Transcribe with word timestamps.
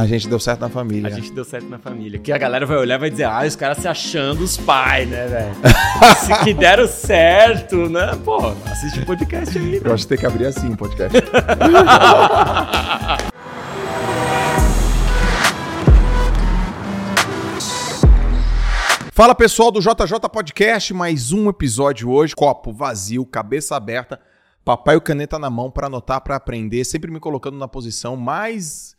A 0.00 0.06
gente 0.06 0.26
deu 0.26 0.40
certo 0.40 0.60
na 0.60 0.70
família. 0.70 1.08
A 1.08 1.10
gente 1.10 1.30
deu 1.30 1.44
certo 1.44 1.68
na 1.68 1.78
família. 1.78 2.18
Que 2.18 2.32
a 2.32 2.38
galera 2.38 2.64
vai 2.64 2.78
olhar 2.78 2.94
e 2.94 2.98
vai 2.98 3.10
dizer, 3.10 3.24
ah, 3.24 3.44
os 3.46 3.54
caras 3.54 3.76
se 3.76 3.86
achando 3.86 4.42
os 4.42 4.56
pais, 4.56 5.06
né, 5.06 5.26
velho? 5.26 5.54
se 6.16 6.42
que 6.42 6.54
deram 6.54 6.88
certo, 6.88 7.86
né? 7.90 8.18
Pô, 8.24 8.38
assiste 8.64 9.00
o 9.00 9.04
podcast 9.04 9.58
aí. 9.58 9.78
Eu 9.84 9.92
acho 9.92 10.04
que 10.04 10.08
tem 10.08 10.16
que 10.16 10.24
abrir 10.24 10.46
assim 10.46 10.72
o 10.72 10.76
podcast. 10.78 11.18
Fala 19.12 19.34
pessoal 19.34 19.70
do 19.70 19.80
JJ 19.80 20.18
Podcast, 20.32 20.94
mais 20.94 21.30
um 21.30 21.50
episódio 21.50 22.08
hoje. 22.08 22.34
Copo 22.34 22.72
vazio, 22.72 23.26
cabeça 23.26 23.76
aberta, 23.76 24.18
papai 24.64 24.96
e 24.96 25.00
caneta 25.02 25.38
na 25.38 25.50
mão 25.50 25.70
para 25.70 25.88
anotar, 25.88 26.22
para 26.22 26.36
aprender, 26.36 26.86
sempre 26.86 27.10
me 27.10 27.20
colocando 27.20 27.58
na 27.58 27.68
posição 27.68 28.16
mais 28.16 28.98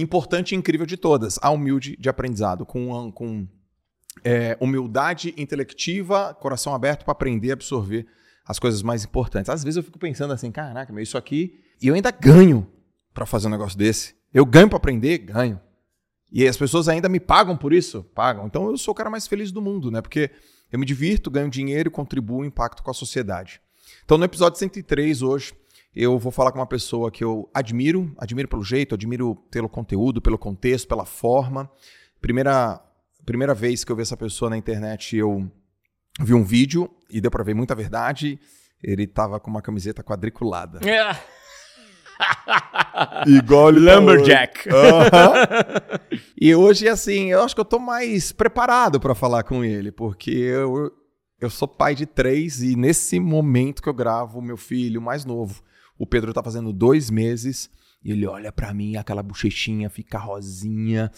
importante 0.00 0.52
e 0.52 0.56
incrível 0.56 0.86
de 0.86 0.96
todas, 0.96 1.38
a 1.42 1.50
humilde 1.50 1.96
de 1.98 2.08
aprendizado, 2.08 2.64
com, 2.64 3.10
com 3.12 3.46
é, 4.24 4.56
humildade 4.60 5.34
intelectiva, 5.36 6.34
coração 6.34 6.74
aberto 6.74 7.04
para 7.04 7.12
aprender 7.12 7.48
e 7.48 7.52
absorver 7.52 8.06
as 8.46 8.58
coisas 8.58 8.82
mais 8.82 9.04
importantes. 9.04 9.50
Às 9.50 9.62
vezes 9.62 9.76
eu 9.76 9.82
fico 9.82 9.98
pensando 9.98 10.32
assim, 10.32 10.50
caraca, 10.50 10.92
mas 10.92 11.08
isso 11.08 11.18
aqui, 11.18 11.60
e 11.82 11.88
eu 11.88 11.94
ainda 11.94 12.10
ganho 12.10 12.66
para 13.12 13.26
fazer 13.26 13.48
um 13.48 13.50
negócio 13.50 13.76
desse. 13.76 14.14
Eu 14.32 14.46
ganho 14.46 14.68
para 14.68 14.76
aprender, 14.76 15.18
ganho. 15.18 15.60
E 16.30 16.46
as 16.46 16.56
pessoas 16.56 16.88
ainda 16.88 17.08
me 17.08 17.18
pagam 17.18 17.56
por 17.56 17.72
isso? 17.72 18.04
Pagam. 18.14 18.46
Então 18.46 18.70
eu 18.70 18.76
sou 18.76 18.92
o 18.92 18.94
cara 18.94 19.10
mais 19.10 19.26
feliz 19.26 19.50
do 19.50 19.62
mundo, 19.62 19.90
né? 19.90 20.00
Porque 20.00 20.30
eu 20.70 20.78
me 20.78 20.84
divirto, 20.84 21.30
ganho 21.30 21.48
dinheiro 21.48 21.88
e 21.88 21.90
contribuo 21.90 22.44
impacto 22.44 22.82
com 22.82 22.90
a 22.90 22.94
sociedade. 22.94 23.60
Então 24.04 24.18
no 24.18 24.24
episódio 24.24 24.58
103 24.58 25.22
hoje, 25.22 25.54
eu 25.94 26.18
vou 26.18 26.30
falar 26.30 26.52
com 26.52 26.58
uma 26.58 26.66
pessoa 26.66 27.10
que 27.10 27.24
eu 27.24 27.50
admiro, 27.52 28.14
admiro 28.18 28.48
pelo 28.48 28.62
jeito, 28.62 28.94
admiro 28.94 29.34
pelo 29.50 29.68
conteúdo, 29.68 30.20
pelo 30.20 30.38
contexto, 30.38 30.86
pela 30.86 31.04
forma. 31.04 31.70
Primeira, 32.20 32.80
primeira 33.24 33.54
vez 33.54 33.84
que 33.84 33.92
eu 33.92 33.96
vi 33.96 34.02
essa 34.02 34.16
pessoa 34.16 34.50
na 34.50 34.56
internet, 34.56 35.16
eu 35.16 35.50
vi 36.20 36.34
um 36.34 36.44
vídeo 36.44 36.90
e 37.10 37.20
deu 37.20 37.30
para 37.30 37.44
ver 37.44 37.54
muita 37.54 37.74
verdade. 37.74 38.38
Ele 38.82 39.06
tava 39.06 39.40
com 39.40 39.50
uma 39.50 39.62
camiseta 39.62 40.02
quadriculada. 40.02 40.80
É. 40.88 41.16
Igual 43.26 43.70
Lumberjack. 43.70 44.68
Uhum. 44.68 46.00
e 46.40 46.54
hoje, 46.54 46.88
assim, 46.88 47.30
eu 47.30 47.42
acho 47.42 47.54
que 47.54 47.60
eu 47.60 47.64
tô 47.64 47.78
mais 47.78 48.32
preparado 48.32 49.00
para 49.00 49.14
falar 49.14 49.42
com 49.42 49.64
ele, 49.64 49.90
porque 49.90 50.30
eu, 50.30 50.92
eu 51.40 51.50
sou 51.50 51.66
pai 51.66 51.94
de 51.94 52.06
três 52.06 52.62
e 52.62 52.76
nesse 52.76 53.18
momento 53.18 53.82
que 53.82 53.88
eu 53.88 53.94
gravo, 53.94 54.42
meu 54.42 54.56
filho 54.56 55.00
mais 55.00 55.24
novo, 55.24 55.62
o 55.98 56.06
Pedro 56.06 56.32
tá 56.32 56.42
fazendo 56.42 56.72
dois 56.72 57.10
meses, 57.10 57.70
e 58.04 58.12
ele 58.12 58.26
olha 58.26 58.52
para 58.52 58.72
mim, 58.72 58.96
aquela 58.96 59.22
bochechinha 59.22 59.90
fica 59.90 60.18
rosinha, 60.18 61.10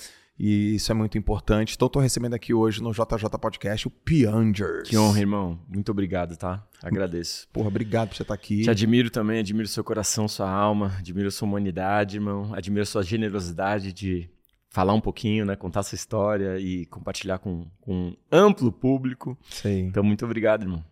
e 0.42 0.74
isso 0.74 0.90
é 0.90 0.94
muito 0.94 1.18
importante. 1.18 1.74
Então, 1.74 1.84
estou 1.84 2.00
recebendo 2.00 2.32
aqui 2.32 2.54
hoje 2.54 2.82
no 2.82 2.92
JJ 2.92 3.28
Podcast 3.38 3.86
o 3.86 3.90
Piangers. 3.90 4.88
Que 4.88 4.96
honra, 4.96 5.20
irmão. 5.20 5.60
Muito 5.68 5.92
obrigado, 5.92 6.34
tá? 6.34 6.66
Agradeço. 6.82 7.46
Porra, 7.52 7.68
obrigado 7.68 8.08
por 8.08 8.16
você 8.16 8.22
estar 8.22 8.34
tá 8.34 8.40
aqui. 8.40 8.62
Te 8.62 8.70
admiro 8.70 9.10
também, 9.10 9.40
admiro 9.40 9.68
seu 9.68 9.84
coração, 9.84 10.26
sua 10.26 10.50
alma, 10.50 10.96
admiro 10.98 11.30
sua 11.30 11.46
humanidade, 11.46 12.16
irmão. 12.16 12.54
Admiro 12.54 12.86
sua 12.86 13.02
generosidade 13.02 13.92
de 13.92 14.30
falar 14.70 14.94
um 14.94 15.00
pouquinho, 15.00 15.44
né? 15.44 15.56
Contar 15.56 15.82
sua 15.82 15.96
história 15.96 16.58
e 16.58 16.86
compartilhar 16.86 17.38
com, 17.38 17.66
com 17.78 17.92
um 17.92 18.16
amplo 18.32 18.72
público. 18.72 19.36
Sim. 19.50 19.88
Então, 19.88 20.02
muito 20.02 20.24
obrigado, 20.24 20.62
irmão. 20.62 20.82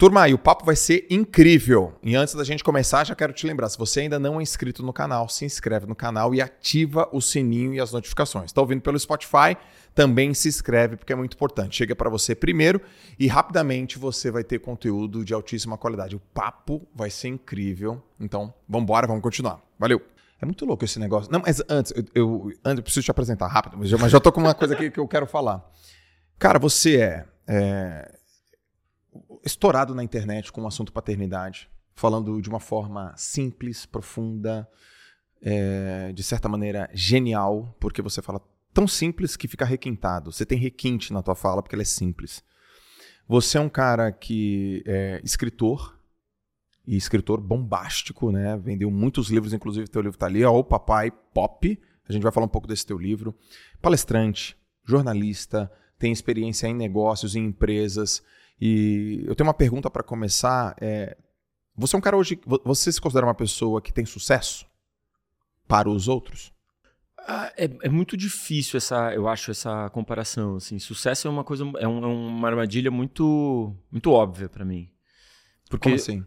Turma, 0.00 0.28
e 0.28 0.32
o 0.32 0.38
papo 0.38 0.64
vai 0.64 0.76
ser 0.76 1.08
incrível. 1.10 1.92
E 2.04 2.14
antes 2.14 2.32
da 2.32 2.44
gente 2.44 2.62
começar, 2.62 3.02
já 3.02 3.16
quero 3.16 3.32
te 3.32 3.44
lembrar: 3.44 3.68
se 3.68 3.76
você 3.76 4.02
ainda 4.02 4.16
não 4.16 4.38
é 4.38 4.42
inscrito 4.44 4.80
no 4.80 4.92
canal, 4.92 5.28
se 5.28 5.44
inscreve 5.44 5.86
no 5.86 5.94
canal 5.96 6.32
e 6.32 6.40
ativa 6.40 7.08
o 7.10 7.20
sininho 7.20 7.74
e 7.74 7.80
as 7.80 7.90
notificações. 7.90 8.44
Está 8.44 8.60
ouvindo 8.60 8.80
pelo 8.80 8.96
Spotify? 8.96 9.56
Também 9.96 10.32
se 10.34 10.46
inscreve, 10.46 10.96
porque 10.96 11.12
é 11.12 11.16
muito 11.16 11.34
importante. 11.34 11.74
Chega 11.74 11.96
para 11.96 12.08
você 12.08 12.32
primeiro 12.32 12.80
e 13.18 13.26
rapidamente 13.26 13.98
você 13.98 14.30
vai 14.30 14.44
ter 14.44 14.60
conteúdo 14.60 15.24
de 15.24 15.34
altíssima 15.34 15.76
qualidade. 15.76 16.14
O 16.14 16.20
papo 16.32 16.86
vai 16.94 17.10
ser 17.10 17.26
incrível. 17.26 18.00
Então, 18.20 18.54
vamos 18.68 18.84
embora, 18.84 19.04
vamos 19.04 19.20
continuar. 19.20 19.60
Valeu! 19.76 20.00
É 20.40 20.46
muito 20.46 20.64
louco 20.64 20.84
esse 20.84 21.00
negócio. 21.00 21.28
Não, 21.32 21.40
mas 21.44 21.60
antes, 21.68 21.92
eu, 21.96 22.04
eu, 22.14 22.52
antes, 22.64 22.78
eu 22.78 22.82
preciso 22.84 23.04
te 23.04 23.10
apresentar 23.10 23.48
rápido, 23.48 23.76
mas 23.76 23.88
já, 23.88 23.96
já 24.06 24.20
tô 24.20 24.30
com 24.30 24.40
uma 24.40 24.54
coisa 24.54 24.74
aqui 24.74 24.92
que 24.92 25.00
eu 25.00 25.08
quero 25.08 25.26
falar. 25.26 25.68
Cara, 26.38 26.60
você 26.60 27.00
é, 27.00 27.24
é 27.48 28.17
estourado 29.44 29.94
na 29.94 30.04
internet 30.04 30.52
com 30.52 30.62
o 30.62 30.66
assunto 30.66 30.92
paternidade, 30.92 31.68
falando 31.94 32.40
de 32.40 32.48
uma 32.48 32.60
forma 32.60 33.14
simples, 33.16 33.86
profunda, 33.86 34.68
é, 35.42 36.12
de 36.12 36.22
certa 36.22 36.48
maneira 36.48 36.90
genial, 36.92 37.76
porque 37.80 38.02
você 38.02 38.20
fala 38.20 38.40
tão 38.72 38.86
simples 38.86 39.36
que 39.36 39.48
fica 39.48 39.64
requintado. 39.64 40.32
Você 40.32 40.44
tem 40.44 40.58
requinte 40.58 41.12
na 41.12 41.22
tua 41.22 41.34
fala 41.34 41.62
porque 41.62 41.74
ela 41.74 41.82
é 41.82 41.86
simples. 41.86 42.42
Você 43.26 43.58
é 43.58 43.60
um 43.60 43.68
cara 43.68 44.10
que 44.10 44.82
é 44.86 45.20
escritor, 45.22 45.98
e 46.88 46.96
escritor 46.96 47.38
bombástico, 47.38 48.32
né? 48.32 48.56
Vendeu 48.56 48.90
muitos 48.90 49.28
livros, 49.28 49.52
inclusive 49.52 49.86
teu 49.88 50.00
livro 50.00 50.16
está 50.16 50.24
ali, 50.24 50.42
ó, 50.42 50.58
O 50.58 50.64
Papai 50.64 51.10
Pop. 51.10 51.78
A 52.08 52.12
gente 52.12 52.22
vai 52.22 52.32
falar 52.32 52.46
um 52.46 52.48
pouco 52.48 52.66
desse 52.66 52.86
teu 52.86 52.96
livro. 52.96 53.34
Palestrante, 53.82 54.56
jornalista, 54.86 55.70
tem 55.98 56.10
experiência 56.10 56.66
em 56.66 56.72
negócios, 56.72 57.36
em 57.36 57.44
empresas, 57.44 58.22
e 58.60 59.22
eu 59.26 59.34
tenho 59.34 59.46
uma 59.46 59.54
pergunta 59.54 59.90
para 59.90 60.02
começar. 60.02 60.74
É, 60.80 61.16
você 61.76 61.94
é 61.94 61.98
um 61.98 62.02
cara 62.02 62.16
hoje. 62.16 62.40
Você 62.64 62.92
se 62.92 63.00
considera 63.00 63.26
uma 63.26 63.34
pessoa 63.34 63.80
que 63.80 63.92
tem 63.92 64.04
sucesso 64.04 64.66
para 65.66 65.88
os 65.88 66.08
outros? 66.08 66.52
Ah, 67.30 67.52
é, 67.56 67.70
é, 67.82 67.88
muito 67.90 68.16
difícil 68.16 68.78
essa, 68.78 69.12
eu 69.12 69.28
acho, 69.28 69.50
essa 69.50 69.90
comparação. 69.90 70.56
Assim, 70.56 70.78
sucesso 70.78 71.28
é 71.28 71.30
uma 71.30 71.44
coisa, 71.44 71.62
é, 71.78 71.86
um, 71.86 72.02
é 72.02 72.06
uma 72.06 72.48
armadilha 72.48 72.90
muito, 72.90 73.76
muito 73.90 74.10
óbvia 74.10 74.48
para 74.48 74.64
mim. 74.64 74.90
Porque, 75.68 75.84
Como 75.84 75.94
assim? 75.94 76.24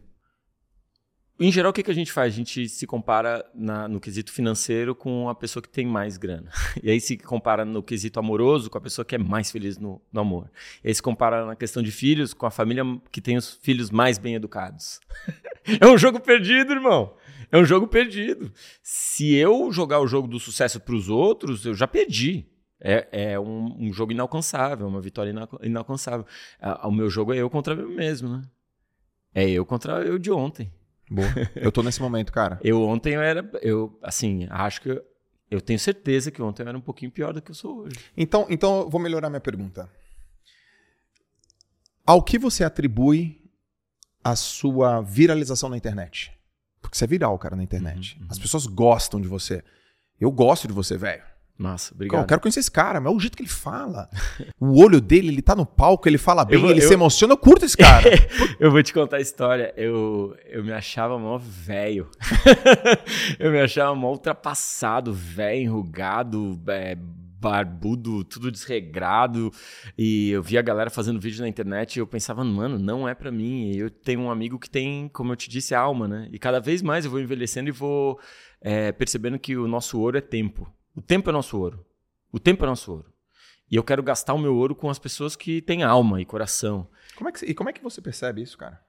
Em 1.44 1.52
geral, 1.52 1.72
o 1.72 1.74
que, 1.74 1.82
que 1.82 1.90
a 1.90 1.96
gente 1.96 2.12
faz? 2.12 2.32
A 2.32 2.38
gente 2.38 2.70
se 2.70 2.86
compara 2.86 3.44
na, 3.52 3.88
no 3.88 4.00
quesito 4.00 4.32
financeiro 4.32 4.94
com 4.94 5.28
a 5.28 5.34
pessoa 5.34 5.64
que 5.64 5.68
tem 5.68 5.88
mais 5.88 6.16
grana. 6.16 6.52
E 6.84 6.92
aí 6.92 7.02
se 7.02 7.18
compara 7.18 7.66
no 7.66 7.82
quesito 7.82 8.20
amoroso 8.20 8.70
com 8.70 8.78
a 8.78 8.82
pessoa 8.82 9.04
que 9.04 9.16
é 9.16 9.18
mais 9.18 9.50
feliz 9.50 9.80
no, 9.80 10.00
no 10.14 10.22
amor. 10.22 10.52
E 10.84 10.90
aí 10.90 10.94
se 10.94 11.02
compara 11.02 11.44
na 11.44 11.56
questão 11.56 11.82
de 11.82 11.92
filhos 11.92 12.32
com 12.32 12.46
a 12.46 12.52
família 12.52 12.84
que 13.12 13.20
tem 13.20 13.38
os 13.38 13.56
filhos 13.56 13.90
mais 13.90 14.20
bem 14.20 14.36
educados. 14.36 15.00
é 15.82 15.88
um 15.88 15.98
jogo 15.98 16.20
perdido, 16.20 16.74
irmão. 16.74 17.16
É 17.52 17.58
um 17.58 17.66
jogo 17.66 17.88
perdido. 17.88 18.54
Se 18.84 19.34
eu 19.34 19.72
jogar 19.72 20.00
o 20.00 20.06
jogo 20.06 20.28
do 20.28 20.40
sucesso 20.40 20.80
para 20.80 20.94
os 20.94 21.10
outros, 21.10 21.66
eu 21.66 21.74
já 21.74 21.88
perdi. 21.88 22.46
É, 22.80 23.08
é 23.12 23.40
um, 23.40 23.88
um, 23.88 23.92
jogo 23.92 24.12
inalcançável, 24.12 24.88
uma 24.88 25.02
vitória 25.02 25.34
inalcançável. 25.64 26.24
O 26.84 26.92
meu 26.92 27.10
jogo 27.10 27.34
é 27.34 27.38
eu 27.38 27.50
contra 27.50 27.76
mim 27.76 27.96
mesmo, 27.96 28.30
né? 28.30 28.44
É 29.34 29.50
eu 29.50 29.66
contra 29.66 30.06
eu 30.06 30.20
de 30.20 30.32
ontem. 30.32 30.72
Boa. 31.12 31.28
Eu 31.56 31.74
tô 31.74 31.84
nesse 31.84 32.02
momento, 32.02 32.32
cara. 32.32 32.58
eu 32.64 32.82
ontem 32.84 33.16
eu 33.16 33.22
era. 33.22 33.48
Eu, 33.62 34.00
assim, 34.02 34.48
acho 34.50 34.82
que. 34.82 35.04
Eu, 35.50 35.60
tenho 35.60 35.78
certeza 35.78 36.32
que 36.32 36.42
ontem 36.42 36.64
eu 36.64 36.70
era 36.70 36.78
um 36.78 36.82
pouquinho 36.82 37.12
pior 37.12 37.34
do 37.34 37.42
que 37.42 37.52
eu 37.52 37.56
sou 37.56 37.80
hoje. 37.80 38.00
Então, 38.16 38.48
então 38.50 38.80
eu 38.80 38.90
vou 38.90 39.02
melhorar 39.02 39.30
minha 39.30 39.42
pergunta. 39.42 39.90
Ao 42.06 42.24
que 42.24 42.40
você 42.40 42.64
atribui 42.64 43.42
a 44.24 44.34
sua 44.38 45.02
viralização 45.02 45.68
na 45.68 45.76
internet? 45.76 46.32
Porque 46.82 46.98
você 46.98 47.04
é 47.04 47.08
viral, 47.08 47.38
cara, 47.38 47.58
na 47.58 47.64
internet. 47.64 48.16
Uhum, 48.16 48.22
uhum. 48.22 48.28
As 48.32 48.40
pessoas 48.40 48.66
gostam 48.66 49.20
de 49.20 49.28
você. 49.28 49.62
Eu 50.18 50.32
gosto 50.32 50.70
de 50.70 50.74
você, 50.74 50.98
velho. 50.98 51.24
Massa, 51.62 51.94
obrigado. 51.94 52.22
Eu 52.22 52.26
quero 52.26 52.42
conhecer 52.42 52.60
esse 52.60 52.72
cara, 52.72 53.00
mas 53.00 53.14
é 53.14 53.16
o 53.16 53.20
jeito 53.20 53.38
que 53.38 53.44
ele 53.44 53.50
fala. 53.50 54.10
o 54.60 54.82
olho 54.82 55.00
dele, 55.00 55.28
ele 55.28 55.44
tá 55.44 55.56
no 55.56 55.64
palco, 55.64 56.10
ele 56.10 56.18
fala 56.18 56.44
bem, 56.44 56.60
vou, 56.60 56.72
ele 56.72 56.84
eu, 56.84 56.88
se 56.88 56.94
emociona, 56.96 57.34
eu 57.34 57.38
curto 57.38 57.66
esse 57.66 57.78
cara. 57.78 58.10
eu 58.60 58.72
vou 58.72 58.82
te 58.82 58.92
contar 58.92 59.18
a 59.18 59.22
história. 59.22 59.72
Eu, 59.78 60.36
eu 60.50 60.64
me 60.64 60.74
achava 60.74 61.20
mó 61.20 61.38
velho. 61.38 62.10
eu 63.38 63.52
me 63.52 63.60
achava 63.60 63.94
mó 63.94 64.10
ultrapassado, 64.10 65.14
velho, 65.14 65.62
enrugado, 65.62 66.60
é, 66.68 66.96
barbudo, 66.96 68.24
tudo 68.24 68.52
desregrado. 68.52 69.54
E 69.96 70.32
eu 70.32 70.42
via 70.42 70.62
a 70.62 70.64
galera 70.64 70.90
fazendo 70.90 71.20
vídeo 71.20 71.42
na 71.42 71.48
internet 71.48 71.96
e 71.96 72.00
eu 72.00 72.08
pensava, 72.08 72.44
mano, 72.44 72.80
não 72.80 73.08
é 73.08 73.14
para 73.14 73.32
mim. 73.32 73.70
E 73.70 73.78
eu 73.78 73.92
tenho 73.92 74.22
um 74.22 74.32
amigo 74.32 74.58
que 74.58 74.70
tem, 74.70 75.08
como 75.10 75.32
eu 75.32 75.36
te 75.36 75.48
disse, 75.48 75.76
alma, 75.76 76.08
né? 76.08 76.28
E 76.32 76.40
cada 76.40 76.60
vez 76.60 76.82
mais 76.82 77.06
eu 77.06 77.12
vou 77.12 77.20
envelhecendo 77.20 77.70
e 77.70 77.72
vou 77.72 78.20
é, 78.60 78.92
percebendo 78.92 79.38
que 79.38 79.56
o 79.56 79.68
nosso 79.68 80.00
ouro 80.00 80.18
é 80.18 80.22
tempo. 80.22 80.68
O 80.96 81.02
tempo 81.02 81.30
é 81.30 81.34
nosso 81.34 81.58
ouro. 81.60 81.86
O 82.32 82.40
tempo 82.40 82.64
é 82.64 82.68
nosso 82.68 82.92
ouro. 82.92 83.14
E 83.70 83.76
eu 83.76 83.84
quero 83.84 84.04
gastar 84.04 84.34
o 84.34 84.40
meu 84.40 84.56
ouro 84.56 84.76
com 84.76 84.90
as 84.90 85.00
pessoas 85.00 85.36
que 85.36 85.62
têm 85.62 85.84
alma 85.84 86.22
e 86.22 86.26
coração. 86.26 86.88
Como 87.16 87.30
é 87.30 87.32
que, 87.32 87.46
e 87.46 87.54
como 87.54 87.70
é 87.70 87.74
que 87.74 87.82
você 87.82 88.02
percebe 88.02 88.42
isso, 88.42 88.58
cara? 88.58 88.84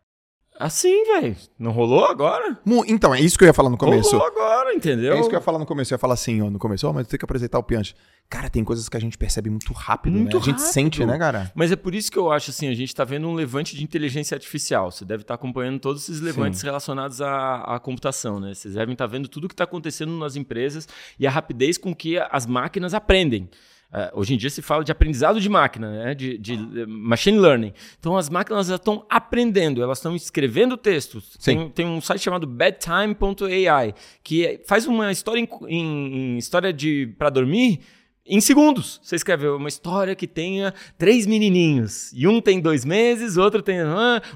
Assim, 0.62 1.04
velho. 1.06 1.36
Não 1.58 1.72
rolou 1.72 2.04
agora? 2.04 2.56
Então, 2.86 3.12
é 3.12 3.20
isso 3.20 3.36
que 3.36 3.42
eu 3.42 3.48
ia 3.48 3.52
falar 3.52 3.68
no 3.68 3.76
começo. 3.76 4.12
Rolou 4.12 4.26
agora, 4.28 4.72
entendeu? 4.72 5.14
É 5.14 5.18
isso 5.18 5.28
que 5.28 5.34
eu 5.34 5.38
ia 5.40 5.44
falar 5.44 5.58
no 5.58 5.66
começo. 5.66 5.92
Eu 5.92 5.96
ia 5.96 5.98
falar 5.98 6.14
assim, 6.14 6.40
ó, 6.40 6.48
no 6.48 6.58
começo, 6.58 6.86
ó, 6.86 6.92
mas 6.92 7.08
tem 7.08 7.18
que 7.18 7.24
apresentar 7.24 7.58
o 7.58 7.64
piante. 7.64 7.96
Cara, 8.30 8.48
tem 8.48 8.62
coisas 8.62 8.88
que 8.88 8.96
a 8.96 9.00
gente 9.00 9.18
percebe 9.18 9.50
muito 9.50 9.72
rápido, 9.72 10.16
Muito 10.16 10.36
né? 10.36 10.40
A 10.40 10.44
gente 10.44 10.58
rápido. 10.58 10.72
sente, 10.72 11.04
né, 11.04 11.18
cara? 11.18 11.50
Mas 11.54 11.72
é 11.72 11.76
por 11.76 11.94
isso 11.94 12.12
que 12.12 12.16
eu 12.18 12.30
acho 12.30 12.50
assim, 12.50 12.68
a 12.68 12.74
gente 12.74 12.88
está 12.88 13.02
vendo 13.02 13.26
um 13.26 13.34
levante 13.34 13.76
de 13.76 13.82
inteligência 13.82 14.36
artificial. 14.36 14.90
Você 14.92 15.04
deve 15.04 15.22
estar 15.22 15.34
acompanhando 15.34 15.80
todos 15.80 16.04
esses 16.04 16.20
levantes 16.20 16.62
relacionados 16.62 17.20
à, 17.20 17.56
à 17.56 17.80
computação, 17.80 18.38
né? 18.38 18.54
Vocês 18.54 18.74
devem 18.74 18.92
estar 18.92 19.06
vendo 19.06 19.26
tudo 19.28 19.48
que 19.48 19.54
está 19.54 19.64
acontecendo 19.64 20.12
nas 20.16 20.36
empresas 20.36 20.88
e 21.18 21.26
a 21.26 21.30
rapidez 21.30 21.76
com 21.76 21.92
que 21.94 22.18
as 22.30 22.46
máquinas 22.46 22.94
aprendem. 22.94 23.50
Uh, 23.92 24.20
hoje 24.20 24.32
em 24.32 24.38
dia 24.38 24.48
se 24.48 24.62
fala 24.62 24.82
de 24.82 24.90
aprendizado 24.90 25.38
de 25.38 25.48
máquina, 25.50 25.90
né? 25.90 26.14
de, 26.14 26.38
de 26.38 26.54
uh, 26.54 26.88
machine 26.88 27.38
learning. 27.38 27.74
Então 27.98 28.16
as 28.16 28.30
máquinas 28.30 28.70
estão 28.70 29.04
aprendendo, 29.08 29.82
elas 29.82 29.98
estão 29.98 30.16
escrevendo 30.16 30.78
textos. 30.78 31.36
Tem, 31.36 31.68
tem, 31.68 31.84
um 31.84 32.00
site 32.00 32.22
chamado 32.22 32.46
bedtime.ai 32.46 33.94
que 34.24 34.62
faz 34.66 34.86
uma 34.86 35.12
história 35.12 35.40
em, 35.40 35.48
em, 35.68 36.34
em 36.34 36.38
história 36.38 36.72
de 36.72 37.14
para 37.18 37.28
dormir 37.28 37.80
em 38.24 38.40
segundos. 38.40 38.98
Você 39.02 39.16
escreve 39.16 39.46
uma 39.48 39.68
história 39.68 40.14
que 40.14 40.26
tenha 40.26 40.72
três 40.96 41.26
menininhos. 41.26 42.12
E 42.14 42.26
um 42.26 42.40
tem 42.40 42.60
dois 42.60 42.86
meses, 42.86 43.36
o 43.36 43.42
outro 43.42 43.60
tem. 43.60 43.78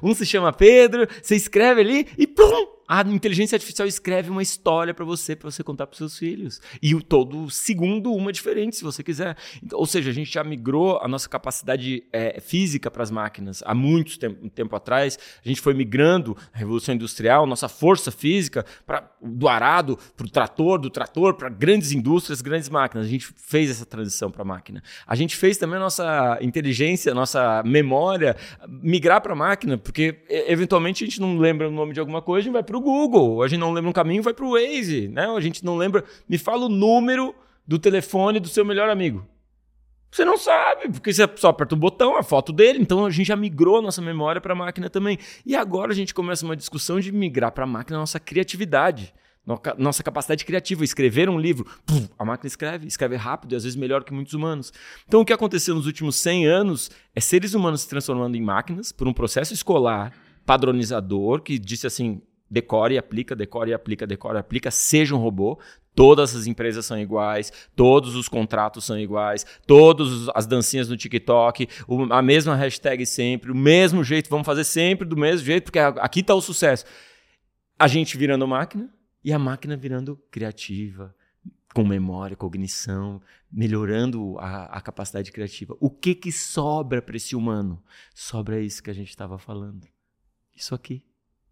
Um 0.03 0.15
se 0.15 0.27
chama 0.27 0.53
Pedro. 0.53 1.09
Você 1.23 1.35
escreve 1.35 1.81
ali 1.81 2.07
e 2.19 2.27
pum! 2.27 2.76
A 2.89 3.03
inteligência 3.03 3.57
artificial 3.57 3.89
escreve 3.89 4.31
uma 4.31 4.43
história 4.43 4.95
para 4.95 5.05
você, 5.05 5.35
para 5.35 5.51
você 5.51 5.63
contar 5.63 5.87
para 5.87 5.97
seus 5.97 6.17
filhos. 6.19 6.61
E 6.81 6.95
o 6.95 7.03
todo 7.03 7.51
segundo, 7.51 8.13
uma 8.13 8.33
diferente, 8.33 8.77
se 8.77 8.85
você 8.85 9.03
quiser. 9.03 9.37
Então, 9.63 9.79
ou 9.79 9.87
seja, 9.87 10.11
a 10.11 10.13
gente 10.13 10.33
já 10.33 10.45
migrou 10.45 10.99
a 11.03 11.09
nossa 11.09 11.29
capacidade 11.29 12.05
é, 12.13 12.41
física 12.41 12.91
para 12.91 13.03
as 13.03 13.11
máquinas 13.11 13.63
há 13.67 13.75
muito 13.75 14.19
tempo, 14.19 14.49
tempo 14.51 14.77
atrás. 14.77 15.19
A 15.45 15.49
gente 15.49 15.61
foi 15.61 15.75
migrando 15.75 16.37
a 16.53 16.59
Revolução 16.59 16.95
Industrial, 16.95 17.47
nossa 17.47 17.69
força 17.69 18.13
física, 18.13 18.65
pra, 18.87 19.11
do 19.21 19.49
arado 19.49 19.99
para 20.17 20.27
o 20.27 20.31
trator, 20.31 20.79
do 20.79 20.91
trator 20.91 21.35
para 21.35 21.49
grandes 21.49 21.93
indústrias, 21.93 22.41
grandes 22.41 22.69
máquinas. 22.69 23.07
A 23.07 23.11
gente 23.11 23.27
fez 23.37 23.71
essa 23.71 23.85
transição 23.85 24.31
para 24.31 24.43
a 24.43 24.45
máquina. 24.45 24.83
A 25.07 25.17
gente 25.17 25.37
fez 25.37 25.59
também 25.59 25.77
a 25.77 25.81
nossa 25.81 26.39
inteligência, 26.41 27.11
a 27.13 27.15
nossa 27.15 27.63
memória 27.65 28.37
migrar 28.69 29.21
para 29.21 29.33
a 29.33 29.37
máquina, 29.37 29.77
porque 29.77 30.25
eventualmente 30.29 31.03
a 31.03 31.07
gente 31.07 31.21
não 31.21 31.39
lembra 31.39 31.69
o 31.69 31.73
nome 31.73 31.93
de 31.93 32.01
alguma 32.01 32.23
coisa, 32.23 32.41
a 32.41 32.45
gente 32.45 32.53
vai 32.53 32.63
para 32.63 32.76
o 32.77 32.81
Google. 32.81 33.43
A 33.43 33.49
gente 33.49 33.61
não 33.61 33.73
lembra 33.73 33.91
um 33.91 33.93
caminho, 33.93 34.23
vai 34.23 34.35
para 34.35 34.45
o 34.45 34.53
Waze, 34.53 35.09
né? 35.09 35.27
A 35.27 35.41
gente 35.41 35.65
não 35.65 35.77
lembra. 35.77 36.05
Me 36.29 36.39
fala 36.39 36.67
o 36.67 36.69
número 36.69 37.35
do 37.67 37.79
telefone 37.79 38.41
do 38.41 38.49
seu 38.49 38.65
melhor 38.65 38.89
amigo. 38.89 39.27
Você 40.11 40.25
não 40.25 40.39
sabe, 40.39 40.89
porque 40.91 41.13
você 41.13 41.29
só 41.37 41.49
aperta 41.49 41.75
o 41.75 41.79
botão, 41.79 42.17
a 42.17 42.23
foto 42.23 42.53
dele. 42.53 42.79
Então 42.81 43.05
a 43.05 43.11
gente 43.11 43.27
já 43.27 43.37
migrou 43.37 43.79
a 43.79 43.83
nossa 43.83 44.01
memória 44.01 44.41
para 44.41 44.53
a 44.53 44.57
máquina 44.57 44.89
também. 44.89 45.19
E 45.45 45.55
agora 45.55 45.93
a 45.93 45.95
gente 45.95 46.15
começa 46.15 46.45
uma 46.45 46.57
discussão 46.57 47.01
de 47.01 47.13
migrar 47.13 47.53
para 47.53 47.65
a 47.65 47.67
máquina 47.67 47.99
a 47.99 48.01
nossa 48.01 48.19
criatividade. 48.19 49.13
Nossa 49.79 50.03
capacidade 50.03 50.45
criativa, 50.45 50.83
escrever 50.83 51.29
um 51.29 51.39
livro, 51.39 51.65
a 52.19 52.25
máquina 52.25 52.49
escreve, 52.49 52.89
escreve 52.89 53.15
rápido 53.15 53.53
e 53.53 53.57
às 53.57 53.63
vezes 53.63 53.77
melhor 53.77 54.03
que 54.03 54.13
muitos 54.13 54.35
humanos. 54.35 54.73
Então, 55.07 55.21
o 55.21 55.25
que 55.25 55.33
aconteceu 55.33 55.73
nos 55.73 55.87
últimos 55.87 56.17
100 56.17 56.47
anos 56.49 56.91
é 57.15 57.21
seres 57.21 57.55
humanos 57.55 57.83
se 57.83 57.89
transformando 57.89 58.37
em 58.37 58.41
máquinas 58.41 58.91
por 58.91 59.07
um 59.07 59.13
processo 59.13 59.55
escolar 59.55 60.13
padronizador 60.45 61.43
que 61.43 61.61
disse 61.61 61.87
assim: 61.87 62.21
decore 62.51 62.95
e 62.95 62.99
aplica, 62.99 63.35
decore 63.35 63.71
e 63.71 63.75
aplica, 63.75 64.07
decore 64.07 64.37
e 64.37 64.39
aplica, 64.39 64.71
seja 64.71 65.15
um 65.15 65.19
robô. 65.19 65.59
Todas 65.95 66.37
as 66.37 66.47
empresas 66.47 66.85
são 66.85 66.99
iguais, 66.99 67.51
todos 67.75 68.17
os 68.17 68.29
contratos 68.29 68.85
são 68.85 68.99
iguais, 68.99 69.47
todas 69.67 70.29
as 70.35 70.47
dancinhas 70.47 70.91
no 70.91 70.97
TikTok, 70.97 71.67
a 72.11 72.21
mesma 72.21 72.55
hashtag 72.55 73.07
sempre, 73.07 73.51
o 73.51 73.55
mesmo 73.55 74.05
jeito, 74.05 74.29
vamos 74.29 74.45
fazer 74.45 74.65
sempre 74.65 75.09
do 75.09 75.17
mesmo 75.17 75.47
jeito, 75.47 75.65
porque 75.65 75.79
aqui 75.79 76.21
está 76.21 76.35
o 76.35 76.43
sucesso. 76.43 76.85
A 77.79 77.89
gente 77.89 78.19
virando 78.19 78.47
máquina 78.47 78.93
e 79.25 79.33
a 79.33 79.39
máquina 79.39 79.75
virando 79.75 80.17
criativa, 80.31 81.15
com 81.75 81.83
memória, 81.83 82.37
cognição, 82.37 83.23
melhorando 83.51 84.39
a, 84.39 84.65
a 84.65 84.81
capacidade 84.83 85.33
criativa. 85.33 85.77
O 85.81 85.89
que 85.89 86.15
que 86.15 86.31
sobra 86.31 87.01
para 87.01 87.17
esse 87.17 87.35
humano? 87.35 87.83
Sobra 88.15 88.61
isso 88.61 88.83
que 88.83 88.91
a 88.91 88.95
gente 88.95 89.09
estava 89.09 89.39
falando. 89.39 89.87
Isso 90.55 90.75
aqui, 90.75 91.03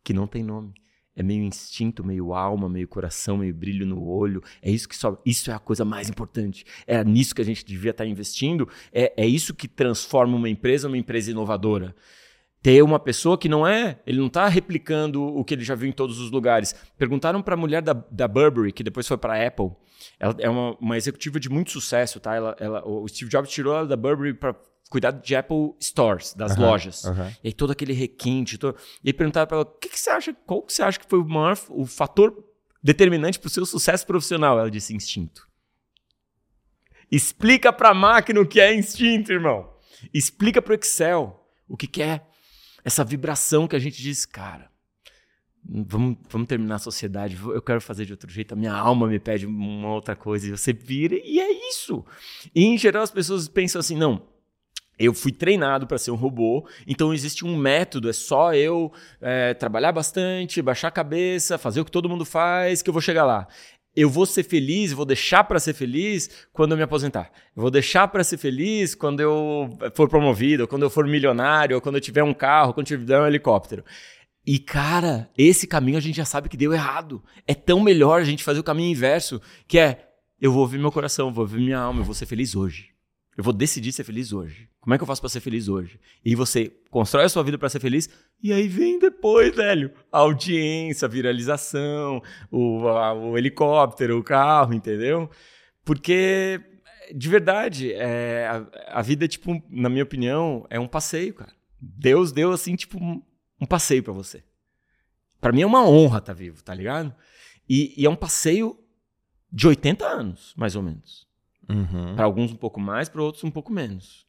que 0.02 0.12
não 0.12 0.26
tem 0.26 0.42
nome. 0.42 0.74
É 1.16 1.22
meio 1.22 1.42
instinto, 1.44 2.04
meio 2.04 2.34
alma, 2.34 2.68
meio 2.68 2.88
coração, 2.88 3.38
meio 3.38 3.54
brilho 3.54 3.86
no 3.86 4.04
olho. 4.04 4.42
É 4.60 4.70
isso 4.70 4.88
que 4.88 4.96
sobra. 4.96 5.20
Isso 5.24 5.50
é 5.50 5.54
a 5.54 5.58
coisa 5.58 5.84
mais 5.84 6.08
importante. 6.08 6.64
É 6.86 7.04
nisso 7.04 7.34
que 7.34 7.42
a 7.42 7.44
gente 7.44 7.64
devia 7.64 7.92
estar 7.92 8.06
investindo. 8.06 8.68
É, 8.92 9.12
é 9.16 9.26
isso 9.26 9.54
que 9.54 9.68
transforma 9.68 10.36
uma 10.36 10.48
empresa 10.48 10.88
numa 10.88 10.98
empresa 10.98 11.30
inovadora 11.30 11.94
ter 12.64 12.82
uma 12.82 12.98
pessoa 12.98 13.36
que 13.36 13.46
não 13.46 13.66
é, 13.66 14.00
ele 14.06 14.18
não 14.18 14.28
está 14.28 14.48
replicando 14.48 15.22
o 15.22 15.44
que 15.44 15.52
ele 15.52 15.62
já 15.62 15.74
viu 15.74 15.86
em 15.86 15.92
todos 15.92 16.18
os 16.18 16.30
lugares. 16.30 16.74
Perguntaram 16.96 17.42
para 17.42 17.52
a 17.52 17.58
mulher 17.58 17.82
da, 17.82 17.92
da 17.92 18.26
Burberry, 18.26 18.72
que 18.72 18.82
depois 18.82 19.06
foi 19.06 19.18
para 19.18 19.34
a 19.34 19.46
Apple. 19.46 19.70
Ela 20.18 20.34
é 20.38 20.48
uma, 20.48 20.74
uma, 20.80 20.96
executiva 20.96 21.38
de 21.38 21.50
muito 21.50 21.70
sucesso, 21.70 22.18
tá? 22.18 22.34
Ela, 22.34 22.56
ela, 22.58 22.88
o 22.88 23.06
Steve 23.06 23.30
Jobs 23.30 23.50
tirou 23.50 23.76
ela 23.76 23.86
da 23.86 23.98
Burberry 23.98 24.32
para 24.32 24.56
cuidar 24.88 25.10
de 25.10 25.34
Apple 25.34 25.74
Stores, 25.80 26.34
das 26.34 26.56
lojas. 26.56 27.04
E 27.42 27.48
aí 27.48 27.52
todo 27.52 27.72
aquele 27.72 27.92
requinte. 27.92 28.58
Todo... 28.58 28.76
E 29.02 29.08
aí 29.08 29.12
perguntaram 29.12 29.46
para 29.46 29.56
ela, 29.58 29.66
o 29.66 29.78
que, 29.78 29.88
que, 29.88 29.98
você 29.98 30.10
acha, 30.10 30.34
qual 30.46 30.62
que 30.62 30.72
você 30.72 30.82
acha 30.82 30.98
que 30.98 31.08
foi 31.08 31.18
o 31.18 31.24
maior, 31.24 31.58
o 31.70 31.84
fator 31.84 32.44
determinante 32.82 33.38
para 33.38 33.48
o 33.48 33.50
seu 33.50 33.66
sucesso 33.66 34.06
profissional? 34.06 34.58
Ela 34.58 34.70
disse 34.70 34.94
instinto. 34.94 35.48
Explica 37.10 37.72
para 37.72 37.90
a 37.90 37.94
máquina 37.94 38.40
o 38.40 38.46
que 38.46 38.60
é 38.60 38.74
instinto, 38.74 39.32
irmão. 39.32 39.72
Explica 40.12 40.60
para 40.60 40.72
o 40.72 40.74
Excel 40.74 41.40
o 41.68 41.76
que, 41.76 41.86
que 41.86 42.02
é 42.02 42.20
essa 42.84 43.04
vibração 43.04 43.66
que 43.66 43.76
a 43.76 43.78
gente 43.78 44.00
diz, 44.00 44.26
cara, 44.26 44.70
vamos, 45.64 46.18
vamos 46.28 46.46
terminar 46.46 46.76
a 46.76 46.78
sociedade, 46.78 47.38
eu 47.42 47.62
quero 47.62 47.80
fazer 47.80 48.04
de 48.04 48.12
outro 48.12 48.30
jeito, 48.30 48.52
a 48.52 48.56
minha 48.56 48.74
alma 48.74 49.06
me 49.06 49.18
pede 49.18 49.46
uma 49.46 49.94
outra 49.94 50.14
coisa, 50.14 50.46
e 50.46 50.50
você 50.50 50.72
vira, 50.72 51.16
e 51.16 51.40
é 51.40 51.70
isso. 51.70 52.04
E 52.54 52.64
em 52.64 52.76
geral 52.76 53.02
as 53.02 53.10
pessoas 53.10 53.48
pensam 53.48 53.80
assim, 53.80 53.96
não, 53.96 54.26
eu 54.98 55.12
fui 55.12 55.32
treinado 55.32 55.86
para 55.86 55.98
ser 55.98 56.10
um 56.10 56.16
robô, 56.16 56.66
então 56.86 57.12
existe 57.12 57.44
um 57.44 57.56
método, 57.56 58.08
é 58.08 58.12
só 58.12 58.54
eu 58.54 58.92
é, 59.20 59.54
trabalhar 59.54 59.92
bastante, 59.92 60.62
baixar 60.62 60.88
a 60.88 60.92
cabeça, 60.92 61.58
fazer 61.58 61.80
o 61.80 61.84
que 61.84 61.90
todo 61.90 62.08
mundo 62.08 62.24
faz, 62.24 62.82
que 62.82 62.90
eu 62.90 62.92
vou 62.92 63.02
chegar 63.02 63.24
lá 63.24 63.48
eu 63.96 64.10
vou 64.10 64.26
ser 64.26 64.42
feliz, 64.42 64.92
vou 64.92 65.06
deixar 65.06 65.44
para 65.44 65.60
ser 65.60 65.72
feliz 65.72 66.48
quando 66.52 66.72
eu 66.72 66.76
me 66.76 66.82
aposentar. 66.82 67.30
Eu 67.54 67.62
vou 67.62 67.70
deixar 67.70 68.08
para 68.08 68.24
ser 68.24 68.36
feliz 68.36 68.94
quando 68.94 69.20
eu 69.20 69.70
for 69.94 70.08
promovido, 70.08 70.66
quando 70.66 70.82
eu 70.82 70.90
for 70.90 71.06
milionário, 71.06 71.80
quando 71.80 71.96
eu 71.96 72.00
tiver 72.00 72.24
um 72.24 72.34
carro, 72.34 72.74
quando 72.74 72.90
eu 72.90 72.98
tiver 72.98 73.20
um 73.20 73.26
helicóptero. 73.26 73.84
E 74.46 74.58
cara, 74.58 75.30
esse 75.38 75.66
caminho 75.66 75.96
a 75.96 76.00
gente 76.00 76.16
já 76.16 76.24
sabe 76.24 76.48
que 76.48 76.56
deu 76.56 76.72
errado. 76.72 77.22
É 77.46 77.54
tão 77.54 77.80
melhor 77.80 78.20
a 78.20 78.24
gente 78.24 78.42
fazer 78.42 78.60
o 78.60 78.64
caminho 78.64 78.90
inverso, 78.90 79.40
que 79.66 79.78
é 79.78 80.08
eu 80.40 80.52
vou 80.52 80.62
ouvir 80.62 80.78
meu 80.78 80.92
coração, 80.92 81.32
vou 81.32 81.44
ouvir 81.44 81.60
minha 81.60 81.78
alma, 81.78 82.00
eu 82.00 82.04
vou 82.04 82.14
ser 82.14 82.26
feliz 82.26 82.54
hoje. 82.54 82.93
Eu 83.36 83.42
vou 83.42 83.52
decidir 83.52 83.92
ser 83.92 84.04
feliz 84.04 84.32
hoje. 84.32 84.68
Como 84.80 84.94
é 84.94 84.98
que 84.98 85.02
eu 85.02 85.06
faço 85.06 85.20
para 85.20 85.30
ser 85.30 85.40
feliz 85.40 85.68
hoje? 85.68 85.98
E 86.24 86.34
você 86.34 86.70
constrói 86.90 87.24
a 87.24 87.28
sua 87.28 87.42
vida 87.42 87.58
para 87.58 87.68
ser 87.68 87.80
feliz, 87.80 88.08
e 88.42 88.52
aí 88.52 88.68
vem 88.68 88.98
depois, 88.98 89.54
velho, 89.54 89.90
a 90.12 90.18
audiência, 90.18 91.06
a 91.06 91.08
viralização, 91.08 92.22
o, 92.50 92.86
a, 92.88 93.12
o 93.12 93.36
helicóptero, 93.36 94.18
o 94.18 94.22
carro, 94.22 94.72
entendeu? 94.72 95.28
Porque, 95.84 96.60
de 97.14 97.28
verdade, 97.28 97.92
é, 97.92 98.46
a, 98.46 98.98
a, 98.98 99.02
vida, 99.02 99.26
tipo, 99.26 99.60
na 99.68 99.88
minha 99.88 100.04
opinião, 100.04 100.66
é 100.70 100.78
um 100.78 100.86
passeio, 100.86 101.34
cara. 101.34 101.52
Deus 101.80 102.30
deu, 102.30 102.52
assim, 102.52 102.76
tipo, 102.76 103.02
um, 103.02 103.20
um 103.60 103.66
passeio 103.66 104.02
para 104.02 104.12
você. 104.12 104.44
Para 105.40 105.52
mim 105.52 105.62
é 105.62 105.66
uma 105.66 105.86
honra 105.86 106.18
estar 106.18 106.32
tá 106.32 106.38
vivo, 106.38 106.62
tá 106.62 106.72
ligado? 106.72 107.14
E, 107.68 107.94
e 108.00 108.06
é 108.06 108.10
um 108.10 108.16
passeio 108.16 108.78
de 109.52 109.66
80 109.66 110.06
anos, 110.06 110.54
mais 110.56 110.76
ou 110.76 110.82
menos. 110.82 111.23
Uhum. 111.68 112.14
Para 112.14 112.24
alguns 112.24 112.52
um 112.52 112.56
pouco 112.56 112.80
mais, 112.80 113.08
para 113.08 113.22
outros 113.22 113.44
um 113.44 113.50
pouco 113.50 113.72
menos. 113.72 114.26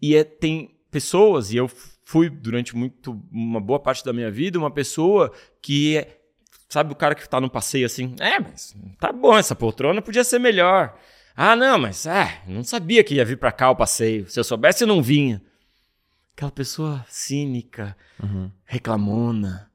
E 0.00 0.14
é, 0.14 0.24
tem 0.24 0.78
pessoas, 0.90 1.52
e 1.52 1.56
eu 1.56 1.68
fui 2.04 2.28
durante 2.28 2.76
muito 2.76 3.22
uma 3.30 3.60
boa 3.60 3.78
parte 3.78 4.04
da 4.04 4.12
minha 4.12 4.30
vida 4.30 4.58
uma 4.58 4.70
pessoa 4.70 5.32
que 5.62 5.96
é, 5.96 6.20
sabe 6.68 6.92
o 6.92 6.96
cara 6.96 7.14
que 7.14 7.28
tá 7.28 7.40
no 7.40 7.48
passeio 7.48 7.86
assim, 7.86 8.14
é, 8.18 8.40
mas 8.40 8.74
tá 8.98 9.12
bom, 9.12 9.38
essa 9.38 9.54
poltrona 9.54 10.02
podia 10.02 10.24
ser 10.24 10.38
melhor. 10.38 10.98
Ah, 11.36 11.54
não, 11.54 11.78
mas 11.78 12.06
é, 12.06 12.42
não 12.46 12.64
sabia 12.64 13.04
que 13.04 13.14
ia 13.14 13.24
vir 13.24 13.38
para 13.38 13.52
cá 13.52 13.70
o 13.70 13.76
passeio. 13.76 14.28
Se 14.28 14.38
eu 14.38 14.44
soubesse, 14.44 14.84
eu 14.84 14.88
não 14.88 15.02
vinha. 15.02 15.40
Aquela 16.34 16.50
pessoa 16.50 17.04
cínica, 17.08 17.96
uhum. 18.22 18.50
reclamona, 18.64 19.70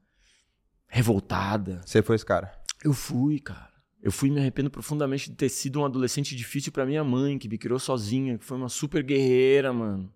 revoltada. 0.86 1.80
Você 1.84 2.02
foi 2.02 2.16
esse 2.16 2.26
cara? 2.26 2.52
Eu 2.84 2.92
fui, 2.92 3.40
cara. 3.40 3.75
Eu 4.06 4.12
fui 4.12 4.30
me 4.30 4.38
arrependo 4.38 4.70
profundamente 4.70 5.28
de 5.28 5.34
ter 5.34 5.48
sido 5.48 5.80
um 5.80 5.84
adolescente 5.84 6.36
difícil 6.36 6.70
para 6.70 6.86
minha 6.86 7.02
mãe, 7.02 7.36
que 7.36 7.48
me 7.48 7.58
criou 7.58 7.76
sozinha, 7.76 8.38
que 8.38 8.44
foi 8.44 8.56
uma 8.56 8.68
super 8.68 9.02
guerreira, 9.02 9.72
mano. 9.72 10.08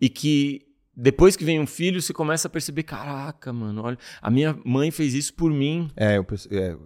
E 0.00 0.08
que 0.08 0.64
depois 0.96 1.34
que 1.34 1.44
vem 1.44 1.58
um 1.58 1.66
filho, 1.66 2.00
você 2.00 2.12
começa 2.12 2.46
a 2.46 2.50
perceber, 2.50 2.84
caraca, 2.84 3.52
mano, 3.52 3.82
olha, 3.82 3.98
a 4.22 4.30
minha 4.30 4.56
mãe 4.64 4.92
fez 4.92 5.12
isso 5.12 5.34
por 5.34 5.50
mim. 5.50 5.90
É, 5.96 6.18
eu 6.18 6.26
é. 6.52 6.76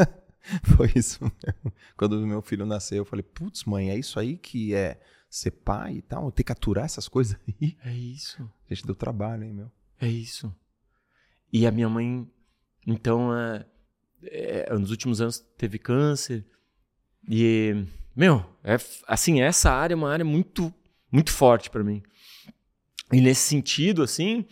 foi 0.64 0.90
isso 0.96 1.22
mesmo. 1.22 1.74
Quando 1.94 2.14
o 2.14 2.26
meu 2.26 2.40
filho 2.40 2.64
nasceu, 2.64 2.96
eu 2.96 3.04
falei, 3.04 3.22
putz, 3.22 3.64
mãe, 3.64 3.90
é 3.90 3.98
isso 3.98 4.18
aí 4.18 4.38
que 4.38 4.72
é 4.74 4.98
ser 5.28 5.50
pai 5.50 5.96
e 5.96 6.02
tal, 6.02 6.32
ter 6.32 6.42
que 6.42 6.52
aturar 6.52 6.86
essas 6.86 7.06
coisas 7.06 7.38
aí. 7.46 7.76
É 7.84 7.92
isso. 7.92 8.50
A 8.64 8.72
gente 8.72 8.86
deu 8.86 8.94
trabalho, 8.94 9.44
hein, 9.44 9.52
meu? 9.52 9.70
É 10.00 10.08
isso. 10.08 10.50
E 11.52 11.66
a 11.66 11.70
minha 11.70 11.90
mãe, 11.90 12.26
então, 12.86 13.36
é, 13.36 13.66
é, 14.24 14.72
nos 14.78 14.90
últimos 14.90 15.20
anos 15.20 15.44
teve 15.56 15.78
câncer. 15.78 16.44
E, 17.28 17.84
meu, 18.14 18.44
é, 18.62 18.76
assim, 19.06 19.40
essa 19.40 19.70
área 19.70 19.94
é 19.94 19.96
uma 19.96 20.10
área 20.10 20.24
muito, 20.24 20.72
muito 21.10 21.30
forte 21.30 21.70
para 21.70 21.84
mim. 21.84 22.02
E 23.12 23.20
nesse 23.20 23.42
sentido, 23.42 24.02
assim, 24.02 24.46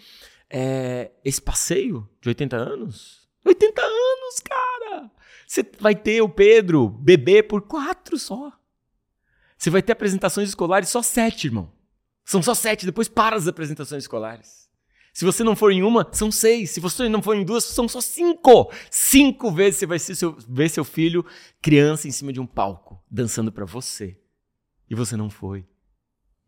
é, 0.51 1.11
esse 1.25 1.41
passeio 1.41 2.09
de 2.21 2.29
80 2.29 2.57
anos, 2.57 3.29
80 3.45 3.81
anos, 3.81 4.41
cara! 4.45 5.11
Você 5.47 5.65
vai 5.81 5.95
ter 5.95 6.21
o 6.21 6.29
Pedro 6.29 6.89
bebê 6.89 7.43
por 7.43 7.63
quatro 7.63 8.19
só. 8.19 8.53
Você 9.57 9.71
vai 9.71 9.83
ter 9.83 9.93
apresentações 9.93 10.51
escolares 10.51 10.89
só 10.91 11.03
sete, 11.03 11.47
irmão. 11.47 11.73
São 12.25 12.43
só 12.43 12.55
sete, 12.55 12.85
depois 12.85 13.09
para 13.09 13.35
as 13.35 13.49
apresentações 13.49 14.05
escolares. 14.05 14.68
Se 15.19 15.25
você 15.25 15.43
não 15.43 15.57
for 15.57 15.73
em 15.73 15.83
uma, 15.83 16.09
são 16.13 16.31
seis. 16.31 16.71
Se 16.71 16.79
você 16.79 17.09
não 17.09 17.21
for 17.21 17.35
em 17.35 17.45
duas, 17.45 17.65
são 17.65 17.89
só 17.89 18.01
cinco. 18.01 18.71
Cinco 18.89 19.51
vezes 19.51 19.81
você 19.81 19.85
vai 19.85 19.99
seu, 19.99 20.39
ver 20.49 20.69
seu 20.69 20.85
filho, 20.85 21.27
criança, 21.61 22.07
em 22.07 22.13
cima 22.13 22.33
de 22.33 22.39
um 22.39 22.47
palco, 22.47 23.03
dançando 23.11 23.51
para 23.51 23.65
você. 23.65 24.17
E 24.89 24.95
você 24.95 25.17
não 25.17 25.29
foi. 25.29 25.67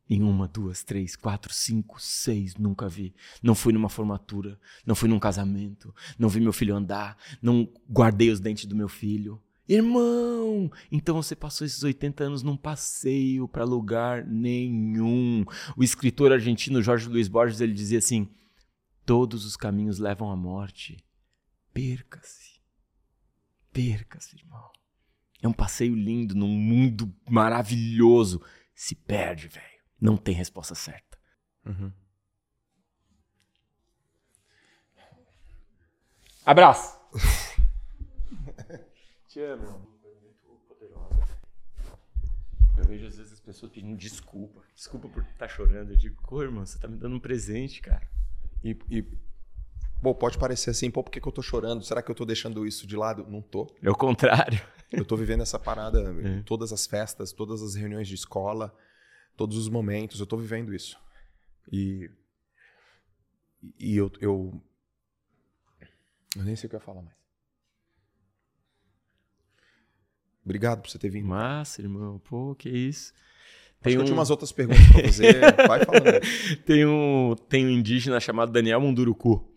Em 0.08 0.22
uma, 0.22 0.46
duas, 0.46 0.84
três, 0.84 1.16
quatro, 1.16 1.52
cinco, 1.52 2.00
seis, 2.00 2.54
nunca 2.54 2.88
vi. 2.88 3.12
Não 3.42 3.56
fui 3.56 3.72
numa 3.72 3.88
formatura, 3.88 4.56
não 4.86 4.94
fui 4.94 5.08
num 5.08 5.18
casamento, 5.18 5.92
não 6.16 6.28
vi 6.28 6.38
meu 6.38 6.52
filho 6.52 6.76
andar, 6.76 7.16
não 7.42 7.68
guardei 7.90 8.30
os 8.30 8.38
dentes 8.38 8.66
do 8.66 8.76
meu 8.76 8.88
filho. 8.88 9.42
Irmão, 9.68 10.70
então 10.92 11.20
você 11.20 11.34
passou 11.34 11.66
esses 11.66 11.82
80 11.82 12.22
anos 12.22 12.42
num 12.44 12.56
passeio 12.56 13.48
para 13.48 13.64
lugar 13.64 14.24
nenhum. 14.24 15.44
O 15.76 15.82
escritor 15.82 16.30
argentino 16.30 16.80
Jorge 16.80 17.08
Luiz 17.08 17.26
Borges 17.26 17.60
ele 17.60 17.74
dizia 17.74 17.98
assim: 17.98 18.28
todos 19.10 19.44
os 19.44 19.56
caminhos 19.56 19.98
levam 19.98 20.30
à 20.30 20.36
morte. 20.36 21.04
Perca-se. 21.74 22.60
Perca-se, 23.72 24.36
irmão. 24.36 24.70
É 25.42 25.48
um 25.48 25.52
passeio 25.52 25.96
lindo 25.96 26.36
num 26.36 26.46
mundo 26.46 27.12
maravilhoso. 27.28 28.40
Se 28.72 28.94
perde, 28.94 29.48
velho. 29.48 29.82
Não 30.00 30.16
tem 30.16 30.32
resposta 30.32 30.76
certa. 30.76 31.18
Uhum. 31.66 31.92
Abraço. 36.46 36.96
Te 39.26 39.40
amo. 39.40 39.98
Eu 42.78 42.84
vejo 42.84 43.06
às 43.06 43.16
vezes 43.16 43.32
as 43.32 43.40
pessoas 43.40 43.72
pedindo 43.72 43.98
desculpa. 43.98 44.62
Desculpa 44.72 45.08
por 45.08 45.24
estar 45.24 45.36
tá 45.36 45.48
chorando. 45.48 45.90
Eu 45.90 45.96
digo, 45.96 46.22
pô, 46.28 46.44
irmão, 46.44 46.64
você 46.64 46.78
tá 46.78 46.86
me 46.86 46.96
dando 46.96 47.16
um 47.16 47.20
presente, 47.20 47.80
cara. 47.80 48.08
E, 48.62 48.76
e 48.90 49.04
Bom, 50.02 50.14
pode 50.14 50.38
parecer 50.38 50.70
assim, 50.70 50.90
pô, 50.90 51.02
por 51.04 51.10
que, 51.10 51.20
que 51.20 51.28
eu 51.28 51.32
tô 51.32 51.42
chorando? 51.42 51.84
Será 51.84 52.02
que 52.02 52.10
eu 52.10 52.14
tô 52.14 52.24
deixando 52.24 52.66
isso 52.66 52.86
de 52.86 52.96
lado? 52.96 53.26
Não 53.28 53.42
tô. 53.42 53.70
É 53.82 53.90
o 53.90 53.94
contrário. 53.94 54.60
Eu 54.90 55.04
tô 55.04 55.16
vivendo 55.16 55.40
essa 55.40 55.56
parada 55.56 56.00
é. 56.00 56.38
em 56.38 56.42
todas 56.42 56.72
as 56.72 56.84
festas, 56.84 57.32
todas 57.32 57.62
as 57.62 57.76
reuniões 57.76 58.08
de 58.08 58.16
escola 58.16 58.76
todos 59.40 59.56
os 59.56 59.70
momentos. 59.70 60.20
Eu 60.20 60.24
estou 60.24 60.38
vivendo 60.38 60.74
isso. 60.74 61.00
E, 61.72 62.10
e 63.78 63.96
eu, 63.96 64.12
eu. 64.20 64.62
Eu 66.36 66.44
nem 66.44 66.54
sei 66.54 66.66
o 66.66 66.68
que 66.70 66.76
eu 66.76 66.80
ia 66.80 66.84
falar 66.84 67.00
mais. 67.00 67.16
Obrigado 70.44 70.82
por 70.82 70.90
você 70.90 70.98
ter 70.98 71.08
vindo. 71.08 71.26
Massa, 71.26 71.80
irmão. 71.80 72.18
Pô, 72.18 72.54
que 72.54 72.68
isso. 72.68 73.14
Tem 73.82 73.96
um... 73.96 74.00
eu 74.00 74.04
tinha 74.04 74.14
umas 74.14 74.30
outras 74.30 74.52
perguntas 74.52 74.86
para 74.88 75.02
fazer. 75.02 75.40
Vai 75.66 75.84
falando. 75.84 76.20
tem, 76.66 76.86
um, 76.86 77.34
tem 77.48 77.66
um 77.66 77.70
indígena 77.70 78.20
chamado 78.20 78.52
Daniel 78.52 78.80
Munduruku. 78.80 79.50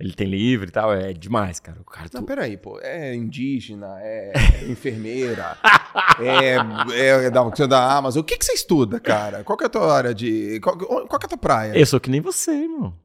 Ele 0.00 0.14
tem 0.14 0.26
livro 0.26 0.66
e 0.66 0.72
tal, 0.72 0.94
é 0.94 1.12
demais, 1.12 1.60
cara. 1.60 1.78
O 1.82 1.84
cara 1.84 2.08
Não, 2.14 2.22
tu... 2.22 2.26
peraí, 2.26 2.56
pô. 2.56 2.80
É 2.80 3.14
indígena, 3.14 3.98
é 4.00 4.32
enfermeira, 4.66 5.58
é, 6.18 7.26
é 7.26 7.30
da, 7.30 7.42
da 7.66 7.96
Amazon. 7.98 8.22
O 8.22 8.24
que, 8.24 8.38
que 8.38 8.44
você 8.44 8.54
estuda, 8.54 8.98
cara? 8.98 9.44
Qual 9.44 9.58
que 9.58 9.64
é 9.64 9.66
a 9.66 9.70
tua 9.70 9.94
área 9.94 10.14
de. 10.14 10.58
Qual, 10.60 10.74
qual 10.78 11.18
que 11.18 11.24
é 11.24 11.26
a 11.26 11.28
tua 11.28 11.38
praia? 11.38 11.78
Eu 11.78 11.84
sou 11.84 12.00
que 12.00 12.08
nem 12.08 12.22
você, 12.22 12.50
irmão. 12.50 12.96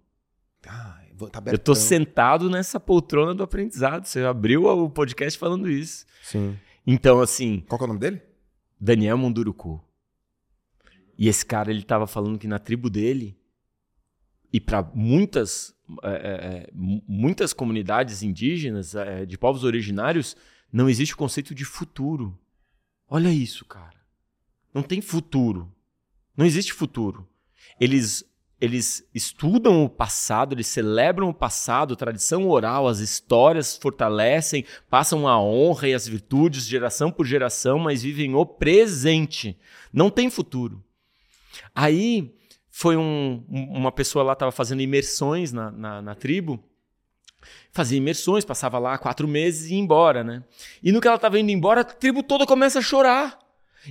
Ah, 0.65 1.01
tá 1.32 1.44
eu 1.51 1.60
tô 1.60 1.75
sentado 1.75 2.50
nessa 2.50 2.79
poltrona 2.79 3.36
do 3.36 3.44
aprendizado. 3.44 4.05
Você 4.05 4.22
abriu 4.22 4.63
o 4.63 4.89
podcast 4.89 5.38
falando 5.38 5.70
isso. 5.70 6.05
Sim. 6.24 6.58
Então, 6.88 7.20
assim. 7.20 7.62
Qual 7.67 7.77
que 7.77 7.84
é 7.84 7.86
o 7.86 7.88
nome 7.89 8.00
dele? 8.00 8.22
Daniel 8.79 9.17
Munduruku. 9.17 9.84
E 11.17 11.27
esse 11.27 11.45
cara, 11.45 11.72
ele 11.72 11.84
tava 11.84 12.07
falando 12.07 12.38
que 12.38 12.48
na 12.48 12.60
tribo 12.60 12.89
dele, 12.89 13.38
e 14.51 14.60
para 14.60 14.84
muitas 14.93 15.75
é, 16.03 16.10
é, 16.10 16.12
é 16.12 16.69
muitas 16.74 17.53
comunidades 17.53 18.24
indígenas, 18.24 18.95
é, 18.95 19.25
de 19.25 19.38
povos 19.38 19.63
originários, 19.63 20.36
não 20.72 20.89
existe 20.89 21.13
o 21.13 21.17
conceito 21.17 21.53
de 21.53 21.63
futuro. 21.63 22.38
Olha 23.07 23.29
isso, 23.29 23.65
cara. 23.65 23.95
Não 24.74 24.81
tem 24.81 25.00
futuro. 25.00 25.72
Não 26.36 26.45
existe 26.45 26.74
futuro. 26.74 27.27
Eles, 27.79 28.25
eles 28.60 29.07
estudam 29.13 29.86
o 29.86 29.89
passado, 29.89 30.53
eles 30.53 30.67
celebram 30.67 31.29
o 31.29 31.34
passado, 31.34 31.95
tradição 31.95 32.50
oral, 32.50 32.88
as 32.88 33.00
histórias 33.00 33.77
fortalecem, 33.77 34.65
passam 34.89 35.27
a 35.27 35.39
honra 35.39 35.88
e 35.88 35.93
as 35.93 36.07
virtudes 36.07 36.65
geração 36.65 37.12
por 37.12 37.25
geração, 37.25 37.79
mas 37.79 38.03
vivem 38.03 38.36
o 38.36 38.45
presente. 38.45 39.57
Não 39.93 40.10
tem 40.10 40.29
futuro. 40.29 40.84
Aí 41.74 42.35
foi 42.69 42.97
um, 42.97 43.45
uma 43.50 43.91
pessoa 43.91 44.24
lá 44.24 44.33
estava 44.33 44.51
fazendo 44.51 44.81
imersões 44.81 45.51
na, 45.51 45.71
na, 45.71 46.01
na, 46.01 46.15
tribo. 46.15 46.63
Fazia 47.71 47.97
imersões, 47.97 48.43
passava 48.43 48.77
lá 48.79 48.97
quatro 48.97 49.27
meses 49.27 49.69
e 49.69 49.74
ia 49.74 49.79
embora, 49.79 50.24
né? 50.24 50.43
E 50.83 50.91
no 50.91 51.00
que 51.00 51.07
ela 51.07 51.15
estava 51.15 51.39
indo 51.39 51.51
embora, 51.51 51.81
a 51.81 51.83
tribo 51.83 52.21
toda 52.24 52.45
começa 52.45 52.79
a 52.79 52.81
chorar. 52.81 53.39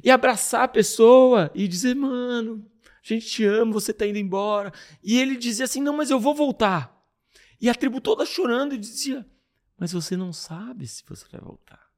E 0.03 0.11
abraçar 0.11 0.65
a 0.65 0.69
pessoa 0.69 1.51
e 1.55 1.69
dizer, 1.69 1.95
mano, 1.95 2.67
a 2.85 3.09
gente 3.15 3.27
te 3.27 3.45
ama, 3.45 3.73
você 3.73 3.91
está 3.91 4.07
indo 4.07 4.19
embora. 4.19 4.73
E 5.03 5.19
ele 5.19 5.37
dizia 5.37 5.67
assim, 5.67 5.81
não, 5.81 5.97
mas 5.97 6.11
eu 6.11 6.19
vou 6.19 6.35
voltar. 6.35 6.95
E 7.61 7.69
a 7.69 7.75
tribo 7.75 8.01
toda 8.01 8.27
chorando 8.27 8.75
e 8.75 8.79
dizia, 8.79 9.27
mas 9.79 9.93
você 9.93 10.17
não 10.17 10.33
sabe 10.33 10.87
se 10.87 11.03
você 11.07 11.27
vai 11.31 11.41
voltar. 11.41 11.91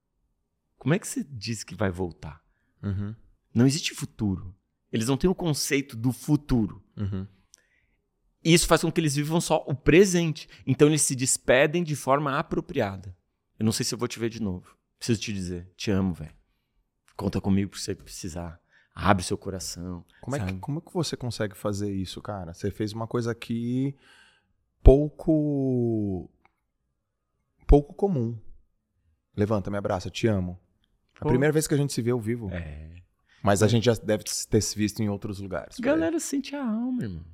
Como 0.79 0.95
é 0.95 0.99
que 0.99 1.09
você 1.09 1.25
diz 1.29 1.65
que 1.65 1.75
vai 1.75 1.91
voltar? 1.91 2.41
Uhum. 2.83 3.15
Não 3.53 3.67
existe 3.67 3.95
futuro. 3.95 4.56
Eles 4.97 5.09
não 5.09 5.17
têm 5.17 5.31
o 5.31 5.35
conceito 5.35 5.97
do 5.97 6.13
futuro. 6.13 6.83
Uhum. 6.97 7.27
E 8.45 8.55
isso 8.55 8.67
faz 8.67 8.83
com 8.83 8.93
que 8.93 9.01
eles 9.01 9.17
vivam 9.17 9.41
só 9.41 9.65
o 9.67 9.75
presente. 9.75 10.49
Então 10.67 10.89
eles 10.89 11.03
se 11.03 11.15
despedem 11.15 11.83
de 11.83 11.97
forma 11.97 12.39
apropriada. 12.39 13.17
Eu 13.59 13.65
não 13.65 13.73
sei 13.73 13.85
se 13.85 13.95
eu 13.95 13.99
vou 13.99 14.09
te 14.09 14.19
ver 14.19 14.31
de 14.31 14.41
novo. 14.41 14.77
Preciso 14.99 15.21
te 15.21 15.33
dizer, 15.33 15.71
te 15.77 15.91
amo, 15.91 16.15
velho. 16.15 16.35
Conta 17.17 17.41
comigo 17.41 17.77
se 17.77 17.85
você 17.85 17.95
precisar. 17.95 18.61
Abre 18.95 19.23
seu 19.25 19.37
coração. 19.37 20.05
Como 20.21 20.37
é, 20.37 20.47
que, 20.47 20.59
como 20.59 20.79
é 20.79 20.81
que 20.81 20.93
você 20.93 21.17
consegue 21.17 21.57
fazer 21.57 21.93
isso, 21.93 22.23
cara? 22.23 22.55
Você 22.55 22.71
fez 22.71 22.93
uma 22.93 23.07
coisa 23.07 23.31
aqui 23.31 23.95
pouco. 24.83 26.31
pouco 27.67 27.93
comum. 27.95 28.39
Levanta, 29.37 29.71
me 29.71 29.77
abraça, 29.77 30.09
te 30.09 30.27
amo. 30.27 30.59
A 31.21 31.27
primeira 31.27 31.53
vez 31.53 31.67
que 31.67 31.75
a 31.75 31.77
gente 31.77 31.93
se 31.93 32.01
vê 32.01 32.11
ao 32.11 32.21
vivo. 32.21 32.51
É. 32.51 33.03
Mas 33.43 33.63
a 33.63 33.69
gente 33.69 33.85
já 33.85 33.95
deve 33.95 34.25
ter 34.25 34.61
se 34.61 34.77
visto 34.77 35.01
em 35.03 35.09
outros 35.09 35.39
lugares. 35.39 35.79
Galera 35.79 36.19
sente 36.19 36.55
a 36.57 36.65
alma, 36.65 37.03
irmão. 37.03 37.25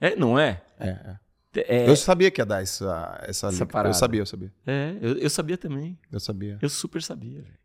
É, 0.00 0.14
não 0.14 0.38
é? 0.38 0.62
É, 0.78 0.88
é. 0.88 1.18
É, 1.58 1.88
eu 1.88 1.96
sabia 1.96 2.30
que 2.30 2.40
ia 2.40 2.44
dar 2.44 2.62
essa, 2.62 3.18
essa, 3.22 3.48
essa 3.48 3.64
parada. 3.64 3.88
Eu 3.88 3.94
sabia, 3.94 4.20
eu 4.20 4.26
sabia. 4.26 4.52
É, 4.66 4.96
eu, 5.00 5.18
eu 5.18 5.30
sabia 5.30 5.56
também. 5.56 5.98
Eu 6.12 6.20
sabia. 6.20 6.58
Eu 6.60 6.68
super 6.68 7.02
sabia, 7.02 7.40
velho. 7.40 7.58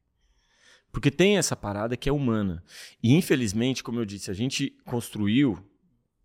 Porque 0.92 1.10
tem 1.12 1.38
essa 1.38 1.56
parada 1.56 1.96
que 1.98 2.10
é 2.10 2.12
humana. 2.12 2.64
E 3.02 3.14
infelizmente, 3.14 3.84
como 3.84 4.00
eu 4.00 4.06
disse, 4.06 4.30
a 4.30 4.34
gente 4.34 4.72
construiu, 4.86 5.58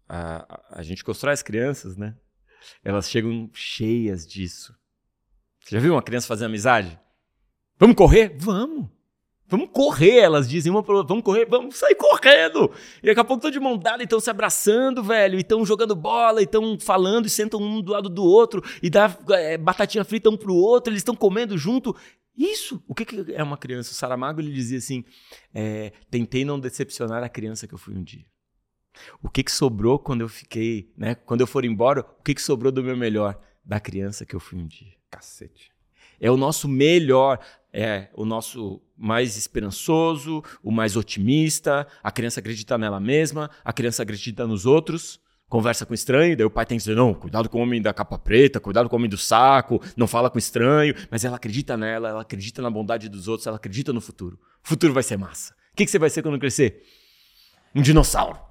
a, 0.08 0.46
a, 0.48 0.80
a 0.80 0.82
gente 0.82 1.04
constrói 1.04 1.32
as 1.32 1.42
crianças, 1.42 1.96
né? 1.96 2.16
Elas 2.84 3.08
chegam 3.08 3.50
cheias 3.52 4.26
disso. 4.26 4.74
Você 5.60 5.76
já 5.76 5.80
viu 5.80 5.94
uma 5.94 6.02
criança 6.02 6.26
fazer 6.26 6.44
amizade? 6.44 6.98
Vamos 7.78 7.96
correr? 7.96 8.36
Vamos! 8.38 8.88
Vamos 9.48 9.68
correr, 9.72 10.18
elas 10.18 10.48
dizem 10.48 10.70
uma 10.70 10.80
outra. 10.80 11.04
Vamos 11.04 11.22
correr, 11.22 11.46
vamos 11.46 11.76
sair 11.76 11.94
correndo. 11.94 12.72
E 13.02 13.06
daqui 13.06 13.20
a 13.20 13.24
pouco 13.24 13.38
estão 13.38 13.50
de 13.50 13.60
mão 13.60 13.78
dada 13.78 14.02
e 14.02 14.04
estão 14.04 14.18
se 14.18 14.28
abraçando, 14.28 15.02
velho. 15.02 15.36
E 15.36 15.42
estão 15.42 15.64
jogando 15.64 15.94
bola, 15.94 16.40
e 16.40 16.44
estão 16.44 16.78
falando, 16.80 17.26
e 17.26 17.30
sentam 17.30 17.60
um 17.60 17.80
do 17.80 17.92
lado 17.92 18.08
do 18.08 18.24
outro. 18.24 18.62
E 18.82 18.90
dá 18.90 19.16
é, 19.30 19.56
batatinha 19.56 20.04
frita 20.04 20.28
um 20.28 20.36
pro 20.36 20.54
outro, 20.54 20.92
eles 20.92 21.00
estão 21.00 21.14
comendo 21.14 21.56
junto. 21.56 21.94
Isso! 22.36 22.82
O 22.88 22.94
que, 22.94 23.04
que, 23.04 23.32
é 23.32 23.42
uma 23.42 23.56
criança? 23.56 23.92
O 23.92 23.94
Saramago 23.94 24.40
ele 24.40 24.52
dizia 24.52 24.78
assim: 24.78 25.04
é, 25.54 25.92
tentei 26.10 26.44
não 26.44 26.58
decepcionar 26.58 27.22
a 27.22 27.28
criança 27.28 27.68
que 27.68 27.74
eu 27.74 27.78
fui 27.78 27.94
um 27.94 28.02
dia. 28.02 28.26
O 29.22 29.28
que, 29.28 29.44
que 29.44 29.52
sobrou 29.52 29.98
quando 29.98 30.22
eu 30.22 30.28
fiquei, 30.28 30.92
né? 30.96 31.14
Quando 31.14 31.42
eu 31.42 31.46
for 31.46 31.64
embora, 31.64 32.00
o 32.00 32.22
que, 32.22 32.34
que 32.34 32.42
sobrou 32.42 32.72
do 32.72 32.82
meu 32.82 32.96
melhor? 32.96 33.38
Da 33.64 33.78
criança 33.78 34.26
que 34.26 34.34
eu 34.34 34.40
fui 34.40 34.58
um 34.58 34.66
dia. 34.66 34.94
Cacete. 35.10 35.75
É 36.20 36.30
o 36.30 36.36
nosso 36.36 36.68
melhor 36.68 37.38
é 37.76 38.08
o 38.14 38.24
nosso 38.24 38.80
mais 38.96 39.36
esperançoso, 39.36 40.42
o 40.62 40.70
mais 40.70 40.96
otimista. 40.96 41.86
A 42.02 42.10
criança 42.10 42.40
acredita 42.40 42.78
nela 42.78 42.98
mesma, 42.98 43.50
a 43.62 43.70
criança 43.70 44.02
acredita 44.02 44.46
nos 44.46 44.64
outros. 44.64 45.20
conversa 45.48 45.84
com 45.84 45.92
estranho, 45.92 46.36
daí 46.36 46.46
o 46.46 46.50
pai 46.50 46.64
tem 46.64 46.78
que 46.78 46.82
dizer, 46.82 46.96
não, 46.96 47.14
cuidado 47.14 47.48
com 47.50 47.58
o 47.58 47.62
homem 47.62 47.80
da 47.80 47.92
capa 47.92 48.18
preta, 48.18 48.58
cuidado 48.58 48.88
com 48.88 48.96
o 48.96 48.98
homem 48.98 49.10
do 49.10 49.18
saco, 49.18 49.80
não 49.96 50.06
fala 50.06 50.28
com 50.28 50.38
estranho, 50.38 50.94
mas 51.10 51.24
ela 51.24 51.36
acredita 51.36 51.76
nela, 51.76 52.08
ela 52.08 52.22
acredita 52.22 52.60
na 52.62 52.70
bondade 52.70 53.08
dos 53.08 53.28
outros, 53.28 53.46
ela 53.46 53.56
acredita 53.56 53.92
no 53.92 54.00
futuro. 54.00 54.40
O 54.64 54.68
futuro 54.68 54.94
vai 54.94 55.02
ser 55.02 55.18
massa. 55.18 55.52
O 55.72 55.76
que, 55.76 55.84
que 55.84 55.90
você 55.90 55.98
vai 55.98 56.08
ser 56.08 56.22
quando 56.22 56.38
crescer? 56.38 56.82
Um 57.74 57.82
dinossauro. 57.82 58.45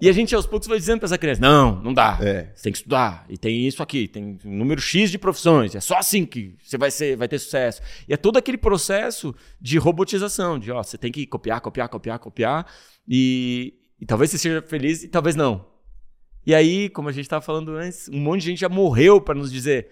E 0.00 0.08
a 0.08 0.12
gente 0.12 0.34
aos 0.34 0.46
poucos 0.46 0.66
vai 0.68 0.78
dizendo 0.78 0.98
para 0.98 1.06
essa 1.06 1.18
criança: 1.18 1.40
não, 1.40 1.80
não 1.82 1.92
dá. 1.92 2.18
É. 2.20 2.50
Você 2.54 2.64
tem 2.64 2.72
que 2.72 2.78
estudar. 2.78 3.26
E 3.28 3.36
tem 3.36 3.66
isso 3.66 3.82
aqui, 3.82 4.08
tem 4.08 4.38
um 4.44 4.56
número 4.56 4.80
X 4.80 5.10
de 5.10 5.18
profissões. 5.18 5.74
É 5.74 5.80
só 5.80 5.96
assim 5.98 6.24
que 6.24 6.56
você 6.62 6.78
vai, 6.78 6.90
ser, 6.90 7.16
vai 7.16 7.28
ter 7.28 7.38
sucesso. 7.38 7.82
E 8.08 8.14
é 8.14 8.16
todo 8.16 8.36
aquele 8.36 8.58
processo 8.58 9.34
de 9.60 9.78
robotização, 9.78 10.58
de 10.58 10.70
ó, 10.70 10.82
você 10.82 10.96
tem 10.96 11.12
que 11.12 11.26
copiar, 11.26 11.60
copiar, 11.60 11.88
copiar, 11.88 12.18
copiar. 12.18 12.66
E, 13.08 13.74
e 14.00 14.06
talvez 14.06 14.30
você 14.30 14.38
seja 14.38 14.62
feliz 14.62 15.02
e 15.02 15.08
talvez 15.08 15.36
não. 15.36 15.66
E 16.46 16.54
aí, 16.54 16.88
como 16.90 17.08
a 17.08 17.12
gente 17.12 17.24
estava 17.24 17.42
falando 17.42 17.72
antes, 17.72 18.08
um 18.08 18.18
monte 18.18 18.40
de 18.40 18.46
gente 18.50 18.60
já 18.60 18.68
morreu 18.68 19.20
para 19.20 19.34
nos 19.34 19.50
dizer: 19.50 19.88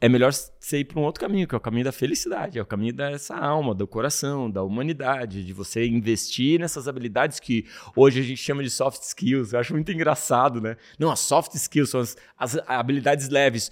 é 0.00 0.08
melhor 0.08 0.32
você 0.32 0.80
ir 0.80 0.84
para 0.84 1.00
um 1.00 1.04
outro 1.04 1.20
caminho, 1.20 1.48
que 1.48 1.54
é 1.54 1.58
o 1.58 1.60
caminho 1.60 1.84
da 1.84 1.92
felicidade, 1.92 2.58
é 2.58 2.62
o 2.62 2.66
caminho 2.66 2.92
dessa 2.92 3.34
alma, 3.34 3.74
do 3.74 3.86
coração, 3.86 4.50
da 4.50 4.62
humanidade, 4.62 5.44
de 5.44 5.52
você 5.52 5.86
investir 5.86 6.60
nessas 6.60 6.86
habilidades 6.86 7.40
que 7.40 7.66
hoje 7.94 8.20
a 8.20 8.22
gente 8.22 8.36
chama 8.36 8.62
de 8.62 8.68
soft 8.68 9.02
skills. 9.02 9.52
Eu 9.52 9.60
acho 9.60 9.72
muito 9.72 9.90
engraçado, 9.90 10.60
né? 10.60 10.76
Não, 10.98 11.10
as 11.10 11.20
soft 11.20 11.54
skills 11.54 11.90
são 11.90 12.00
as, 12.00 12.16
as 12.38 12.58
habilidades 12.66 13.30
leves. 13.30 13.70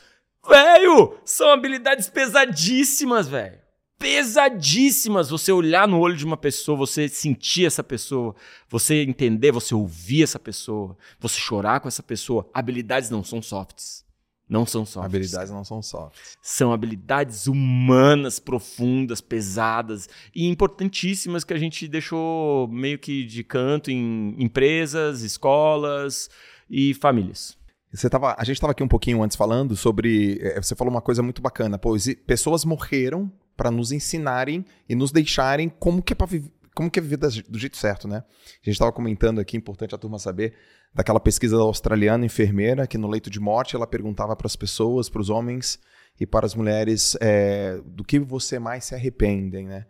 Velho, 0.48 1.18
são 1.24 1.50
habilidades 1.50 2.08
pesadíssimas, 2.08 3.28
velho. 3.28 3.58
Pesadíssimas. 3.98 5.28
Você 5.28 5.52
olhar 5.52 5.86
no 5.86 6.00
olho 6.00 6.16
de 6.16 6.24
uma 6.24 6.36
pessoa, 6.38 6.76
você 6.76 7.06
sentir 7.06 7.66
essa 7.66 7.84
pessoa, 7.84 8.34
você 8.68 9.02
entender, 9.02 9.52
você 9.52 9.74
ouvir 9.74 10.22
essa 10.22 10.38
pessoa, 10.38 10.96
você 11.20 11.38
chorar 11.38 11.80
com 11.80 11.88
essa 11.88 12.02
pessoa. 12.02 12.48
Habilidades 12.52 13.10
não 13.10 13.22
são 13.22 13.42
softs. 13.42 14.04
Não 14.48 14.66
são 14.66 14.84
softs. 14.84 15.06
Habilidades 15.06 15.50
não 15.50 15.64
são 15.64 15.82
softs. 15.82 16.36
São 16.42 16.72
habilidades 16.72 17.46
humanas, 17.46 18.38
profundas, 18.38 19.20
pesadas 19.20 20.08
e 20.34 20.46
importantíssimas 20.46 21.44
que 21.44 21.54
a 21.54 21.58
gente 21.58 21.88
deixou 21.88 22.68
meio 22.68 22.98
que 22.98 23.24
de 23.24 23.42
canto 23.42 23.90
em 23.90 24.34
empresas, 24.38 25.22
escolas 25.22 26.28
e 26.68 26.92
famílias. 26.94 27.56
Você 27.92 28.10
tava, 28.10 28.34
a 28.36 28.44
gente 28.44 28.56
estava 28.56 28.72
aqui 28.72 28.82
um 28.82 28.88
pouquinho 28.88 29.22
antes 29.22 29.36
falando 29.36 29.76
sobre. 29.76 30.38
Eh, 30.42 30.60
você 30.60 30.74
falou 30.74 30.92
uma 30.92 31.00
coisa 31.00 31.22
muito 31.22 31.40
bacana. 31.40 31.78
Pô, 31.78 31.96
pessoas 32.26 32.64
morreram 32.64 33.30
para 33.56 33.70
nos 33.70 33.92
ensinarem 33.92 34.64
e 34.88 34.94
nos 34.96 35.12
deixarem 35.12 35.68
como 35.68 36.02
que 36.02 36.12
é 36.12 36.16
para 36.16 36.26
como 36.74 36.90
que 36.90 36.98
é 36.98 37.02
viver 37.02 37.18
do 37.18 37.58
jeito 37.58 37.76
certo, 37.76 38.08
né? 38.08 38.16
A 38.16 38.64
gente 38.64 38.70
estava 38.70 38.92
comentando 38.92 39.38
aqui, 39.38 39.56
importante 39.56 39.94
a 39.94 39.98
turma 39.98 40.18
saber, 40.18 40.54
daquela 40.92 41.20
pesquisa 41.20 41.56
da 41.56 41.62
australiana 41.62 42.26
enfermeira, 42.26 42.86
que 42.86 42.98
no 42.98 43.08
leito 43.08 43.30
de 43.30 43.38
morte 43.38 43.76
ela 43.76 43.86
perguntava 43.86 44.34
para 44.34 44.46
as 44.46 44.56
pessoas, 44.56 45.08
para 45.08 45.20
os 45.20 45.30
homens 45.30 45.78
e 46.18 46.26
para 46.26 46.46
as 46.46 46.54
mulheres, 46.54 47.16
é, 47.20 47.80
do 47.86 48.04
que 48.04 48.18
você 48.18 48.58
mais 48.58 48.84
se 48.84 48.94
arrependem, 48.94 49.66
né? 49.66 49.86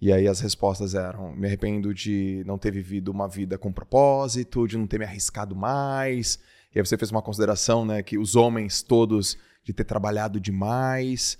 E 0.00 0.12
aí 0.12 0.28
as 0.28 0.40
respostas 0.40 0.94
eram: 0.94 1.34
me 1.34 1.46
arrependo 1.48 1.92
de 1.92 2.42
não 2.46 2.56
ter 2.56 2.70
vivido 2.70 3.10
uma 3.10 3.28
vida 3.28 3.58
com 3.58 3.72
propósito, 3.72 4.66
de 4.66 4.78
não 4.78 4.86
ter 4.86 4.98
me 4.98 5.04
arriscado 5.04 5.56
mais. 5.56 6.38
E 6.72 6.78
aí 6.78 6.86
você 6.86 6.96
fez 6.96 7.10
uma 7.10 7.22
consideração, 7.22 7.84
né, 7.84 8.02
que 8.02 8.18
os 8.18 8.36
homens 8.36 8.82
todos 8.82 9.36
de 9.64 9.72
ter 9.72 9.84
trabalhado 9.84 10.38
demais. 10.38 11.36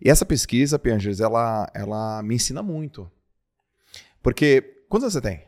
E 0.00 0.08
essa 0.08 0.24
pesquisa, 0.24 0.78
Piangers, 0.78 1.20
ela, 1.20 1.70
ela 1.74 2.22
me 2.22 2.36
ensina 2.36 2.62
muito. 2.62 3.10
Porque. 4.22 4.84
Quantos 4.88 5.04
anos 5.04 5.14
você 5.14 5.20
tem? 5.20 5.44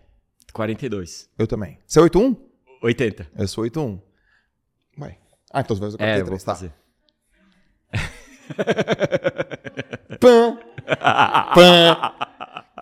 42. 0.53 1.31
Eu 1.39 1.47
também. 1.47 1.79
Você 1.87 1.99
é 1.99 2.03
81? 2.03 2.37
80. 2.83 3.31
Eu 3.37 3.49
sou 3.49 3.65
81. 3.65 4.01
Ué. 4.99 5.19
Ah, 5.53 5.61
então 5.61 5.77
você 5.77 5.81
vai 5.81 5.91
fazer 5.91 5.99
43, 5.99 6.43
é, 6.43 6.45
tá? 6.45 6.55
Fazer. 6.55 6.73
Pã! 10.21 10.59
Pã! 11.55 12.15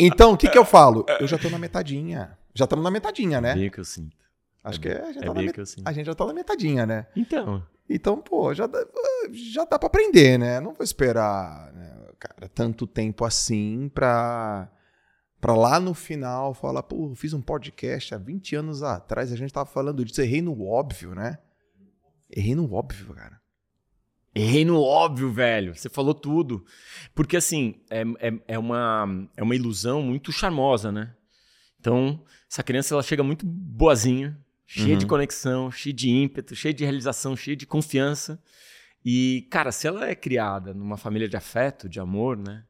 Então, 0.00 0.33
o 0.33 0.37
que, 0.37 0.49
que 0.49 0.59
eu 0.59 0.64
falo? 0.64 1.04
Eu 1.21 1.26
já 1.26 1.38
tô 1.38 1.50
na 1.50 1.59
metadinha. 1.59 2.37
Já 2.54 2.64
estamos 2.64 2.85
na 2.85 2.90
metadinha, 2.90 3.40
né? 3.40 3.52
É 3.52 3.54
bem 3.54 3.71
que 3.71 3.80
eu 3.80 3.85
sinto. 3.85 4.16
Acho 4.64 4.78
é 4.80 4.83
que 4.83 4.88
é, 4.88 5.00
a 5.00 5.12
gente, 5.12 5.25
é 5.25 5.26
tá 5.26 5.35
met... 5.35 5.83
a 5.85 5.92
gente 5.92 6.07
já 6.07 6.14
tá 6.14 6.26
na 6.26 6.33
metadinha, 6.33 6.87
né? 6.87 7.07
Então. 7.14 7.62
Então, 7.88 8.18
pô, 8.18 8.52
já 8.52 8.66
dá, 8.66 8.85
já 9.33 9.64
dá 9.64 9.78
pra 9.78 9.87
aprender, 9.87 10.38
né? 10.38 10.61
Não 10.61 10.75
vou 10.75 10.85
esperar, 10.85 11.73
né, 11.73 11.90
cara, 12.18 12.49
tanto 12.54 12.87
tempo 12.87 13.25
assim 13.25 13.90
pra 13.95 14.68
para 15.40 15.54
lá 15.54 15.78
no 15.78 15.95
final 15.95 16.52
falar, 16.52 16.83
pô, 16.83 17.14
fiz 17.14 17.33
um 17.33 17.40
podcast 17.40 18.14
há 18.14 18.18
20 18.18 18.57
anos 18.57 18.83
atrás, 18.83 19.33
a 19.33 19.37
gente 19.37 19.52
tava 19.52 19.68
falando 19.68 20.05
disso, 20.05 20.20
errei 20.20 20.42
no 20.42 20.66
óbvio, 20.66 21.14
né? 21.14 21.38
Errei 22.31 22.55
no 22.55 22.72
óbvio, 22.72 23.14
cara. 23.14 23.40
Errei 24.35 24.64
no 24.64 24.81
óbvio, 24.81 25.33
velho. 25.33 25.74
Você 25.74 25.88
falou 25.88 26.14
tudo. 26.14 26.64
Porque, 27.14 27.37
assim, 27.37 27.81
é, 27.90 28.03
é, 28.20 28.40
é, 28.48 28.59
uma, 28.59 29.29
é 29.37 29.42
uma 29.42 29.55
ilusão 29.55 30.03
muito 30.03 30.31
charmosa, 30.31 30.92
né? 30.92 31.14
Então, 31.81 32.22
essa 32.51 32.62
criança, 32.62 32.94
ela 32.94 33.03
chega 33.03 33.22
muito 33.22 33.46
boazinha, 33.46 34.38
cheia 34.66 34.92
uhum. 34.92 34.98
de 34.98 35.07
conexão, 35.07 35.70
cheia 35.70 35.94
de 35.94 36.11
ímpeto, 36.11 36.55
cheia 36.55 36.74
de 36.74 36.85
realização, 36.85 37.35
cheia 37.35 37.57
de 37.57 37.66
confiança. 37.66 38.40
E, 39.05 39.46
cara, 39.51 39.72
se 39.72 39.87
ela 39.87 40.07
é 40.07 40.14
criada 40.14 40.74
numa 40.74 40.96
família 40.96 41.29
de 41.29 41.37
afeto, 41.37 41.88
de 41.88 41.98
amor, 41.98 42.37
né? 42.37 42.64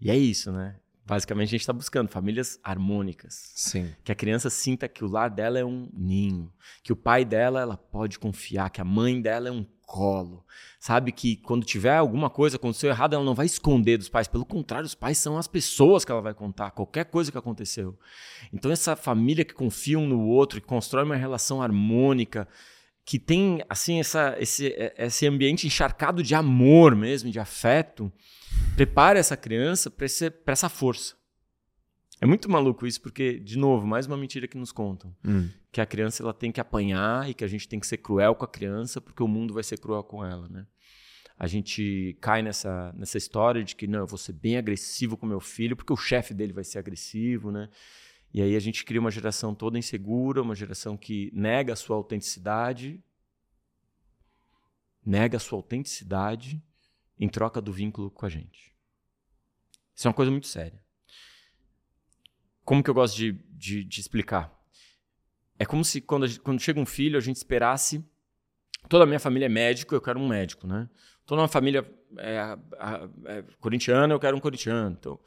E 0.00 0.10
é 0.10 0.16
isso, 0.16 0.52
né? 0.52 0.76
Basicamente, 1.08 1.48
a 1.48 1.50
gente 1.52 1.62
está 1.62 1.72
buscando 1.72 2.10
famílias 2.10 2.60
harmônicas. 2.62 3.50
Sim. 3.54 3.90
Que 4.04 4.12
a 4.12 4.14
criança 4.14 4.50
sinta 4.50 4.86
que 4.86 5.02
o 5.02 5.08
lar 5.08 5.30
dela 5.30 5.58
é 5.58 5.64
um 5.64 5.88
ninho, 5.90 6.52
que 6.82 6.92
o 6.92 6.96
pai 6.96 7.24
dela 7.24 7.62
ela 7.62 7.78
pode 7.78 8.18
confiar, 8.18 8.68
que 8.68 8.78
a 8.78 8.84
mãe 8.84 9.18
dela 9.18 9.48
é 9.48 9.50
um 9.50 9.64
colo. 9.86 10.44
Sabe 10.78 11.10
que 11.10 11.36
quando 11.36 11.64
tiver 11.64 11.96
alguma 11.96 12.28
coisa 12.28 12.56
aconteceu 12.56 12.90
errado, 12.90 13.14
ela 13.14 13.24
não 13.24 13.34
vai 13.34 13.46
esconder 13.46 13.96
dos 13.96 14.10
pais. 14.10 14.28
Pelo 14.28 14.44
contrário, 14.44 14.84
os 14.84 14.94
pais 14.94 15.16
são 15.16 15.38
as 15.38 15.48
pessoas 15.48 16.04
que 16.04 16.12
ela 16.12 16.20
vai 16.20 16.34
contar, 16.34 16.72
qualquer 16.72 17.06
coisa 17.06 17.32
que 17.32 17.38
aconteceu. 17.38 17.98
Então, 18.52 18.70
essa 18.70 18.94
família 18.94 19.46
que 19.46 19.54
confia 19.54 19.98
um 19.98 20.06
no 20.06 20.26
outro, 20.26 20.60
que 20.60 20.66
constrói 20.66 21.04
uma 21.04 21.16
relação 21.16 21.62
harmônica, 21.62 22.46
que 23.02 23.18
tem 23.18 23.64
assim 23.66 23.98
essa, 23.98 24.36
esse, 24.38 24.74
esse 24.98 25.26
ambiente 25.26 25.66
encharcado 25.66 26.22
de 26.22 26.34
amor 26.34 26.94
mesmo, 26.94 27.30
de 27.30 27.40
afeto 27.40 28.12
prepare 28.78 29.18
essa 29.18 29.36
criança 29.36 29.90
para 29.90 30.52
essa 30.52 30.68
força. 30.68 31.16
É 32.20 32.26
muito 32.26 32.48
maluco 32.48 32.86
isso, 32.86 33.00
porque, 33.00 33.40
de 33.40 33.58
novo, 33.58 33.84
mais 33.84 34.06
uma 34.06 34.16
mentira 34.16 34.46
que 34.46 34.56
nos 34.56 34.70
contam. 34.70 35.12
Hum. 35.24 35.48
Que 35.72 35.80
a 35.80 35.86
criança 35.86 36.22
ela 36.22 36.32
tem 36.32 36.52
que 36.52 36.60
apanhar 36.60 37.28
e 37.28 37.34
que 37.34 37.42
a 37.42 37.48
gente 37.48 37.68
tem 37.68 37.80
que 37.80 37.88
ser 37.88 37.96
cruel 37.96 38.36
com 38.36 38.44
a 38.44 38.48
criança, 38.48 39.00
porque 39.00 39.20
o 39.20 39.26
mundo 39.26 39.52
vai 39.52 39.64
ser 39.64 39.80
cruel 39.80 40.04
com 40.04 40.24
ela, 40.24 40.48
né? 40.48 40.64
A 41.36 41.48
gente 41.48 42.16
cai 42.20 42.40
nessa, 42.40 42.92
nessa 42.96 43.18
história 43.18 43.64
de 43.64 43.74
que, 43.74 43.88
não, 43.88 44.00
eu 44.00 44.06
vou 44.06 44.18
ser 44.18 44.32
bem 44.32 44.56
agressivo 44.56 45.16
com 45.16 45.26
meu 45.26 45.40
filho, 45.40 45.74
porque 45.74 45.92
o 45.92 45.96
chefe 45.96 46.32
dele 46.32 46.52
vai 46.52 46.62
ser 46.62 46.78
agressivo, 46.78 47.50
né? 47.50 47.68
E 48.32 48.40
aí 48.40 48.54
a 48.54 48.60
gente 48.60 48.84
cria 48.84 49.00
uma 49.00 49.10
geração 49.10 49.56
toda 49.56 49.76
insegura, 49.76 50.40
uma 50.40 50.54
geração 50.54 50.96
que 50.96 51.32
nega 51.34 51.72
a 51.72 51.76
sua 51.76 51.96
autenticidade, 51.96 53.02
nega 55.04 55.36
a 55.36 55.40
sua 55.40 55.58
autenticidade 55.58 56.62
em 57.18 57.28
troca 57.28 57.60
do 57.60 57.72
vínculo 57.72 58.10
com 58.10 58.26
a 58.26 58.28
gente. 58.28 58.74
Isso 59.94 60.06
é 60.06 60.08
uma 60.08 60.14
coisa 60.14 60.30
muito 60.30 60.46
séria. 60.46 60.80
Como 62.64 62.82
que 62.82 62.90
eu 62.90 62.94
gosto 62.94 63.16
de, 63.16 63.32
de, 63.50 63.82
de 63.82 64.00
explicar? 64.00 64.56
É 65.58 65.66
como 65.66 65.84
se 65.84 66.00
quando, 66.00 66.24
a, 66.24 66.28
quando 66.42 66.60
chega 66.60 66.78
um 66.78 66.86
filho, 66.86 67.16
a 67.16 67.20
gente 67.20 67.36
esperasse. 67.36 68.04
Toda 68.88 69.04
a 69.04 69.06
minha 69.06 69.18
família 69.18 69.46
é 69.46 69.48
médico, 69.48 69.94
eu 69.94 70.00
quero 70.00 70.20
um 70.20 70.28
médico, 70.28 70.66
né? 70.66 70.88
Toda 71.26 71.42
uma 71.42 71.48
família 71.48 71.84
é, 72.16 72.36
é, 72.36 73.38
é 73.38 73.44
corintiana, 73.60 74.14
eu 74.14 74.20
quero 74.20 74.36
um 74.36 74.40
corintiano. 74.40 74.96
Então, 74.98 75.18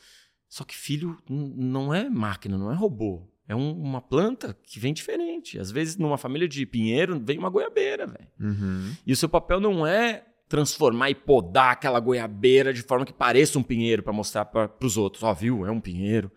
só 0.48 0.64
que 0.64 0.76
filho 0.76 1.18
não 1.28 1.94
é 1.94 2.10
máquina, 2.10 2.58
não 2.58 2.72
é 2.72 2.76
robô. 2.76 3.28
É 3.48 3.56
um, 3.56 3.72
uma 3.72 4.02
planta 4.02 4.58
que 4.64 4.80
vem 4.80 4.94
diferente. 4.94 5.60
Às 5.60 5.70
vezes, 5.70 5.98
numa 5.98 6.18
família 6.18 6.48
de 6.48 6.66
pinheiro, 6.66 7.20
vem 7.20 7.38
uma 7.38 7.50
goiabeira, 7.50 8.08
velho. 8.08 8.28
Uhum. 8.40 8.96
E 9.06 9.12
o 9.12 9.16
seu 9.16 9.28
papel 9.28 9.60
não 9.60 9.86
é 9.86 10.26
transformar 10.52 11.10
e 11.10 11.16
podar 11.16 11.72
aquela 11.72 11.98
goiabeira 12.02 12.74
de 12.74 12.82
forma 12.82 13.06
que 13.06 13.14
pareça 13.14 13.58
um 13.58 13.64
pinheiro 13.64 14.04
para 14.04 14.12
mostrar 14.12 14.44
para 14.44 14.70
os 14.82 14.98
outros, 14.98 15.24
ó, 15.24 15.32
oh, 15.32 15.34
viu, 15.34 15.66
é 15.66 15.72
um 15.72 15.80
pinheiro. 15.80 16.30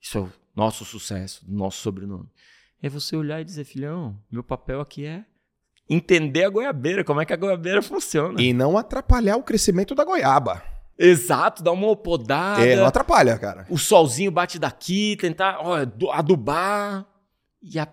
Isso 0.00 0.18
é 0.18 0.20
o 0.22 0.32
nosso 0.54 0.84
sucesso, 0.84 1.44
nosso 1.46 1.80
sobrenome. 1.80 2.28
É 2.82 2.88
você 2.88 3.14
olhar 3.14 3.40
e 3.40 3.44
dizer, 3.44 3.62
filhão, 3.62 4.18
meu 4.28 4.42
papel 4.42 4.80
aqui 4.80 5.06
é 5.06 5.24
entender 5.88 6.42
a 6.42 6.50
goiabeira, 6.50 7.04
como 7.04 7.20
é 7.20 7.24
que 7.24 7.32
a 7.32 7.36
goiabeira 7.36 7.80
funciona. 7.80 8.42
E 8.42 8.52
não 8.52 8.76
atrapalhar 8.76 9.36
o 9.36 9.44
crescimento 9.44 9.94
da 9.94 10.04
goiaba. 10.04 10.60
Exato, 10.98 11.62
dar 11.62 11.70
uma 11.70 11.94
podada. 11.94 12.66
É, 12.66 12.74
não 12.74 12.84
atrapalha, 12.84 13.38
cara. 13.38 13.64
O 13.70 13.78
solzinho 13.78 14.32
bate 14.32 14.58
daqui, 14.58 15.16
tentar 15.20 15.60
ó, 15.60 15.76
adubar. 16.10 17.06
E 17.62 17.78
a, 17.78 17.86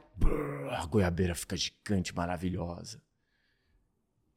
a 0.72 0.86
goiabeira 0.88 1.36
fica 1.36 1.56
gigante, 1.56 2.16
maravilhosa. 2.16 3.00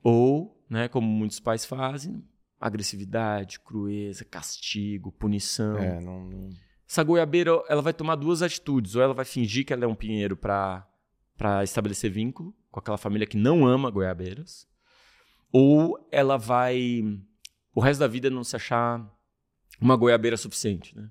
Ou 0.03 0.62
né? 0.73 0.89
Como 0.89 1.07
muitos 1.07 1.39
pais 1.39 1.67
fazem, 1.67 2.25
agressividade, 2.59 3.61
crueza, 3.61 4.25
castigo, 4.25 5.13
punição. 5.13 5.77
É, 5.77 6.01
não, 6.01 6.25
não... 6.25 6.51
Essa 6.89 7.03
goiabeira, 7.03 7.63
ela 7.69 7.83
vai 7.83 7.93
tomar 7.93 8.17
duas 8.17 8.41
atitudes. 8.41 8.97
Ou 8.97 9.03
ela 9.03 9.13
vai 9.13 9.27
fingir 9.27 9.67
que 9.67 9.73
ela 9.73 9.85
é 9.85 9.87
um 9.87 9.95
pinheiro 9.95 10.37
para 10.37 10.89
para 11.37 11.65
estabelecer 11.65 12.09
vínculo 12.11 12.55
com 12.71 12.79
aquela 12.79 12.99
família 12.99 13.27
que 13.27 13.37
não 13.37 13.67
ama 13.67 13.91
goiabeiras, 13.91 14.69
ou 15.51 15.99
ela 16.13 16.37
vai 16.37 17.03
o 17.75 17.81
resto 17.81 17.99
da 17.99 18.07
vida 18.07 18.31
não 18.31 18.45
se 18.45 18.55
achar 18.55 19.05
uma 19.81 19.97
goiabeira 19.97 20.37
suficiente, 20.37 20.97
né? 20.97 21.11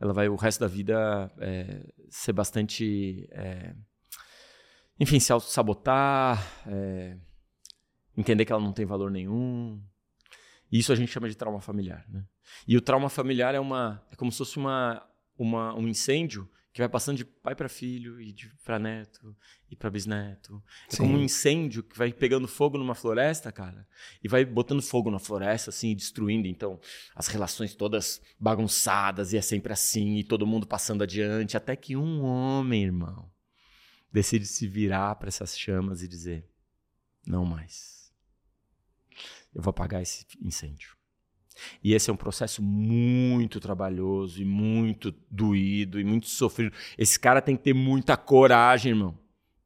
Ela 0.00 0.12
vai 0.12 0.28
o 0.28 0.36
resto 0.36 0.60
da 0.60 0.68
vida 0.68 1.32
é, 1.38 1.84
ser 2.08 2.32
bastante, 2.32 3.28
é, 3.32 3.74
enfim, 5.00 5.18
se 5.18 5.32
auto-sabotar, 5.32 6.40
é, 6.66 7.16
entender 8.16 8.44
que 8.44 8.52
ela 8.52 8.62
não 8.62 8.72
tem 8.72 8.84
valor 8.84 9.10
nenhum. 9.10 9.82
Isso 10.70 10.92
a 10.92 10.96
gente 10.96 11.10
chama 11.10 11.28
de 11.28 11.36
trauma 11.36 11.60
familiar, 11.60 12.04
né? 12.08 12.24
E 12.66 12.76
o 12.76 12.80
trauma 12.80 13.08
familiar 13.08 13.54
é 13.54 13.60
uma, 13.60 14.02
é 14.10 14.16
como 14.16 14.32
se 14.32 14.38
fosse 14.38 14.56
uma, 14.56 15.06
uma 15.38 15.74
um 15.74 15.86
incêndio 15.86 16.48
que 16.72 16.80
vai 16.80 16.88
passando 16.88 17.18
de 17.18 17.24
pai 17.24 17.54
para 17.54 17.68
filho 17.68 18.18
e 18.18 18.32
de 18.32 18.48
para 18.64 18.78
neto 18.78 19.36
e 19.70 19.76
para 19.76 19.90
bisneto. 19.90 20.62
É 20.88 20.96
Sim. 20.96 21.02
como 21.02 21.18
um 21.18 21.22
incêndio 21.22 21.82
que 21.82 21.96
vai 21.96 22.12
pegando 22.12 22.48
fogo 22.48 22.78
numa 22.78 22.94
floresta, 22.94 23.52
cara, 23.52 23.86
e 24.24 24.28
vai 24.28 24.44
botando 24.44 24.80
fogo 24.80 25.10
na 25.10 25.18
floresta 25.18 25.68
assim, 25.68 25.90
e 25.90 25.94
destruindo 25.94 26.48
então 26.48 26.80
as 27.14 27.26
relações 27.26 27.74
todas 27.74 28.22
bagunçadas 28.40 29.34
e 29.34 29.36
é 29.36 29.42
sempre 29.42 29.72
assim 29.72 30.16
e 30.16 30.24
todo 30.24 30.46
mundo 30.46 30.66
passando 30.66 31.02
adiante, 31.02 31.58
até 31.58 31.76
que 31.76 31.94
um 31.94 32.22
homem, 32.22 32.84
irmão, 32.84 33.30
decide 34.10 34.46
se 34.46 34.66
virar 34.66 35.14
para 35.16 35.28
essas 35.28 35.58
chamas 35.58 36.02
e 36.02 36.08
dizer: 36.08 36.48
"Não 37.26 37.44
mais. 37.44 37.91
Eu 39.54 39.62
vou 39.62 39.70
apagar 39.70 40.02
esse 40.02 40.26
incêndio." 40.40 40.96
E 41.82 41.94
esse 41.94 42.10
é 42.10 42.12
um 42.12 42.16
processo 42.16 42.62
muito 42.62 43.60
trabalhoso 43.60 44.40
e 44.40 44.44
muito 44.44 45.14
doído 45.30 46.00
e 46.00 46.04
muito 46.04 46.28
sofrido. 46.28 46.74
Esse 46.96 47.18
cara 47.18 47.42
tem 47.42 47.56
que 47.56 47.62
ter 47.62 47.74
muita 47.74 48.16
coragem, 48.16 48.92
irmão, 48.92 49.18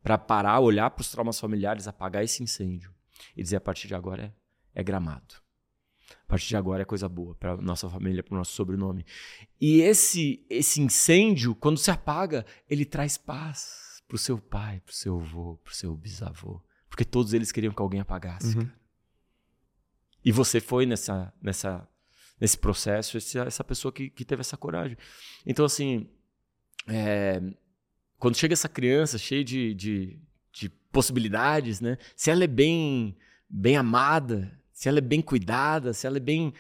para 0.03 0.19
parar, 0.19 0.61
olhar 0.61 0.91
para 0.91 1.03
os 1.03 1.11
traumas 1.11 1.39
familiares, 1.39 1.89
apagar 1.89 2.25
esse 2.25 2.43
incêndio 2.43 2.93
e 3.37 3.43
dizer: 3.43 3.57
a 3.57 3.61
partir 3.61 3.89
de 3.89 3.95
agora 3.95 4.35
é, 4.75 4.81
é 4.81 4.83
gramado. 4.83 5.35
A 6.25 6.29
partir 6.29 6.49
de 6.49 6.57
agora 6.57 6.83
é 6.83 6.85
coisa 6.85 7.09
boa 7.09 7.35
para 7.35 7.57
nossa 7.57 7.89
família, 7.89 8.23
para 8.23 8.35
o 8.35 8.39
nosso 8.39 8.53
sobrenome. 8.53 9.05
E 9.61 9.81
esse 9.81 10.45
esse 10.49 10.81
incêndio, 10.81 11.55
quando 11.55 11.79
se 11.79 11.91
apaga, 11.91 12.45
ele 12.69 12.85
traz 12.85 13.17
paz 13.17 14.03
para 14.07 14.15
o 14.15 14.19
seu 14.19 14.39
pai, 14.39 14.81
para 14.81 14.93
o 14.93 14.95
seu 14.95 15.19
avô, 15.19 15.57
para 15.65 15.73
o 15.73 15.75
seu 15.75 15.97
bisavô, 15.97 16.63
porque 16.89 17.05
todos 17.05 17.33
eles 17.33 17.51
queriam 17.51 17.73
que 17.73 17.83
alguém 17.83 18.01
apagasse. 18.01 18.57
Uhum. 18.57 18.69
E 20.27 20.33
você 20.33 20.59
foi 20.59 20.87
nessa, 20.87 21.33
nessa, 21.41 21.89
nesse 22.41 22.59
processo, 22.59 23.17
essa, 23.17 23.43
essa 23.43 23.63
pessoa 23.63 23.93
que, 23.93 24.11
que 24.11 24.25
teve 24.25 24.41
essa 24.41 24.57
coragem. 24.57 24.97
Então, 25.47 25.65
assim, 25.65 26.11
é, 26.89 27.41
quando 28.19 28.37
chega 28.37 28.53
essa 28.53 28.69
criança 28.69 29.19
cheia 29.19 29.45
de, 29.45 29.73
de, 29.73 30.19
de, 30.53 30.69
possibilidades, 30.91 31.81
né? 31.81 31.97
Se 32.17 32.29
ela 32.29 32.43
é 32.43 32.49
bem, 32.49 33.17
bem 33.49 33.77
amada, 33.77 34.53
se 34.73 34.89
ela 34.89 34.99
é 34.99 35.01
bem 35.01 35.23
cuidada, 35.23 35.93
se 35.93 36.09
ela 36.09 36.17
é 36.17 36.21
bem 36.21 36.53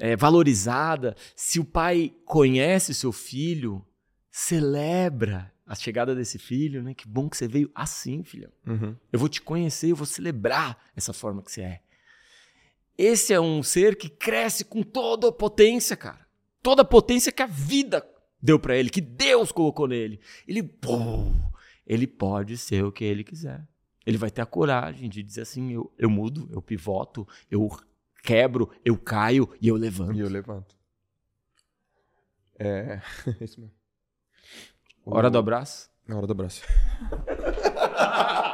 é, 0.00 0.16
valorizada, 0.16 1.14
se 1.36 1.60
o 1.60 1.64
pai 1.64 2.12
conhece 2.24 2.92
seu 2.92 3.12
filho, 3.12 3.86
celebra 4.32 5.52
a 5.64 5.76
chegada 5.76 6.12
desse 6.12 6.40
filho, 6.40 6.82
né? 6.82 6.92
Que 6.92 7.06
bom 7.06 7.28
que 7.28 7.36
você 7.36 7.46
veio 7.46 7.70
assim, 7.72 8.24
filhão. 8.24 8.50
Uhum. 8.66 8.96
Eu 9.12 9.18
vou 9.20 9.28
te 9.28 9.40
conhecer, 9.40 9.92
eu 9.92 9.96
vou 9.96 10.06
celebrar 10.06 10.76
essa 10.96 11.12
forma 11.12 11.40
que 11.40 11.52
você 11.52 11.60
é. 11.60 11.82
Esse 12.96 13.32
é 13.32 13.40
um 13.40 13.62
ser 13.62 13.96
que 13.96 14.08
cresce 14.08 14.64
com 14.64 14.82
toda 14.82 15.28
a 15.28 15.32
potência, 15.32 15.96
cara. 15.96 16.26
Toda 16.62 16.82
a 16.82 16.84
potência 16.84 17.32
que 17.32 17.42
a 17.42 17.46
vida 17.46 18.06
deu 18.40 18.58
para 18.58 18.76
ele, 18.76 18.90
que 18.90 19.00
Deus 19.00 19.50
colocou 19.50 19.88
nele. 19.88 20.20
Ele, 20.46 20.62
pô, 20.62 21.32
ele 21.86 22.06
pode 22.06 22.56
ser 22.56 22.84
o 22.84 22.92
que 22.92 23.04
ele 23.04 23.24
quiser. 23.24 23.66
Ele 24.04 24.18
vai 24.18 24.30
ter 24.30 24.42
a 24.42 24.46
coragem 24.46 25.08
de 25.08 25.22
dizer 25.22 25.42
assim: 25.42 25.72
eu, 25.72 25.92
eu 25.96 26.10
mudo, 26.10 26.48
eu 26.52 26.60
pivoto, 26.60 27.26
eu 27.50 27.68
quebro, 28.22 28.70
eu 28.84 28.96
caio 28.96 29.48
e 29.60 29.68
eu 29.68 29.76
levanto. 29.76 30.16
E 30.16 30.20
eu 30.20 30.28
levanto. 30.28 30.76
É. 32.58 33.00
Isso 33.40 33.60
mesmo. 33.60 33.74
Hora 35.04 35.30
do 35.30 35.38
abraço? 35.38 35.90
Hora 36.08 36.26
do 36.26 36.32
abraço. 36.32 36.62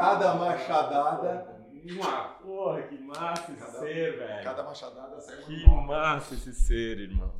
Cada 0.00 0.34
machadada. 0.34 1.60
Porra, 2.42 2.82
que 2.82 2.98
massa 2.98 3.52
esse 3.52 3.60
cada, 3.60 3.78
ser, 3.80 4.18
velho. 4.18 4.44
Cada 4.44 4.62
machadada 4.62 5.20
serve 5.20 5.44
Que 5.44 5.66
massa 5.66 6.34
esse 6.34 6.54
ser, 6.54 6.98
irmão. 7.00 7.34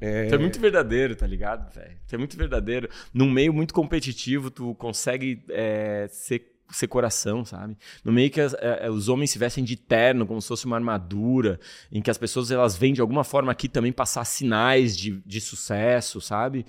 É... 0.00 0.28
Tu 0.28 0.34
é 0.36 0.38
muito 0.38 0.60
verdadeiro, 0.60 1.16
tá 1.16 1.26
ligado, 1.26 1.74
velho? 1.74 1.98
Tu 2.06 2.14
é 2.14 2.18
muito 2.18 2.36
verdadeiro. 2.36 2.88
Num 3.12 3.28
meio 3.28 3.52
muito 3.52 3.74
competitivo, 3.74 4.48
tu 4.48 4.76
consegue 4.76 5.44
é, 5.50 6.06
ser, 6.08 6.56
ser 6.70 6.86
coração, 6.86 7.44
sabe? 7.44 7.76
No 8.04 8.12
meio 8.12 8.30
que 8.30 8.40
as, 8.40 8.54
é, 8.54 8.88
os 8.88 9.08
homens 9.08 9.32
se 9.32 9.38
vestem 9.38 9.64
de 9.64 9.74
terno, 9.74 10.24
como 10.24 10.40
se 10.40 10.46
fosse 10.46 10.66
uma 10.66 10.76
armadura, 10.76 11.58
em 11.90 12.00
que 12.00 12.10
as 12.10 12.18
pessoas 12.18 12.48
elas 12.48 12.76
vêm 12.76 12.92
de 12.92 13.00
alguma 13.00 13.24
forma 13.24 13.50
aqui 13.50 13.68
também 13.68 13.92
passar 13.92 14.24
sinais 14.24 14.96
de, 14.96 15.20
de 15.26 15.40
sucesso, 15.40 16.20
sabe? 16.20 16.64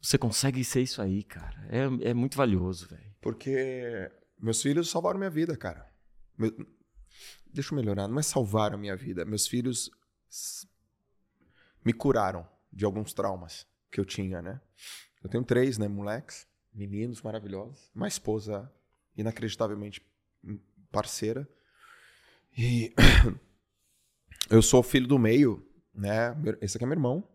Você 0.00 0.16
consegue 0.16 0.62
ser 0.62 0.82
isso 0.82 1.02
aí, 1.02 1.24
cara. 1.24 1.66
É, 1.68 2.10
é 2.10 2.14
muito 2.14 2.36
valioso, 2.36 2.86
velho. 2.88 3.12
Porque 3.20 4.08
meus 4.38 4.60
filhos 4.62 4.90
salvaram 4.90 5.18
minha 5.18 5.30
vida, 5.30 5.56
cara. 5.56 5.90
Meu... 6.36 6.52
Deixa 7.52 7.72
eu 7.72 7.76
melhorar. 7.76 8.08
Não 8.08 8.18
é 8.18 8.22
salvaram 8.22 8.76
minha 8.76 8.96
vida. 8.96 9.24
Meus 9.24 9.46
filhos 9.46 9.90
me 11.84 11.92
curaram 11.92 12.46
de 12.72 12.84
alguns 12.84 13.12
traumas 13.12 13.66
que 13.90 14.00
eu 14.00 14.04
tinha, 14.04 14.42
né? 14.42 14.60
Eu 15.22 15.30
tenho 15.30 15.44
três, 15.44 15.78
né, 15.78 15.86
moleques, 15.86 16.46
meninos 16.72 17.22
maravilhosos, 17.22 17.90
uma 17.94 18.08
esposa 18.08 18.70
inacreditavelmente 19.16 20.04
parceira. 20.90 21.48
E 22.56 22.92
eu 24.50 24.60
sou 24.60 24.82
filho 24.82 25.06
do 25.06 25.18
meio, 25.18 25.66
né? 25.94 26.36
Esse 26.60 26.76
aqui 26.76 26.84
é 26.84 26.86
meu 26.86 26.96
irmão, 26.96 27.28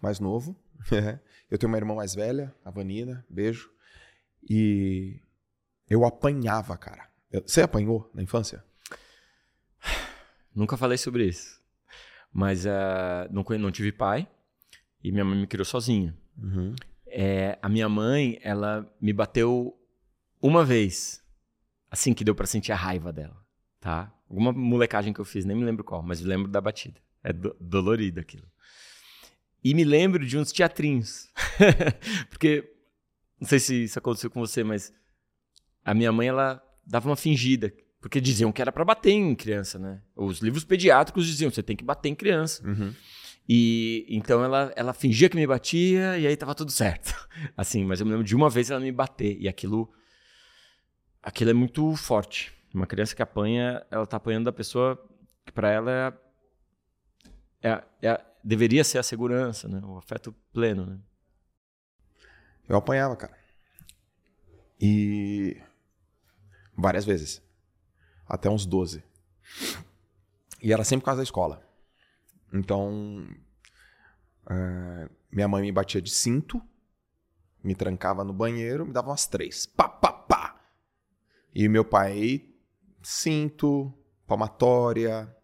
mais 0.00 0.20
novo. 0.20 0.56
Né? 0.90 1.18
Eu 1.50 1.56
tenho 1.56 1.72
uma 1.72 1.78
irmã 1.78 1.94
mais 1.94 2.14
velha, 2.14 2.54
a 2.62 2.70
Vanina, 2.70 3.24
beijo. 3.30 3.72
E 4.42 5.22
eu 5.88 6.04
apanhava, 6.04 6.76
cara. 6.76 7.08
Você 7.46 7.62
apanhou 7.62 8.10
na 8.14 8.22
infância? 8.22 8.64
Nunca 10.54 10.76
falei 10.76 10.98
sobre 10.98 11.26
isso. 11.26 11.60
Mas 12.32 12.64
uh, 12.64 13.30
não, 13.30 13.44
não 13.58 13.70
tive 13.70 13.92
pai 13.92 14.28
e 15.02 15.12
minha 15.12 15.24
mãe 15.24 15.38
me 15.38 15.46
criou 15.46 15.64
sozinha. 15.64 16.16
Uhum. 16.36 16.74
É, 17.06 17.58
a 17.62 17.68
minha 17.68 17.88
mãe, 17.88 18.38
ela 18.42 18.90
me 19.00 19.12
bateu 19.12 19.78
uma 20.42 20.64
vez, 20.64 21.22
assim 21.90 22.12
que 22.12 22.24
deu 22.24 22.34
para 22.34 22.46
sentir 22.46 22.72
a 22.72 22.76
raiva 22.76 23.12
dela, 23.12 23.36
tá? 23.80 24.12
Alguma 24.28 24.52
molecagem 24.52 25.12
que 25.12 25.20
eu 25.20 25.24
fiz, 25.24 25.44
nem 25.44 25.56
me 25.56 25.64
lembro 25.64 25.84
qual, 25.84 26.02
mas 26.02 26.20
lembro 26.20 26.50
da 26.50 26.60
batida. 26.60 27.00
É 27.22 27.32
do, 27.32 27.56
dolorido 27.60 28.20
aquilo. 28.20 28.46
E 29.62 29.72
me 29.74 29.84
lembro 29.84 30.26
de 30.26 30.36
uns 30.36 30.52
teatrinhos. 30.52 31.30
Porque, 32.28 32.70
não 33.40 33.48
sei 33.48 33.58
se 33.58 33.84
isso 33.84 33.98
aconteceu 33.98 34.30
com 34.30 34.40
você, 34.40 34.64
mas 34.64 34.92
a 35.84 35.94
minha 35.94 36.10
mãe 36.10 36.28
ela 36.28 36.62
dava 36.86 37.08
uma 37.08 37.16
fingida, 37.16 37.72
porque 38.00 38.20
diziam 38.20 38.52
que 38.52 38.60
era 38.60 38.72
para 38.72 38.84
bater 38.84 39.10
em 39.10 39.34
criança, 39.34 39.78
né? 39.78 40.00
Os 40.14 40.38
livros 40.38 40.64
pediátricos 40.64 41.26
diziam 41.26 41.50
você 41.50 41.62
tem 41.62 41.76
que 41.76 41.84
bater 41.84 42.08
em 42.08 42.14
criança. 42.14 42.66
Uhum. 42.66 42.92
E 43.48 44.06
então 44.08 44.42
ela, 44.42 44.72
ela 44.74 44.92
fingia 44.94 45.28
que 45.28 45.36
me 45.36 45.46
batia 45.46 46.18
e 46.18 46.26
aí 46.26 46.36
tava 46.36 46.54
tudo 46.54 46.70
certo. 46.70 47.14
Assim, 47.56 47.84
mas 47.84 48.00
eu 48.00 48.06
me 48.06 48.12
lembro 48.12 48.26
de 48.26 48.34
uma 48.34 48.48
vez 48.48 48.70
ela 48.70 48.80
me 48.80 48.92
bater 48.92 49.36
e 49.38 49.48
aquilo 49.48 49.92
aquilo 51.22 51.50
é 51.50 51.54
muito 51.54 51.94
forte. 51.96 52.52
Uma 52.72 52.86
criança 52.86 53.14
que 53.14 53.22
apanha, 53.22 53.84
ela 53.90 54.06
tá 54.06 54.16
apanhando 54.16 54.46
da 54.46 54.52
pessoa 54.52 54.98
que 55.44 55.52
para 55.52 55.70
ela 55.70 56.18
é, 57.62 57.68
é, 57.68 57.84
é, 58.02 58.20
deveria 58.42 58.82
ser 58.82 58.98
a 58.98 59.02
segurança, 59.02 59.68
né? 59.68 59.80
O 59.84 59.96
afeto 59.96 60.34
pleno, 60.52 60.84
né? 60.86 60.98
Eu 62.68 62.76
apanhava, 62.76 63.14
cara. 63.14 63.36
E 64.80 65.56
Várias 66.76 67.04
vezes. 67.04 67.42
Até 68.26 68.48
uns 68.50 68.66
12. 68.66 69.02
E 70.62 70.72
era 70.72 70.82
sempre 70.82 71.02
por 71.02 71.06
causa 71.06 71.18
da 71.18 71.24
escola. 71.24 71.62
Então, 72.52 73.26
uh, 74.46 75.10
minha 75.30 75.46
mãe 75.46 75.62
me 75.62 75.72
batia 75.72 76.00
de 76.00 76.10
cinto, 76.10 76.60
me 77.62 77.74
trancava 77.74 78.24
no 78.24 78.32
banheiro, 78.32 78.86
me 78.86 78.92
dava 78.92 79.10
umas 79.10 79.26
três. 79.26 79.66
Pá, 79.66 79.88
pá, 79.88 80.12
pá. 80.12 80.60
E 81.54 81.68
meu 81.68 81.84
pai, 81.84 82.48
cinto, 83.02 83.92
palmatória. 84.26 85.34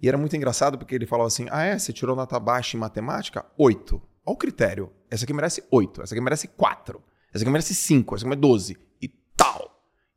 E 0.00 0.08
era 0.08 0.18
muito 0.18 0.36
engraçado 0.36 0.76
porque 0.76 0.94
ele 0.94 1.06
falava 1.06 1.28
assim: 1.28 1.46
Ah, 1.50 1.62
é? 1.62 1.78
Você 1.78 1.92
tirou 1.92 2.14
nota 2.14 2.38
baixa 2.38 2.76
em 2.76 2.80
matemática? 2.80 3.46
Oito. 3.56 4.02
Olha 4.24 4.34
o 4.34 4.36
critério. 4.36 4.92
Essa 5.10 5.24
aqui 5.24 5.32
merece 5.32 5.64
oito. 5.70 6.02
Essa 6.02 6.14
aqui 6.14 6.20
merece 6.20 6.48
quatro. 6.48 7.02
Essa 7.32 7.44
aqui 7.44 7.50
merece 7.50 7.74
cinco. 7.74 8.14
Essa 8.14 8.24
aqui 8.24 8.28
merece 8.28 8.40
doze. 8.40 8.78
E 9.00 9.08
tal 9.08 9.75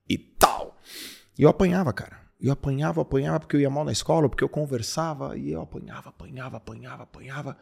e 0.09 0.17
tal. 0.17 0.77
E 1.37 1.43
eu 1.43 1.49
apanhava, 1.49 1.93
cara. 1.93 2.19
Eu 2.41 2.53
apanhava, 2.53 3.01
apanhava 3.01 3.39
porque 3.41 3.55
eu 3.57 3.61
ia 3.61 3.69
mal 3.69 3.83
na 3.83 3.91
escola, 3.91 4.29
porque 4.29 4.43
eu 4.43 4.49
conversava 4.49 5.37
e 5.37 5.51
eu 5.51 5.61
apanhava, 5.61 6.09
apanhava, 6.09 6.57
apanhava, 6.57 7.03
apanhava. 7.03 7.57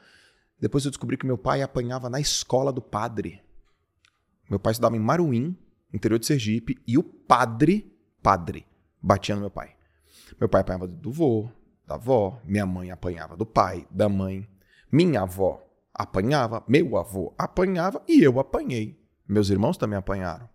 Depois 0.60 0.86
eu 0.86 0.92
descobri 0.92 1.18
que 1.18 1.26
meu 1.26 1.38
pai 1.38 1.62
apanhava 1.62 2.10
na 2.10 2.20
escola 2.20 2.72
do 2.72 2.82
padre. 2.82 3.42
Meu 4.50 4.60
pai 4.60 4.72
estudava 4.72 4.96
em 4.96 5.00
Maruim, 5.00 5.58
interior 5.94 6.20
de 6.20 6.26
Sergipe, 6.26 6.80
e 6.88 6.98
o 6.98 7.04
padre, 7.04 7.92
padre, 8.22 8.66
batia 9.02 9.36
no 9.36 9.42
meu 9.42 9.52
pai. 9.52 9.76
Meu 10.40 10.48
pai 10.48 10.62
apanhava 10.62 10.88
do 10.88 11.12
vô, 11.12 11.50
da 11.86 11.96
avó, 11.96 12.40
minha 12.46 12.66
mãe 12.66 12.92
apanhava 12.92 13.36
do 13.36 13.46
pai, 13.46 13.88
da 13.90 14.08
mãe, 14.08 14.48
minha 14.92 15.22
avó 15.22 15.64
apanhava, 15.94 16.64
meu 16.68 16.98
avô 16.98 17.34
apanhava 17.38 18.04
e 18.08 18.22
eu 18.22 18.40
apanhei. 18.40 19.04
Meus 19.28 19.50
irmãos 19.50 19.78
também 19.78 19.98
apanharam. 19.98 20.48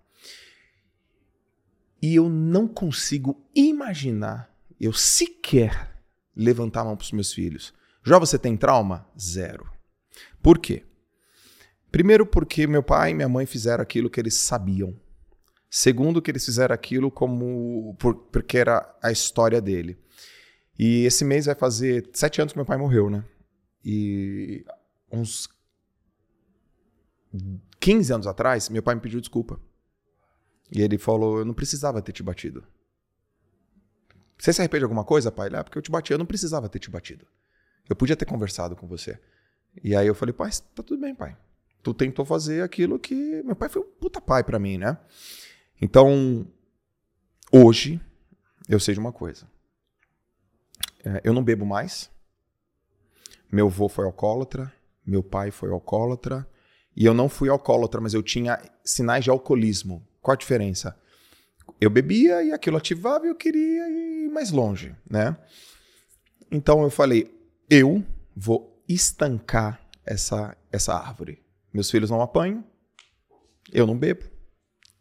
E 2.03 2.17
eu 2.17 2.29
não 2.29 2.67
consigo 2.67 3.49
imaginar, 3.55 4.53
eu 4.81 4.93
sequer 4.93 6.03
levantar 6.35 6.81
a 6.81 6.85
mão 6.87 6.97
para 6.97 7.05
os 7.05 7.13
meus 7.13 7.33
filhos. 7.33 7.73
Já 8.05 8.19
você 8.19 8.37
tem 8.37 8.57
trauma? 8.57 9.07
Zero. 9.17 9.71
Por 10.43 10.59
quê? 10.59 10.85
Primeiro, 11.93 12.27
porque 12.27 12.67
meu 12.67 12.83
pai 12.83 13.11
e 13.11 13.15
minha 13.15 13.29
mãe 13.29 13.47
fizeram 13.47 13.83
aquilo 13.83 14.11
que 14.11 14.19
eles 14.19 14.35
sabiam. 14.35 14.99
Segundo, 15.71 16.21
que 16.21 16.31
eles 16.31 16.45
fizeram 16.45 16.75
aquilo 16.75 17.11
como 17.11 17.95
por, 17.99 18.15
porque 18.15 18.59
era 18.59 18.99
a 19.03 19.13
história 19.13 19.61
dele. 19.61 19.97
E 20.79 21.05
esse 21.05 21.25
mês 21.25 21.47
vai 21.47 21.55
fazer 21.55 22.11
sete 22.13 22.41
anos 22.41 22.53
que 22.53 22.59
meu 22.59 22.67
pai 22.67 22.77
morreu, 22.77 23.09
né? 23.09 23.25
E 23.85 24.65
uns 25.11 25.49
15 27.79 28.13
anos 28.13 28.27
atrás, 28.27 28.69
meu 28.69 28.83
pai 28.83 28.95
me 28.95 29.01
pediu 29.01 29.21
desculpa. 29.21 29.61
E 30.73 30.81
ele 30.81 30.97
falou: 30.97 31.39
Eu 31.39 31.45
não 31.45 31.53
precisava 31.53 32.01
ter 32.01 32.13
te 32.13 32.23
batido. 32.23 32.65
Você 34.39 34.53
se 34.53 34.61
arrepende 34.61 34.81
de 34.81 34.85
alguma 34.85 35.05
coisa, 35.05 35.31
pai? 35.31 35.51
Ah, 35.55 35.63
porque 35.63 35.79
eu 35.79 35.83
te 35.83 35.91
bati. 35.91 36.11
Eu 36.11 36.19
não 36.19 36.27
precisava 36.27 36.69
ter 36.69 36.79
te 36.79 36.91
batido. 36.91 37.27
Eu 37.89 37.95
podia 37.95 38.17
ter 38.17 38.25
conversado 38.25 38.75
com 38.75 38.89
você. 38.89 39.21
E 39.85 39.95
aí 39.95 40.07
eu 40.07 40.15
falei: 40.15 40.33
Pai, 40.33 40.51
tá 40.75 40.83
tudo 40.83 40.99
bem, 40.99 41.15
pai. 41.15 41.37
Tu 41.83 41.93
tentou 41.93 42.25
fazer 42.25 42.63
aquilo 42.63 42.99
que. 42.99 43.43
Meu 43.43 43.55
pai 43.55 43.69
foi 43.69 43.83
um 43.83 43.91
puta 44.01 44.21
pai 44.21 44.43
para 44.43 44.59
mim, 44.59 44.79
né? 44.79 44.99
Então, 45.81 46.47
hoje, 47.53 48.01
eu 48.67 48.81
sei 48.81 48.95
de 48.95 49.01
uma 49.01 49.13
coisa. 49.13 49.47
É, 51.05 51.21
eu 51.23 51.35
não 51.35 51.45
bebo 51.45 51.67
mais. 51.67 52.11
Meu 53.51 53.67
avô 53.67 53.89
foi 53.89 54.07
alcoólatra. 54.07 54.73
Meu 55.05 55.23
pai 55.23 55.51
foi 55.51 55.71
alcoólatra. 55.71 56.49
E 56.97 57.05
eu 57.05 57.13
não 57.13 57.29
fui 57.29 57.49
alcoólatra, 57.49 58.01
mas 58.01 58.15
eu 58.15 58.23
tinha 58.23 58.59
sinais 58.85 59.25
de 59.25 59.31
alcoolismo. 59.31 60.07
Qual 60.23 60.33
a 60.33 60.39
diferença? 60.39 60.97
Eu 61.81 61.91
bebia 61.91 62.43
e 62.45 62.53
aquilo 62.53 62.77
ativava 62.77 63.27
e 63.27 63.29
eu 63.29 63.35
queria 63.35 63.89
ir 63.91 64.31
mais 64.31 64.53
longe, 64.53 64.95
né? 65.11 65.37
Então 66.51 66.83
eu 66.83 66.91
falei, 66.91 67.35
eu 67.69 68.05
vou 68.35 68.83
estancar 68.89 69.81
essa, 70.07 70.57
essa 70.71 70.95
árvore. 70.95 71.43
Meus 71.73 71.91
filhos 71.91 72.11
não 72.11 72.21
apanham, 72.21 72.65
eu 73.73 73.87
não 73.87 73.99
bebo. 73.99 74.25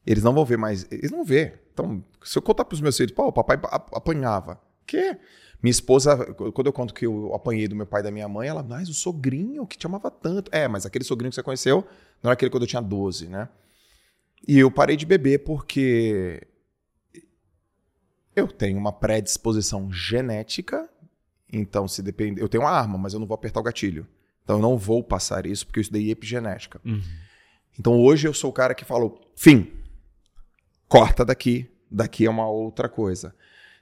Eles 0.05 0.23
não 0.23 0.33
vão 0.33 0.43
ver 0.43 0.57
mais, 0.57 0.87
eles 0.91 1.11
não 1.11 1.19
vão 1.19 1.25
ver. 1.25 1.61
Então, 1.71 2.03
se 2.23 2.37
eu 2.37 2.41
contar 2.41 2.65
para 2.65 2.73
os 2.75 2.81
meus 2.81 2.97
filhos, 2.97 3.11
pô, 3.13 3.27
o 3.27 3.31
papai 3.31 3.59
apanhava. 3.91 4.59
Que? 4.87 5.17
Minha 5.61 5.71
esposa, 5.71 6.17
quando 6.33 6.67
eu 6.67 6.73
conto 6.73 6.93
que 6.93 7.05
eu 7.05 7.33
apanhei 7.35 7.67
do 7.67 7.75
meu 7.75 7.85
pai 7.85 8.01
e 8.01 8.03
da 8.03 8.11
minha 8.11 8.27
mãe, 8.27 8.47
ela, 8.47 8.63
mas 8.63 8.89
o 8.89 8.93
sogrinho 8.93 9.67
que 9.67 9.77
te 9.77 9.85
amava 9.85 10.09
tanto. 10.09 10.49
É, 10.51 10.67
mas 10.67 10.85
aquele 10.85 11.05
sogrinho 11.05 11.29
que 11.29 11.35
você 11.35 11.43
conheceu 11.43 11.85
não 12.23 12.29
era 12.29 12.33
aquele 12.33 12.49
quando 12.49 12.63
eu 12.63 12.67
tinha 12.67 12.81
12, 12.81 13.27
né? 13.27 13.47
E 14.47 14.57
eu 14.59 14.71
parei 14.71 14.97
de 14.97 15.05
beber 15.05 15.39
porque 15.39 16.45
eu 18.35 18.47
tenho 18.47 18.77
uma 18.77 18.91
predisposição 18.91 19.91
genética. 19.91 20.89
Então, 21.51 21.87
se 21.87 22.01
depende. 22.01 22.41
Eu 22.41 22.49
tenho 22.49 22.63
uma 22.63 22.71
arma, 22.71 22.97
mas 22.97 23.13
eu 23.13 23.19
não 23.19 23.27
vou 23.27 23.35
apertar 23.35 23.59
o 23.59 23.63
gatilho. 23.63 24.07
Então, 24.43 24.57
eu 24.57 24.61
não 24.61 24.77
vou 24.77 25.03
passar 25.03 25.45
isso 25.45 25.65
porque 25.65 25.79
eu 25.79 25.81
estudei 25.81 26.09
epigenética. 26.09 26.81
Uhum. 26.83 27.01
Então, 27.77 27.99
hoje 27.99 28.27
eu 28.27 28.33
sou 28.33 28.49
o 28.49 28.53
cara 28.53 28.73
que 28.73 28.85
fala: 28.85 29.11
fim, 29.35 29.71
corta 30.87 31.23
daqui, 31.25 31.69
daqui 31.89 32.25
é 32.25 32.29
uma 32.29 32.47
outra 32.49 32.89
coisa. 32.89 33.35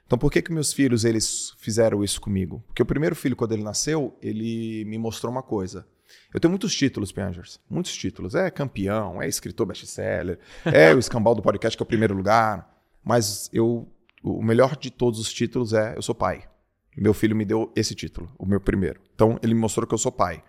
Então, 0.06 0.18
por 0.18 0.32
que 0.32 0.42
que 0.42 0.52
meus 0.52 0.72
filhos 0.72 1.04
eles 1.04 1.54
fizeram 1.58 2.02
isso 2.02 2.20
comigo? 2.20 2.62
Porque 2.66 2.82
o 2.82 2.86
primeiro 2.86 3.14
filho, 3.14 3.36
quando 3.36 3.52
ele 3.52 3.62
nasceu, 3.62 4.18
ele 4.20 4.84
me 4.84 4.98
mostrou 4.98 5.30
uma 5.30 5.42
coisa. 5.42 5.86
Eu 6.32 6.40
tenho 6.40 6.50
muitos 6.50 6.74
títulos, 6.74 7.12
Pangers. 7.12 7.60
Muitos 7.68 7.96
títulos. 7.96 8.34
É 8.34 8.50
campeão, 8.50 9.20
é 9.20 9.28
escritor 9.28 9.66
best-seller, 9.66 10.38
é 10.64 10.94
o 10.94 10.98
escambau 10.98 11.34
do 11.34 11.42
podcast 11.42 11.76
que 11.76 11.82
é 11.82 11.84
o 11.84 11.86
primeiro 11.86 12.14
lugar. 12.14 12.68
Mas 13.04 13.48
eu, 13.52 13.88
o 14.22 14.42
melhor 14.42 14.76
de 14.76 14.90
todos 14.90 15.18
os 15.18 15.32
títulos 15.32 15.72
é 15.72 15.96
eu 15.96 16.02
sou 16.02 16.14
pai. 16.14 16.48
Meu 16.96 17.14
filho 17.14 17.36
me 17.36 17.44
deu 17.44 17.72
esse 17.74 17.94
título, 17.94 18.30
o 18.38 18.44
meu 18.44 18.60
primeiro. 18.60 19.00
Então, 19.14 19.38
ele 19.42 19.54
me 19.54 19.60
mostrou 19.60 19.86
que 19.86 19.94
eu 19.94 19.98
sou 19.98 20.12
pai. 20.12 20.42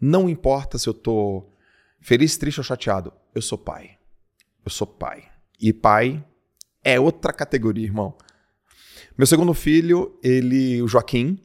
Não 0.00 0.28
importa 0.28 0.78
se 0.78 0.88
eu 0.88 0.94
tô 0.94 1.48
feliz, 2.00 2.36
triste 2.36 2.58
ou 2.58 2.64
chateado, 2.64 3.12
eu 3.34 3.42
sou 3.42 3.56
pai. 3.56 3.98
Eu 4.64 4.70
sou 4.70 4.86
pai. 4.86 5.24
E 5.60 5.72
pai 5.72 6.24
é 6.82 6.98
outra 6.98 7.32
categoria, 7.32 7.84
irmão. 7.84 8.16
Meu 9.16 9.26
segundo 9.26 9.54
filho, 9.54 10.18
ele, 10.22 10.82
o 10.82 10.88
Joaquim, 10.88 11.38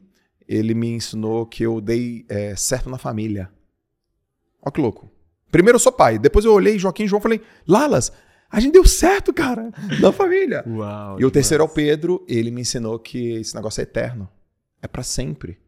ele 0.48 0.74
me 0.74 0.88
ensinou 0.88 1.46
que 1.46 1.62
eu 1.62 1.80
dei 1.80 2.24
é, 2.28 2.56
certo 2.56 2.88
na 2.88 2.98
família. 2.98 3.50
Olha 4.62 4.72
que 4.72 4.80
louco. 4.80 5.10
Primeiro 5.50 5.76
eu 5.76 5.80
sou 5.80 5.92
pai, 5.92 6.18
depois 6.18 6.44
eu 6.44 6.52
olhei 6.52 6.78
Joaquim 6.78 7.04
e 7.04 7.08
João 7.08 7.20
e 7.20 7.22
falei, 7.22 7.42
Lalas, 7.66 8.12
a 8.50 8.60
gente 8.60 8.72
deu 8.72 8.84
certo, 8.86 9.32
cara, 9.32 9.70
na 10.00 10.12
família. 10.12 10.64
Uau, 10.66 11.20
e 11.20 11.24
o 11.24 11.30
terceiro 11.30 11.62
é 11.62 11.66
o 11.66 11.68
Pedro, 11.68 12.24
ele 12.28 12.50
me 12.50 12.60
ensinou 12.62 12.98
que 12.98 13.32
esse 13.32 13.54
negócio 13.54 13.80
é 13.80 13.84
eterno. 13.84 14.28
É 14.82 14.86
para 14.86 15.02
sempre. 15.02 15.58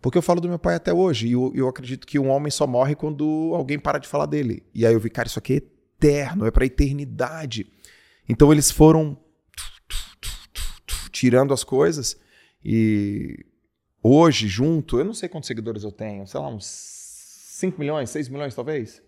Porque 0.00 0.16
eu 0.16 0.22
falo 0.22 0.40
do 0.40 0.48
meu 0.48 0.58
pai 0.58 0.76
até 0.76 0.92
hoje, 0.92 1.26
e 1.26 1.32
eu, 1.32 1.52
eu, 1.54 1.68
acredito 1.68 2.06
que 2.06 2.18
um 2.18 2.28
homem 2.28 2.50
só 2.50 2.66
morre 2.66 2.94
quando 2.94 3.52
alguém 3.54 3.78
para 3.78 3.98
de 3.98 4.06
falar 4.06 4.26
dele. 4.26 4.64
E 4.72 4.86
aí 4.86 4.92
eu 4.92 5.00
vi, 5.00 5.10
cara, 5.10 5.26
isso 5.26 5.38
aqui 5.38 5.54
é 5.54 5.56
eterno, 5.56 6.46
é 6.46 6.50
pra 6.50 6.64
eternidade. 6.64 7.66
Então 8.28 8.52
eles 8.52 8.70
foram 8.70 9.18
tirando 11.10 11.52
as 11.52 11.64
coisas. 11.64 12.16
E 12.64 13.44
hoje, 14.00 14.46
junto, 14.46 14.98
eu 14.98 15.04
não 15.04 15.14
sei 15.14 15.28
quantos 15.28 15.48
seguidores 15.48 15.82
eu 15.82 15.90
tenho, 15.90 16.26
sei 16.26 16.40
lá, 16.40 16.48
uns 16.48 16.97
5 17.58 17.76
milhões, 17.76 18.08
6 18.10 18.28
milhões 18.28 18.54
talvez? 18.54 19.02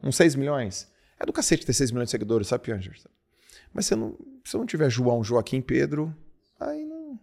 Uns 0.00 0.14
6 0.14 0.36
milhões. 0.36 0.88
É 1.18 1.26
do 1.26 1.32
cacete 1.32 1.66
ter 1.66 1.72
6 1.72 1.90
milhões 1.90 2.06
de 2.06 2.12
seguidores, 2.12 2.46
sabe, 2.46 2.62
Pianger? 2.62 2.96
Mas 3.74 3.86
se 3.86 3.94
eu, 3.94 3.98
não, 3.98 4.16
se 4.44 4.56
não 4.56 4.64
tiver 4.64 4.88
João, 4.88 5.24
Joaquim, 5.24 5.60
Pedro, 5.60 6.14
aí 6.60 6.84
não. 6.84 7.18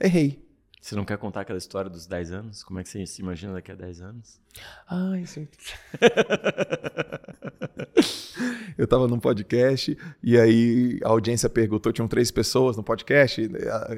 Errei. 0.00 0.42
Você 0.80 0.94
não 0.96 1.04
quer 1.04 1.18
contar 1.18 1.42
aquela 1.42 1.58
história 1.58 1.90
dos 1.90 2.06
10 2.06 2.32
anos? 2.32 2.64
Como 2.64 2.80
é 2.80 2.82
que 2.82 2.88
você 2.88 3.04
se 3.04 3.20
imagina 3.20 3.52
daqui 3.52 3.70
a 3.70 3.74
10 3.74 4.00
anos? 4.00 4.40
Ah, 4.88 5.18
isso 5.20 5.46
eu 8.78 8.86
tava 8.86 9.06
num 9.06 9.20
podcast 9.20 9.98
e 10.22 10.38
aí 10.38 10.98
a 11.04 11.08
audiência 11.08 11.50
perguntou, 11.50 11.92
tinham 11.92 12.08
três 12.08 12.30
pessoas 12.30 12.74
no 12.74 12.82
podcast, 12.82 13.50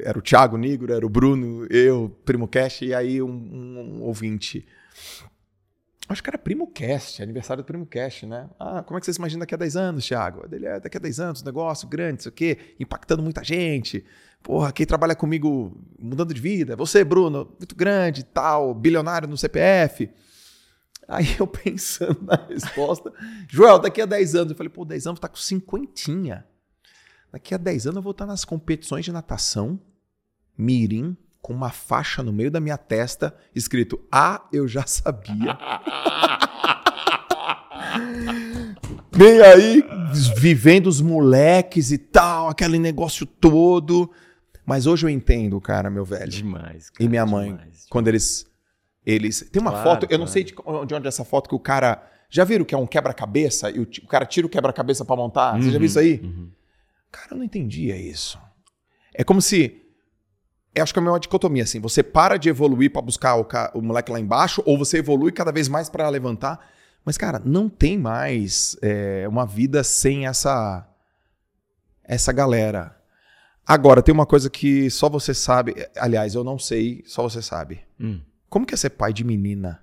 era 0.03 0.19
o 0.19 0.23
Thiago 0.23 0.57
Nigro, 0.57 0.93
era 0.93 1.07
o 1.07 1.09
Bruno, 1.09 1.65
eu, 1.71 2.11
Primo 2.25 2.49
Cast, 2.49 2.85
e 2.85 2.93
aí 2.93 3.23
um, 3.23 3.31
um 3.31 4.03
ouvinte. 4.03 4.67
Acho 6.09 6.23
que 6.23 6.31
era 6.31 6.39
Primo 6.39 6.67
Cast, 6.67 7.23
aniversário 7.23 7.63
do 7.63 7.67
Primo 7.67 7.85
Cast, 7.85 8.25
né? 8.25 8.49
Ah, 8.59 8.83
como 8.83 8.97
é 8.97 9.01
que 9.01 9.05
você 9.05 9.13
se 9.13 9.19
imagina 9.19 9.41
daqui 9.41 9.55
a 9.55 9.59
10 9.59 9.77
anos, 9.77 10.07
Thiago? 10.07 10.43
É 10.51 10.81
daqui 10.81 10.97
a 10.97 11.01
10 11.01 11.21
anos, 11.21 11.43
negócio 11.43 11.87
grande, 11.87 12.21
isso 12.21 12.29
aqui, 12.31 12.57
impactando 12.81 13.23
muita 13.23 13.45
gente. 13.45 14.03
Porra, 14.43 14.73
quem 14.73 14.87
trabalha 14.87 15.15
comigo 15.15 15.79
mudando 15.99 16.33
de 16.33 16.41
vida, 16.41 16.75
você, 16.75 17.05
Bruno, 17.05 17.55
muito 17.59 17.77
grande, 17.77 18.25
tal, 18.25 18.73
bilionário 18.75 19.29
no 19.29 19.37
CPF. 19.37 20.11
Aí 21.07 21.37
eu 21.39 21.47
pensando 21.49 22.23
na 22.23 22.37
resposta, 22.37 23.13
Joel, 23.47 23.79
daqui 23.79 24.01
a 24.01 24.07
10 24.07 24.35
anos, 24.35 24.51
eu 24.53 24.57
falei, 24.57 24.71
pô, 24.71 24.87
10 24.87 25.09
anos 25.09 25.21
tá 25.21 25.29
com 25.29 25.37
cinquentinha. 25.37 26.47
Daqui 27.31 27.55
a 27.55 27.59
10 27.59 27.87
anos 27.87 27.97
eu 27.97 28.03
vou 28.03 28.13
estar 28.13 28.25
nas 28.25 28.47
competições 28.47 29.05
de 29.05 29.13
natação, 29.13 29.79
mirim, 30.57 31.15
com 31.41 31.53
uma 31.53 31.71
faixa 31.71 32.23
no 32.23 32.33
meio 32.33 32.51
da 32.51 32.61
minha 32.61 32.77
testa, 32.77 33.35
escrito, 33.55 34.01
ah, 34.11 34.47
eu 34.53 34.67
já 34.69 34.87
sabia. 34.87 35.59
Bem 39.17 39.41
aí, 39.41 39.85
vivendo 40.37 40.87
os 40.87 41.01
moleques 41.01 41.91
e 41.91 41.99
tal, 41.99 42.49
aquele 42.49 42.79
negócio 42.79 43.27
todo. 43.27 44.11
Mas 44.65 44.87
hoje 44.87 45.07
eu 45.07 45.11
entendo, 45.11 45.61
cara, 45.61 45.91
meu 45.91 46.05
velho. 46.05 46.31
Demais. 46.31 46.91
Cara, 46.91 47.05
e 47.05 47.09
minha 47.09 47.27
mãe, 47.27 47.51
demais, 47.51 47.87
quando 47.89 48.09
eles 48.09 48.47
eles. 49.09 49.49
Tem 49.51 49.61
uma 49.61 49.71
claro, 49.71 49.89
foto, 49.89 50.07
eu 50.11 50.19
não 50.19 50.27
sei 50.27 50.45
de 50.45 50.55
onde 50.95 51.07
é 51.07 51.09
essa 51.09 51.25
foto 51.25 51.49
que 51.49 51.55
o 51.55 51.59
cara. 51.59 52.05
Já 52.31 52.45
viram 52.45 52.63
que 52.63 52.75
é 52.75 52.79
um 52.79 52.87
quebra-cabeça 52.87 53.71
e 53.71 53.79
o, 53.79 53.83
o, 53.83 54.07
cara 54.07 54.27
tira 54.27 54.47
o 54.47 54.51
quebra-cabeça 54.51 55.03
para 55.03 55.17
montar? 55.17 55.55
Uhum, 55.55 55.63
Você 55.63 55.71
já 55.71 55.79
viu 55.79 55.87
isso 55.87 55.99
aí? 55.99 56.21
Uhum. 56.23 56.51
Cara, 57.11 57.29
eu 57.31 57.39
não 57.39 57.45
entendia 57.45 57.97
isso. 57.97 58.39
É 59.15 59.25
como 59.25 59.41
se. 59.41 59.81
Eu 60.79 60.85
acho 60.85 60.93
que 60.93 60.99
é 60.99 61.03
uma 61.03 61.21
dicotomia 61.21 61.63
assim. 61.63 61.81
Você 61.81 62.03
para 62.03 62.37
de 62.37 62.49
evoluir 62.49 62.91
para 62.91 63.03
buscar 63.03 63.37
o, 63.37 63.47
o, 63.75 63.83
moleque 63.83 64.11
lá 64.11 64.21
embaixo, 64.21 64.63
ou 64.65 64.79
você 64.79 64.99
evolui 64.99 65.33
cada 65.33 65.53
vez 65.53 65.69
mais 65.69 65.89
para 65.89 66.09
levantar. 66.09 66.59
Mas, 67.05 67.17
cara, 67.17 67.41
não 67.45 67.69
tem 67.69 67.99
mais 67.99 68.77
é, 68.83 69.27
uma 69.29 69.47
vida 69.47 69.83
sem 69.85 70.27
essa 70.27 70.87
essa 72.05 72.33
galera. 72.33 72.97
Agora, 73.67 74.03
tem 74.03 74.15
uma 74.15 74.25
coisa 74.25 74.49
que 74.49 74.91
só 74.91 75.11
você 75.11 75.35
sabe. 75.35 75.75
Aliás, 75.97 76.35
eu 76.35 76.43
não 76.43 76.59
sei, 76.59 77.03
só 77.07 77.23
você 77.23 77.43
sabe. 77.43 77.81
Hum. 78.01 78.21
Como 78.49 78.65
que 78.65 78.73
é 78.73 78.77
ser 78.77 78.91
pai 78.91 79.13
de 79.13 79.23
menina? 79.23 79.83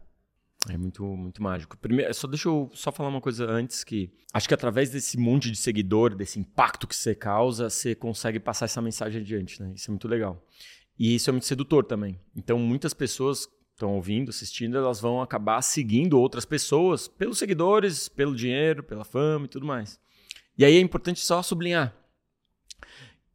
É 0.67 0.77
muito, 0.77 1.03
muito 1.03 1.43
mágico. 1.43 1.77
Primeiro, 1.77 2.11
só 2.13 2.27
deixa 2.27 2.49
eu 2.49 2.71
só 2.73 2.91
falar 2.91 3.09
uma 3.09 3.21
coisa 3.21 3.45
antes 3.45 3.83
que 3.83 4.11
acho 4.33 4.47
que 4.47 4.53
através 4.53 4.89
desse 4.89 5.17
monte 5.17 5.51
de 5.51 5.57
seguidor, 5.57 6.15
desse 6.15 6.39
impacto 6.39 6.87
que 6.87 6.95
você 6.95 7.13
causa, 7.13 7.69
você 7.69 7.93
consegue 7.93 8.39
passar 8.39 8.65
essa 8.65 8.81
mensagem 8.81 9.21
adiante, 9.21 9.61
né? 9.61 9.71
Isso 9.75 9.89
é 9.89 9.91
muito 9.91 10.07
legal. 10.07 10.43
E 10.97 11.15
isso 11.15 11.29
é 11.29 11.31
muito 11.31 11.45
sedutor 11.45 11.85
também. 11.85 12.19
Então, 12.35 12.57
muitas 12.57 12.93
pessoas 12.93 13.47
estão 13.73 13.93
ouvindo, 13.93 14.29
assistindo, 14.29 14.77
elas 14.77 15.01
vão 15.01 15.21
acabar 15.21 15.61
seguindo 15.61 16.17
outras 16.19 16.45
pessoas 16.45 17.07
pelos 17.07 17.37
seguidores, 17.37 18.07
pelo 18.07 18.35
dinheiro, 18.35 18.81
pela 18.81 19.03
fama 19.03 19.45
e 19.45 19.49
tudo 19.49 19.65
mais. 19.65 19.99
E 20.57 20.63
aí 20.63 20.75
é 20.75 20.79
importante 20.79 21.19
só 21.19 21.43
sublinhar 21.43 21.93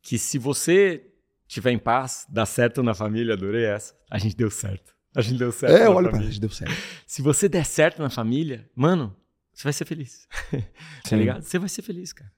que 0.03 0.18
se 0.18 0.38
você 0.38 1.07
tiver 1.46 1.73
em 1.73 1.79
paz, 1.79 2.27
dá 2.29 2.46
certo 2.46 2.83
na 2.83 2.94
família, 2.94 3.35
adorei 3.35 3.64
essa. 3.64 3.94
A 4.11 4.18
gente 4.18 4.37
deu 4.37 4.51
certo. 4.51 4.94
A 5.14 5.20
gente 5.20 5.38
deu 5.38 5.53
certo. 5.53 5.77
É, 5.77 5.88
olha 5.88 6.11
pra 6.11 6.20
gente, 6.23 6.40
deu 6.40 6.51
certo. 6.51 6.75
Se 7.07 7.20
você 7.20 7.49
der 7.49 7.66
certo 7.66 8.01
na 8.01 8.09
família, 8.09 8.68
mano, 8.75 9.14
você 9.53 9.64
vai 9.64 9.73
ser 9.73 9.85
feliz. 9.85 10.29
tá 11.09 11.16
ligado? 11.16 11.42
Você 11.42 11.59
vai 11.59 11.68
ser 11.68 11.83
feliz, 11.83 12.12
cara. 12.12 12.33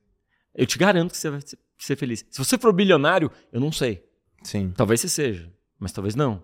Eu 0.54 0.66
te 0.66 0.78
garanto 0.78 1.12
que 1.12 1.18
você 1.18 1.30
vai 1.30 1.40
ser 1.78 1.96
feliz. 1.96 2.24
Se 2.30 2.38
você 2.38 2.58
for 2.58 2.72
bilionário, 2.72 3.30
eu 3.52 3.60
não 3.60 3.70
sei. 3.70 4.04
Sim. 4.42 4.72
Talvez 4.76 5.00
você 5.00 5.08
seja, 5.08 5.52
mas 5.78 5.92
talvez 5.92 6.14
não. 6.14 6.42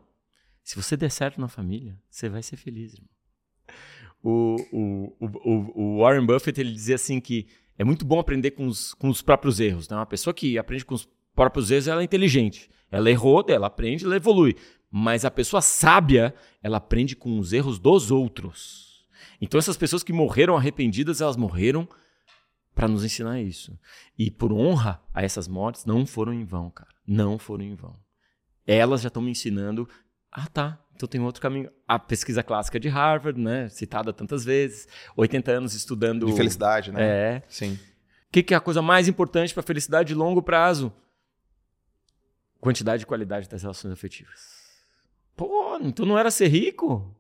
Se 0.63 0.77
você 0.77 0.97
der 0.97 1.11
certo 1.11 1.41
na 1.41 1.49
família, 1.49 1.99
você 2.11 2.29
vai 2.29 2.43
ser 2.43 2.57
feliz, 2.57 2.95
irmão. 2.95 3.09
O, 4.23 4.57
o, 4.73 5.17
o, 5.21 5.83
o 5.83 5.99
Warren 6.01 6.27
Buffett 6.27 6.61
ele 6.61 6.73
dizia 6.73 6.97
assim 6.97 7.21
que 7.21 7.47
é 7.79 7.85
muito 7.85 8.05
bom 8.05 8.19
aprender 8.19 8.51
com 8.51 8.67
os, 8.67 8.93
com 8.95 9.09
os 9.09 9.23
próprios 9.23 9.61
erros. 9.61 9.89
Né? 9.89 9.97
Uma 9.97 10.05
pessoa 10.05 10.35
que 10.35 10.59
aprende 10.59 10.85
com 10.85 10.95
os 10.95 11.09
próprios 11.35 11.71
erros, 11.71 11.87
ela 11.87 12.01
é 12.01 12.05
inteligente. 12.05 12.69
Ela 12.91 13.11
errou, 13.11 13.45
ela 13.49 13.69
aprende, 13.69 14.05
ela 14.05 14.17
evolui. 14.17 14.57
Mas 14.91 15.25
a 15.25 15.31
pessoa 15.31 15.63
sábia, 15.63 16.35
ela 16.63 16.79
aprende 16.79 17.15
com 17.15 17.39
os 17.39 17.53
erros 17.53 17.79
dos 17.79 18.11
outros. 18.11 19.07
Então 19.41 19.59
essas 19.59 19.77
pessoas 19.77 20.03
que 20.03 20.13
morreram 20.13 20.57
arrependidas, 20.57 21.21
elas 21.21 21.37
morreram 21.37 21.89
para 22.75 22.89
nos 22.89 23.05
ensinar 23.05 23.41
isso. 23.41 23.79
E 24.19 24.31
por 24.31 24.53
honra 24.53 25.01
a 25.15 25.23
essas 25.23 25.47
mortes, 25.47 25.85
não 25.85 26.05
foram 26.05 26.33
em 26.33 26.45
vão, 26.45 26.71
cara. 26.71 26.98
Não 27.09 27.38
foram 27.38 27.64
em 27.64 27.75
vão. 27.75 27.99
Elas 28.66 29.01
já 29.01 29.09
estão 29.09 29.23
me 29.23 29.31
ensinando. 29.31 29.88
Ah, 30.31 30.47
tá. 30.47 30.79
Então 30.94 31.09
tem 31.09 31.18
outro 31.23 31.40
caminho. 31.40 31.71
A 31.87 31.99
pesquisa 31.99 32.42
clássica 32.42 32.79
de 32.79 32.87
Harvard, 32.88 33.40
né? 33.40 33.71
Citada 33.71 34.12
tantas 34.12 34.44
vezes. 34.44 34.87
80 35.16 35.51
anos 35.51 35.75
estudando. 35.75 36.27
De 36.27 36.35
felicidade, 36.35 36.92
né? 36.92 37.03
É. 37.03 37.42
Sim. 37.49 37.75
O 37.75 38.31
que, 38.31 38.42
que 38.42 38.53
é 38.53 38.57
a 38.59 38.61
coisa 38.61 38.83
mais 38.83 39.09
importante 39.09 39.55
para 39.55 39.62
a 39.62 39.66
felicidade 39.66 40.09
de 40.09 40.14
longo 40.14 40.42
prazo? 40.42 40.92
Quantidade 42.61 43.05
e 43.05 43.07
qualidade 43.07 43.49
das 43.49 43.62
relações 43.62 43.92
afetivas. 43.92 44.59
Pô, 45.35 45.79
então 45.81 46.05
não 46.05 46.18
era 46.18 46.31
ser 46.31 46.49
rico? 46.49 47.16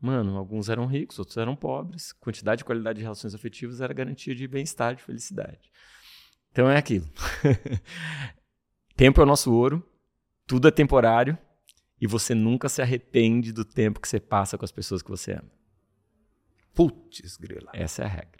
Mano, 0.00 0.36
alguns 0.36 0.68
eram 0.68 0.86
ricos, 0.86 1.18
outros 1.18 1.36
eram 1.36 1.56
pobres. 1.56 2.12
Quantidade 2.12 2.62
e 2.62 2.64
qualidade 2.64 2.98
de 2.98 3.02
relações 3.02 3.34
afetivas 3.34 3.80
era 3.80 3.92
garantia 3.92 4.34
de 4.36 4.46
bem-estar, 4.46 4.94
de 4.94 5.02
felicidade. 5.02 5.70
Então 6.52 6.70
é 6.70 6.76
aquilo. 6.76 7.08
tempo 9.00 9.18
é 9.18 9.24
o 9.24 9.26
nosso 9.26 9.50
ouro, 9.50 9.82
tudo 10.46 10.68
é 10.68 10.70
temporário 10.70 11.38
e 11.98 12.06
você 12.06 12.34
nunca 12.34 12.68
se 12.68 12.82
arrepende 12.82 13.50
do 13.50 13.64
tempo 13.64 13.98
que 13.98 14.06
você 14.06 14.20
passa 14.20 14.58
com 14.58 14.64
as 14.66 14.70
pessoas 14.70 15.00
que 15.00 15.08
você 15.08 15.32
ama. 15.32 15.50
Putz, 16.74 17.38
grila. 17.38 17.70
Essa 17.72 18.02
é 18.02 18.04
a 18.04 18.08
regra. 18.08 18.38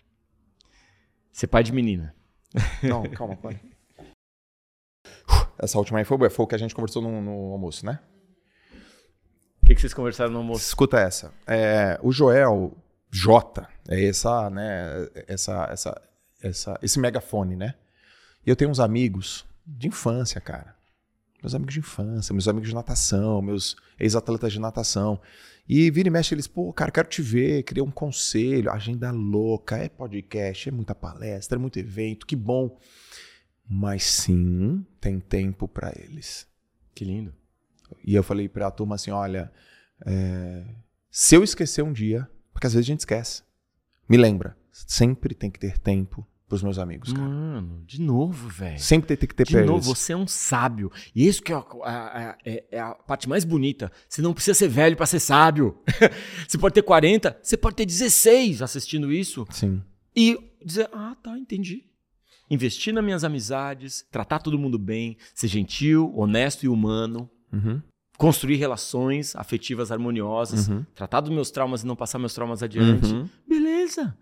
Ser 1.32 1.46
pai 1.46 1.62
de 1.62 1.72
menina. 1.72 2.14
Não, 2.82 3.08
calma, 3.08 3.38
pai. 3.38 3.58
Essa 5.58 5.78
última 5.78 5.98
aí 5.98 6.04
foi, 6.04 6.28
foi 6.28 6.44
o 6.44 6.46
que 6.46 6.54
a 6.54 6.58
gente 6.58 6.74
conversou 6.74 7.00
no, 7.00 7.22
no 7.22 7.52
almoço, 7.52 7.86
né? 7.86 7.98
O 9.62 9.66
que, 9.66 9.74
que 9.74 9.80
vocês 9.80 9.94
conversaram 9.94 10.30
no 10.30 10.40
almoço? 10.40 10.66
Escuta 10.66 11.00
essa. 11.00 11.32
É, 11.46 11.98
o 12.02 12.12
Joel 12.12 12.76
J, 13.10 13.66
é 13.88 14.04
essa, 14.04 14.50
né? 14.50 15.08
Essa, 15.26 15.68
essa, 15.70 16.02
essa, 16.42 16.78
esse 16.82 16.98
megafone, 16.98 17.56
né? 17.56 17.76
E 18.44 18.50
eu 18.50 18.56
tenho 18.56 18.70
uns 18.70 18.80
amigos 18.80 19.48
de 19.76 19.88
infância, 19.88 20.40
cara. 20.40 20.74
Meus 21.42 21.54
amigos 21.54 21.74
de 21.74 21.80
infância, 21.80 22.32
meus 22.32 22.48
amigos 22.48 22.68
de 22.68 22.74
natação, 22.74 23.40
meus 23.40 23.76
ex-atletas 23.98 24.52
de 24.52 24.60
natação. 24.60 25.20
E 25.68 25.90
vira 25.90 26.08
e 26.08 26.10
mexe, 26.10 26.34
eles, 26.34 26.46
pô, 26.46 26.72
cara, 26.72 26.90
quero 26.90 27.08
te 27.08 27.22
ver, 27.22 27.62
queria 27.62 27.84
um 27.84 27.90
conselho, 27.90 28.70
agenda 28.70 29.10
louca, 29.10 29.76
é 29.76 29.88
podcast, 29.88 30.68
é 30.68 30.72
muita 30.72 30.94
palestra, 30.94 31.56
é 31.56 31.60
muito 31.60 31.78
evento, 31.78 32.26
que 32.26 32.36
bom. 32.36 32.78
Mas 33.68 34.04
sim, 34.04 34.84
tem 35.00 35.20
tempo 35.20 35.68
para 35.68 35.92
eles. 35.96 36.46
Que 36.94 37.04
lindo. 37.04 37.32
E 38.04 38.14
eu 38.14 38.22
falei 38.22 38.48
para 38.48 38.66
a 38.66 38.70
turma 38.70 38.96
assim: 38.96 39.10
olha, 39.10 39.50
é, 40.04 40.66
se 41.10 41.36
eu 41.36 41.44
esquecer 41.44 41.82
um 41.82 41.92
dia, 41.92 42.28
porque 42.52 42.66
às 42.66 42.74
vezes 42.74 42.86
a 42.86 42.92
gente 42.92 43.00
esquece, 43.00 43.42
me 44.08 44.16
lembra, 44.16 44.56
sempre 44.72 45.34
tem 45.34 45.50
que 45.50 45.58
ter 45.58 45.78
tempo 45.78 46.26
pros 46.50 46.62
meus 46.62 46.78
amigos, 46.78 47.12
cara. 47.12 47.26
Mano, 47.26 47.82
de 47.86 48.00
novo, 48.00 48.48
velho. 48.48 48.78
Sempre 48.78 49.16
tem 49.16 49.28
que 49.28 49.34
ter 49.34 49.46
De 49.46 49.56
novo, 49.62 49.76
eles. 49.76 49.86
você 49.86 50.12
é 50.12 50.16
um 50.16 50.26
sábio. 50.26 50.90
E 51.14 51.26
isso 51.26 51.42
que 51.42 51.52
é 51.52 51.54
a, 51.54 51.58
a, 51.58 52.30
a, 52.30 52.38
é, 52.44 52.64
é 52.72 52.80
a, 52.80 52.90
parte 52.90 53.28
mais 53.28 53.44
bonita. 53.44 53.90
Você 54.08 54.20
não 54.20 54.34
precisa 54.34 54.58
ser 54.58 54.68
velho 54.68 54.96
para 54.96 55.06
ser 55.06 55.20
sábio. 55.20 55.78
você 56.46 56.58
pode 56.58 56.74
ter 56.74 56.82
40, 56.82 57.38
você 57.40 57.56
pode 57.56 57.76
ter 57.76 57.86
16 57.86 58.60
assistindo 58.60 59.12
isso. 59.12 59.46
Sim. 59.50 59.80
E 60.14 60.36
dizer, 60.62 60.90
ah, 60.92 61.16
tá, 61.22 61.38
entendi 61.38 61.84
investir 62.50 62.92
nas 62.92 63.04
minhas 63.04 63.22
amizades, 63.22 64.04
tratar 64.10 64.40
todo 64.40 64.58
mundo 64.58 64.76
bem, 64.76 65.16
ser 65.32 65.46
gentil, 65.46 66.12
honesto 66.16 66.64
e 66.64 66.68
humano, 66.68 67.30
uhum. 67.52 67.80
construir 68.18 68.56
relações 68.56 69.36
afetivas 69.36 69.92
harmoniosas, 69.92 70.66
uhum. 70.68 70.84
tratar 70.92 71.20
dos 71.20 71.30
meus 71.30 71.52
traumas 71.52 71.84
e 71.84 71.86
não 71.86 71.94
passar 71.94 72.18
meus 72.18 72.34
traumas 72.34 72.60
adiante. 72.60 73.14
Uhum. 73.14 73.28
Beleza. 73.48 74.18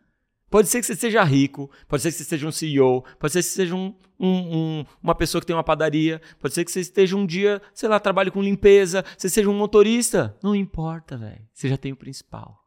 Pode 0.51 0.69
ser 0.69 0.81
que 0.81 0.87
você 0.87 0.97
seja 0.97 1.23
rico, 1.25 1.71
pode 1.87 2.03
ser 2.03 2.11
que 2.11 2.17
você 2.17 2.25
seja 2.25 2.47
um 2.47 2.53
CEO, 2.53 3.05
pode 3.19 3.33
ser 3.33 3.41
que 3.41 3.49
você 3.49 3.55
seja 3.55 3.75
um, 3.75 3.95
um, 4.19 4.29
um, 4.29 4.85
uma 5.03 5.15
pessoa 5.15 5.41
que 5.41 5.47
tem 5.47 5.55
uma 5.55 5.65
padaria, 5.65 6.21
pode 6.41 6.55
ser 6.55 6.65
que 6.65 6.71
você 6.71 6.81
esteja 6.81 7.17
um 7.17 7.27
dia, 7.27 7.61
sei 7.75 7.89
lá, 7.89 8.01
trabalhe 8.01 8.31
com 8.31 8.43
limpeza, 8.43 9.05
você 9.17 9.29
seja 9.29 9.51
um 9.51 9.55
motorista. 9.55 10.37
Não 10.43 10.55
importa, 10.55 11.19
velho. 11.19 11.47
Você 11.53 11.69
já 11.69 11.77
tem 11.77 11.93
o 11.93 11.97
principal, 11.97 12.65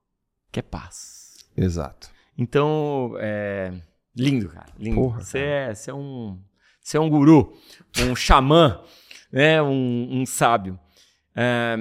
que 0.52 0.60
é 0.60 0.63
paz. 0.63 1.46
Exato. 1.58 2.10
Então, 2.38 3.15
é, 3.20 3.74
Lindo, 4.15 4.50
cara. 4.50 4.72
Lindo. 4.78 4.96
Porra, 4.96 5.22
você, 5.22 5.39
é, 5.39 5.74
você, 5.74 5.89
é 5.89 5.94
um, 5.94 6.39
você 6.82 6.98
é 6.98 7.00
um 7.00 7.10
guru, 7.10 7.58
um 8.00 8.15
xamã, 8.15 8.84
né? 9.32 9.62
um, 9.62 10.22
um 10.22 10.26
sábio. 10.26 10.80
É, 11.36 11.76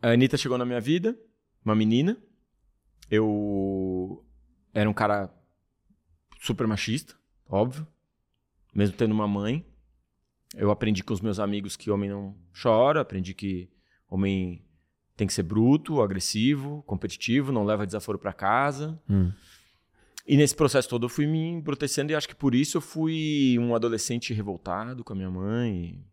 a 0.00 0.08
Anitta 0.10 0.36
chegou 0.36 0.56
na 0.56 0.64
minha 0.64 0.80
vida, 0.80 1.16
uma 1.64 1.74
menina. 1.74 2.16
Eu 3.10 4.24
era 4.72 4.88
um 4.88 4.94
cara 4.94 5.32
super 6.40 6.66
machista, 6.66 7.14
óbvio. 7.48 7.86
Mesmo 8.74 8.96
tendo 8.96 9.12
uma 9.12 9.28
mãe. 9.28 9.66
Eu 10.54 10.70
aprendi 10.70 11.02
com 11.02 11.14
os 11.14 11.20
meus 11.20 11.38
amigos 11.38 11.76
que 11.76 11.90
homem 11.90 12.10
não 12.10 12.36
chora, 12.60 13.00
aprendi 13.00 13.34
que 13.34 13.70
homem 14.08 14.64
tem 15.16 15.26
que 15.26 15.32
ser 15.32 15.42
bruto, 15.42 16.02
agressivo, 16.02 16.82
competitivo, 16.82 17.52
não 17.52 17.64
leva 17.64 17.86
desaforo 17.86 18.18
para 18.18 18.32
casa. 18.32 19.00
Hum. 19.08 19.32
E 20.26 20.36
nesse 20.36 20.54
processo 20.54 20.88
todo 20.88 21.06
eu 21.06 21.08
fui 21.08 21.26
me 21.26 21.38
embrutecendo 21.38 22.12
e 22.12 22.14
acho 22.14 22.28
que 22.28 22.34
por 22.34 22.54
isso 22.54 22.76
eu 22.76 22.80
fui 22.80 23.56
um 23.58 23.74
adolescente 23.74 24.32
revoltado 24.32 25.02
com 25.02 25.12
a 25.12 25.16
minha 25.16 25.30
mãe. 25.30 26.04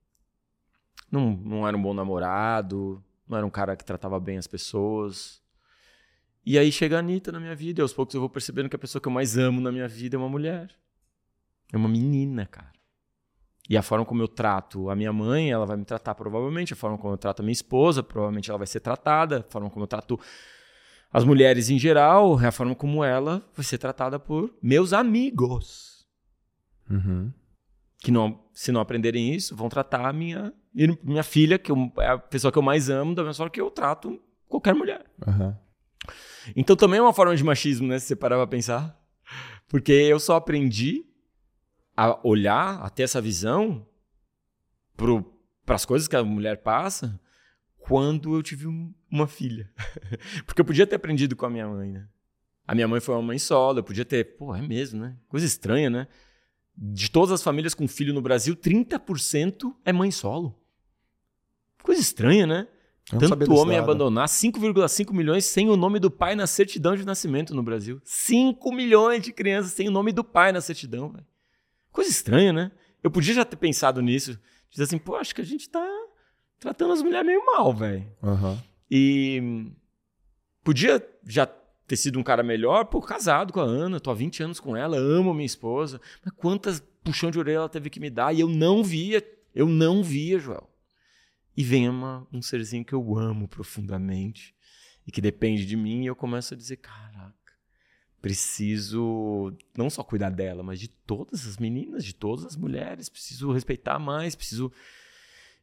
Não, 1.11 1.31
não 1.31 1.67
era 1.67 1.75
um 1.75 1.81
bom 1.81 1.93
namorado, 1.93 3.03
não 3.27 3.37
era 3.37 3.45
um 3.45 3.49
cara 3.49 3.75
que 3.75 3.85
tratava 3.85 4.19
bem 4.19 4.37
as 4.37 4.47
pessoas. 4.47 5.41
E 6.49 6.57
aí 6.57 6.71
chega 6.71 6.95
a 6.95 6.99
Anitta 6.99 7.31
na 7.31 7.39
minha 7.39 7.55
vida 7.55 7.79
e 7.79 7.83
aos 7.83 7.93
poucos 7.93 8.15
eu 8.15 8.21
vou 8.21 8.27
percebendo 8.27 8.67
que 8.67 8.75
a 8.75 8.79
pessoa 8.79 8.99
que 8.99 9.07
eu 9.07 9.11
mais 9.11 9.37
amo 9.37 9.61
na 9.61 9.71
minha 9.71 9.87
vida 9.87 10.15
é 10.15 10.17
uma 10.17 10.27
mulher. 10.27 10.75
É 11.71 11.77
uma 11.77 11.87
menina, 11.87 12.47
cara. 12.47 12.71
E 13.69 13.77
a 13.77 13.83
forma 13.83 14.03
como 14.03 14.23
eu 14.23 14.27
trato 14.27 14.89
a 14.89 14.95
minha 14.95 15.13
mãe, 15.13 15.51
ela 15.51 15.63
vai 15.63 15.77
me 15.77 15.85
tratar 15.85 16.15
provavelmente. 16.15 16.73
A 16.73 16.75
forma 16.75 16.97
como 16.97 17.13
eu 17.13 17.19
trato 17.19 17.41
a 17.41 17.43
minha 17.43 17.53
esposa, 17.53 18.01
provavelmente 18.01 18.49
ela 18.49 18.57
vai 18.57 18.65
ser 18.65 18.79
tratada. 18.79 19.41
A 19.41 19.43
forma 19.43 19.69
como 19.69 19.83
eu 19.83 19.87
trato 19.87 20.19
as 21.13 21.23
mulheres 21.23 21.69
em 21.69 21.77
geral, 21.77 22.39
a 22.39 22.51
forma 22.51 22.73
como 22.73 23.03
ela 23.03 23.47
vai 23.55 23.63
ser 23.63 23.77
tratada 23.77 24.17
por 24.17 24.51
meus 24.59 24.91
amigos. 24.91 26.03
Uhum. 26.89 27.31
Que 27.99 28.09
não, 28.09 28.43
se 28.55 28.71
não 28.71 28.81
aprenderem 28.81 29.35
isso, 29.35 29.55
vão 29.55 29.69
tratar 29.69 30.09
a 30.09 30.11
minha, 30.11 30.51
minha 30.73 31.21
filha, 31.21 31.59
que 31.59 31.71
eu, 31.71 31.93
é 31.99 32.07
a 32.07 32.17
pessoa 32.17 32.51
que 32.51 32.57
eu 32.57 32.63
mais 32.63 32.89
amo, 32.89 33.13
da 33.13 33.21
mesma 33.21 33.35
forma 33.35 33.51
que 33.51 33.61
eu 33.61 33.69
trato 33.69 34.19
qualquer 34.47 34.73
mulher. 34.73 35.05
Uhum. 35.27 35.68
Então 36.55 36.75
também 36.75 36.99
é 36.99 37.01
uma 37.01 37.13
forma 37.13 37.35
de 37.35 37.43
machismo, 37.43 37.87
né? 37.87 37.99
Se 37.99 38.07
você 38.07 38.15
parar 38.15 38.37
pra 38.37 38.47
pensar. 38.47 38.99
Porque 39.67 39.91
eu 39.91 40.19
só 40.19 40.35
aprendi 40.35 41.05
a 41.95 42.19
olhar, 42.27 42.81
a 42.81 42.89
ter 42.89 43.03
essa 43.03 43.21
visão 43.21 43.85
para 44.95 45.75
as 45.75 45.85
coisas 45.85 46.07
que 46.07 46.15
a 46.15 46.23
mulher 46.23 46.57
passa 46.63 47.19
quando 47.77 48.35
eu 48.35 48.43
tive 48.43 48.67
uma 49.11 49.27
filha. 49.27 49.71
Porque 50.45 50.61
eu 50.61 50.65
podia 50.65 50.87
ter 50.87 50.95
aprendido 50.95 51.35
com 51.35 51.45
a 51.45 51.49
minha 51.49 51.67
mãe, 51.67 51.91
né? 51.91 52.07
A 52.67 52.75
minha 52.75 52.87
mãe 52.87 52.99
foi 52.99 53.15
uma 53.15 53.21
mãe 53.21 53.39
solo, 53.39 53.79
eu 53.79 53.83
podia 53.83 54.05
ter. 54.05 54.37
Pô, 54.37 54.55
é 54.55 54.61
mesmo, 54.61 55.01
né? 55.01 55.17
Coisa 55.27 55.45
estranha, 55.45 55.89
né? 55.89 56.07
De 56.77 57.09
todas 57.09 57.31
as 57.31 57.43
famílias 57.43 57.73
com 57.73 57.87
filho 57.87 58.13
no 58.13 58.21
Brasil, 58.21 58.55
30% 58.55 59.75
é 59.83 59.91
mãe 59.91 60.11
solo. 60.11 60.57
Coisa 61.81 61.99
estranha, 61.99 62.45
né? 62.45 62.67
Tanto 63.17 63.53
homem 63.55 63.77
abandonar 63.77 64.27
5,5 64.27 65.11
milhões 65.11 65.45
sem 65.45 65.69
o 65.69 65.75
nome 65.75 65.99
do 65.99 66.11
pai 66.11 66.35
na 66.35 66.45
certidão 66.45 66.95
de 66.95 67.05
nascimento 67.05 67.55
no 67.55 67.63
Brasil. 67.63 67.99
5 68.03 68.71
milhões 68.71 69.23
de 69.23 69.31
crianças 69.31 69.71
sem 69.71 69.87
o 69.87 69.91
nome 69.91 70.11
do 70.11 70.23
pai 70.23 70.51
na 70.51 70.61
certidão, 70.61 71.09
velho. 71.11 71.25
Coisa 71.91 72.09
estranha, 72.09 72.53
né? 72.53 72.71
Eu 73.03 73.09
podia 73.09 73.33
já 73.33 73.43
ter 73.43 73.55
pensado 73.55 74.01
nisso. 74.01 74.39
Dizer 74.69 74.83
assim, 74.83 74.99
pô, 74.99 75.15
acho 75.15 75.33
que 75.33 75.41
a 75.41 75.45
gente 75.45 75.67
tá 75.69 75.83
tratando 76.59 76.93
as 76.93 77.01
mulheres 77.01 77.25
meio 77.25 77.43
mal, 77.45 77.73
velho. 77.73 78.05
Uhum. 78.21 78.57
E 78.91 79.71
podia 80.63 81.03
já 81.25 81.47
ter 81.87 81.97
sido 81.97 82.19
um 82.19 82.23
cara 82.23 82.43
melhor, 82.43 82.85
pô, 82.85 83.01
casado 83.01 83.51
com 83.51 83.59
a 83.59 83.63
Ana, 83.63 83.99
tô 83.99 84.11
há 84.11 84.13
20 84.13 84.43
anos 84.43 84.59
com 84.59 84.77
ela, 84.77 84.97
amo 84.97 85.33
minha 85.33 85.45
esposa. 85.45 85.99
Mas 86.23 86.33
quantas 86.35 86.79
puxão 87.03 87.31
de 87.31 87.39
orelha 87.39 87.57
ela 87.57 87.69
teve 87.69 87.89
que 87.89 87.99
me 87.99 88.11
dar 88.11 88.31
e 88.33 88.41
eu 88.41 88.47
não 88.47 88.83
via, 88.83 89.25
eu 89.55 89.67
não 89.67 90.03
via, 90.03 90.37
Joel. 90.37 90.68
E 91.59 91.63
vem 91.65 91.89
uma, 91.89 92.25
um 92.31 92.41
serzinho 92.41 92.85
que 92.85 92.93
eu 92.93 93.17
amo 93.17 93.45
profundamente 93.45 94.55
e 95.05 95.11
que 95.11 95.19
depende 95.19 95.65
de 95.65 95.75
mim 95.75 96.03
e 96.03 96.05
eu 96.05 96.15
começo 96.15 96.53
a 96.53 96.57
dizer, 96.57 96.77
caraca, 96.77 97.53
preciso 98.21 99.53
não 99.75 99.89
só 99.89 100.01
cuidar 100.01 100.29
dela, 100.29 100.63
mas 100.63 100.79
de 100.79 100.87
todas 100.87 101.45
as 101.45 101.57
meninas, 101.57 102.05
de 102.05 102.15
todas 102.15 102.45
as 102.45 102.55
mulheres, 102.55 103.09
preciso 103.09 103.51
respeitar 103.51 103.99
mais, 103.99 104.35
preciso 104.35 104.71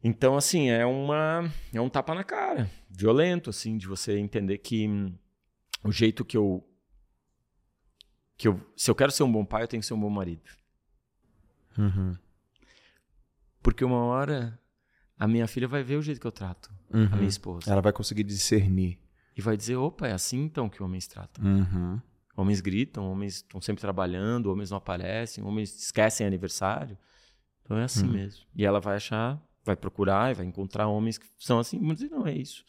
então, 0.05 0.37
assim, 0.37 0.69
é 0.69 0.85
uma 0.85 1.51
é 1.73 1.81
um 1.81 1.89
tapa 1.89 2.15
na 2.15 2.23
cara, 2.23 2.71
violento, 2.91 3.49
assim, 3.49 3.79
de 3.79 3.87
você 3.87 4.19
entender 4.19 4.59
que 4.59 4.87
o 5.83 5.91
jeito 5.91 6.27
que 6.27 6.37
eu 6.37 6.63
que 8.37 8.49
eu 8.49 8.61
se 8.77 8.91
eu 8.91 8.95
quero 8.95 9.11
ser 9.11 9.23
um 9.23 9.33
bom 9.33 9.47
pai, 9.47 9.63
eu 9.63 9.69
tenho 9.69 9.81
que 9.81 9.87
ser 9.87 9.95
um 9.95 10.01
bom 10.01 10.11
marido. 10.11 10.51
Uhum. 11.79 12.15
Porque 13.63 13.83
uma 13.83 14.05
hora 14.05 14.61
a 15.19 15.27
minha 15.27 15.47
filha 15.47 15.67
vai 15.67 15.83
ver 15.83 15.97
o 15.97 16.03
jeito 16.03 16.21
que 16.21 16.27
eu 16.27 16.33
trato 16.33 16.71
uhum. 16.93 17.05
a 17.05 17.09
minha 17.09 17.21
uhum. 17.23 17.27
esposa. 17.27 17.71
Ela 17.71 17.81
vai 17.81 17.93
conseguir 17.93 18.25
discernir. 18.25 18.99
E 19.37 19.41
vai 19.41 19.57
dizer, 19.57 19.77
opa, 19.77 20.07
é 20.07 20.13
assim 20.13 20.43
então 20.43 20.69
que 20.69 20.83
homens 20.83 21.07
tratam. 21.07 21.45
Uhum. 21.45 22.01
Homens 22.37 22.61
gritam, 22.61 23.11
homens 23.11 23.37
estão 23.37 23.61
sempre 23.61 23.81
trabalhando, 23.81 24.51
homens 24.51 24.71
não 24.71 24.79
aparecem, 24.79 25.45
homens 25.45 25.75
esquecem 25.75 26.27
aniversário. 26.27 26.97
Então 27.63 27.77
é 27.77 27.85
assim 27.85 28.07
uhum. 28.07 28.13
mesmo. 28.13 28.45
E 28.55 28.65
ela 28.65 28.81
vai 28.81 28.97
achar, 28.97 29.41
vai 29.65 29.77
procurar 29.77 30.31
e 30.31 30.35
vai 30.35 30.47
encontrar 30.47 30.87
homens 30.87 31.19
que 31.19 31.27
são 31.39 31.59
assim. 31.59 31.79
Dizer, 31.95 32.11
não, 32.11 32.27
é 32.27 32.33
isso. 32.33 32.65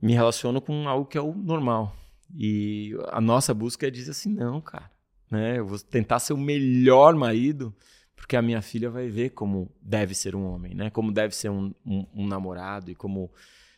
Me 0.00 0.12
relaciono 0.12 0.60
com 0.60 0.88
algo 0.88 1.06
que 1.06 1.18
é 1.18 1.20
o 1.20 1.34
normal. 1.34 1.96
E 2.34 2.96
a 3.08 3.20
nossa 3.20 3.54
busca 3.54 3.86
é 3.86 3.90
dizer 3.90 4.12
assim, 4.12 4.32
não, 4.32 4.60
cara. 4.60 4.90
Né? 5.30 5.58
Eu 5.58 5.66
vou 5.66 5.78
tentar 5.78 6.18
ser 6.20 6.32
o 6.32 6.38
melhor 6.38 7.14
marido 7.14 7.74
porque 8.18 8.36
a 8.36 8.42
minha 8.42 8.60
filha 8.60 8.90
vai 8.90 9.08
ver 9.08 9.30
como 9.30 9.70
deve 9.80 10.14
ser 10.14 10.34
um 10.34 10.44
homem, 10.44 10.74
né? 10.74 10.90
Como 10.90 11.12
deve 11.12 11.34
ser 11.34 11.50
um, 11.50 11.72
um, 11.86 12.04
um 12.14 12.26
namorado 12.26 12.90
e 12.90 12.94
como 12.94 13.30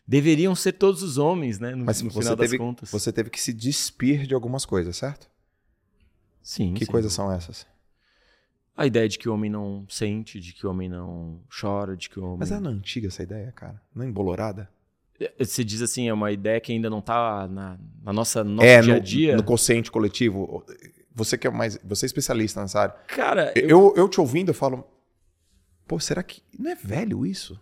deveriam 0.07 0.55
ser 0.57 0.72
todos 0.72 1.03
os 1.03 1.18
homens, 1.18 1.61
né? 1.61 1.74
No, 1.74 1.84
Mas 1.84 2.03
no 2.03 2.11
final 2.11 2.36
teve, 2.36 2.57
das 2.57 2.59
contas. 2.59 2.91
Você 2.91 3.12
teve 3.12 3.30
que 3.30 3.41
se 3.41 3.53
despir 3.53 4.26
de 4.26 4.34
algumas 4.34 4.64
coisas, 4.64 4.97
certo? 4.97 5.30
Sim. 6.43 6.74
Que 6.74 6.86
sim. 6.86 6.91
coisas 6.91 7.12
são 7.12 7.30
essas? 7.30 7.66
A 8.76 8.86
ideia 8.86 9.09
de 9.09 9.18
que 9.18 9.28
o 9.28 9.34
homem 9.34 9.51
não 9.51 9.84
sente, 9.88 10.41
de 10.41 10.55
que 10.55 10.66
o 10.66 10.70
homem 10.70 10.88
não 10.88 11.41
chora, 11.49 11.97
de 11.97 12.09
que 12.09 12.18
o 12.18 12.24
homem. 12.24 12.38
Mas 12.41 12.51
é 12.51 12.59
na 12.59 12.70
antiga 12.70 13.09
essa 13.09 13.22
ideia, 13.22 13.53
cara? 13.53 13.80
Não 13.95 14.05
é 14.05 14.09
embolorada? 14.09 14.70
É, 15.20 15.45
você 15.45 15.62
diz 15.62 15.82
assim, 15.82 16.09
é 16.09 16.14
uma 16.14 16.32
ideia 16.32 16.59
que 16.61 16.72
ainda 16.72 16.88
não 16.88 17.01
está 17.01 17.47
na, 17.47 17.78
na 18.03 18.12
nossa 18.12 18.43
nosso 18.43 18.66
é, 18.66 18.80
dia 18.80 18.95
a 18.95 18.99
dia. 18.99 19.32
No, 19.32 19.38
no 19.38 19.45
consciente 19.45 19.91
coletivo. 19.91 20.64
Você 21.15 21.37
que 21.37 21.47
é 21.47 21.51
mais. 21.51 21.79
Você 21.85 22.07
é 22.07 22.09
especialista 22.09 22.61
nessa 22.61 22.81
área. 22.81 22.95
Cara. 23.09 23.53
Eu, 23.57 23.69
eu, 23.69 23.95
eu 23.97 24.09
te 24.09 24.21
ouvindo, 24.21 24.51
eu 24.51 24.55
falo. 24.55 24.85
Pô, 25.87 25.99
será 25.99 26.23
que. 26.23 26.43
Não 26.59 26.71
é 26.71 26.75
velho 26.75 27.27
isso? 27.27 27.61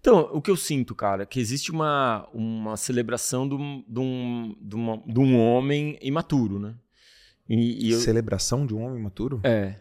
Então, 0.00 0.28
o 0.32 0.42
que 0.42 0.50
eu 0.50 0.56
sinto, 0.56 0.94
cara, 0.94 1.22
é 1.22 1.26
que 1.26 1.40
existe 1.40 1.70
uma, 1.70 2.28
uma 2.32 2.76
celebração 2.76 3.48
de 3.48 3.54
um, 3.54 3.84
de, 3.86 4.00
um, 4.00 4.56
de, 4.60 4.74
uma, 4.74 5.02
de 5.06 5.20
um 5.20 5.38
homem 5.38 5.98
imaturo, 6.02 6.58
né? 6.58 6.74
E, 7.48 7.88
e 7.88 7.92
eu... 7.92 8.00
Celebração 8.00 8.66
de 8.66 8.74
um 8.74 8.82
homem 8.82 8.98
imaturo? 8.98 9.40
É. 9.44 9.80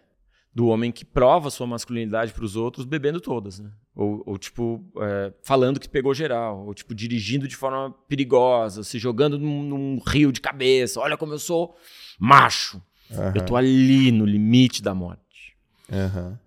Do 0.53 0.67
homem 0.67 0.91
que 0.91 1.05
prova 1.05 1.49
sua 1.49 1.67
masculinidade 1.67 2.33
para 2.33 2.43
os 2.43 2.55
outros 2.55 2.85
bebendo 2.85 3.21
todas, 3.21 3.59
né? 3.59 3.71
Ou, 3.95 4.23
ou 4.25 4.37
tipo, 4.37 4.83
é, 4.99 5.33
falando 5.43 5.79
que 5.79 5.89
pegou 5.89 6.13
geral. 6.13 6.65
Ou, 6.65 6.73
tipo, 6.73 6.95
dirigindo 6.95 7.47
de 7.47 7.55
forma 7.55 7.91
perigosa, 8.07 8.83
se 8.83 8.97
jogando 8.97 9.37
num, 9.37 9.63
num 9.63 9.99
rio 10.05 10.31
de 10.31 10.41
cabeça. 10.41 10.99
Olha 10.99 11.17
como 11.17 11.33
eu 11.33 11.39
sou 11.39 11.75
macho. 12.19 12.81
Uhum. 13.11 13.31
Eu 13.35 13.45
tô 13.45 13.55
ali 13.55 14.11
no 14.11 14.25
limite 14.25 14.81
da 14.81 14.93
morte. 14.93 15.57
Uhum. 15.91 16.37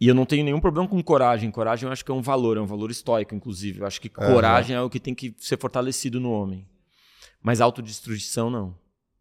E 0.00 0.06
eu 0.06 0.14
não 0.14 0.24
tenho 0.24 0.44
nenhum 0.44 0.60
problema 0.60 0.88
com 0.88 1.02
coragem. 1.02 1.50
Coragem 1.50 1.86
eu 1.86 1.92
acho 1.92 2.04
que 2.04 2.10
é 2.10 2.14
um 2.14 2.22
valor, 2.22 2.56
é 2.56 2.60
um 2.60 2.66
valor 2.66 2.90
estoico, 2.90 3.34
inclusive. 3.34 3.80
Eu 3.80 3.86
acho 3.86 4.00
que 4.00 4.08
coragem 4.08 4.76
é 4.76 4.80
o 4.80 4.88
que 4.88 5.00
tem 5.00 5.14
que 5.14 5.34
ser 5.38 5.58
fortalecido 5.58 6.20
no 6.20 6.30
homem. 6.30 6.66
Mas 7.42 7.60
autodestruição, 7.60 8.48
não. 8.48 8.78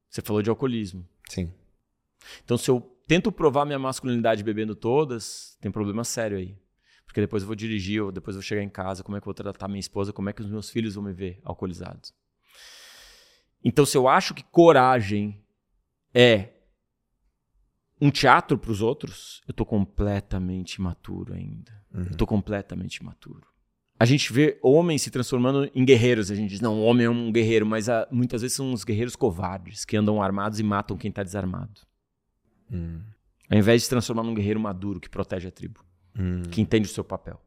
Você 0.10 0.22
falou 0.22 0.42
de 0.42 0.50
alcoolismo. 0.50 1.08
Sim. 1.30 1.52
Então, 2.44 2.58
se 2.58 2.70
eu 2.70 2.82
tento 3.08 3.32
provar 3.32 3.66
minha 3.66 3.80
masculinidade 3.80 4.44
bebendo 4.44 4.76
todas, 4.76 5.58
tem 5.62 5.72
problema 5.72 6.04
sério 6.04 6.38
aí. 6.38 6.56
Porque 7.06 7.22
depois 7.22 7.42
eu 7.42 7.48
vou 7.48 7.56
dirigir, 7.56 8.04
ou 8.04 8.12
depois 8.12 8.36
eu 8.36 8.42
vou 8.42 8.48
chegar 8.48 8.62
em 8.62 8.70
casa, 8.70 9.04
como 9.04 9.18
é 9.18 9.20
que 9.20 9.24
eu 9.24 9.34
vou 9.34 9.34
tratar 9.34 9.68
minha 9.68 9.80
esposa, 9.80 10.14
como 10.14 10.30
é 10.30 10.34
que 10.34 10.42
os 10.42 10.50
meus 10.50 10.70
filhos 10.70 10.96
vão 10.96 11.04
me 11.04 11.14
ver 11.14 11.40
alcoolizados. 11.44 12.14
Então, 13.64 13.86
se 13.86 13.98
eu 13.98 14.08
acho 14.08 14.34
que 14.34 14.44
coragem 14.44 15.44
é 16.14 16.50
um 18.00 18.12
teatro 18.12 18.58
para 18.58 18.72
os 18.72 18.82
outros, 18.82 19.42
eu 19.48 19.54
tô 19.54 19.66
completamente 19.66 20.76
imaturo 20.76 21.34
ainda. 21.34 21.72
Uhum. 21.94 22.08
Eu 22.12 22.18
tô 22.18 22.28
completamente 22.28 22.98
imaturo. 22.98 23.48
A 24.00 24.06
gente 24.06 24.32
vê 24.32 24.60
homens 24.62 25.02
se 25.02 25.10
transformando 25.10 25.70
em 25.74 25.84
guerreiros. 25.84 26.30
A 26.30 26.36
gente 26.36 26.52
diz, 26.52 26.62
não, 26.62 26.80
o 26.80 26.84
homem 26.84 27.08
é 27.08 27.10
um 27.10 27.32
guerreiro, 27.32 27.66
mas 27.66 27.90
ah, 27.90 28.08
muitas 28.12 28.44
vezes 28.44 28.56
são 28.56 28.72
uns 28.72 28.84
guerreiros 28.84 29.16
covardes 29.16 29.84
que 29.86 29.98
andam 29.98 30.22
armados 30.22 30.60
e 30.60 30.64
matam 30.64 30.96
quem 30.96 31.10
está 31.10 31.24
desarmado. 31.24 31.82
Uhum. 32.72 33.02
Ao 33.50 33.58
invés 33.58 33.82
de 33.82 33.86
se 33.86 33.90
transformar 33.90 34.24
num 34.24 34.36
guerreiro 34.36 34.60
maduro 34.60 35.00
que 35.00 35.10
protege 35.10 35.48
a 35.48 35.52
tribo, 35.52 35.84
uhum. 36.18 36.44
que 36.44 36.62
entende 36.62 36.88
o 36.88 36.92
seu 36.92 37.04
papel 37.04 37.42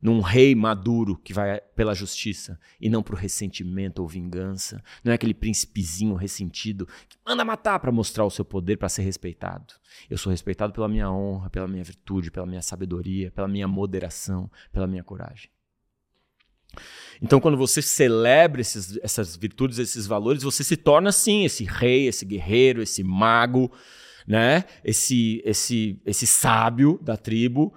num 0.00 0.20
rei 0.20 0.54
maduro 0.54 1.16
que 1.16 1.32
vai 1.32 1.60
pela 1.60 1.94
justiça 1.94 2.58
e 2.80 2.88
não 2.88 3.02
pro 3.02 3.16
ressentimento 3.16 4.00
ou 4.00 4.08
vingança. 4.08 4.82
Não 5.04 5.12
é 5.12 5.14
aquele 5.14 5.34
príncipezinho 5.34 6.14
ressentido 6.14 6.86
que 7.08 7.18
manda 7.26 7.44
matar 7.44 7.78
para 7.78 7.92
mostrar 7.92 8.24
o 8.24 8.30
seu 8.30 8.44
poder 8.44 8.76
para 8.76 8.88
ser 8.88 9.02
respeitado. 9.02 9.74
Eu 10.08 10.16
sou 10.16 10.30
respeitado 10.30 10.72
pela 10.72 10.88
minha 10.88 11.10
honra, 11.10 11.50
pela 11.50 11.68
minha 11.68 11.84
virtude, 11.84 12.30
pela 12.30 12.46
minha 12.46 12.62
sabedoria, 12.62 13.30
pela 13.30 13.48
minha 13.48 13.68
moderação, 13.68 14.50
pela 14.72 14.86
minha 14.86 15.04
coragem. 15.04 15.50
Então, 17.20 17.40
quando 17.40 17.56
você 17.56 17.82
celebra 17.82 18.60
esses, 18.60 18.98
essas 19.02 19.36
virtudes, 19.36 19.78
esses 19.78 20.06
valores, 20.06 20.42
você 20.42 20.62
se 20.62 20.76
torna 20.76 21.12
sim 21.12 21.44
esse 21.44 21.64
rei, 21.64 22.06
esse 22.06 22.24
guerreiro, 22.24 22.80
esse 22.80 23.02
mago, 23.02 23.70
né? 24.26 24.64
Esse 24.84 25.42
esse 25.44 26.00
esse 26.06 26.26
sábio 26.26 26.98
da 27.02 27.16
tribo 27.16 27.74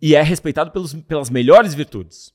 e 0.00 0.14
é 0.14 0.22
respeitado 0.22 0.70
pelos, 0.70 0.94
pelas 0.94 1.30
melhores 1.30 1.74
virtudes. 1.74 2.34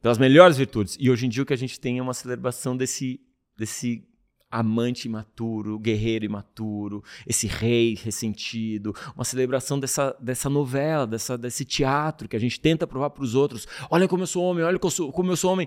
Pelas 0.00 0.18
melhores 0.18 0.56
virtudes. 0.56 0.96
E 0.98 1.10
hoje 1.10 1.26
em 1.26 1.28
dia 1.28 1.42
o 1.42 1.46
que 1.46 1.52
a 1.52 1.58
gente 1.58 1.78
tem 1.78 1.98
é 1.98 2.02
uma 2.02 2.14
celebração 2.14 2.76
desse, 2.76 3.20
desse 3.56 4.04
amante 4.50 5.06
imaturo, 5.06 5.78
guerreiro 5.78 6.26
imaturo, 6.26 7.02
esse 7.26 7.46
rei 7.46 7.94
ressentido, 7.94 8.94
uma 9.14 9.24
celebração 9.24 9.80
dessa, 9.80 10.16
dessa 10.20 10.50
novela, 10.50 11.06
dessa, 11.06 11.38
desse 11.38 11.64
teatro 11.64 12.28
que 12.28 12.36
a 12.36 12.40
gente 12.40 12.60
tenta 12.60 12.86
provar 12.86 13.10
para 13.10 13.24
os 13.24 13.34
outros. 13.34 13.66
Olha 13.90 14.06
como 14.06 14.24
eu 14.24 14.26
sou 14.26 14.44
homem, 14.44 14.62
olha 14.64 14.78
como 14.78 14.88
eu 14.90 14.94
sou, 14.94 15.12
como 15.12 15.32
eu 15.32 15.36
sou 15.36 15.52
homem. 15.52 15.66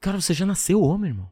Cara, 0.00 0.20
você 0.20 0.32
já 0.32 0.46
nasceu 0.46 0.80
homem, 0.80 1.10
irmão. 1.10 1.30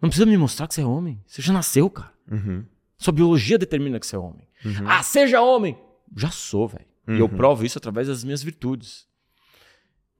Não 0.00 0.08
precisa 0.08 0.24
me 0.24 0.36
mostrar 0.38 0.66
que 0.66 0.74
você 0.74 0.80
é 0.80 0.86
homem. 0.86 1.22
Você 1.26 1.42
já 1.42 1.52
nasceu, 1.52 1.90
cara. 1.90 2.12
Uhum. 2.30 2.64
Sua 2.96 3.12
biologia 3.12 3.58
determina 3.58 4.00
que 4.00 4.06
você 4.06 4.16
é 4.16 4.18
homem. 4.18 4.48
Uhum. 4.64 4.88
Ah, 4.88 5.02
seja 5.02 5.42
homem. 5.42 5.78
Já 6.16 6.30
sou, 6.30 6.66
velho. 6.66 6.89
Uhum. 7.10 7.16
E 7.16 7.18
eu 7.18 7.26
uhum. 7.26 7.36
provo 7.36 7.64
isso 7.66 7.76
através 7.76 8.06
das 8.06 8.22
minhas 8.22 8.42
virtudes. 8.42 9.06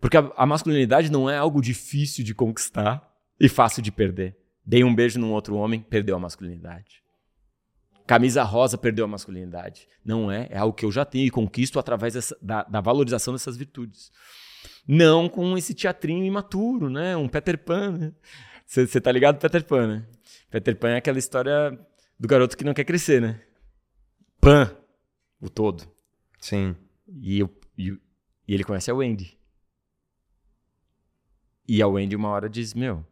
Porque 0.01 0.17
a, 0.17 0.33
a, 0.37 0.47
masculinidade 0.47 1.11
não 1.11 1.31
é 1.31 1.37
algo 1.37 1.61
difícil 1.61 2.25
de 2.25 2.35
conquistar 2.35 3.09
e 3.39 3.49
fácil 3.49 3.83
de 3.83 3.93
perder. 3.93 4.37
Dei 4.67 4.83
um 4.83 4.95
beijo 4.95 5.19
num 5.19 5.33
outro 5.33 5.55
homem, 5.57 5.81
perdeu 5.81 6.17
a 6.17 6.19
masculinidade. 6.19 7.03
Camisa 8.07 8.43
rosa 8.43 8.77
perdeu 8.77 9.05
a 9.05 9.09
masculinidade. 9.09 9.87
Não 10.05 10.33
é, 10.33 10.49
é 10.51 10.59
algo 10.59 10.75
que 10.75 10.85
eu 10.85 10.91
já 10.91 11.05
tenho 11.05 11.27
e 11.27 11.31
conquisto 11.31 11.79
através 11.79 12.15
dessa, 12.15 12.37
da, 12.43 12.65
da, 12.65 12.81
valorização 12.81 13.35
dessas 13.35 13.57
virtudes. 13.57 14.11
Não 14.87 15.29
com 15.29 15.57
esse 15.57 15.75
teatrinho 15.75 16.25
imaturo, 16.25 16.91
né? 16.91 17.17
Um 17.17 17.29
Peter 17.29 17.57
Pan. 17.57 18.13
Você 18.67 18.83
né? 18.83 19.01
tá 19.01 19.13
ligado, 19.13 19.39
Peter 19.39 19.65
Pan, 19.65 19.87
né? 19.87 20.07
Peter 20.51 20.77
Pan 20.77 20.91
é 20.91 20.97
aquela 20.97 21.19
história 21.19 21.79
do 22.19 22.27
garoto 22.27 22.57
que 22.57 22.65
não 22.65 22.75
quer 22.75 22.85
crescer, 22.85 23.21
né? 23.21 23.41
Pan, 24.41 24.75
o 25.41 25.49
todo. 25.49 26.00
Sim. 26.41 26.75
E, 27.07 27.39
eu, 27.39 27.55
e, 27.77 27.91
e 28.49 28.55
ele 28.55 28.65
conhece 28.65 28.91
a 28.91 28.95
Wendy. 28.95 29.39
E 31.69 31.83
a 31.83 31.87
Wendy 31.87 32.17
uma 32.17 32.31
hora 32.31 32.49
diz, 32.49 32.75
meu, 32.75 33.07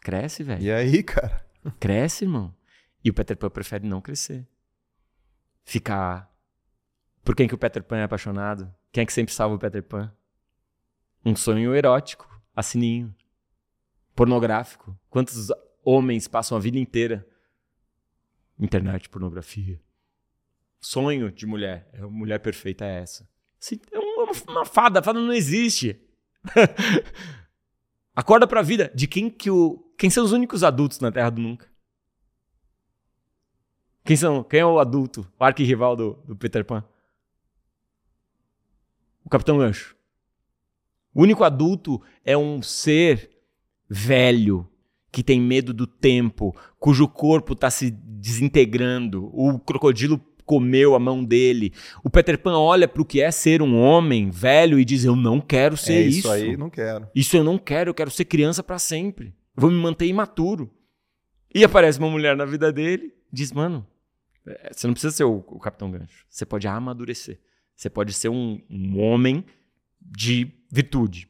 cresce, 0.00 0.42
velho. 0.42 0.62
E 0.62 0.72
aí, 0.72 1.02
cara? 1.02 1.46
Cresce, 1.78 2.24
irmão. 2.24 2.54
E 3.04 3.10
o 3.10 3.14
Peter 3.14 3.36
Pan 3.36 3.50
prefere 3.50 3.86
não 3.86 4.00
crescer. 4.00 4.46
Ficar... 5.64 6.32
Por 7.22 7.36
quem 7.36 7.46
que 7.46 7.54
o 7.54 7.58
Peter 7.58 7.82
Pan 7.82 7.98
é 7.98 8.04
apaixonado? 8.04 8.74
Quem 8.90 9.02
é 9.02 9.06
que 9.06 9.12
sempre 9.12 9.34
salva 9.34 9.54
o 9.54 9.58
Peter 9.58 9.82
Pan? 9.82 10.12
Um 11.24 11.36
sonho 11.36 11.74
erótico. 11.74 12.26
a 12.56 12.62
sininho. 12.62 13.14
Pornográfico. 14.14 14.98
Quantos 15.10 15.48
homens 15.84 16.26
passam 16.26 16.56
a 16.56 16.60
vida 16.60 16.78
inteira? 16.78 17.26
Internet, 18.58 19.08
pornografia. 19.08 19.80
Sonho 20.80 21.30
de 21.30 21.46
mulher. 21.46 21.90
A 21.94 22.06
mulher 22.06 22.38
perfeita 22.40 22.84
é 22.84 23.00
essa. 23.00 23.28
Assim, 23.60 23.80
é 23.92 23.98
uma, 23.98 24.30
uma 24.48 24.64
fada. 24.64 25.00
A 25.00 25.02
fada 25.02 25.20
não 25.20 25.32
existe. 25.32 26.00
Acorda 28.14 28.46
pra 28.46 28.62
vida. 28.62 28.90
De 28.94 29.06
quem 29.06 29.28
que 29.30 29.50
o. 29.50 29.84
Quem 29.96 30.10
são 30.10 30.24
os 30.24 30.32
únicos 30.32 30.62
adultos 30.62 31.00
na 31.00 31.10
Terra 31.10 31.30
do 31.30 31.40
Nunca? 31.40 31.66
Quem 34.04 34.16
são? 34.16 34.42
Quem 34.42 34.60
é 34.60 34.66
o 34.66 34.78
adulto? 34.78 35.30
O 35.38 35.44
arquirrival 35.44 35.96
do, 35.96 36.12
do 36.24 36.36
Peter 36.36 36.64
Pan? 36.64 36.84
O 39.24 39.28
Capitão 39.28 39.58
Gancho. 39.58 39.96
O 41.12 41.22
único 41.22 41.44
adulto 41.44 42.00
é 42.24 42.36
um 42.36 42.62
ser 42.62 43.30
velho 43.88 44.70
que 45.10 45.22
tem 45.22 45.40
medo 45.40 45.72
do 45.72 45.86
tempo, 45.86 46.56
cujo 46.78 47.08
corpo 47.08 47.54
está 47.54 47.70
se 47.70 47.90
desintegrando. 47.90 49.30
O 49.34 49.58
crocodilo 49.58 50.20
comeu 50.48 50.94
a 50.94 50.98
mão 50.98 51.22
dele. 51.22 51.74
O 52.02 52.08
Peter 52.08 52.38
Pan 52.38 52.56
olha 52.58 52.88
para 52.88 53.02
o 53.02 53.04
que 53.04 53.20
é 53.20 53.30
ser 53.30 53.60
um 53.60 53.78
homem 53.78 54.30
velho 54.30 54.80
e 54.80 54.84
diz: 54.84 55.04
Eu 55.04 55.14
não 55.14 55.40
quero 55.40 55.76
ser 55.76 55.92
é 55.92 56.00
isso. 56.00 56.18
Isso 56.20 56.30
aí, 56.30 56.56
não 56.56 56.70
quero. 56.70 57.06
Isso 57.14 57.36
eu 57.36 57.44
não 57.44 57.58
quero, 57.58 57.90
eu 57.90 57.94
quero 57.94 58.10
ser 58.10 58.24
criança 58.24 58.62
para 58.62 58.78
sempre. 58.78 59.34
vou 59.54 59.70
me 59.70 59.76
manter 59.76 60.06
imaturo. 60.06 60.70
E 61.54 61.62
aparece 61.62 61.98
uma 61.98 62.10
mulher 62.10 62.34
na 62.34 62.46
vida 62.46 62.72
dele, 62.72 63.12
diz: 63.30 63.52
Mano, 63.52 63.86
é, 64.46 64.70
você 64.72 64.86
não 64.86 64.94
precisa 64.94 65.14
ser 65.14 65.24
o, 65.24 65.44
o 65.46 65.60
Capitão 65.60 65.90
Gancho. 65.90 66.24
Você 66.30 66.46
pode 66.46 66.66
amadurecer. 66.66 67.38
Você 67.76 67.90
pode 67.90 68.12
ser 68.14 68.30
um, 68.30 68.60
um 68.70 68.98
homem 69.00 69.44
de 70.00 70.50
virtude. 70.70 71.28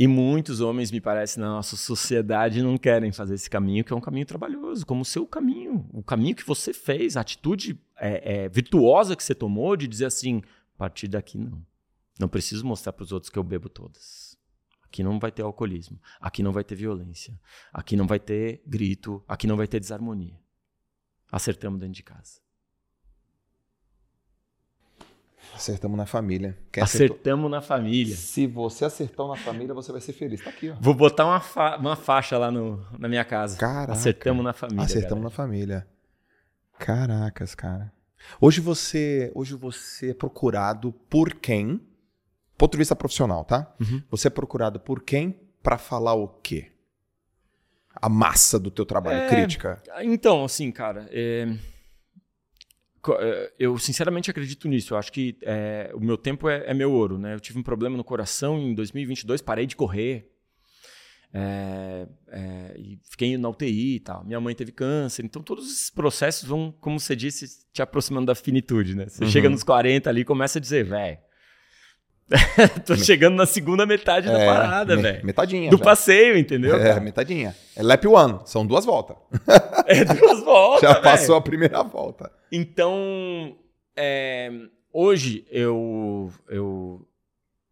E 0.00 0.06
muitos 0.06 0.62
homens, 0.62 0.90
me 0.90 0.98
parece, 0.98 1.38
na 1.38 1.50
nossa 1.50 1.76
sociedade 1.76 2.62
não 2.62 2.78
querem 2.78 3.12
fazer 3.12 3.34
esse 3.34 3.50
caminho, 3.50 3.84
que 3.84 3.92
é 3.92 3.96
um 3.96 4.00
caminho 4.00 4.24
trabalhoso, 4.24 4.86
como 4.86 5.02
o 5.02 5.04
seu 5.04 5.26
caminho, 5.26 5.86
o 5.92 6.02
caminho 6.02 6.34
que 6.34 6.46
você 6.46 6.72
fez, 6.72 7.18
a 7.18 7.20
atitude 7.20 7.78
é, 7.98 8.44
é, 8.44 8.48
virtuosa 8.48 9.14
que 9.14 9.22
você 9.22 9.34
tomou 9.34 9.76
de 9.76 9.86
dizer 9.86 10.06
assim: 10.06 10.40
a 10.74 10.78
partir 10.78 11.06
daqui 11.06 11.36
não. 11.36 11.62
Não 12.18 12.28
preciso 12.28 12.64
mostrar 12.64 12.94
para 12.94 13.02
os 13.02 13.12
outros 13.12 13.28
que 13.28 13.38
eu 13.38 13.44
bebo 13.44 13.68
todas. 13.68 14.38
Aqui 14.82 15.02
não 15.02 15.18
vai 15.18 15.30
ter 15.30 15.42
alcoolismo, 15.42 16.00
aqui 16.18 16.42
não 16.42 16.50
vai 16.50 16.64
ter 16.64 16.76
violência, 16.76 17.38
aqui 17.70 17.94
não 17.94 18.06
vai 18.06 18.18
ter 18.18 18.62
grito, 18.66 19.22
aqui 19.28 19.46
não 19.46 19.58
vai 19.58 19.68
ter 19.68 19.80
desarmonia. 19.80 20.40
Acertamos 21.30 21.78
dentro 21.78 21.96
de 21.96 22.02
casa. 22.02 22.40
Acertamos 25.54 25.96
na 25.96 26.06
família. 26.06 26.56
Quem 26.72 26.82
Acertamos 26.82 27.20
acertou? 27.20 27.48
na 27.48 27.60
família. 27.60 28.16
Se 28.16 28.46
você 28.46 28.84
acertar 28.84 29.26
na 29.26 29.36
família, 29.36 29.74
você 29.74 29.92
vai 29.92 30.00
ser 30.00 30.12
feliz. 30.12 30.42
Tá 30.42 30.50
aqui, 30.50 30.70
ó. 30.70 30.76
Vou 30.80 30.94
botar 30.94 31.26
uma, 31.26 31.40
fa 31.40 31.76
uma 31.76 31.96
faixa 31.96 32.38
lá 32.38 32.50
no, 32.50 32.84
na 32.98 33.08
minha 33.08 33.24
casa. 33.24 33.58
Caraca. 33.58 33.92
Acertamos 33.92 34.44
na 34.44 34.52
família. 34.52 34.84
Acertamos 34.84 35.10
galera. 35.10 35.24
na 35.24 35.30
família. 35.30 35.86
Caracas, 36.78 37.54
cara. 37.54 37.92
Hoje 38.40 38.60
você, 38.60 39.30
hoje 39.34 39.54
você 39.54 40.10
é 40.10 40.14
procurado 40.14 40.92
por 41.08 41.34
quem? 41.34 41.80
Ponto 42.56 42.72
de 42.72 42.78
vista 42.78 42.94
profissional, 42.94 43.44
tá? 43.44 43.74
Uhum. 43.80 44.02
Você 44.10 44.28
é 44.28 44.30
procurado 44.30 44.78
por 44.78 45.02
quem 45.02 45.38
para 45.62 45.78
falar 45.78 46.14
o 46.14 46.28
quê? 46.28 46.70
A 47.94 48.08
massa 48.08 48.58
do 48.58 48.70
teu 48.70 48.86
trabalho, 48.86 49.18
é, 49.18 49.28
crítica. 49.28 49.82
Então, 50.02 50.44
assim, 50.44 50.70
cara, 50.70 51.08
é, 51.10 51.48
é, 51.48 51.58
eu 53.58 53.78
sinceramente 53.78 54.30
acredito 54.30 54.68
nisso. 54.68 54.94
Eu 54.94 54.98
acho 54.98 55.12
que 55.12 55.36
é, 55.42 55.90
o 55.94 56.00
meu 56.00 56.18
tempo 56.18 56.48
é, 56.48 56.64
é, 56.66 56.74
meu 56.74 56.92
ouro. 56.92 57.18
Né? 57.18 57.34
Eu 57.34 57.40
tive 57.40 57.58
um 57.58 57.62
problema 57.62 57.96
no 57.96 58.04
coração 58.04 58.58
em 58.58 58.74
2022, 58.74 59.40
parei 59.40 59.66
de 59.66 59.76
correr. 59.76 60.30
É, 61.32 62.08
é, 62.28 62.74
e 62.76 62.98
fiquei 63.08 63.38
na 63.38 63.48
UTI 63.48 63.96
e 63.96 64.00
tal. 64.00 64.24
Minha 64.24 64.40
mãe 64.40 64.54
teve 64.54 64.72
câncer. 64.72 65.24
Então, 65.24 65.42
todos 65.42 65.66
esses 65.72 65.90
processos 65.90 66.48
vão, 66.48 66.72
como 66.80 66.98
você 66.98 67.14
disse, 67.14 67.46
te 67.72 67.80
aproximando 67.80 68.26
da 68.26 68.34
finitude. 68.34 68.94
Né? 68.96 69.06
Você 69.08 69.24
uhum. 69.24 69.30
chega 69.30 69.48
nos 69.48 69.62
40 69.62 70.10
ali 70.10 70.22
e 70.22 70.24
começa 70.24 70.58
a 70.58 70.60
dizer, 70.62 70.84
velho. 70.84 71.18
Tô 72.86 72.96
chegando 72.96 73.36
na 73.36 73.46
segunda 73.46 73.84
metade 73.84 74.28
da 74.28 74.38
é, 74.38 74.46
parada, 74.46 74.96
me, 74.96 75.02
velho. 75.02 75.26
Metadinha. 75.26 75.70
Do 75.70 75.78
já. 75.78 75.84
passeio, 75.84 76.38
entendeu? 76.38 76.76
É, 76.76 76.88
cara? 76.88 77.00
metadinha. 77.00 77.56
É 77.74 77.82
lap 77.82 78.06
one, 78.06 78.38
são 78.44 78.64
duas 78.64 78.84
voltas. 78.84 79.16
é 79.86 80.04
duas 80.04 80.42
voltas. 80.44 80.80
já 80.88 80.94
passou 81.00 81.36
a 81.36 81.40
primeira 81.40 81.82
volta. 81.82 82.30
Então, 82.52 83.56
é, 83.96 84.50
hoje 84.92 85.44
eu, 85.50 86.32
eu, 86.48 87.06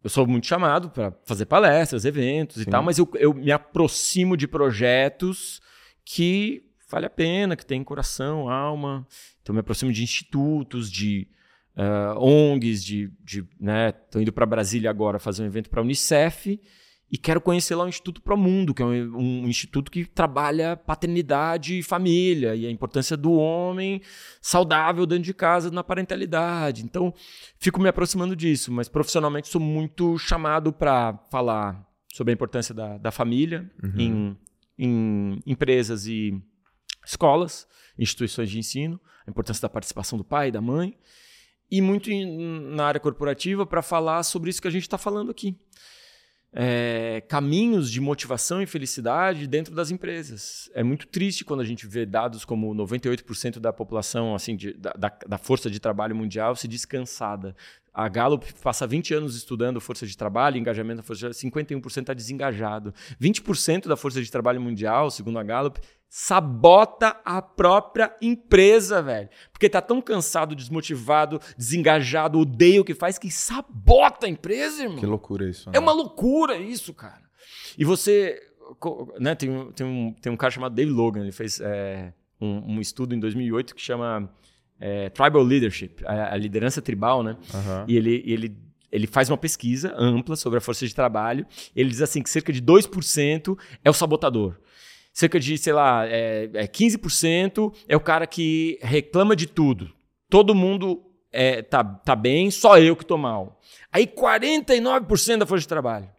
eu 0.03 0.09
sou 0.09 0.27
muito 0.27 0.45
chamado 0.45 0.89
para 0.89 1.13
fazer 1.23 1.45
palestras, 1.45 2.03
eventos 2.03 2.57
Sim. 2.57 2.63
e 2.63 2.65
tal, 2.65 2.83
mas 2.83 2.97
eu, 2.97 3.09
eu 3.15 3.33
me 3.33 3.51
aproximo 3.51 4.35
de 4.35 4.47
projetos 4.47 5.61
que 6.03 6.63
vale 6.89 7.05
a 7.05 7.09
pena, 7.09 7.55
que 7.55 7.65
tem 7.65 7.83
coração, 7.83 8.49
alma. 8.49 9.07
Então, 9.41 9.53
me 9.53 9.61
aproximo 9.61 9.91
de 9.91 10.03
institutos, 10.03 10.91
de 10.91 11.27
uh, 11.79 12.19
ONGs, 12.19 12.83
de, 12.83 13.11
de 13.23 13.47
né, 13.59 13.91
tô 13.91 14.19
indo 14.19 14.33
para 14.33 14.45
Brasília 14.45 14.89
agora 14.89 15.17
fazer 15.17 15.43
um 15.43 15.45
evento 15.45 15.69
para 15.69 15.79
a 15.79 15.83
Unicef 15.83 16.59
e 17.11 17.17
quero 17.17 17.41
conhecer 17.41 17.73
lá 17.73 17.85
o 17.85 17.89
Instituto 17.89 18.21
Pro 18.21 18.37
Mundo, 18.37 18.71
que 18.71 18.83
é 18.83 18.85
um, 18.85 19.17
um, 19.17 19.47
instituto 19.47 19.89
que 19.89 20.05
trabalha 20.05 20.77
paternidade 20.77 21.79
e 21.79 21.83
família 21.83 22.55
e 22.55 22.67
a 22.67 22.71
importância 22.71 23.17
do 23.17 23.33
homem 23.33 23.99
saudável 24.39 25.07
dentro 25.07 25.23
de 25.23 25.33
casa 25.33 25.71
na 25.71 25.83
parentalidade. 25.83 26.83
Então, 26.83 27.11
fico 27.57 27.81
me 27.81 27.89
aproximando 27.89 28.35
disso, 28.35 28.71
mas 28.71 28.87
profissionalmente 28.87 29.47
sou 29.47 29.59
muito 29.59 30.19
chamado 30.19 30.71
para 30.71 31.17
falar 31.31 31.83
sobre 32.13 32.31
a 32.31 32.35
importância 32.35 32.75
da, 32.75 32.99
da 32.99 33.11
família 33.11 33.69
uhum. 33.83 33.97
em, 33.97 34.37
em 34.77 35.39
empresas 35.47 36.05
e 36.05 36.39
escolas, 37.03 37.67
instituições 37.97 38.51
de 38.51 38.59
ensino, 38.59 39.01
a 39.25 39.31
importância 39.31 39.63
da 39.63 39.69
participação 39.69 40.15
do 40.15 40.23
pai 40.23 40.49
e 40.49 40.51
da 40.51 40.61
mãe, 40.61 40.95
e 41.71 41.81
muito 41.81 42.11
em, 42.11 42.25
na 42.75 42.85
área 42.85 42.99
corporativa 42.99 43.65
para 43.65 43.81
falar 43.81 44.23
sobre 44.23 44.49
isso 44.49 44.61
que 44.61 44.67
a 44.67 44.71
gente 44.71 44.83
está 44.83 44.97
falando 44.97 45.31
aqui 45.31 45.55
é, 46.51 47.21
caminhos 47.27 47.91
de 47.91 48.01
motivação 48.01 48.61
e 48.61 48.65
felicidade 48.65 49.47
dentro 49.47 49.73
das 49.75 49.91
empresas. 49.91 50.69
É 50.73 50.83
muito 50.83 51.07
triste 51.07 51.45
quando 51.45 51.61
a 51.61 51.65
gente 51.65 51.85
vê 51.85 52.05
dados 52.05 52.43
como 52.43 52.73
98% 52.73 53.59
da 53.59 53.71
população, 53.71 54.33
assim, 54.33 54.55
de, 54.55 54.73
da, 54.73 54.93
da, 55.27 55.37
força 55.37 55.69
de 55.69 55.79
trabalho 55.79 56.15
mundial 56.15 56.55
se 56.55 56.67
descansada. 56.67 57.55
A 57.93 58.07
Gallup 58.07 58.45
passa 58.63 58.87
20 58.87 59.13
anos 59.13 59.35
estudando 59.35 59.79
força 59.79 60.07
de 60.07 60.17
trabalho, 60.17 60.57
engajamento 60.57 60.97
da 60.97 61.03
força 61.03 61.29
de 61.29 61.35
trabalho, 61.39 61.81
51% 61.83 61.99
está 61.99 62.13
desengajado. 62.13 62.93
20% 63.21 63.87
da 63.87 63.97
força 63.97 64.21
de 64.21 64.31
trabalho 64.31 64.61
mundial, 64.61 65.11
segundo 65.11 65.37
a 65.37 65.43
Gallup, 65.43 65.79
sabota 66.09 67.15
a 67.23 67.39
própria 67.39 68.13
empresa, 68.19 69.01
velho. 69.01 69.29
Porque 69.53 69.69
tá 69.69 69.79
tão 69.79 70.01
cansado, 70.01 70.55
desmotivado, 70.55 71.39
desengajado, 71.55 72.39
odeia 72.39 72.81
o 72.81 72.83
que 72.83 72.95
faz, 72.95 73.19
que 73.19 73.29
sabota 73.29 74.25
a 74.25 74.29
empresa, 74.29 74.83
irmão. 74.83 74.97
Que 74.97 75.05
loucura 75.05 75.47
isso. 75.47 75.69
Né? 75.69 75.77
É 75.77 75.79
uma 75.79 75.91
loucura 75.91 76.57
isso, 76.57 76.93
cara. 76.93 77.21
E 77.77 77.85
você. 77.85 78.41
Né, 79.19 79.35
tem, 79.35 79.71
tem, 79.71 79.85
um, 79.85 80.13
tem 80.13 80.31
um 80.31 80.37
cara 80.37 80.51
chamado 80.51 80.75
Dave 80.75 80.91
Logan, 80.91 81.21
ele 81.21 81.31
fez 81.31 81.59
é, 81.59 82.13
um, 82.39 82.75
um, 82.75 82.81
estudo 82.81 83.15
em 83.15 83.19
2008 83.19 83.73
que 83.73 83.81
chama 83.81 84.31
é, 84.79 85.09
Tribal 85.09 85.41
Leadership, 85.41 86.03
a, 86.05 86.33
a, 86.33 86.37
liderança 86.37 86.79
tribal, 86.79 87.23
né? 87.23 87.35
Uhum. 87.53 87.85
E 87.87 87.97
ele, 87.97 88.23
ele 88.25 88.57
ele 88.91 89.05
faz 89.05 89.29
uma 89.29 89.37
pesquisa 89.37 89.93
ampla 89.95 90.35
sobre 90.35 90.57
a 90.57 90.61
força 90.61 90.87
de 90.87 90.95
trabalho. 90.95 91.45
Ele 91.75 91.89
diz 91.89 92.01
assim 92.01 92.23
que 92.23 92.29
cerca 92.29 92.51
de 92.51 92.59
2% 92.59 93.57
é 93.83 93.89
o 93.89 93.93
sabotador 93.93 94.55
cerca 95.11 95.39
de, 95.39 95.57
sei 95.57 95.73
lá, 95.73 96.07
é, 96.07 96.49
é 96.53 96.67
15% 96.67 97.73
é 97.87 97.95
o 97.95 97.99
cara 97.99 98.25
que 98.25 98.79
reclama 98.81 99.35
de 99.35 99.47
tudo. 99.47 99.91
Todo 100.29 100.55
mundo 100.55 101.03
é, 101.31 101.61
tá, 101.61 101.83
tá 101.83 102.15
bem, 102.15 102.51
só 102.51 102.77
eu 102.77 102.95
que 102.95 103.05
tô 103.05 103.17
mal. 103.17 103.59
Aí 103.91 104.07
49% 104.07 105.37
da 105.37 105.45
força 105.45 105.61
de 105.61 105.67
trabalho 105.67 106.09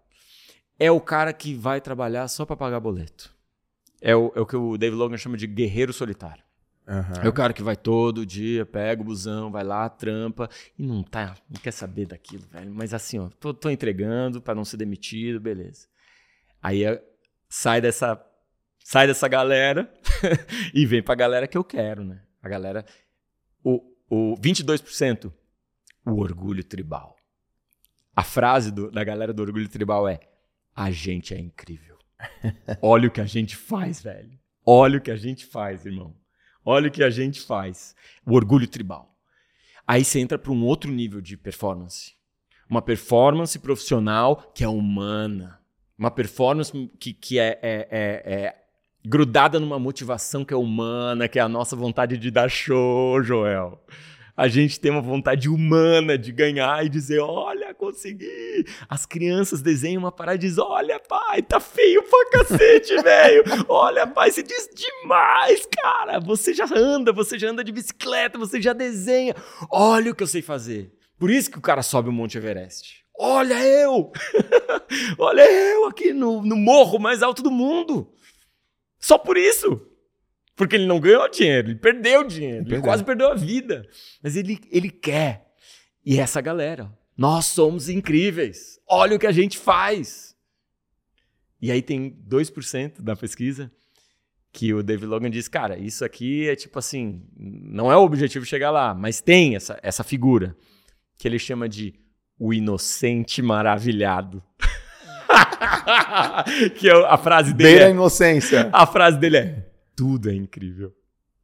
é 0.78 0.90
o 0.90 1.00
cara 1.00 1.32
que 1.32 1.54
vai 1.54 1.80
trabalhar 1.80 2.26
só 2.28 2.46
para 2.46 2.56
pagar 2.56 2.80
boleto. 2.80 3.34
É 4.00 4.16
o, 4.16 4.32
é 4.34 4.40
o 4.40 4.46
que 4.46 4.56
o 4.56 4.78
David 4.78 4.98
Logan 4.98 5.18
chama 5.18 5.36
de 5.36 5.46
guerreiro 5.46 5.92
solitário. 5.92 6.42
Uhum. 6.88 7.22
É 7.22 7.28
o 7.28 7.32
cara 7.32 7.52
que 7.52 7.62
vai 7.62 7.76
todo 7.76 8.26
dia, 8.26 8.66
pega 8.66 9.00
o 9.00 9.04
busão, 9.04 9.52
vai 9.52 9.62
lá, 9.62 9.88
trampa 9.88 10.48
e 10.76 10.82
não 10.82 11.04
tá, 11.04 11.36
não 11.48 11.60
quer 11.60 11.70
saber 11.70 12.06
daquilo, 12.06 12.42
velho. 12.50 12.72
Mas 12.74 12.92
assim, 12.94 13.18
ó, 13.18 13.28
tô, 13.38 13.52
tô 13.54 13.70
entregando 13.70 14.40
para 14.40 14.54
não 14.54 14.64
ser 14.64 14.78
demitido, 14.78 15.38
beleza. 15.38 15.86
Aí 16.62 16.82
é, 16.82 17.00
sai 17.48 17.80
dessa 17.80 18.16
sai 18.84 19.06
dessa 19.06 19.28
galera 19.28 19.92
e 20.74 20.84
vem 20.86 21.02
pra 21.02 21.14
galera 21.14 21.46
que 21.46 21.56
eu 21.56 21.64
quero, 21.64 22.04
né? 22.04 22.22
A 22.42 22.48
galera. 22.48 22.84
O, 23.62 23.80
o 24.08 24.34
22%, 24.36 25.32
o 26.06 26.20
orgulho 26.20 26.64
tribal. 26.64 27.16
A 28.14 28.22
frase 28.22 28.70
do, 28.70 28.90
da 28.90 29.04
galera 29.04 29.32
do 29.32 29.42
orgulho 29.42 29.68
tribal 29.68 30.08
é: 30.08 30.20
a 30.74 30.90
gente 30.90 31.34
é 31.34 31.38
incrível. 31.38 31.98
Olha 32.82 33.08
o 33.08 33.10
que 33.10 33.20
a 33.20 33.26
gente 33.26 33.56
faz, 33.56 34.02
velho. 34.02 34.38
Olha 34.64 34.98
o 34.98 35.00
que 35.00 35.10
a 35.10 35.16
gente 35.16 35.46
faz, 35.46 35.86
irmão. 35.86 36.14
Olha 36.64 36.88
o 36.88 36.90
que 36.90 37.02
a 37.02 37.10
gente 37.10 37.40
faz. 37.40 37.94
O 38.24 38.34
orgulho 38.34 38.68
tribal. 38.68 39.16
Aí 39.86 40.04
você 40.04 40.20
entra 40.20 40.38
para 40.38 40.52
um 40.52 40.64
outro 40.64 40.90
nível 40.90 41.20
de 41.20 41.36
performance. 41.36 42.14
Uma 42.68 42.82
performance 42.82 43.58
profissional 43.58 44.52
que 44.54 44.62
é 44.62 44.68
humana 44.68 45.60
Uma 45.98 46.10
performance 46.10 46.72
que, 47.00 47.12
que 47.12 47.40
é, 47.40 47.58
é, 47.60 47.88
é, 47.90 48.32
é 48.32 48.64
grudada 49.04 49.58
numa 49.58 49.78
motivação 49.78 50.44
que 50.44 50.54
é 50.54 50.56
humana, 50.56 51.28
que 51.28 51.38
é 51.38 51.42
a 51.42 51.48
nossa 51.48 51.74
vontade 51.74 52.16
de 52.18 52.30
dar 52.30 52.48
show, 52.48 53.22
Joel. 53.22 53.80
A 54.36 54.48
gente 54.48 54.80
tem 54.80 54.90
uma 54.90 55.02
vontade 55.02 55.50
humana 55.50 56.16
de 56.16 56.32
ganhar 56.32 56.84
e 56.84 56.88
dizer: 56.88 57.18
olha, 57.18 57.74
consegui. 57.74 58.64
As 58.88 59.04
crianças 59.04 59.60
desenham 59.60 60.00
uma 60.00 60.10
parada 60.10 60.36
e 60.36 60.38
dizem: 60.38 60.64
olha, 60.64 60.98
pai, 60.98 61.42
tá 61.42 61.60
feio 61.60 62.02
pra 62.04 62.30
cacete, 62.30 62.96
velho. 63.02 63.44
Olha, 63.68 64.06
pai, 64.06 64.30
você 64.30 64.42
diz 64.42 64.68
demais, 64.74 65.66
cara. 65.66 66.18
Você 66.20 66.54
já 66.54 66.64
anda, 66.74 67.12
você 67.12 67.38
já 67.38 67.50
anda 67.50 67.62
de 67.62 67.70
bicicleta, 67.70 68.38
você 68.38 68.62
já 68.62 68.72
desenha. 68.72 69.34
Olha 69.70 70.10
o 70.10 70.14
que 70.14 70.22
eu 70.22 70.26
sei 70.26 70.40
fazer. 70.40 70.90
Por 71.18 71.30
isso 71.30 71.50
que 71.50 71.58
o 71.58 71.62
cara 71.62 71.82
sobe 71.82 72.08
o 72.08 72.12
Monte 72.12 72.38
Everest. 72.38 73.00
Olha 73.18 73.62
eu! 73.62 74.10
olha 75.18 75.42
eu 75.42 75.84
aqui 75.84 76.14
no, 76.14 76.40
no 76.40 76.56
morro 76.56 76.98
mais 76.98 77.22
alto 77.22 77.42
do 77.42 77.50
mundo. 77.50 78.10
Só 79.00 79.18
por 79.18 79.36
isso. 79.36 79.86
Porque 80.54 80.76
ele 80.76 80.86
não 80.86 81.00
ganhou 81.00 81.28
dinheiro, 81.30 81.68
ele 81.68 81.78
perdeu 81.78 82.22
dinheiro, 82.22 82.58
perdeu. 82.58 82.78
ele 82.78 82.82
quase 82.84 83.02
perdeu 83.02 83.32
a 83.32 83.34
vida. 83.34 83.88
Mas 84.22 84.36
ele, 84.36 84.58
ele 84.70 84.90
quer. 84.90 85.46
E 86.04 86.20
essa 86.20 86.40
galera, 86.40 86.92
nós 87.16 87.46
somos 87.46 87.88
incríveis. 87.88 88.78
Olha 88.86 89.16
o 89.16 89.18
que 89.18 89.26
a 89.26 89.32
gente 89.32 89.58
faz. 89.58 90.36
E 91.62 91.70
aí 91.70 91.80
tem 91.80 92.16
2% 92.28 93.00
da 93.00 93.16
pesquisa 93.16 93.70
que 94.52 94.74
o 94.74 94.82
David 94.82 95.06
Logan 95.06 95.30
diz, 95.30 95.48
cara, 95.48 95.78
isso 95.78 96.04
aqui 96.04 96.48
é 96.48 96.56
tipo 96.56 96.78
assim, 96.78 97.22
não 97.36 97.90
é 97.90 97.96
o 97.96 98.02
objetivo 98.02 98.44
chegar 98.44 98.70
lá, 98.70 98.94
mas 98.94 99.20
tem 99.20 99.54
essa, 99.54 99.78
essa 99.82 100.02
figura 100.02 100.56
que 101.16 101.28
ele 101.28 101.38
chama 101.38 101.68
de 101.68 101.94
o 102.38 102.52
inocente 102.52 103.42
maravilhado. 103.42 104.42
que 106.76 106.88
é 106.88 106.92
a 106.92 107.16
frase 107.16 107.52
dele. 107.52 107.70
Beira 107.70 107.84
é, 107.84 107.88
a 107.88 107.90
inocência. 107.90 108.68
A 108.72 108.86
frase 108.86 109.18
dele 109.18 109.36
é: 109.36 109.66
tudo 109.96 110.30
é 110.30 110.34
incrível. 110.34 110.94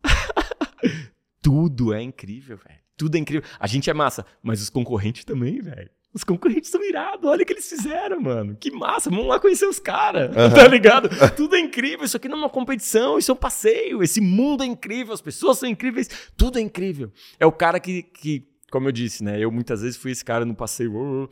Tudo 1.42 1.94
é 1.94 2.02
incrível, 2.02 2.56
velho. 2.56 2.80
Tudo 2.96 3.14
é 3.14 3.20
incrível. 3.20 3.48
A 3.60 3.68
gente 3.68 3.88
é 3.88 3.94
massa, 3.94 4.26
mas 4.42 4.60
os 4.60 4.68
concorrentes 4.68 5.24
também, 5.24 5.60
velho. 5.60 5.88
Os 6.12 6.24
concorrentes 6.24 6.70
são 6.70 6.82
irados. 6.82 7.24
Olha 7.30 7.42
o 7.42 7.46
que 7.46 7.52
eles 7.52 7.68
fizeram, 7.68 8.20
mano. 8.20 8.56
Que 8.58 8.70
massa. 8.70 9.10
Vamos 9.10 9.26
lá 9.26 9.38
conhecer 9.38 9.66
os 9.66 9.78
caras. 9.78 10.30
Uhum. 10.34 10.50
Tá 10.50 10.66
ligado? 10.66 11.08
Tudo 11.36 11.54
é 11.54 11.60
incrível. 11.60 12.04
Isso 12.04 12.16
aqui 12.16 12.26
não 12.26 12.38
é 12.38 12.40
uma 12.40 12.48
competição. 12.48 13.18
Isso 13.18 13.30
é 13.30 13.34
um 13.34 13.36
passeio. 13.36 14.02
Esse 14.02 14.20
mundo 14.20 14.64
é 14.64 14.66
incrível. 14.66 15.12
As 15.12 15.20
pessoas 15.20 15.58
são 15.58 15.68
incríveis. 15.68 16.08
Tudo 16.36 16.58
é 16.58 16.62
incrível. 16.62 17.12
É 17.38 17.46
o 17.46 17.52
cara 17.52 17.78
que, 17.78 18.02
que 18.02 18.42
como 18.70 18.88
eu 18.88 18.92
disse, 18.92 19.22
né? 19.22 19.38
Eu 19.38 19.52
muitas 19.52 19.82
vezes 19.82 19.96
fui 19.96 20.10
esse 20.10 20.24
cara 20.24 20.44
no 20.44 20.54
passeio. 20.54 21.28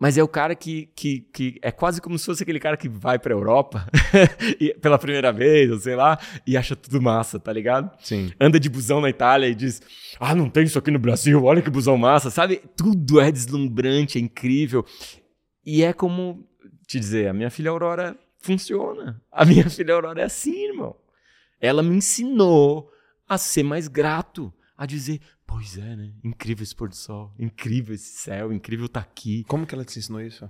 Mas 0.00 0.16
é 0.16 0.22
o 0.22 0.28
cara 0.28 0.54
que, 0.54 0.88
que, 0.96 1.20
que 1.30 1.58
é 1.60 1.70
quase 1.70 2.00
como 2.00 2.18
se 2.18 2.24
fosse 2.24 2.42
aquele 2.42 2.58
cara 2.58 2.74
que 2.74 2.88
vai 2.88 3.18
pra 3.18 3.34
Europa 3.34 3.86
pela 4.80 4.98
primeira 4.98 5.30
vez, 5.30 5.70
ou 5.70 5.78
sei 5.78 5.94
lá, 5.94 6.18
e 6.46 6.56
acha 6.56 6.74
tudo 6.74 7.02
massa, 7.02 7.38
tá 7.38 7.52
ligado? 7.52 7.90
Sim. 8.02 8.32
Anda 8.40 8.58
de 8.58 8.70
busão 8.70 9.02
na 9.02 9.10
Itália 9.10 9.46
e 9.46 9.54
diz: 9.54 9.82
Ah, 10.18 10.34
não 10.34 10.48
tem 10.48 10.64
isso 10.64 10.78
aqui 10.78 10.90
no 10.90 10.98
Brasil, 10.98 11.44
olha 11.44 11.60
que 11.60 11.68
busão 11.68 11.98
massa, 11.98 12.30
sabe? 12.30 12.62
Tudo 12.74 13.20
é 13.20 13.30
deslumbrante, 13.30 14.16
é 14.16 14.22
incrível. 14.22 14.86
E 15.66 15.84
é 15.84 15.92
como 15.92 16.48
te 16.86 16.98
dizer: 16.98 17.28
a 17.28 17.34
minha 17.34 17.50
filha 17.50 17.70
Aurora 17.70 18.16
funciona. 18.38 19.20
A 19.30 19.44
minha 19.44 19.68
filha 19.70 19.92
Aurora 19.92 20.22
é 20.22 20.24
assim, 20.24 20.68
irmão. 20.68 20.96
Ela 21.60 21.82
me 21.82 21.94
ensinou 21.94 22.90
a 23.28 23.36
ser 23.36 23.64
mais 23.64 23.86
grato, 23.86 24.50
a 24.78 24.86
dizer: 24.86 25.20
Pois 25.50 25.76
é, 25.76 25.96
né? 25.96 26.12
Incrível 26.22 26.62
esse 26.62 26.74
pôr 26.74 26.88
do 26.88 26.94
sol, 26.94 27.34
incrível 27.36 27.94
esse 27.94 28.18
céu, 28.18 28.52
incrível 28.52 28.86
estar 28.86 29.02
tá 29.02 29.08
aqui. 29.10 29.44
Como 29.48 29.66
que 29.66 29.74
ela 29.74 29.84
te 29.84 29.98
ensinou 29.98 30.20
isso? 30.20 30.48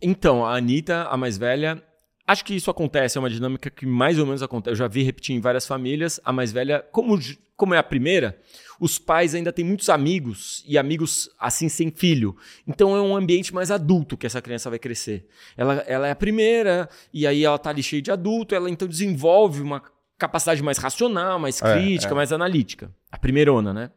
Então, 0.00 0.46
a 0.46 0.56
Anitta, 0.56 1.04
a 1.04 1.16
mais 1.16 1.36
velha, 1.36 1.82
acho 2.24 2.44
que 2.44 2.54
isso 2.54 2.70
acontece, 2.70 3.18
é 3.18 3.20
uma 3.20 3.28
dinâmica 3.28 3.68
que 3.70 3.84
mais 3.84 4.18
ou 4.18 4.26
menos 4.26 4.42
acontece. 4.42 4.72
Eu 4.72 4.76
já 4.76 4.86
vi 4.86 5.02
repetir 5.02 5.34
em 5.34 5.40
várias 5.40 5.66
famílias. 5.66 6.20
A 6.24 6.32
mais 6.32 6.52
velha, 6.52 6.86
como, 6.92 7.18
como 7.56 7.74
é 7.74 7.78
a 7.78 7.82
primeira, 7.82 8.40
os 8.78 8.96
pais 8.96 9.34
ainda 9.34 9.52
têm 9.52 9.64
muitos 9.64 9.88
amigos 9.88 10.64
e 10.68 10.78
amigos 10.78 11.28
assim 11.38 11.68
sem 11.68 11.90
filho. 11.90 12.36
Então 12.66 12.94
é 12.94 13.00
um 13.00 13.16
ambiente 13.16 13.52
mais 13.52 13.72
adulto 13.72 14.16
que 14.16 14.26
essa 14.26 14.40
criança 14.40 14.70
vai 14.70 14.78
crescer. 14.78 15.26
Ela, 15.56 15.74
ela 15.86 16.06
é 16.06 16.12
a 16.12 16.16
primeira, 16.16 16.88
e 17.12 17.26
aí 17.26 17.44
ela 17.44 17.58
tá 17.58 17.70
ali 17.70 17.82
cheia 17.82 18.02
de 18.02 18.12
adulto, 18.12 18.54
ela 18.54 18.70
então 18.70 18.86
desenvolve 18.86 19.60
uma 19.60 19.82
capacidade 20.24 20.62
mais 20.62 20.78
racional, 20.78 21.38
mais 21.38 21.60
é, 21.60 21.72
crítica, 21.72 22.12
é, 22.12 22.14
é. 22.14 22.16
mais 22.16 22.32
analítica. 22.32 22.94
A 23.10 23.18
primeirona, 23.18 23.72
né? 23.72 23.90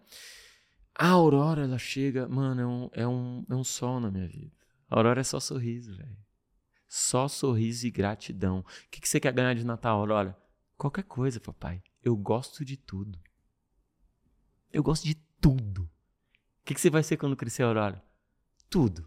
A 0.93 1.09
Aurora, 1.09 1.63
ela 1.63 1.78
chega, 1.78 2.28
mano, 2.28 2.61
é 2.61 2.65
um, 2.65 2.89
é 2.93 3.07
um, 3.07 3.45
é 3.49 3.55
um 3.55 3.63
sol 3.63 3.99
na 3.99 4.11
minha 4.11 4.28
vida. 4.28 4.51
A 4.89 4.97
Aurora 4.97 5.21
é 5.21 5.23
só 5.23 5.39
sorriso, 5.39 5.95
velho. 5.95 6.17
Só 6.88 7.28
sorriso 7.28 7.86
e 7.86 7.91
gratidão. 7.91 8.59
O 8.59 8.63
que, 8.89 9.01
que 9.01 9.07
você 9.07 9.19
quer 9.19 9.32
ganhar 9.32 9.53
de 9.53 9.65
Natal, 9.65 9.99
Aurora? 9.99 10.38
Qualquer 10.78 11.03
coisa, 11.03 11.39
papai. 11.39 11.82
Eu 12.03 12.15
gosto 12.15 12.63
de 12.65 12.78
tudo. 12.78 13.19
Eu 14.71 14.84
gosto 14.84 15.05
de 15.05 15.15
tudo. 15.39 15.84
O 15.84 16.65
que, 16.65 16.73
que 16.73 16.82
você 16.82 16.89
vai 16.89 17.03
ser 17.03 17.17
quando 17.17 17.36
crescer, 17.36 17.63
Aurora? 17.63 18.03
Tudo. 18.69 19.05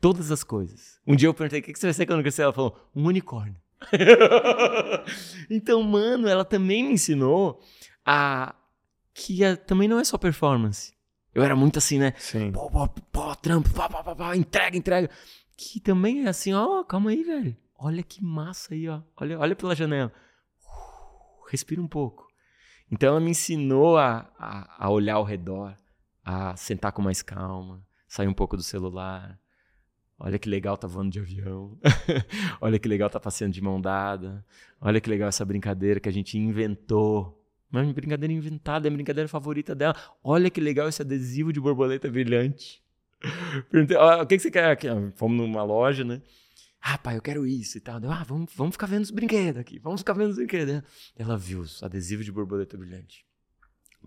Todas 0.00 0.30
as 0.30 0.42
coisas. 0.44 1.00
Um 1.06 1.16
dia 1.16 1.28
eu 1.28 1.34
perguntei, 1.34 1.60
o 1.60 1.62
que, 1.62 1.72
que 1.72 1.78
você 1.78 1.86
vai 1.86 1.94
ser 1.94 2.06
quando 2.06 2.22
crescer? 2.22 2.42
Ela 2.42 2.52
falou, 2.52 2.90
um 2.94 3.06
unicórnio. 3.06 3.60
então, 5.50 5.82
mano, 5.82 6.28
ela 6.28 6.44
também 6.44 6.84
me 6.84 6.92
ensinou 6.92 7.60
a 8.04 8.54
que 9.14 9.44
a, 9.44 9.56
também 9.56 9.88
não 9.88 9.98
é 9.98 10.04
só 10.04 10.16
performance. 10.18 10.92
Eu 11.34 11.42
era 11.42 11.56
muito 11.56 11.78
assim, 11.78 11.98
né? 11.98 12.12
Sim. 12.18 12.52
Pô, 12.52 12.70
pô, 12.70 12.88
pô 12.88 13.34
trampo, 13.36 13.70
pá, 13.70 13.88
pá, 13.88 14.02
pá, 14.02 14.14
pá, 14.14 14.36
entrega, 14.36 14.76
entrega. 14.76 15.10
Que 15.56 15.80
também 15.80 16.24
é 16.24 16.28
assim, 16.28 16.52
ó, 16.52 16.82
calma 16.84 17.10
aí, 17.10 17.22
velho. 17.22 17.56
Olha 17.78 18.02
que 18.02 18.22
massa 18.22 18.74
aí, 18.74 18.88
ó. 18.88 19.00
Olha, 19.16 19.38
olha 19.38 19.56
pela 19.56 19.74
janela. 19.74 20.12
Uh, 20.64 21.50
respira 21.50 21.80
um 21.80 21.88
pouco. 21.88 22.26
Então 22.90 23.08
ela 23.08 23.20
me 23.20 23.30
ensinou 23.30 23.96
a, 23.96 24.30
a, 24.38 24.86
a 24.86 24.90
olhar 24.90 25.14
ao 25.14 25.24
redor, 25.24 25.74
a 26.22 26.54
sentar 26.56 26.92
com 26.92 27.00
mais 27.00 27.22
calma, 27.22 27.82
sair 28.06 28.28
um 28.28 28.34
pouco 28.34 28.56
do 28.56 28.62
celular, 28.62 29.38
Olha 30.18 30.38
que 30.38 30.48
legal 30.48 30.76
tá 30.76 30.86
voando 30.86 31.10
de 31.10 31.18
avião. 31.18 31.78
Olha 32.60 32.78
que 32.78 32.88
legal 32.88 33.10
tá 33.10 33.18
passeando 33.18 33.52
de 33.52 33.60
mão 33.60 33.80
dada. 33.80 34.44
Olha 34.80 35.00
que 35.00 35.10
legal 35.10 35.28
essa 35.28 35.44
brincadeira 35.44 35.98
que 35.98 36.08
a 36.08 36.12
gente 36.12 36.38
inventou. 36.38 37.42
Uma 37.72 37.90
brincadeira 37.92 38.32
inventada, 38.32 38.86
é 38.86 38.90
a 38.90 38.92
brincadeira 38.92 39.28
favorita 39.28 39.74
dela. 39.74 39.96
Olha 40.22 40.50
que 40.50 40.60
legal 40.60 40.88
esse 40.88 41.00
adesivo 41.00 41.52
de 41.52 41.58
borboleta 41.58 42.10
brilhante. 42.10 42.82
Perguntei, 43.70 43.96
ah, 43.96 44.22
o 44.22 44.26
que, 44.26 44.36
que 44.36 44.42
você 44.42 44.50
quer? 44.50 44.78
Fomos 45.16 45.38
numa 45.38 45.62
loja, 45.62 46.04
né? 46.04 46.20
Ah, 46.80 46.98
pai, 46.98 47.16
eu 47.16 47.22
quero 47.22 47.46
isso 47.46 47.78
e 47.78 47.80
tal. 47.80 48.00
Ah, 48.10 48.24
vamos, 48.24 48.52
vamos 48.54 48.74
ficar 48.74 48.86
vendo 48.86 49.02
os 49.02 49.10
brinquedos 49.10 49.60
aqui. 49.60 49.78
Vamos 49.78 50.00
ficar 50.00 50.14
vendo 50.14 50.30
os 50.30 50.36
brinquedos. 50.36 50.82
Ela 51.16 51.38
viu 51.38 51.60
os 51.60 51.82
adesivos 51.82 52.24
de 52.24 52.32
borboleta 52.32 52.76
brilhante. 52.76 53.24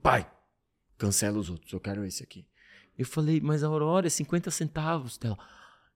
Pai, 0.03 0.29
cancela 0.97 1.39
os 1.39 1.49
outros, 1.49 1.71
eu 1.71 1.79
quero 1.79 2.05
esse 2.05 2.21
aqui. 2.21 2.45
Eu 2.97 3.05
falei, 3.05 3.39
mas 3.41 3.63
a 3.63 3.67
Aurora 3.67 4.07
é 4.07 4.09
50 4.09 4.51
centavos. 4.51 5.17
Ela, 5.23 5.37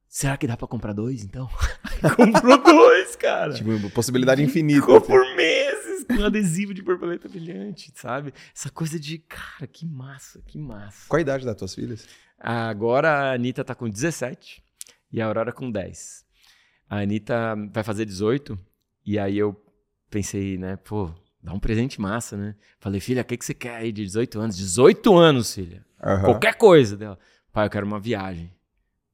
Será 0.10 0.36
que 0.38 0.47
dá 0.47 0.57
pra 0.57 0.68
comprar 0.68 0.91
dois, 0.91 1.24
então? 1.24 1.47
Comprou 2.18 2.57
dois, 2.64 3.16
cara. 3.16 3.53
Tipo, 3.53 3.91
possibilidade 3.91 4.41
infinita. 4.41 4.82
Ficou 4.82 4.99
por 4.99 5.36
meses 5.36 6.03
com 6.03 6.26
adesivo 6.26 6.74
de 6.74 6.82
borboleta 6.82 7.30
brilhante, 7.30 7.91
sabe? 7.95 8.34
Essa 8.55 8.72
coisa 8.72 8.99
de, 8.99 9.20
cara, 9.20 9.68
que 9.68 9.86
massa, 9.86 10.41
que 10.47 10.57
massa. 10.57 11.05
Qual 11.07 11.20
a 11.20 11.22
idade 11.22 11.45
das 11.45 11.55
tuas 11.55 11.76
filhas? 11.76 12.07
Agora 12.39 13.12
a 13.12 13.34
Anitta 13.34 13.64
tá 13.64 13.76
com 13.76 13.88
17 13.88 14.64
e 15.12 15.22
a 15.22 15.28
Aurora 15.28 15.51
com 15.51 15.70
10. 15.70 16.26
A 16.89 17.01
Anitta 17.01 17.55
vai 17.72 17.84
fazer 17.84 18.05
18 18.05 18.57
e 19.05 19.20
aí 19.20 19.38
eu 19.38 19.55
pensei, 20.10 20.57
né, 20.57 20.76
pô, 20.78 21.12
dá 21.43 21.53
um 21.53 21.60
presente 21.60 22.01
massa, 22.01 22.36
né? 22.36 22.55
Falei, 22.80 22.99
filha, 22.99 23.22
o 23.22 23.26
que, 23.26 23.38
que 23.38 23.45
você 23.45 23.53
quer 23.53 23.76
aí 23.76 23.91
de 23.91 24.03
18 24.05 24.39
anos? 24.39 24.57
18 24.57 25.16
anos, 25.16 25.53
filha. 25.53 25.86
Uhum. 26.03 26.22
Qualquer 26.22 26.55
coisa 26.55 26.97
dela. 26.97 27.20
Pai, 27.53 27.68
eu 27.68 27.70
quero 27.70 27.86
uma 27.86 27.99
viagem. 27.99 28.51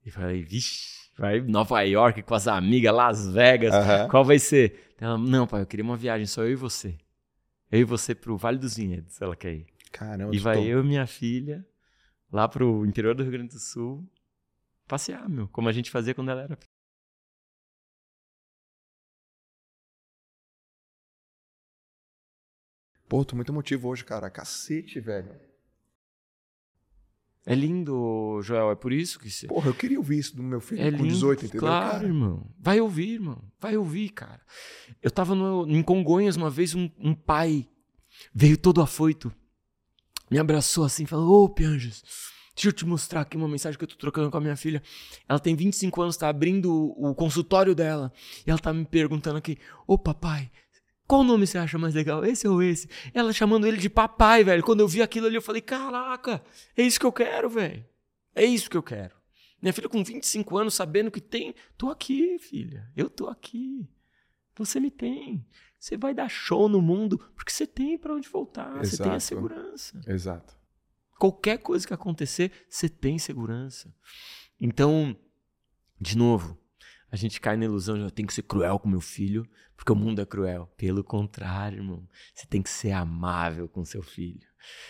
E 0.05 0.11
falei, 0.11 0.43
vixe, 0.43 1.09
vai 1.17 1.41
Nova 1.41 1.81
York 1.81 2.21
com 2.21 2.35
as 2.35 2.47
amigas, 2.47 2.93
Las 2.93 3.27
Vegas, 3.27 3.73
uhum. 3.73 4.07
qual 4.09 4.23
vai 4.23 4.37
ser? 4.37 4.93
Ela, 4.99 5.17
não, 5.17 5.47
pai, 5.47 5.61
eu 5.61 5.65
queria 5.65 5.83
uma 5.83 5.97
viagem 5.97 6.27
só 6.27 6.43
eu 6.43 6.51
e 6.51 6.55
você. 6.55 6.97
Eu 7.71 7.79
e 7.79 7.83
você 7.83 8.13
pro 8.13 8.37
Vale 8.37 8.59
dos 8.59 8.75
Vinhedos, 8.75 9.19
ela 9.21 9.35
quer 9.35 9.53
ir. 9.53 9.65
Caramba, 9.91 10.35
E 10.35 10.37
vai 10.37 10.57
tô... 10.57 10.63
eu 10.63 10.81
e 10.81 10.87
minha 10.87 11.07
filha 11.07 11.65
lá 12.31 12.47
pro 12.47 12.85
interior 12.85 13.15
do 13.15 13.23
Rio 13.23 13.31
Grande 13.31 13.53
do 13.53 13.59
Sul 13.59 14.07
passear, 14.87 15.27
meu, 15.27 15.47
como 15.47 15.67
a 15.67 15.71
gente 15.71 15.89
fazia 15.89 16.13
quando 16.13 16.29
ela 16.29 16.43
era 16.43 16.57
Pô, 23.07 23.23
tô 23.23 23.35
muito 23.35 23.51
emotivo 23.51 23.87
hoje, 23.87 24.03
cara. 24.03 24.29
Cacete, 24.29 24.99
velho. 24.99 25.39
É 27.45 27.53
lindo, 27.53 28.41
Joel, 28.41 28.71
é 28.71 28.75
por 28.75 28.91
isso 28.91 29.19
que 29.19 29.29
você. 29.29 29.45
Porra, 29.45 29.69
eu 29.69 29.73
queria 29.73 29.99
ouvir 29.99 30.17
isso 30.17 30.35
do 30.35 30.41
meu 30.41 30.59
filho 30.59 30.81
é 30.81 30.89
com 30.89 30.97
lindo, 30.97 31.09
18, 31.09 31.45
entendeu? 31.45 31.59
Claro, 31.59 31.91
cara? 31.91 32.05
irmão. 32.05 32.51
Vai 32.59 32.81
ouvir, 32.81 33.13
irmão. 33.13 33.39
Vai 33.59 33.77
ouvir, 33.77 34.09
cara. 34.09 34.41
Eu 35.01 35.11
tava 35.11 35.35
no, 35.35 35.67
em 35.67 35.83
Congonhas 35.83 36.35
uma 36.35 36.49
vez, 36.49 36.73
um, 36.73 36.89
um 36.97 37.13
pai 37.13 37.67
veio 38.33 38.57
todo 38.57 38.81
afoito, 38.81 39.31
me 40.29 40.39
abraçou 40.39 40.83
assim, 40.83 41.05
falou: 41.05 41.41
Ô, 41.41 41.43
oh, 41.43 41.49
Pianges, 41.49 42.03
Deixa 42.55 42.69
eu 42.69 42.73
te 42.73 42.85
mostrar 42.85 43.21
aqui 43.21 43.35
uma 43.35 43.49
mensagem 43.49 43.77
que 43.77 43.83
eu 43.83 43.87
tô 43.87 43.97
trocando 43.97 44.31
com 44.31 44.37
a 44.37 44.41
minha 44.41 44.55
filha. 44.55 44.81
Ela 45.27 45.39
tem 45.39 45.53
25 45.55 46.01
anos, 46.01 46.15
tá 46.15 46.29
abrindo 46.29 46.71
o, 46.71 47.09
o 47.09 47.15
consultório 47.15 47.75
dela. 47.75 48.13
E 48.47 48.49
ela 48.49 48.57
tá 48.57 48.73
me 48.73 48.85
perguntando 48.85 49.37
aqui: 49.37 49.57
Ô 49.85 49.97
papai, 49.97 50.49
qual 51.07 51.23
nome 51.23 51.45
você 51.45 51.57
acha 51.57 51.77
mais 51.77 51.93
legal? 51.93 52.25
Esse 52.25 52.47
ou 52.47 52.61
esse? 52.63 52.89
Ela 53.13 53.31
chamando 53.31 53.67
ele 53.67 53.77
de 53.77 53.89
papai, 53.89 54.43
velho. 54.43 54.63
Quando 54.63 54.79
eu 54.79 54.87
vi 54.87 55.01
aquilo 55.01 55.27
ali, 55.27 55.35
eu 55.35 55.41
falei: 55.41 55.61
Caraca, 55.61 56.43
é 56.75 56.81
isso 56.81 56.99
que 56.99 57.05
eu 57.05 57.11
quero, 57.11 57.49
velho. 57.49 57.85
É 58.33 58.43
isso 58.43 58.69
que 58.69 58.77
eu 58.77 58.83
quero. 58.83 59.15
Minha 59.61 59.73
filha 59.73 59.89
com 59.89 60.03
25 60.03 60.57
anos, 60.57 60.73
sabendo 60.73 61.11
que 61.11 61.21
tem. 61.21 61.55
Tô 61.77 61.89
aqui, 61.89 62.37
filha. 62.39 62.91
Eu 62.95 63.09
tô 63.09 63.27
aqui. 63.27 63.87
Você 64.57 64.79
me 64.79 64.91
tem. 64.91 65.45
Você 65.79 65.97
vai 65.97 66.13
dar 66.13 66.29
show 66.29 66.67
no 66.67 66.81
mundo 66.81 67.17
porque 67.35 67.51
você 67.51 67.67
tem 67.67 67.97
para 67.97 68.13
onde 68.13 68.27
voltar. 68.27 68.71
Exato. 68.81 68.87
Você 68.87 69.03
tem 69.03 69.11
a 69.11 69.19
segurança. 69.19 70.01
Exato. 70.07 70.57
Qualquer 71.19 71.59
coisa 71.59 71.87
que 71.87 71.93
acontecer, 71.93 72.51
você 72.69 72.89
tem 72.89 73.17
segurança. 73.17 73.93
Então, 74.59 75.15
de 75.99 76.17
novo, 76.17 76.57
a 77.11 77.15
gente 77.15 77.39
cai 77.39 77.55
na 77.55 77.65
ilusão 77.65 77.95
de 77.95 78.03
eu 78.03 78.11
tenho 78.11 78.27
que 78.27 78.33
ser 78.33 78.43
cruel 78.43 78.79
com 78.79 78.89
meu 78.89 79.01
filho, 79.01 79.47
porque 79.75 79.91
o 79.91 79.95
mundo 79.95 80.21
é 80.21 80.25
cruel. 80.25 80.67
Pelo 80.77 81.03
contrário, 81.03 81.79
irmão. 81.79 82.07
Você 82.33 82.45
tem 82.47 82.61
que 82.61 82.69
ser 82.69 82.91
amável 82.91 83.67
com 83.67 83.85
seu 83.85 84.01
filho. 84.01 84.47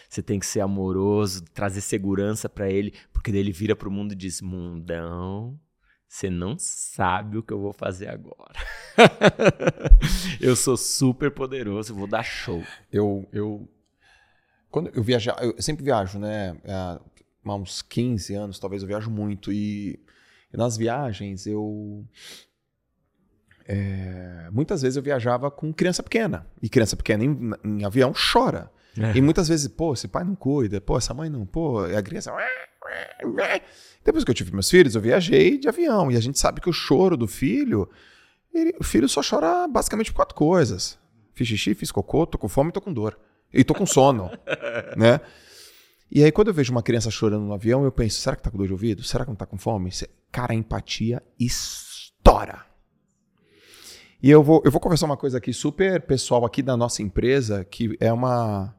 Você 0.10 0.24
tem 0.24 0.40
que 0.40 0.46
ser 0.46 0.62
amoroso, 0.62 1.44
trazer 1.54 1.82
segurança 1.82 2.48
para 2.48 2.70
ele, 2.70 2.94
porque 3.12 3.32
daí 3.32 3.42
ele 3.42 3.52
vira 3.52 3.76
pro 3.76 3.92
mundo 3.92 4.14
e 4.14 4.16
diz: 4.16 4.42
"Mundão, 4.42 5.60
você 6.08 6.30
não 6.30 6.56
sabe 6.58 7.38
o 7.38 7.44
que 7.44 7.52
eu 7.52 7.60
vou 7.60 7.74
fazer 7.74 8.08
agora. 8.08 8.54
eu 10.40 10.56
sou 10.56 10.78
super 10.78 11.30
poderoso, 11.32 11.94
vou 11.94 12.08
dar 12.08 12.24
show. 12.24 12.64
Eu 12.92 13.28
eu 13.34 13.70
quando 14.70 14.90
eu 14.94 15.04
viajar, 15.04 15.38
eu 15.42 15.62
sempre 15.62 15.84
viajo, 15.84 16.20
né? 16.20 16.58
Há 16.66 17.56
uns 17.56 17.82
15 17.82 18.34
anos, 18.34 18.60
talvez 18.60 18.82
eu 18.82 18.88
viajo 18.88 19.10
muito. 19.10 19.52
E, 19.52 19.58
e 19.94 20.05
nas 20.56 20.78
viagens 20.78 21.46
eu. 21.46 22.06
É, 23.68 24.48
muitas 24.52 24.82
vezes 24.82 24.96
eu 24.96 25.04
viajava 25.04 25.50
com 25.50 25.74
criança 25.74 26.04
pequena. 26.04 26.46
E 26.62 26.70
criança 26.70 26.96
pequena 26.96 27.24
em, 27.24 27.52
em 27.64 27.86
avião 27.86 28.14
chora. 28.14 28.72
É. 28.98 29.18
E 29.18 29.22
muitas 29.22 29.48
vezes, 29.48 29.68
pô, 29.68 29.94
esse 29.94 30.08
pai 30.08 30.24
não 30.24 30.36
cuida, 30.36 30.80
pô, 30.80 30.98
essa 30.98 31.14
mãe 31.14 31.30
não, 31.30 31.46
pô, 31.46 31.86
e 31.86 31.96
a 31.96 32.02
criança. 32.02 32.32
Depois 34.04 34.24
que 34.24 34.32
eu 34.32 34.36
tive 34.36 34.54
meus 34.54 34.70
filhos, 34.70 34.96
eu 34.96 35.02
viajei 35.02 35.58
de 35.58 35.68
avião. 35.68 36.12
E 36.12 36.16
a 36.16 36.20
gente 36.20 36.40
sabe 36.40 36.62
que 36.62 36.70
o 36.70 36.74
choro 36.74 37.18
do 37.18 37.28
filho, 37.28 37.90
ele, 38.54 38.76
o 38.80 38.84
filho 38.84 39.10
só 39.10 39.22
chora 39.28 39.68
basicamente 39.68 40.12
por 40.12 40.18
quatro 40.18 40.36
coisas: 40.36 40.98
fiz 41.34 41.48
xixi, 41.48 41.74
fiz 41.74 41.92
cocô, 41.92 42.26
tô 42.26 42.38
com 42.38 42.48
fome 42.48 42.72
tô 42.72 42.80
com 42.80 42.94
dor. 42.94 43.18
E 43.54 43.64
tô 43.64 43.74
com 43.74 43.86
sono, 43.86 44.30
né? 44.96 45.20
E 46.12 46.24
aí, 46.24 46.32
quando 46.32 46.50
eu 46.50 46.54
vejo 46.54 46.72
uma 46.72 46.84
criança 46.84 47.10
chorando 47.10 47.46
no 47.46 47.54
avião, 47.54 47.84
eu 47.84 47.92
penso: 47.92 48.20
será 48.20 48.36
que 48.36 48.44
tá 48.44 48.52
com 48.52 48.58
dor 48.58 48.68
de 48.68 48.74
ouvido? 48.74 49.04
Será 49.04 49.26
que 49.26 49.32
não 49.32 49.36
tá 49.36 49.46
com 49.46 49.58
fome? 49.58 49.90
Cara, 50.32 50.54
a 50.54 50.56
empatia 50.56 51.22
estoura. 51.40 52.66
E 54.22 54.30
eu 54.30 54.42
vou, 54.42 54.62
eu 54.66 54.72
vou 54.72 54.82
conversar 54.82 55.06
uma 55.06 55.18
coisa 55.18 55.38
aqui 55.38 55.54
super 55.54 56.02
pessoal 56.02 56.46
aqui 56.46 56.62
da 56.64 56.76
nossa 56.76 57.02
empresa, 57.02 57.64
que 57.64 57.96
é 58.00 58.12
uma. 58.12 58.76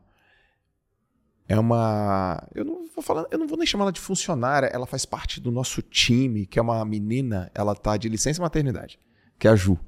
É 1.49 1.59
uma. 1.59 2.49
Eu 2.55 2.65
não 2.65 2.87
vou 2.89 3.03
falar, 3.03 3.27
eu 3.31 3.39
não 3.39 3.47
vou 3.47 3.57
nem 3.57 3.67
chamar 3.67 3.85
ela 3.85 3.93
de 3.93 4.01
funcionária, 4.01 4.67
ela 4.67 4.87
faz 4.87 5.05
parte 5.05 5.41
do 5.41 5.53
nosso 5.53 5.83
time, 5.83 6.47
que 6.47 6.59
é 6.59 6.63
uma 6.63 6.85
menina, 6.85 7.51
ela 7.55 7.75
tá 7.75 7.97
de 7.97 8.09
licença 8.09 8.43
maternidade, 8.43 8.99
que 9.39 9.47
é 9.47 9.51
a 9.51 9.57
Ju. 9.57 9.79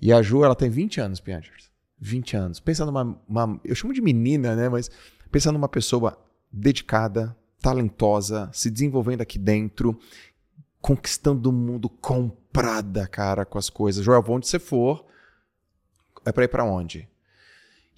E 0.00 0.12
a 0.12 0.22
Ju, 0.22 0.42
ela 0.42 0.56
tem 0.56 0.70
20 0.70 1.00
anos, 1.00 1.20
Piangers. 1.20 1.69
20 2.00 2.36
anos. 2.36 2.60
Pensa 2.60 2.86
numa. 2.86 3.20
Uma, 3.28 3.60
eu 3.64 3.74
chamo 3.74 3.92
de 3.92 4.00
menina, 4.00 4.56
né? 4.56 4.68
Mas 4.68 4.90
pensa 5.30 5.52
numa 5.52 5.68
pessoa 5.68 6.18
dedicada, 6.50 7.36
talentosa, 7.60 8.50
se 8.52 8.70
desenvolvendo 8.70 9.20
aqui 9.20 9.38
dentro, 9.38 9.98
conquistando 10.80 11.50
o 11.50 11.52
mundo, 11.52 11.88
comprada, 11.88 13.06
cara, 13.06 13.44
com 13.44 13.58
as 13.58 13.68
coisas. 13.68 14.04
Joel, 14.04 14.24
onde 14.28 14.48
você 14.48 14.58
for, 14.58 15.04
é 16.24 16.32
pra 16.32 16.44
ir 16.44 16.48
pra 16.48 16.64
onde? 16.64 17.08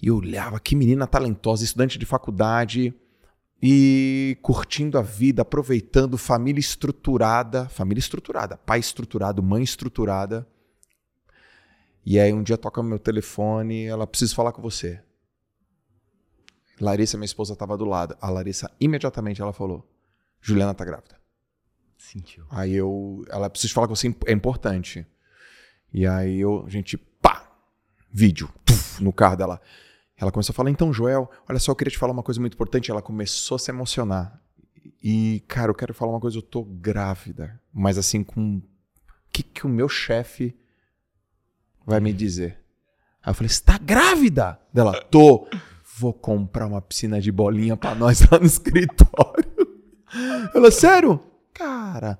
E 0.01 0.07
eu 0.07 0.17
olhava, 0.17 0.59
que 0.59 0.75
menina 0.75 1.07
talentosa, 1.07 1.63
estudante 1.63 1.97
de 1.97 2.05
faculdade 2.05 2.93
e 3.61 4.37
curtindo 4.41 4.99
a 4.99 5.01
vida, 5.01 5.41
aproveitando, 5.41 6.17
família 6.17 6.59
estruturada, 6.59 7.69
família 7.69 7.99
estruturada, 7.99 8.57
pai 8.57 8.79
estruturado, 8.79 9.41
mãe 9.41 9.63
estruturada. 9.63 10.45
E 12.05 12.19
aí 12.19 12.33
um 12.33 12.43
dia 12.43 12.57
toca 12.57 12.83
meu 12.83 12.99
telefone, 12.99 13.85
ela 13.85 14.05
precisa 14.05 14.35
falar 14.35 14.51
com 14.51 14.61
você. 14.61 15.01
Larissa, 16.79 17.17
minha 17.17 17.25
esposa, 17.25 17.53
estava 17.53 17.77
do 17.77 17.85
lado. 17.85 18.17
A 18.19 18.29
Larissa 18.29 18.69
imediatamente 18.79 19.41
ela 19.41 19.53
falou: 19.53 19.87
Juliana 20.41 20.73
tá 20.73 20.83
grávida. 20.83 21.19
Sentiu. 21.97 22.45
Aí 22.49 22.73
eu, 22.73 23.23
ela 23.29 23.49
precisa 23.49 23.73
falar 23.73 23.87
com 23.87 23.95
você, 23.95 24.13
é 24.25 24.33
importante. 24.33 25.07
E 25.93 26.05
aí 26.05 26.39
eu, 26.39 26.65
a 26.65 26.69
gente, 26.69 26.97
pá, 26.97 27.49
vídeo, 28.11 28.49
tuf, 28.65 29.01
no 29.01 29.13
carro 29.13 29.37
dela. 29.37 29.61
Ela 30.17 30.31
começou 30.31 30.51
a 30.51 30.55
falar: 30.55 30.69
então, 30.69 30.91
Joel, 30.91 31.29
olha 31.47 31.59
só, 31.59 31.71
eu 31.71 31.75
queria 31.75 31.91
te 31.91 31.97
falar 31.97 32.11
uma 32.11 32.23
coisa 32.23 32.39
muito 32.41 32.55
importante. 32.55 32.91
Ela 32.91 33.01
começou 33.01 33.55
a 33.55 33.59
se 33.59 33.71
emocionar. 33.71 34.41
E, 35.01 35.43
cara, 35.47 35.71
eu 35.71 35.75
quero 35.75 35.93
falar 35.93 36.11
uma 36.11 36.19
coisa: 36.19 36.37
eu 36.37 36.41
tô 36.41 36.63
grávida. 36.63 37.61
Mas 37.73 37.97
assim, 37.97 38.23
com. 38.23 38.57
O 38.57 38.63
que, 39.31 39.41
que 39.41 39.65
o 39.65 39.69
meu 39.69 39.89
chefe 39.89 40.55
vai 41.85 41.99
me 41.99 42.13
dizer? 42.13 42.59
Aí 43.23 43.31
eu 43.31 43.33
falei, 43.33 43.49
você 43.49 43.61
tá 43.61 43.77
grávida? 43.77 44.59
Dela, 44.73 45.01
tô. 45.09 45.47
Vou 45.97 46.13
comprar 46.13 46.67
uma 46.67 46.81
piscina 46.81 47.21
de 47.21 47.31
bolinha 47.31 47.77
para 47.77 47.95
nós 47.95 48.21
lá 48.29 48.39
no 48.39 48.45
escritório. 48.45 49.53
Ela, 50.53 50.71
sério? 50.71 51.19
Cara, 51.53 52.19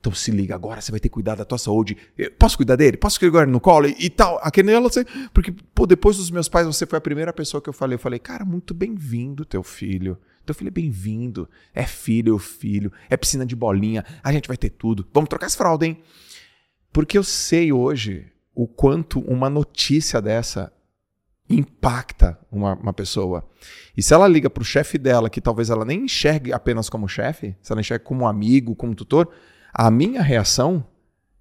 então 0.00 0.12
se 0.12 0.30
liga 0.30 0.54
agora, 0.54 0.80
você 0.80 0.90
vai 0.90 1.00
ter 1.00 1.08
que 1.08 1.14
cuidar 1.14 1.34
da 1.34 1.44
tua 1.44 1.58
saúde. 1.58 1.96
posso 2.38 2.56
cuidar 2.56 2.76
dele? 2.76 2.96
Posso 2.96 3.18
cuidar 3.18 3.46
no 3.46 3.60
colo? 3.60 3.88
E, 3.88 3.96
e 3.98 4.10
tal. 4.10 4.38
Aquele 4.42 4.70
ela, 4.70 4.88
porque 5.34 5.52
pô, 5.74 5.86
depois 5.86 6.16
dos 6.16 6.30
meus 6.30 6.48
pais, 6.48 6.66
você 6.66 6.86
foi 6.86 6.98
a 6.98 7.00
primeira 7.00 7.32
pessoa 7.32 7.60
que 7.60 7.68
eu 7.68 7.72
falei. 7.72 7.96
Eu 7.96 7.98
falei, 7.98 8.18
cara, 8.18 8.44
muito 8.44 8.72
bem-vindo, 8.72 9.44
teu 9.44 9.62
filho. 9.62 10.16
Teu 10.46 10.54
filho 10.54 10.68
é 10.68 10.70
bem-vindo. 10.72 11.48
É 11.74 11.84
filho, 11.84 12.36
é 12.36 12.38
filho. 12.38 12.92
É 13.10 13.16
piscina 13.16 13.44
de 13.44 13.56
bolinha. 13.56 14.04
A 14.22 14.32
gente 14.32 14.48
vai 14.48 14.56
ter 14.56 14.70
tudo. 14.70 15.06
Vamos 15.12 15.28
trocar 15.28 15.46
essa 15.46 15.58
fralda, 15.58 15.84
hein? 15.84 16.00
Porque 16.92 17.18
eu 17.18 17.24
sei 17.24 17.72
hoje 17.72 18.26
o 18.58 18.66
quanto 18.66 19.20
uma 19.20 19.48
notícia 19.48 20.20
dessa 20.20 20.72
impacta 21.48 22.36
uma, 22.50 22.74
uma 22.74 22.92
pessoa. 22.92 23.48
E 23.96 24.02
se 24.02 24.12
ela 24.12 24.26
liga 24.26 24.50
para 24.50 24.62
o 24.62 24.64
chefe 24.64 24.98
dela, 24.98 25.30
que 25.30 25.40
talvez 25.40 25.70
ela 25.70 25.84
nem 25.84 26.06
enxergue 26.06 26.52
apenas 26.52 26.90
como 26.90 27.08
chefe, 27.08 27.56
se 27.62 27.70
ela 27.70 27.80
enxerga 27.80 28.04
como 28.04 28.26
amigo, 28.26 28.74
como 28.74 28.96
tutor, 28.96 29.32
a 29.72 29.88
minha 29.92 30.20
reação, 30.20 30.84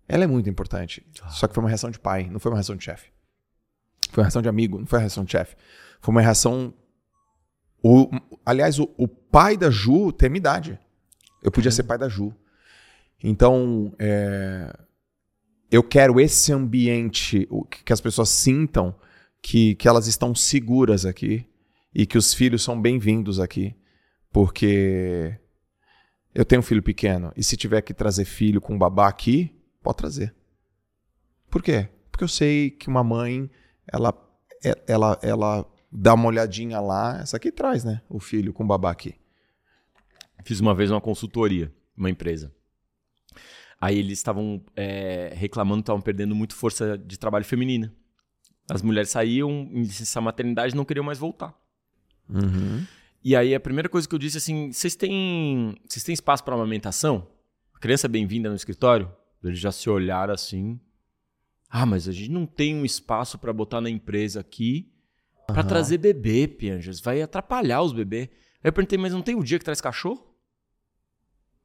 ela 0.08 0.26
é 0.26 0.28
muito 0.28 0.48
importante. 0.48 1.04
Só 1.30 1.48
que 1.48 1.56
foi 1.56 1.64
uma 1.64 1.70
reação 1.70 1.90
de 1.90 1.98
pai, 1.98 2.30
não 2.30 2.40
foi 2.40 2.52
uma 2.52 2.58
reação 2.58 2.76
de 2.76 2.84
chefe. 2.84 3.10
Foi 4.12 4.22
uma 4.22 4.26
reação 4.26 4.44
de 4.44 4.48
amigo, 4.48 4.78
não 4.78 4.86
foi 4.86 5.00
uma 5.00 5.02
reação 5.02 5.26
de 5.26 5.32
chefe. 5.32 5.56
Foi 6.00 6.12
uma 6.12 6.22
reação. 6.22 6.72
O, 7.82 8.12
aliás, 8.46 8.78
o, 8.78 8.94
o 8.96 9.08
pai 9.08 9.58
da 9.58 9.72
Ju 9.72 10.12
tem 10.12 10.30
minha 10.30 10.38
idade. 10.38 10.80
Eu 11.42 11.52
podia 11.52 11.72
ser 11.72 11.82
pai 11.82 11.98
da 11.98 12.08
Ju. 12.08 12.32
Então, 13.24 13.92
é, 13.98 14.72
eu 15.72 15.84
quero 15.84 16.20
esse 16.20 16.52
ambiente 16.54 17.48
que 17.84 17.94
as 17.94 18.02
pessoas 18.02 18.30
sintam 18.30 18.96
que, 19.42 19.76
que 19.76 19.88
elas 19.88 20.08
estão 20.08 20.34
seguras 20.34 21.06
aqui 21.06 21.46
e 21.94 22.06
que 22.06 22.18
os 22.18 22.34
filhos 22.34 22.64
são 22.64 22.80
bem-vindos 22.80 23.40
aqui, 23.40 23.76
porque 24.32 25.38
eu 26.34 26.46
tenho 26.46 26.60
um 26.60 26.64
filho 26.64 26.84
pequeno 26.84 27.32
e 27.36 27.44
se 27.44 27.58
tiver 27.58 27.82
que 27.82 27.94
trazer 27.94 28.26
filho 28.26 28.62
com 28.62 28.78
babá 28.78 29.08
aqui, 29.08 29.54
pode 29.82 29.98
trazer. 29.98 30.36
Por 31.50 31.62
quê? 31.62 31.90
Porque 32.12 32.24
eu 32.24 32.28
sei 32.28 32.70
que 32.72 32.88
uma 32.88 33.04
mãe, 33.04 33.50
ela, 33.92 34.14
é, 34.64 34.74
ela, 34.88 35.20
ela 35.22 35.66
dá 35.92 36.14
uma 36.14 36.28
olhadinha 36.28 36.80
lá, 36.80 37.20
essa 37.22 37.38
aqui 37.38 37.52
traz, 37.52 37.84
né? 37.84 38.02
O 38.10 38.20
filho 38.20 38.54
com 38.54 38.66
babá 38.66 38.92
aqui. 38.92 39.16
Fiz 40.44 40.60
uma 40.60 40.74
vez 40.74 40.92
uma 40.92 41.02
consultoria, 41.02 41.74
uma 41.96 42.10
empresa. 42.10 42.54
Aí 43.80 44.00
eles 44.00 44.20
estavam 44.20 44.64
é, 44.76 45.34
reclamando, 45.36 45.82
estavam 45.82 46.02
perdendo 46.02 46.36
muito 46.36 46.56
força 46.56 46.98
de 46.98 47.18
trabalho 47.18 47.46
feminina. 47.46 47.94
As 48.70 48.82
mulheres 48.82 49.10
saíam 49.10 49.50
em 49.72 49.82
licença 49.82 50.20
maternidade 50.20 50.74
e 50.74 50.78
não 50.78 50.84
queriam 50.84 51.06
mais 51.06 51.20
voltar. 51.20 51.56
Uhum. 52.30 52.86
E 53.24 53.36
aí 53.36 53.54
a 53.54 53.60
primeira 53.60 53.88
coisa 53.88 54.08
que 54.08 54.14
eu 54.14 54.20
disse 54.20 54.38
assim: 54.38 54.72
vocês 54.72 54.96
têm, 54.96 55.76
vocês 55.88 56.04
têm 56.04 56.14
espaço 56.14 56.44
para 56.44 56.56
amamentação? 56.56 57.28
A 57.74 57.80
criança 57.80 58.08
é 58.08 58.10
bem-vinda 58.10 58.50
no 58.50 58.56
escritório? 58.56 59.12
Eles 59.44 59.60
já 59.60 59.72
se 59.72 59.90
olharam 59.90 60.34
assim. 60.34 60.80
Ah, 61.70 61.86
mas 61.86 62.08
a 62.08 62.12
gente 62.12 62.32
não 62.32 62.46
tem 62.46 62.76
um 62.76 62.84
espaço 62.84 63.38
para 63.38 63.54
botar 63.54 63.82
na 63.82 63.90
empresa 63.90 64.40
aqui 64.40 64.92
para 65.46 65.62
uhum. 65.62 65.68
trazer 65.68 65.98
bebê, 65.98 66.48
Pianjas. 66.48 67.00
Vai 67.00 67.22
atrapalhar 67.22 67.82
os 67.82 67.94
bebês. 67.94 68.30
Aí 68.64 68.70
eu 68.70 68.74
perguntei, 68.74 68.98
mas 68.98 69.14
não 69.14 69.22
tem 69.22 69.36
o 69.36 69.44
dia 69.44 69.60
que 69.60 69.66
traz 69.66 69.80
cachorro? 69.80 70.36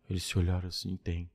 Eles 0.08 0.24
se 0.24 0.38
olharam 0.38 0.68
assim, 0.68 0.96
tem. 0.96 1.30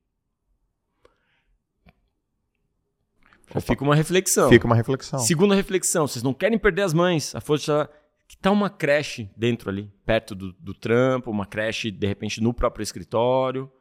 Fica 3.61 3.83
uma 3.83 3.95
reflexão. 3.95 4.49
Fica 4.49 4.65
uma 4.65 4.75
reflexão. 4.75 5.19
Segunda 5.19 5.55
reflexão, 5.55 6.07
vocês 6.07 6.23
não 6.23 6.33
querem 6.33 6.59
perder 6.59 6.81
as 6.81 6.93
mães. 6.93 7.33
A 7.33 7.41
força 7.41 7.89
que 8.27 8.37
tá 8.37 8.51
uma 8.51 8.69
creche 8.69 9.29
dentro 9.37 9.69
ali, 9.69 9.91
perto 10.05 10.35
do, 10.35 10.51
do 10.53 10.73
trampo, 10.73 11.31
uma 11.31 11.45
creche, 11.45 11.89
de 11.89 12.05
repente, 12.05 12.41
no 12.41 12.53
próprio 12.53 12.83
escritório. 12.83 13.71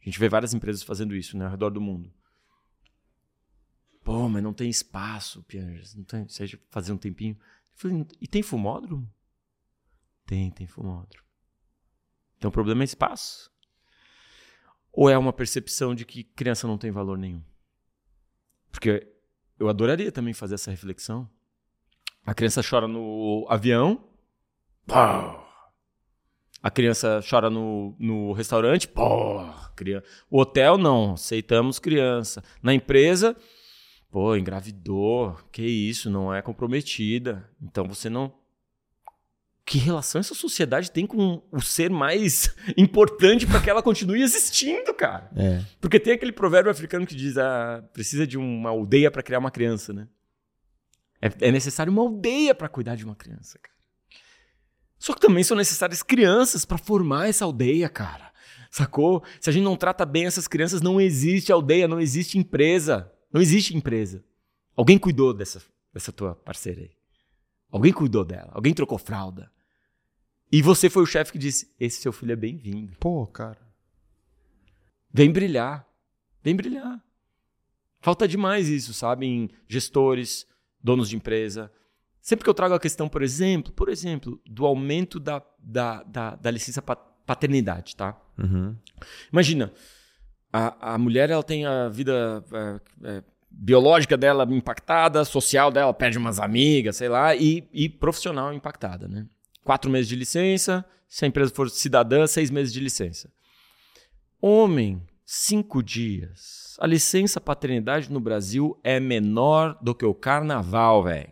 A 0.00 0.04
gente 0.04 0.18
vê 0.18 0.28
várias 0.28 0.54
empresas 0.54 0.82
fazendo 0.82 1.14
isso, 1.14 1.36
né, 1.36 1.44
ao 1.44 1.50
redor 1.50 1.70
do 1.70 1.80
mundo. 1.80 2.10
Pô, 4.02 4.28
mas 4.28 4.42
não 4.42 4.54
tem 4.54 4.70
espaço, 4.70 5.42
Pianjas. 5.42 5.94
Não 5.94 6.04
tem, 6.04 6.26
seja 6.28 6.58
fazer 6.70 6.92
um 6.92 6.96
tempinho. 6.96 7.38
Falei, 7.74 8.06
e 8.20 8.26
tem 8.26 8.42
fumódromo? 8.42 9.08
Tem, 10.26 10.50
tem 10.50 10.66
fumódromo. 10.66 11.24
Então 12.38 12.48
o 12.48 12.52
problema 12.52 12.82
é 12.82 12.84
espaço. 12.84 13.50
Ou 14.92 15.10
é 15.10 15.18
uma 15.18 15.32
percepção 15.32 15.94
de 15.94 16.06
que 16.06 16.24
criança 16.24 16.66
não 16.66 16.78
tem 16.78 16.90
valor 16.90 17.18
nenhum? 17.18 17.42
Porque 18.70 19.06
eu 19.58 19.68
adoraria 19.68 20.10
também 20.10 20.32
fazer 20.32 20.54
essa 20.54 20.70
reflexão. 20.70 21.28
A 22.24 22.34
criança 22.34 22.62
chora 22.68 22.86
no 22.86 23.46
avião. 23.48 24.04
Pau. 24.86 25.48
A 26.62 26.70
criança 26.70 27.20
chora 27.28 27.48
no, 27.48 27.94
no 27.98 28.32
restaurante. 28.32 28.86
Pô, 28.86 29.44
criança. 29.74 30.06
O 30.30 30.40
hotel, 30.40 30.76
não. 30.76 31.14
Aceitamos 31.14 31.78
criança. 31.78 32.42
Na 32.62 32.74
empresa, 32.74 33.36
pô, 34.10 34.36
engravidou. 34.36 35.36
Que 35.50 35.62
isso, 35.62 36.10
não 36.10 36.32
é 36.32 36.42
comprometida. 36.42 37.50
Então 37.62 37.86
você 37.88 38.10
não 38.10 38.39
que 39.70 39.78
relação 39.78 40.18
essa 40.18 40.34
sociedade 40.34 40.90
tem 40.90 41.06
com 41.06 41.40
o 41.52 41.60
ser 41.60 41.90
mais 41.90 42.52
importante 42.76 43.46
para 43.46 43.60
que 43.60 43.70
ela 43.70 43.80
continue 43.80 44.20
existindo, 44.20 44.92
cara? 44.92 45.30
É. 45.36 45.64
Porque 45.80 46.00
tem 46.00 46.12
aquele 46.12 46.32
provérbio 46.32 46.72
africano 46.72 47.06
que 47.06 47.14
diz: 47.14 47.38
ah, 47.38 47.80
precisa 47.92 48.26
de 48.26 48.36
uma 48.36 48.70
aldeia 48.70 49.12
para 49.12 49.22
criar 49.22 49.38
uma 49.38 49.50
criança, 49.52 49.92
né? 49.92 50.08
É, 51.22 51.30
é 51.42 51.52
necessário 51.52 51.92
uma 51.92 52.02
aldeia 52.02 52.52
para 52.52 52.68
cuidar 52.68 52.96
de 52.96 53.04
uma 53.04 53.14
criança, 53.14 53.60
cara. 53.60 53.76
Só 54.98 55.14
que 55.14 55.20
também 55.20 55.44
são 55.44 55.56
necessárias 55.56 56.02
crianças 56.02 56.64
para 56.64 56.76
formar 56.76 57.28
essa 57.28 57.44
aldeia, 57.44 57.88
cara. 57.88 58.32
Sacou? 58.72 59.22
Se 59.40 59.50
a 59.50 59.52
gente 59.52 59.62
não 59.62 59.76
trata 59.76 60.04
bem 60.04 60.26
essas 60.26 60.48
crianças, 60.48 60.82
não 60.82 61.00
existe 61.00 61.52
aldeia, 61.52 61.86
não 61.86 62.00
existe 62.00 62.36
empresa. 62.36 63.08
Não 63.32 63.40
existe 63.40 63.76
empresa. 63.76 64.24
Alguém 64.74 64.98
cuidou 64.98 65.32
dessa, 65.32 65.62
dessa 65.94 66.10
tua 66.10 66.34
parceira 66.34 66.80
aí. 66.80 66.90
Alguém 67.70 67.92
cuidou 67.92 68.24
dela. 68.24 68.50
Alguém 68.52 68.74
trocou 68.74 68.98
fralda. 68.98 69.48
E 70.52 70.62
você 70.62 70.90
foi 70.90 71.02
o 71.02 71.06
chefe 71.06 71.32
que 71.32 71.38
disse: 71.38 71.72
Esse 71.78 72.00
seu 72.00 72.12
filho 72.12 72.32
é 72.32 72.36
bem-vindo. 72.36 72.92
Pô, 72.98 73.26
cara. 73.26 73.58
Vem 75.12 75.30
brilhar. 75.30 75.86
Vem 76.42 76.56
brilhar. 76.56 77.02
Falta 78.00 78.26
demais 78.26 78.68
isso, 78.68 78.94
sabe? 78.94 79.26
Em 79.26 79.50
gestores, 79.68 80.46
donos 80.82 81.08
de 81.08 81.16
empresa. 81.16 81.70
Sempre 82.20 82.44
que 82.44 82.50
eu 82.50 82.54
trago 82.54 82.74
a 82.74 82.80
questão, 82.80 83.08
por 83.08 83.22
exemplo, 83.22 83.72
por 83.72 83.88
exemplo, 83.88 84.40
do 84.46 84.66
aumento 84.66 85.18
da, 85.18 85.42
da, 85.58 86.02
da, 86.02 86.34
da 86.34 86.50
licença 86.50 86.82
paternidade, 86.82 87.96
tá? 87.96 88.20
Uhum. 88.38 88.76
Imagina, 89.32 89.72
a, 90.52 90.94
a 90.94 90.98
mulher 90.98 91.30
ela 91.30 91.42
tem 91.42 91.64
a 91.64 91.88
vida 91.88 92.44
é, 92.52 92.80
é, 93.08 93.24
biológica 93.50 94.16
dela 94.16 94.44
impactada, 94.50 95.24
social 95.24 95.70
dela 95.70 95.94
perde 95.94 96.18
umas 96.18 96.38
amigas, 96.38 96.96
sei 96.96 97.08
lá, 97.08 97.34
e, 97.34 97.68
e 97.72 97.88
profissional 97.88 98.52
impactada, 98.52 99.08
né? 99.08 99.26
Quatro 99.70 99.88
meses 99.88 100.08
de 100.08 100.16
licença. 100.16 100.84
Se 101.08 101.24
a 101.24 101.28
empresa 101.28 101.54
for 101.54 101.70
cidadã, 101.70 102.26
seis 102.26 102.50
meses 102.50 102.72
de 102.72 102.80
licença. 102.80 103.30
Homem, 104.42 105.00
cinco 105.24 105.80
dias. 105.80 106.76
A 106.80 106.88
licença 106.88 107.40
paternidade 107.40 108.10
no 108.10 108.18
Brasil 108.18 108.80
é 108.82 108.98
menor 108.98 109.78
do 109.80 109.94
que 109.94 110.04
o 110.04 110.12
carnaval, 110.12 111.04
velho. 111.04 111.30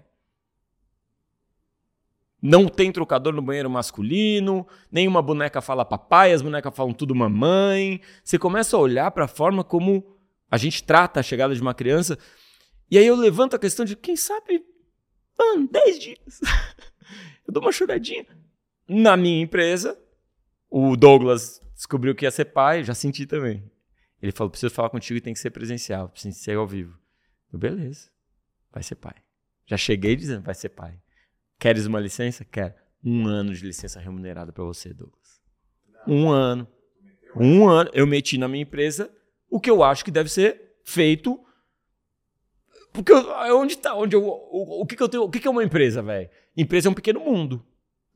Não 2.41 2.69
tem 2.69 2.93
trocador 2.93 3.33
no 3.33 3.43
banheiro 3.43 3.69
masculino, 3.69 4.65
nenhuma 4.89 5.21
boneca 5.21 5.61
fala 5.61 5.85
papai, 5.85 6.33
as 6.33 6.41
bonecas 6.41 6.73
falam 6.77 6.93
tudo 6.93 7.17
mamãe. 7.17 8.01
Você 8.23 8.39
começa 8.39 8.77
a 8.77 8.81
olhar 8.81 9.11
para 9.11 9.25
a 9.25 9.29
forma 9.29 9.65
como 9.65 10.17
a 10.49 10.57
gente 10.57 10.85
trata 10.85 11.19
a 11.19 11.25
chegada 11.25 11.57
de 11.57 11.61
uma 11.61 11.75
criança. 11.75 12.17
E 12.89 12.97
aí 12.97 13.07
eu 13.07 13.17
levanto 13.17 13.57
a 13.57 13.59
questão 13.59 13.85
de 13.85 13.97
quem 13.97 14.15
sabe, 14.15 14.65
mano, 15.37 15.69
10 15.69 15.99
dias. 15.99 16.41
Eu 17.47 17.53
dou 17.53 17.63
uma 17.63 17.73
choradinha. 17.73 18.27
Na 18.89 19.17
minha 19.17 19.43
empresa, 19.43 19.99
o 20.71 20.97
Douglas 20.97 21.61
descobriu 21.75 22.15
que 22.15 22.25
ia 22.25 22.31
ser 22.31 22.47
pai, 22.47 22.83
já 22.83 22.95
senti 22.95 23.27
também. 23.27 23.71
Ele 24.21 24.33
falou: 24.33 24.51
preciso 24.51 24.75
falar 24.75 24.91
contigo 24.91 25.19
e 25.19 25.21
tem 25.21 25.33
que 25.33 25.41
ser 25.41 25.51
presencial, 25.51 26.09
precisa 26.09 26.37
ser 26.37 26.57
ao 26.57 26.67
vivo. 26.67 26.99
Eu, 27.53 27.59
beleza, 27.59 28.11
vai 28.73 28.83
ser 28.83 28.97
pai. 28.97 29.15
Já 29.67 29.77
cheguei 29.77 30.17
dizendo: 30.17 30.43
vai 30.43 30.55
ser 30.55 30.71
pai. 30.71 31.01
Queres 31.59 31.87
uma 31.87 32.01
licença? 32.01 32.45
Quero. 32.45 32.75
Um 33.05 33.27
ano 33.27 33.55
de 33.55 33.65
licença 33.65 34.01
remunerada 34.01 34.53
para 34.53 34.65
você, 34.65 34.93
Douglas. 34.93 35.41
Um 36.07 36.31
ano. 36.31 36.67
Um 37.37 37.69
ano. 37.69 37.91
Eu 37.93 38.07
meti 38.07 38.39
na 38.39 38.49
minha 38.49 38.63
empresa 38.63 39.11
o 39.49 39.61
que 39.61 39.71
eu 39.71 39.83
acho 39.83 40.05
que 40.05 40.11
deve 40.11 40.29
ser 40.29 40.77
feito. 40.85 41.39
Porque 42.93 43.13
eu, 43.13 43.57
onde 43.57 43.75
está? 43.75 43.95
Onde 43.95 44.17
eu, 44.17 44.25
o, 44.25 44.83
o, 44.83 44.87
que, 44.87 44.97
que 44.97 45.03
eu 45.03 45.09
tenho? 45.09 45.23
O 45.23 45.31
que, 45.31 45.39
que 45.39 45.47
é 45.47 45.51
uma 45.51 45.63
empresa, 45.63 46.03
velho? 46.03 46.29
Empresa 46.61 46.89
é 46.89 46.91
um 46.91 46.95
pequeno 46.95 47.21
mundo. 47.21 47.65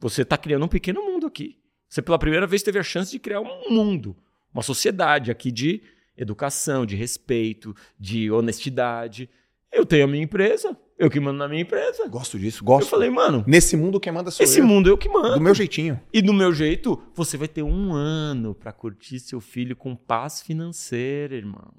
Você 0.00 0.22
está 0.22 0.36
criando 0.36 0.64
um 0.64 0.68
pequeno 0.68 1.00
mundo 1.00 1.28
aqui. 1.28 1.56
Você, 1.88 2.02
pela 2.02 2.18
primeira 2.18 2.44
vez, 2.44 2.60
teve 2.60 2.76
a 2.76 2.82
chance 2.82 3.12
de 3.12 3.20
criar 3.20 3.40
um 3.40 3.70
mundo, 3.70 4.16
uma 4.52 4.64
sociedade 4.64 5.30
aqui 5.30 5.52
de 5.52 5.80
educação, 6.16 6.84
de 6.84 6.96
respeito, 6.96 7.72
de 7.96 8.32
honestidade. 8.32 9.30
Eu 9.70 9.86
tenho 9.86 10.02
a 10.02 10.08
minha 10.08 10.24
empresa, 10.24 10.76
eu 10.98 11.08
que 11.08 11.20
mando 11.20 11.38
na 11.38 11.46
minha 11.46 11.62
empresa. 11.62 12.08
Gosto 12.08 12.36
disso, 12.36 12.64
gosto. 12.64 12.86
Eu 12.86 12.90
falei, 12.90 13.10
mano. 13.10 13.44
Nesse 13.46 13.76
mundo 13.76 14.00
quem 14.00 14.12
manda 14.12 14.28
sou 14.32 14.42
esse 14.42 14.58
eu. 14.58 14.64
Esse 14.64 14.74
mundo 14.74 14.88
eu 14.88 14.98
que 14.98 15.08
mando. 15.08 15.34
Do 15.34 15.40
meu 15.40 15.54
jeitinho. 15.54 16.00
E 16.12 16.20
do 16.20 16.32
meu 16.32 16.52
jeito, 16.52 17.00
você 17.14 17.36
vai 17.36 17.46
ter 17.46 17.62
um 17.62 17.92
ano 17.92 18.56
para 18.56 18.72
curtir 18.72 19.20
seu 19.20 19.40
filho 19.40 19.76
com 19.76 19.94
paz 19.94 20.42
financeira, 20.42 21.36
irmão. 21.36 21.72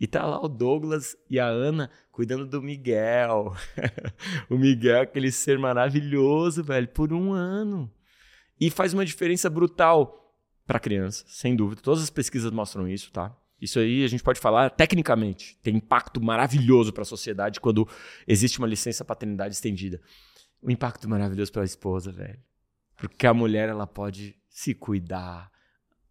E 0.00 0.06
tá 0.06 0.24
lá 0.24 0.40
o 0.40 0.48
Douglas 0.48 1.16
e 1.28 1.40
a 1.40 1.46
Ana 1.46 1.90
cuidando 2.12 2.46
do 2.46 2.62
Miguel. 2.62 3.54
o 4.48 4.56
Miguel, 4.56 5.02
aquele 5.02 5.32
ser 5.32 5.58
maravilhoso, 5.58 6.62
velho, 6.62 6.88
por 6.88 7.12
um 7.12 7.32
ano. 7.32 7.90
E 8.60 8.70
faz 8.70 8.94
uma 8.94 9.04
diferença 9.04 9.50
brutal 9.50 10.34
para 10.66 10.78
criança, 10.78 11.24
sem 11.26 11.56
dúvida. 11.56 11.80
Todas 11.82 12.02
as 12.02 12.10
pesquisas 12.10 12.50
mostram 12.52 12.86
isso, 12.86 13.10
tá? 13.10 13.36
Isso 13.60 13.78
aí 13.80 14.04
a 14.04 14.08
gente 14.08 14.22
pode 14.22 14.38
falar 14.38 14.70
tecnicamente. 14.70 15.58
Tem 15.62 15.76
impacto 15.76 16.22
maravilhoso 16.22 16.92
para 16.92 17.02
a 17.02 17.06
sociedade 17.06 17.60
quando 17.60 17.88
existe 18.26 18.58
uma 18.58 18.68
licença 18.68 19.04
paternidade 19.04 19.54
estendida. 19.54 20.00
Um 20.62 20.70
impacto 20.70 21.08
maravilhoso 21.08 21.52
para 21.52 21.62
a 21.62 21.64
esposa, 21.64 22.12
velho. 22.12 22.38
Porque 22.96 23.26
a 23.26 23.34
mulher 23.34 23.68
ela 23.68 23.86
pode 23.86 24.36
se 24.48 24.74
cuidar, 24.74 25.50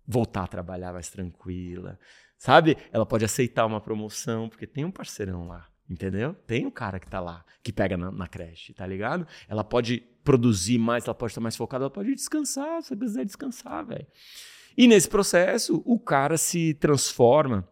voltar 0.06 0.44
a 0.44 0.48
trabalhar 0.48 0.94
mais 0.94 1.10
tranquila, 1.10 2.00
Sabe? 2.38 2.78
Ela 2.92 3.06
pode 3.06 3.26
aceitar 3.26 3.66
uma 3.66 3.82
promoção, 3.82 4.48
porque 4.48 4.68
tem 4.68 4.86
um 4.86 4.92
parceirão 4.92 5.48
lá, 5.48 5.68
entendeu? 5.90 6.34
Tem 6.46 6.66
um 6.66 6.72
cara 6.72 7.00
que 7.00 7.08
tá 7.08 7.20
lá, 7.20 7.44
que 7.64 7.74
pega 7.74 7.98
na, 7.98 8.12
na 8.12 8.28
creche, 8.28 8.74
tá 8.74 8.86
ligado? 8.86 9.28
Ela 9.48 9.64
pode 9.64 10.04
produzir 10.24 10.78
mais, 10.78 11.06
ela 11.06 11.16
pode 11.16 11.32
estar 11.32 11.42
mais 11.42 11.56
focada, 11.56 11.86
ela 11.86 11.90
pode 11.90 12.14
descansar, 12.14 12.84
se 12.84 12.96
quiser 12.96 13.26
descansar, 13.26 13.86
velho. 13.86 14.06
E 14.78 14.88
nesse 14.88 15.10
processo, 15.10 15.82
o 15.86 15.98
cara 15.98 16.38
se 16.38 16.76
transforma 16.76 17.68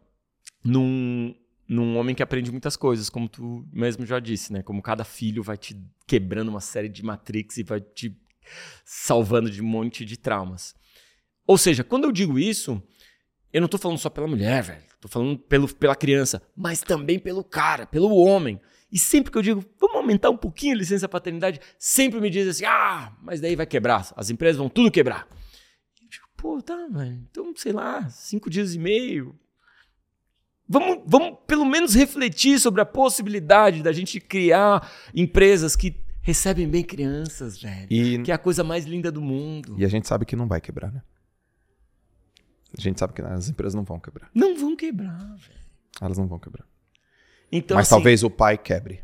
num, 0.64 1.36
num 1.68 1.98
homem 1.98 2.16
que 2.16 2.24
aprende 2.24 2.52
muitas 2.52 2.76
coisas, 2.76 3.10
como 3.10 3.30
tu 3.30 3.64
mesmo 3.72 4.06
já 4.06 4.20
disse, 4.20 4.52
né? 4.52 4.64
Como 4.64 4.82
cada 4.82 5.04
filho 5.04 5.44
vai 5.44 5.58
te 5.58 5.80
quebrando 6.08 6.50
uma 6.50 6.62
série 6.62 6.90
de 6.90 7.04
matrix 7.04 7.58
e 7.58 7.64
vai 7.64 7.80
te 7.80 8.18
salvando 8.84 9.52
de 9.52 9.62
um 9.62 9.66
monte 9.66 10.04
de 10.04 10.18
traumas. 10.18 10.74
Ou 11.46 11.58
seja, 11.58 11.84
quando 11.84 12.06
eu 12.06 12.12
digo 12.12 12.40
isso, 12.40 12.82
eu 13.56 13.62
não 13.62 13.70
tô 13.70 13.78
falando 13.78 13.98
só 13.98 14.10
pela 14.10 14.28
mulher, 14.28 14.62
velho. 14.62 14.84
Tô 15.00 15.08
falando 15.08 15.40
pelo, 15.40 15.74
pela 15.74 15.96
criança, 15.96 16.42
mas 16.54 16.82
também 16.82 17.18
pelo 17.18 17.42
cara, 17.42 17.86
pelo 17.86 18.14
homem. 18.14 18.60
E 18.92 19.00
sempre 19.00 19.32
que 19.32 19.38
eu 19.38 19.42
digo, 19.42 19.64
vamos 19.80 19.96
aumentar 19.96 20.30
um 20.30 20.36
pouquinho 20.36 20.76
a 20.76 20.80
licença 20.80 21.08
paternidade, 21.08 21.62
sempre 21.80 22.20
me 22.20 22.30
dizem 22.30 22.50
assim, 22.50 22.66
ah, 22.66 23.16
mas 23.24 23.40
daí 23.40 23.56
vai 23.56 23.66
quebrar, 23.66 24.12
as 24.18 24.30
empresas 24.30 24.58
vão 24.58 24.68
tudo 24.68 24.92
quebrar. 24.92 25.26
Eu 26.02 26.10
digo, 26.10 26.26
pô, 26.36 26.62
tá, 26.62 26.76
velho, 26.92 27.26
então, 27.32 27.54
sei 27.56 27.72
lá, 27.72 28.10
cinco 28.10 28.50
dias 28.50 28.76
e 28.76 28.78
meio. 28.78 29.34
Vamos, 30.68 31.04
vamos 31.08 31.38
pelo 31.48 31.64
menos 31.64 31.96
refletir 31.96 32.60
sobre 32.60 32.82
a 32.82 32.86
possibilidade 32.86 33.82
da 33.82 33.94
gente 33.94 34.20
criar 34.20 34.92
empresas 35.16 35.78
que 35.78 35.96
recebem 36.22 36.68
bem 36.68 36.84
crianças, 36.84 37.62
velho. 37.62 37.88
E... 37.90 38.22
Que 38.22 38.32
é 38.32 38.36
a 38.36 38.38
coisa 38.38 38.66
mais 38.66 38.84
linda 38.84 39.10
do 39.10 39.22
mundo. 39.22 39.76
E 39.78 39.86
a 39.86 39.88
gente 39.88 40.10
sabe 40.10 40.26
que 40.26 40.36
não 40.36 40.46
vai 40.46 40.60
quebrar, 40.60 40.92
né? 40.92 41.02
A 42.78 42.82
gente 42.82 43.00
sabe 43.00 43.14
que 43.14 43.22
as 43.22 43.50
empresas 43.50 43.74
não 43.74 43.84
vão 43.84 44.00
quebrar. 44.00 44.30
Não 44.34 44.58
vão 44.58 44.76
quebrar, 44.76 45.18
velho. 45.18 45.60
Elas 46.02 46.18
não 46.18 46.28
vão 46.28 46.40
quebrar. 46.40 46.68
Então, 47.52 47.76
Mas 47.76 47.88
assim, 47.88 47.96
talvez 47.96 48.24
o 48.24 48.30
pai 48.30 48.58
quebre. 48.58 49.04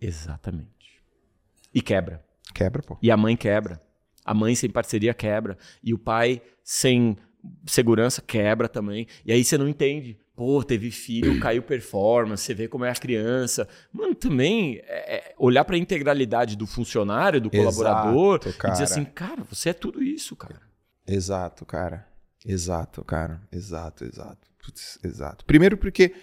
Exatamente. 0.00 1.02
E 1.74 1.82
quebra. 1.82 2.24
Quebra, 2.54 2.82
pô. 2.82 2.96
E 3.02 3.10
a 3.10 3.16
mãe 3.16 3.36
quebra. 3.36 3.82
A 4.24 4.32
mãe 4.32 4.54
sem 4.54 4.70
parceria 4.70 5.12
quebra. 5.12 5.58
E 5.82 5.92
o 5.92 5.98
pai 5.98 6.40
sem 6.62 7.16
segurança 7.66 8.22
quebra 8.22 8.68
também. 8.68 9.06
E 9.24 9.32
aí 9.32 9.44
você 9.44 9.58
não 9.58 9.68
entende. 9.68 10.18
pô, 10.34 10.62
teve 10.62 10.90
filho, 10.90 11.38
caiu 11.40 11.62
performance, 11.62 12.44
você 12.44 12.54
vê 12.54 12.68
como 12.68 12.84
é 12.84 12.90
a 12.90 12.94
criança. 12.94 13.68
Mano, 13.92 14.14
também 14.14 14.80
é, 14.84 15.16
é 15.16 15.34
olhar 15.36 15.64
para 15.64 15.74
a 15.74 15.78
integralidade 15.78 16.56
do 16.56 16.66
funcionário, 16.66 17.40
do 17.40 17.50
colaborador, 17.50 18.38
cara. 18.56 18.72
e 18.72 18.72
dizer 18.72 18.84
assim, 18.84 19.04
cara, 19.04 19.42
você 19.42 19.70
é 19.70 19.72
tudo 19.72 20.02
isso, 20.02 20.36
cara. 20.36 20.67
Exato, 21.08 21.64
cara. 21.64 22.06
Exato, 22.44 23.02
cara. 23.02 23.40
Exato, 23.50 24.04
exato. 24.04 24.48
Putz, 24.62 24.98
exato. 25.02 25.44
Primeiro 25.46 25.76
porque 25.78 26.14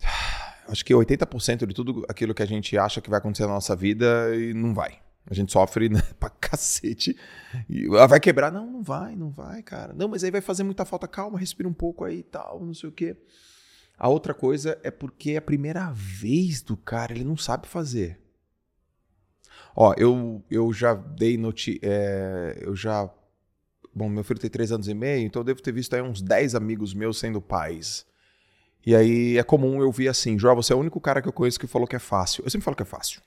acho 0.68 0.84
que 0.84 0.94
80% 0.94 1.66
de 1.66 1.74
tudo 1.74 2.06
aquilo 2.08 2.32
que 2.32 2.42
a 2.42 2.46
gente 2.46 2.78
acha 2.78 3.00
que 3.00 3.10
vai 3.10 3.18
acontecer 3.18 3.46
na 3.46 3.54
nossa 3.54 3.74
vida 3.74 4.34
e 4.36 4.54
não 4.54 4.72
vai. 4.72 5.00
A 5.26 5.34
gente 5.34 5.52
sofre 5.52 5.88
né, 5.88 6.00
pra 6.18 6.30
cacete. 6.30 7.16
E 7.68 7.86
ela 7.86 8.06
vai 8.06 8.20
quebrar. 8.20 8.52
Não, 8.52 8.66
não 8.66 8.82
vai, 8.82 9.16
não 9.16 9.30
vai, 9.30 9.62
cara. 9.62 9.92
Não, 9.92 10.08
mas 10.08 10.22
aí 10.22 10.30
vai 10.30 10.40
fazer 10.40 10.62
muita 10.62 10.84
falta. 10.84 11.08
Calma, 11.08 11.38
respira 11.38 11.68
um 11.68 11.74
pouco 11.74 12.04
aí 12.04 12.20
e 12.20 12.22
tal, 12.22 12.64
não 12.64 12.72
sei 12.72 12.88
o 12.88 12.92
quê. 12.92 13.16
A 13.98 14.08
outra 14.08 14.32
coisa 14.32 14.78
é 14.82 14.90
porque 14.90 15.32
é 15.32 15.36
a 15.36 15.42
primeira 15.42 15.90
vez 15.92 16.62
do 16.62 16.76
cara, 16.76 17.12
ele 17.12 17.24
não 17.24 17.36
sabe 17.36 17.66
fazer. 17.68 18.18
Ó, 19.76 19.94
eu, 19.96 20.42
eu 20.50 20.72
já 20.72 20.94
dei 20.94 21.36
noti 21.36 21.78
é, 21.82 22.58
eu 22.62 22.74
já 22.74 23.08
Bom, 23.94 24.08
meu 24.08 24.22
filho 24.22 24.38
tem 24.38 24.50
três 24.50 24.70
anos 24.70 24.88
e 24.88 24.94
meio, 24.94 25.26
então 25.26 25.40
eu 25.40 25.44
devo 25.44 25.60
ter 25.60 25.72
visto 25.72 25.94
aí 25.94 26.02
uns 26.02 26.22
10 26.22 26.54
amigos 26.54 26.94
meus 26.94 27.18
sendo 27.18 27.40
pais. 27.40 28.06
E 28.86 28.94
aí 28.94 29.36
é 29.36 29.42
comum 29.42 29.80
eu 29.80 29.90
vir 29.92 30.08
assim, 30.08 30.38
João, 30.38 30.56
você 30.56 30.72
é 30.72 30.76
o 30.76 30.78
único 30.78 31.00
cara 31.00 31.20
que 31.20 31.28
eu 31.28 31.32
conheço 31.32 31.58
que 31.58 31.66
falou 31.66 31.86
que 31.86 31.96
é 31.96 31.98
fácil. 31.98 32.42
Eu 32.44 32.50
sempre 32.50 32.64
falo 32.64 32.76
que 32.76 32.82
é 32.82 32.86
fácil. 32.86 33.20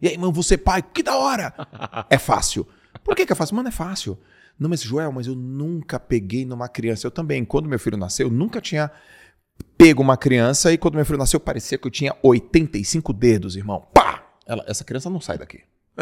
E 0.00 0.08
aí, 0.08 0.18
mano, 0.18 0.32
você 0.32 0.54
é 0.54 0.58
pai, 0.58 0.82
que 0.82 1.02
da 1.02 1.16
hora! 1.16 1.52
É 2.10 2.18
fácil. 2.18 2.66
Por 3.04 3.14
que, 3.16 3.26
que 3.26 3.32
é 3.32 3.36
fácil? 3.36 3.56
Mano, 3.56 3.68
é 3.68 3.72
fácil. 3.72 4.18
Não, 4.58 4.68
mas 4.68 4.82
Joel, 4.82 5.12
mas 5.12 5.26
eu 5.26 5.34
nunca 5.34 5.98
peguei 6.00 6.44
numa 6.44 6.68
criança. 6.68 7.06
Eu 7.06 7.10
também, 7.10 7.44
quando 7.44 7.68
meu 7.68 7.78
filho 7.78 7.96
nasceu, 7.96 8.26
eu 8.26 8.32
nunca 8.32 8.60
tinha 8.60 8.90
pego 9.76 10.02
uma 10.02 10.16
criança 10.16 10.72
e 10.72 10.78
quando 10.78 10.94
meu 10.94 11.04
filho 11.04 11.18
nasceu 11.18 11.40
parecia 11.40 11.78
que 11.78 11.86
eu 11.86 11.90
tinha 11.90 12.16
85 12.22 13.12
dedos, 13.12 13.56
irmão. 13.56 13.86
Pá! 13.92 14.24
Ela, 14.46 14.64
essa 14.66 14.84
criança 14.84 15.08
não 15.10 15.20
sai 15.20 15.38
daqui. 15.38 15.62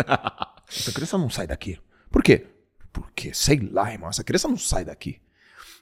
essa 0.68 0.92
criança 0.92 1.18
não 1.18 1.30
sai 1.30 1.46
daqui. 1.46 1.78
Por 2.10 2.22
quê? 2.22 2.46
Porque, 2.96 3.34
sei 3.34 3.60
lá, 3.70 3.92
irmão, 3.92 4.08
essa 4.08 4.24
criança 4.24 4.48
não 4.48 4.56
sai 4.56 4.82
daqui. 4.82 5.20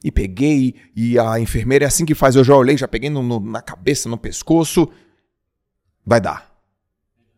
E 0.03 0.11
peguei, 0.11 0.75
e 0.97 1.17
a 1.17 1.39
enfermeira 1.39 1.85
é 1.85 1.87
assim 1.87 2.05
que 2.05 2.13
faz. 2.13 2.35
Eu 2.35 2.43
já 2.43 2.57
olhei, 2.57 2.77
já 2.77 2.89
peguei 2.89 3.09
no, 3.09 3.23
no, 3.23 3.39
na 3.39 3.63
cabeça, 3.63 4.09
no 4.09 4.19
pescoço. 4.19 4.91
Vai 6.05 6.21
dar. 6.21 6.53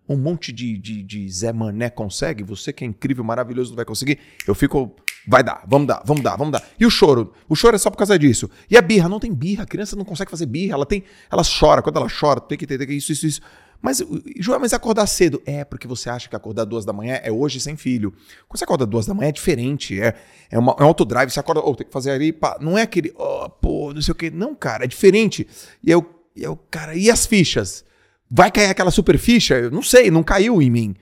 Um 0.09 0.17
monte 0.17 0.51
de, 0.51 0.79
de, 0.79 1.03
de 1.03 1.29
Zé 1.31 1.53
Mané 1.53 1.91
consegue. 1.91 2.43
Você 2.43 2.73
que 2.73 2.85
é 2.85 2.87
incrível, 2.87 3.23
maravilhoso, 3.23 3.73
não 3.73 3.77
vai 3.77 3.85
conseguir. 3.85 4.19
Eu 4.47 4.55
fico. 4.55 4.97
Vai 5.29 5.45
dar, 5.45 5.63
vamos 5.67 5.89
dar, 5.89 6.03
vamos 6.07 6.23
dar, 6.23 6.37
vamos 6.37 6.53
dar. 6.53 6.67
E 6.81 6.87
o 6.87 6.91
choro? 6.91 7.35
O 7.47 7.55
choro 7.55 7.77
é 7.77 7.79
só 7.79 7.91
por 7.91 7.99
causa 7.99 8.19
disso. 8.19 8.49
E 8.71 8.79
a 8.79 8.81
birra? 8.81 9.11
Não 9.11 9.21
tem 9.21 9.35
birra. 9.35 9.65
A 9.65 9.67
criança 9.67 9.95
não 9.95 10.07
consegue 10.07 10.31
fazer 10.31 10.47
birra. 10.47 10.73
Ela 10.73 10.87
tem. 10.87 11.05
Ela 11.31 11.43
chora. 11.45 11.83
Quando 11.83 11.97
ela 11.99 12.09
chora, 12.09 12.41
tem 12.41 12.57
que 12.57 12.65
entender 12.65 12.87
que 12.87 12.95
isso, 12.95 13.13
isso, 13.13 13.27
isso. 13.27 13.41
Mas, 13.81 14.03
João, 14.39 14.59
mas 14.59 14.73
acordar 14.73 15.07
cedo? 15.07 15.43
É, 15.45 15.65
porque 15.65 15.87
você 15.87 16.09
acha 16.11 16.29
que 16.29 16.37
acordar 16.37 16.65
duas 16.65 16.85
da 16.85 16.93
manhã 16.93 17.21
é 17.23 17.31
hoje 17.31 17.61
sem 17.61 17.77
filho. 17.77 18.13
Quando 18.49 18.59
você 18.59 18.65
acorda 18.65 18.87
duas 18.87 19.07
da 19.07 19.15
manhã 19.15 19.29
é 19.29 19.33
diferente. 19.33 20.01
É, 20.01 20.15
é, 20.51 20.59
uma, 20.59 20.75
é 20.79 20.83
um 20.83 20.87
autodrive. 20.87 21.31
Você 21.31 21.41
acorda, 21.41 21.61
oh, 21.65 21.75
tem 21.75 21.87
que 21.87 21.93
fazer 21.93 22.11
ali. 22.11 22.33
Pá. 22.33 22.59
Não 22.61 22.77
é 22.77 22.83
aquele, 22.83 23.13
oh, 23.17 23.49
pô, 23.49 23.93
não 23.93 24.03
sei 24.03 24.13
o 24.13 24.15
quê. 24.15 24.31
Não, 24.31 24.55
cara, 24.55 24.85
é 24.85 24.87
diferente. 24.87 25.47
E 25.83 25.91
eu, 25.91 26.05
eu, 26.35 26.57
cara, 26.71 26.95
e 26.95 27.11
as 27.11 27.27
fichas? 27.27 27.85
Vai 28.31 28.51
cair 28.51 28.67
aquela 28.67 28.91
super 28.91 29.19
ficha? 29.19 29.55
Eu 29.55 29.71
não 29.71 29.83
sei, 29.83 30.11
não 30.11 30.23
caiu 30.23 30.61
em 30.61 30.71
mim. 30.71 30.97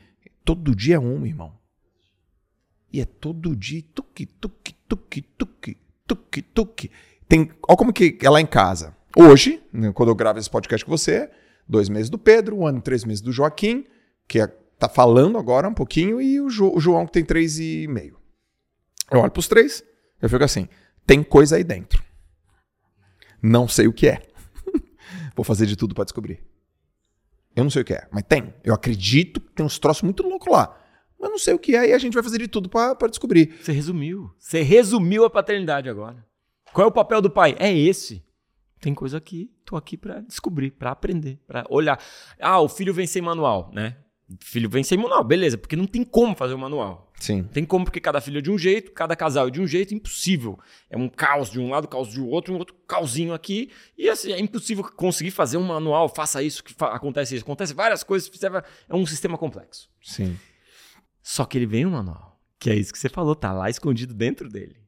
Todo 0.44 0.74
dia 0.74 0.96
é 0.96 0.98
um, 0.98 1.24
irmão. 1.24 1.52
E 2.92 3.00
é 3.00 3.04
todo 3.04 3.56
dia, 3.56 3.82
tuque, 3.94 4.26
tuque, 4.26 4.74
tuque, 4.86 5.22
tuque, 5.22 5.76
tuque, 6.06 6.42
tuque. 6.42 6.90
Tem, 7.26 7.50
olha 7.66 7.76
como 7.76 7.92
que 7.92 8.18
é 8.20 8.30
lá 8.30 8.40
em 8.40 8.46
casa. 8.46 8.94
Hoje, 9.16 9.62
né, 9.72 9.92
quando 9.92 10.10
eu 10.10 10.14
gravo 10.14 10.38
esse 10.38 10.50
podcast 10.50 10.84
com 10.84 10.90
você, 10.90 11.30
dois 11.68 11.88
meses 11.88 12.10
do 12.10 12.18
Pedro, 12.18 12.56
um 12.56 12.66
ano 12.66 12.78
e 12.78 12.82
três 12.82 13.04
meses 13.04 13.20
do 13.20 13.32
Joaquim, 13.32 13.86
que 14.28 14.40
é, 14.40 14.46
tá 14.78 14.88
falando 14.88 15.38
agora 15.38 15.68
um 15.68 15.74
pouquinho, 15.74 16.20
e 16.20 16.40
o, 16.40 16.48
jo, 16.48 16.72
o 16.74 16.80
João 16.80 17.06
que 17.06 17.12
tem 17.12 17.24
três 17.24 17.58
e 17.58 17.86
meio. 17.88 18.18
Eu 19.10 19.20
olho 19.20 19.30
pros 19.30 19.48
três, 19.48 19.82
eu 20.20 20.28
fico 20.28 20.44
assim, 20.44 20.68
tem 21.06 21.22
coisa 21.22 21.56
aí 21.56 21.64
dentro. 21.64 22.02
Não 23.42 23.68
sei 23.68 23.86
o 23.86 23.92
que 23.92 24.08
é. 24.08 24.22
Vou 25.36 25.44
fazer 25.44 25.66
de 25.66 25.76
tudo 25.76 25.94
para 25.94 26.04
descobrir. 26.04 26.42
Eu 27.54 27.62
não 27.62 27.70
sei 27.70 27.82
o 27.82 27.84
que 27.84 27.94
é, 27.94 28.08
mas 28.10 28.24
tem. 28.24 28.52
Eu 28.64 28.74
acredito 28.74 29.40
que 29.40 29.52
tem 29.52 29.64
uns 29.64 29.78
troços 29.78 30.02
muito 30.02 30.22
loucos 30.22 30.52
lá. 30.52 30.80
Mas 31.20 31.30
não 31.30 31.38
sei 31.38 31.54
o 31.54 31.58
que 31.58 31.76
é 31.76 31.88
e 31.88 31.92
a 31.92 31.98
gente 31.98 32.14
vai 32.14 32.22
fazer 32.22 32.38
de 32.38 32.48
tudo 32.48 32.68
para 32.68 33.08
descobrir. 33.08 33.56
Você 33.62 33.72
resumiu. 33.72 34.30
Você 34.38 34.62
resumiu 34.62 35.24
a 35.24 35.30
paternidade 35.30 35.88
agora. 35.88 36.24
Qual 36.72 36.84
é 36.84 36.88
o 36.88 36.92
papel 36.92 37.22
do 37.22 37.30
pai? 37.30 37.54
É 37.58 37.72
esse. 37.72 38.24
Tem 38.80 38.92
coisa 38.92 39.16
aqui, 39.16 39.53
tô 39.64 39.76
aqui 39.76 39.96
para 39.96 40.20
descobrir, 40.20 40.70
para 40.70 40.90
aprender, 40.90 41.40
para 41.46 41.64
olhar. 41.68 41.98
Ah, 42.40 42.60
o 42.60 42.68
filho 42.68 42.92
vem 42.92 43.06
sem 43.06 43.22
manual, 43.22 43.70
né? 43.72 43.96
O 44.28 44.36
filho 44.42 44.70
vem 44.70 44.82
sem 44.82 44.96
manual, 44.96 45.22
beleza, 45.22 45.58
porque 45.58 45.76
não 45.76 45.86
tem 45.86 46.02
como 46.02 46.34
fazer 46.34 46.54
o 46.54 46.58
manual. 46.58 47.12
Sim. 47.20 47.42
Não 47.42 47.48
tem 47.48 47.64
como, 47.64 47.84
porque 47.84 48.00
cada 48.00 48.20
filho 48.20 48.38
é 48.38 48.40
de 48.40 48.50
um 48.50 48.58
jeito, 48.58 48.92
cada 48.92 49.14
casal 49.14 49.48
é 49.48 49.50
de 49.50 49.60
um 49.60 49.66
jeito, 49.66 49.94
impossível. 49.94 50.58
É 50.90 50.96
um 50.96 51.08
caos 51.08 51.50
de 51.50 51.60
um 51.60 51.70
lado, 51.70 51.86
caos 51.86 52.08
de 52.08 52.20
outro, 52.20 52.54
um 52.54 52.58
outro 52.58 52.74
causinho 52.86 53.34
aqui. 53.34 53.70
E 53.96 54.08
assim, 54.08 54.32
é 54.32 54.40
impossível 54.40 54.84
conseguir 54.84 55.30
fazer 55.30 55.56
um 55.56 55.62
manual, 55.62 56.08
faça 56.08 56.42
isso, 56.42 56.64
que 56.64 56.72
fa 56.72 56.88
acontece 56.88 57.34
isso. 57.34 57.44
Acontece 57.44 57.74
várias 57.74 58.02
coisas, 58.02 58.30
é 58.88 58.94
um 58.94 59.06
sistema 59.06 59.36
complexo. 59.38 59.88
Sim. 60.02 60.36
Só 61.22 61.44
que 61.44 61.58
ele 61.58 61.66
vem 61.66 61.86
um 61.86 61.90
manual, 61.90 62.40
que 62.58 62.70
é 62.70 62.74
isso 62.74 62.92
que 62.92 62.98
você 62.98 63.08
falou, 63.08 63.34
tá 63.34 63.52
lá 63.52 63.68
escondido 63.70 64.12
dentro 64.14 64.48
dele. 64.48 64.84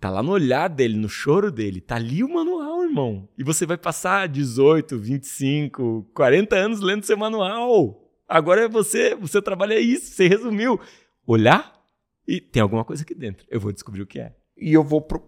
Tá 0.00 0.10
lá 0.10 0.22
no 0.22 0.32
olhar 0.32 0.68
dele, 0.68 0.96
no 0.96 1.08
choro 1.08 1.52
dele. 1.52 1.80
Tá 1.80 1.94
ali 1.94 2.24
o 2.24 2.28
manual, 2.28 2.71
irmão. 2.92 3.28
E 3.36 3.42
você 3.42 3.66
vai 3.66 3.76
passar 3.76 4.28
18, 4.28 4.98
25, 4.98 6.06
40 6.14 6.54
anos 6.54 6.80
lendo 6.80 7.04
seu 7.04 7.16
manual. 7.16 7.98
Agora 8.28 8.62
é 8.62 8.68
você, 8.68 9.14
você 9.14 9.42
trabalha 9.42 9.78
isso, 9.80 10.14
você 10.14 10.28
resumiu. 10.28 10.78
Olhar 11.26 11.72
e 12.26 12.40
tem 12.40 12.62
alguma 12.62 12.84
coisa 12.84 13.02
aqui 13.02 13.14
dentro. 13.14 13.46
Eu 13.50 13.60
vou 13.60 13.72
descobrir 13.72 14.02
o 14.02 14.06
que 14.06 14.20
é. 14.20 14.34
E 14.56 14.72
eu 14.72 14.84
vou 14.84 15.00
pro 15.00 15.22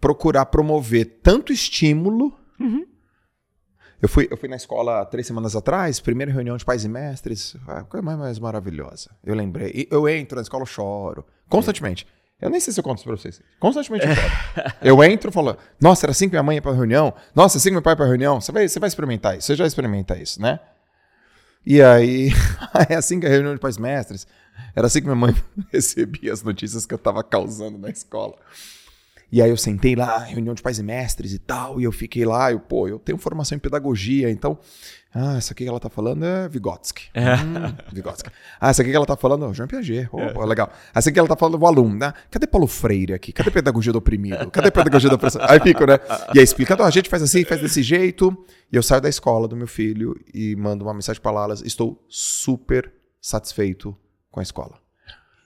procurar 0.00 0.46
promover 0.46 1.20
tanto 1.22 1.52
estímulo. 1.52 2.34
Uhum. 2.58 2.86
Eu 4.00 4.08
fui, 4.08 4.26
eu 4.30 4.36
fui 4.38 4.48
na 4.48 4.56
escola 4.56 5.04
três 5.04 5.26
semanas 5.26 5.54
atrás, 5.54 6.00
primeira 6.00 6.32
reunião 6.32 6.56
de 6.56 6.64
pais 6.64 6.86
e 6.86 6.88
mestres. 6.88 7.54
A 7.68 7.84
coisa 7.84 8.02
mais, 8.02 8.18
mais 8.18 8.38
maravilhosa. 8.38 9.10
Eu 9.22 9.34
lembrei. 9.34 9.86
Eu 9.90 10.08
entro 10.08 10.36
na 10.36 10.42
escola, 10.42 10.62
eu 10.62 10.66
choro. 10.66 11.26
Constantemente. 11.50 12.06
Eu 12.40 12.48
nem 12.50 12.58
sei 12.58 12.72
se 12.72 12.80
eu 12.80 12.84
conto 12.84 12.98
isso 12.98 13.06
pra 13.06 13.16
vocês. 13.16 13.40
Constantemente 13.58 14.06
eu 14.06 14.14
choro. 14.14 14.32
eu 14.80 15.04
entro 15.04 15.30
e 15.30 15.32
falo, 15.32 15.56
nossa, 15.80 16.06
era 16.06 16.12
assim 16.12 16.26
que 16.26 16.32
minha 16.32 16.42
mãe 16.42 16.56
ia 16.56 16.62
pra 16.62 16.72
reunião? 16.72 17.12
Nossa, 17.34 17.58
assim 17.58 17.68
que 17.68 17.74
meu 17.74 17.82
pai 17.82 17.92
ia 17.92 17.96
pra 17.96 18.06
reunião? 18.06 18.40
Você 18.40 18.50
vai, 18.50 18.66
você 18.66 18.80
vai 18.80 18.88
experimentar 18.88 19.36
isso, 19.36 19.46
você 19.46 19.56
já 19.56 19.66
experimenta 19.66 20.16
isso, 20.16 20.40
né? 20.40 20.58
E 21.64 21.82
aí, 21.82 22.30
é 22.88 22.94
assim 22.94 23.20
que 23.20 23.26
a 23.26 23.28
reunião 23.28 23.54
de 23.54 23.60
pais 23.60 23.76
mestres. 23.76 24.26
Era 24.74 24.86
assim 24.86 25.00
que 25.00 25.06
minha 25.06 25.16
mãe 25.16 25.34
recebia 25.72 26.32
as 26.32 26.42
notícias 26.42 26.86
que 26.86 26.94
eu 26.94 26.98
tava 26.98 27.22
causando 27.22 27.78
na 27.78 27.90
escola. 27.90 28.36
E 29.32 29.40
aí 29.40 29.48
eu 29.48 29.56
sentei 29.56 29.94
lá, 29.94 30.18
reunião 30.18 30.54
de 30.54 30.62
pais 30.62 30.78
e 30.78 30.82
mestres 30.82 31.32
e 31.32 31.38
tal, 31.38 31.80
e 31.80 31.84
eu 31.84 31.92
fiquei 31.92 32.24
lá, 32.24 32.50
eu, 32.50 32.58
pô, 32.58 32.88
eu 32.88 32.98
tenho 32.98 33.16
formação 33.16 33.56
em 33.56 33.60
pedagogia, 33.60 34.30
então, 34.30 34.58
ah, 35.12 35.36
essa 35.36 35.52
aqui 35.52 35.64
que 35.64 35.68
ela 35.68 35.80
tá 35.80 35.90
falando 35.90 36.24
é 36.24 36.48
Vygotsky. 36.48 37.10
É. 37.14 37.34
Hum, 37.34 37.74
Vygotsky. 37.92 38.30
Ah, 38.60 38.70
essa 38.70 38.82
aqui 38.82 38.90
que 38.90 38.96
ela 38.96 39.06
tá 39.06 39.16
falando, 39.16 39.46
oh, 39.46 39.52
Jean 39.52 39.66
Piaget. 39.66 40.08
Oh, 40.12 40.20
é. 40.20 40.46
legal. 40.46 40.70
Essa 40.94 41.08
aqui 41.08 41.14
que 41.14 41.18
ela 41.18 41.28
tá 41.28 41.36
falando, 41.36 41.60
o 41.60 41.66
aluno, 41.66 41.96
né? 41.96 42.12
Cadê 42.30 42.46
Paulo 42.46 42.68
Freire 42.68 43.12
aqui? 43.12 43.32
Cadê 43.32 43.50
pedagogia 43.50 43.92
do 43.92 43.98
oprimido? 43.98 44.50
Cadê 44.50 44.70
pedagogia 44.70 45.08
da 45.08 45.16
opressão? 45.16 45.42
Aí 45.48 45.58
fico, 45.58 45.84
né? 45.84 45.98
E 46.32 46.38
aí 46.38 46.44
explica, 46.44 46.80
a 46.80 46.90
gente 46.90 47.08
faz 47.08 47.22
assim, 47.22 47.44
faz 47.44 47.60
desse 47.60 47.82
jeito, 47.82 48.36
e 48.72 48.76
eu 48.76 48.82
saio 48.82 49.00
da 49.00 49.08
escola 49.08 49.48
do 49.48 49.56
meu 49.56 49.66
filho 49.66 50.14
e 50.32 50.54
mando 50.54 50.84
uma 50.84 50.94
mensagem 50.94 51.20
para 51.20 51.32
Lalas, 51.32 51.60
estou 51.62 52.04
super 52.08 52.92
satisfeito 53.20 53.96
com 54.30 54.38
a 54.38 54.42
escola. 54.42 54.78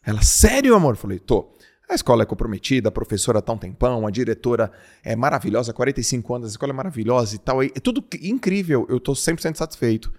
Ela, 0.04 0.20
sério, 0.22 0.74
amor? 0.74 0.92
Eu 0.92 0.98
falei, 0.98 1.18
tô. 1.18 1.56
A 1.88 1.94
escola 1.94 2.22
é 2.22 2.26
comprometida, 2.26 2.88
a 2.88 2.92
professora 2.92 3.42
tá 3.42 3.52
um 3.52 3.58
tempão, 3.58 4.06
a 4.06 4.10
diretora 4.10 4.72
é 5.02 5.14
maravilhosa, 5.14 5.72
45 5.72 6.34
anos, 6.34 6.48
a 6.48 6.50
escola 6.50 6.72
é 6.72 6.76
maravilhosa 6.76 7.36
e 7.36 7.38
tal. 7.38 7.62
É 7.62 7.68
tudo 7.68 8.04
incrível, 8.22 8.86
eu 8.88 8.98
tô 8.98 9.12
100% 9.12 9.56
satisfeito 9.56 10.12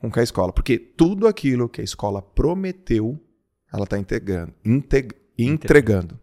com 0.00 0.18
a 0.18 0.22
escola, 0.22 0.52
porque 0.52 0.78
tudo 0.78 1.26
aquilo 1.26 1.68
que 1.68 1.80
a 1.80 1.84
escola 1.84 2.22
prometeu, 2.22 3.20
ela 3.72 3.86
tá 3.86 3.98
integrando, 3.98 4.54
integ 4.64 5.14
entregando. 5.36 6.18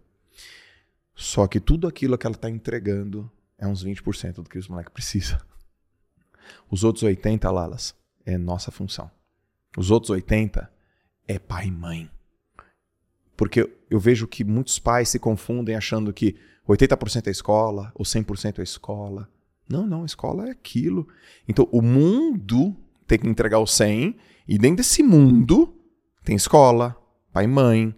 Só 1.16 1.48
que 1.48 1.60
tudo 1.60 1.88
aquilo 1.88 2.18
que 2.18 2.28
ela 2.28 2.36
tá 2.36 2.50
entregando 2.50 3.32
é 3.58 3.68
uns 3.68 3.84
20% 3.84 4.36
do 4.36 4.44
que 4.50 4.58
os 4.58 4.68
moleques 4.68 4.94
precisam. 4.94 5.40
Os 6.70 6.84
outros 6.84 7.04
80, 7.04 7.50
Lalas, 7.50 7.96
é 8.26 8.38
nossa 8.38 8.72
função. 8.72 9.10
Os 9.78 9.92
outros 9.92 10.10
80 10.10 10.72
é 11.28 11.40
pai 11.40 11.68
e 11.68 11.72
mãe. 11.72 12.10
Porque 13.38 13.70
eu 13.90 14.00
vejo 14.00 14.28
que 14.28 14.44
muitos 14.44 14.80
pais 14.80 15.10
se 15.10 15.20
confundem 15.20 15.76
achando 15.76 16.12
que 16.12 16.36
80% 16.68 17.28
é 17.28 17.32
escola 17.32 17.92
ou 17.96 18.04
100% 18.04 18.60
é 18.60 18.64
escola. 18.64 19.30
Não, 19.70 19.86
não, 19.86 20.06
escola 20.06 20.48
é 20.48 20.52
aquilo. 20.52 21.08
Então, 21.48 21.68
o 21.72 21.82
mundo 21.82 22.76
tem 23.06 23.20
que 23.20 23.28
entregar 23.28 23.60
o 23.60 23.68
100 23.68 24.16
e 24.48 24.58
dentro 24.58 24.78
desse 24.78 25.04
mundo 25.04 25.74
tem 26.24 26.36
escola, 26.36 26.98
pai 27.32 27.46
e 27.46 27.48
mãe, 27.48 27.96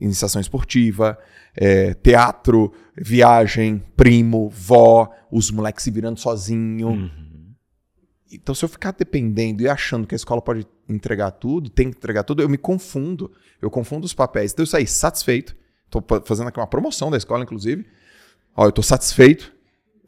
iniciação 0.00 0.40
esportiva, 0.40 1.18
é, 1.54 1.94
teatro, 1.94 2.72
viagem, 2.96 3.82
primo, 3.96 4.48
vó, 4.48 5.10
os 5.30 5.50
moleques 5.50 5.84
se 5.84 5.90
virando 5.90 6.18
sozinho. 6.18 6.88
Uhum. 6.88 7.29
Então, 8.32 8.54
se 8.54 8.64
eu 8.64 8.68
ficar 8.68 8.92
dependendo 8.92 9.62
e 9.62 9.68
achando 9.68 10.06
que 10.06 10.14
a 10.14 10.16
escola 10.16 10.40
pode 10.40 10.66
entregar 10.88 11.32
tudo, 11.32 11.68
tem 11.68 11.90
que 11.90 11.96
entregar 11.96 12.22
tudo, 12.22 12.42
eu 12.42 12.48
me 12.48 12.58
confundo. 12.58 13.32
Eu 13.60 13.70
confundo 13.70 14.06
os 14.06 14.14
papéis. 14.14 14.52
Então, 14.52 14.62
eu 14.62 14.66
saí 14.66 14.86
satisfeito. 14.86 15.56
Estou 15.86 16.04
fazendo 16.24 16.48
aqui 16.48 16.60
uma 16.60 16.66
promoção 16.66 17.10
da 17.10 17.16
escola, 17.16 17.42
inclusive. 17.42 17.84
Ó, 18.56 18.64
eu 18.64 18.68
estou 18.68 18.84
satisfeito, 18.84 19.52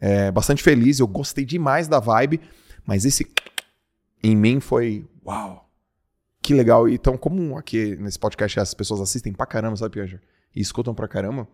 é, 0.00 0.30
bastante 0.30 0.62
feliz. 0.62 1.00
Eu 1.00 1.08
gostei 1.08 1.44
demais 1.44 1.88
da 1.88 1.98
vibe. 1.98 2.40
Mas 2.86 3.04
esse 3.04 3.26
em 4.22 4.36
mim 4.36 4.60
foi 4.60 5.04
uau. 5.24 5.68
Que 6.40 6.54
legal. 6.54 6.88
Então, 6.88 7.16
como 7.16 7.56
aqui 7.56 7.96
nesse 7.96 8.18
podcast 8.18 8.60
as 8.60 8.74
pessoas 8.74 9.00
assistem 9.00 9.32
pra 9.32 9.46
caramba, 9.46 9.76
sabe, 9.76 9.94
Pianja? 9.94 10.20
E 10.54 10.60
escutam 10.60 10.94
pra 10.94 11.08
caramba. 11.08 11.48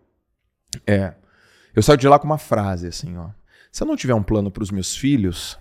É. 0.85 1.13
Eu 1.75 1.81
saio 1.81 1.97
de 1.97 2.07
lá 2.07 2.19
com 2.19 2.25
uma 2.25 2.37
frase 2.37 2.87
assim, 2.87 3.15
ó. 3.17 3.29
Se 3.71 3.83
eu 3.83 3.87
não 3.87 3.95
tiver 3.95 4.15
um 4.15 4.23
plano 4.23 4.49
para 4.49 4.63
os 4.63 4.71
meus 4.71 4.95
filhos, 4.95 5.57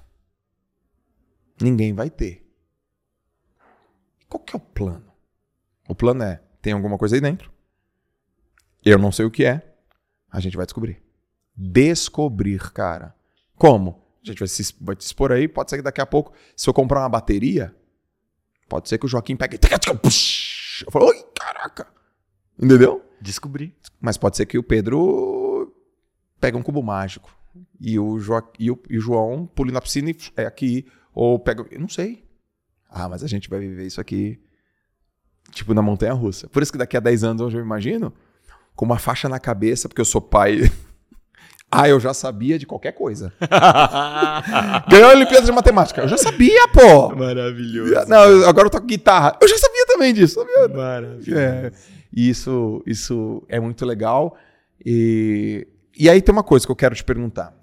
ninguém 1.61 1.93
vai 1.93 2.11
ter. 2.11 2.45
Qual 4.29 4.43
que 4.43 4.55
é 4.55 4.59
o 4.59 4.61
plano? 4.61 5.11
O 5.89 5.95
plano 5.95 6.23
é: 6.23 6.43
tem 6.61 6.73
alguma 6.73 6.99
coisa 6.99 7.15
aí 7.17 7.21
dentro. 7.21 7.51
Eu 8.85 8.99
não 8.99 9.11
sei 9.13 9.25
o 9.25 9.31
que 9.31 9.45
é. 9.45 9.75
A 10.31 10.41
gente 10.41 10.57
vai 10.57 10.67
descobrir. 10.67 11.03
Descobrir, 11.57 12.73
cara. 12.73 13.15
Como? 13.57 14.05
A 14.23 14.27
gente 14.27 14.39
vai 14.39 14.49
se, 14.49 14.75
vai 14.81 14.95
te 14.95 15.01
expor 15.03 15.33
aí. 15.33 15.49
Pode 15.49 15.71
ser 15.71 15.77
que 15.79 15.83
daqui 15.83 16.01
a 16.01 16.07
pouco, 16.07 16.33
se 16.55 16.69
eu 16.69 16.75
comprar 16.75 17.01
uma 17.01 17.09
bateria, 17.09 17.75
pode 18.69 18.89
ser 18.89 18.99
que 18.99 19.07
o 19.07 19.09
Joaquim 19.09 19.37
pegue. 19.37 19.57
e- 19.57 20.85
Eu 20.87 20.93
falo, 20.93 21.07
oi, 21.07 21.25
caraca. 21.35 21.87
Entendeu? 22.59 23.05
Descobri. 23.21 23.75
Mas 24.01 24.17
pode 24.17 24.37
ser 24.37 24.47
que 24.47 24.59
o 24.59 24.63
Pedro 24.63 25.75
pegue 26.41 26.57
um 26.57 26.63
cubo 26.63 26.83
mágico. 26.83 27.35
E 27.81 27.99
o, 27.99 28.19
Joa- 28.21 28.53
e 28.59 28.71
o, 28.71 28.81
e 28.89 28.99
o 28.99 29.01
João 29.01 29.47
pule 29.47 29.73
na 29.73 29.81
piscina 29.81 30.11
e 30.11 30.17
é 30.37 30.47
aqui. 30.47 30.87
Ou 31.19 31.37
pega. 31.37 31.67
Eu 31.73 31.81
não 31.81 31.89
sei. 31.89 32.23
Ah, 32.89 33.09
mas 33.09 33.25
a 33.25 33.27
gente 33.27 33.51
vai 33.51 33.59
viver 33.59 33.85
isso 33.85 34.01
aqui. 34.01 34.39
Tipo, 35.51 35.75
na 35.75 35.83
montanha 35.83 36.13
russa. 36.13 36.47
Por 36.47 36.63
isso 36.63 36.71
que 36.71 36.79
daqui 36.79 36.97
a 36.97 37.01
10 37.01 37.25
anos, 37.25 37.43
hoje 37.43 37.57
eu 37.57 37.61
imagino, 37.61 38.13
com 38.77 38.85
uma 38.85 39.01
faixa 39.01 39.29
na 39.29 39.41
cabeça, 39.41 39.89
porque 39.89 40.01
eu 40.01 40.05
sou 40.05 40.21
pai. 40.21 40.71
ah, 41.73 41.89
eu 41.89 41.99
já 41.99 42.15
sabia 42.15 42.57
de 42.57 42.67
qualquer 42.67 42.93
coisa. 42.93 43.33
Ganhou 44.89 45.11
a 45.11 45.15
Olimpíada 45.15 45.45
de 45.45 45.51
Matemática. 45.51 46.03
Eu 46.03 46.09
já 46.09 46.17
sabia, 46.17 46.69
pô! 46.69 47.13
Maravilhoso. 47.17 47.95
Não, 48.07 48.47
agora 48.49 48.69
eu 48.69 48.71
toco 48.71 48.87
guitarra. 48.87 49.37
Eu 49.43 49.49
já 49.49 49.59
sabia 49.59 49.87
também 49.89 50.15
disso. 50.15 50.37
Sabia? 50.37 50.69
Maravilhoso. 50.69 51.37
É, 51.37 51.73
e 52.13 52.29
isso, 52.29 52.81
isso 52.87 53.43
é 53.49 53.59
muito 53.59 53.85
legal. 53.85 54.37
E, 54.87 55.67
e 55.99 56.09
aí 56.09 56.23
tem 56.23 56.33
uma 56.33 56.45
coisa 56.45 56.65
que 56.65 56.71
eu 56.71 56.77
quero 56.77 56.95
te 56.95 57.03
perguntar. 57.03 57.58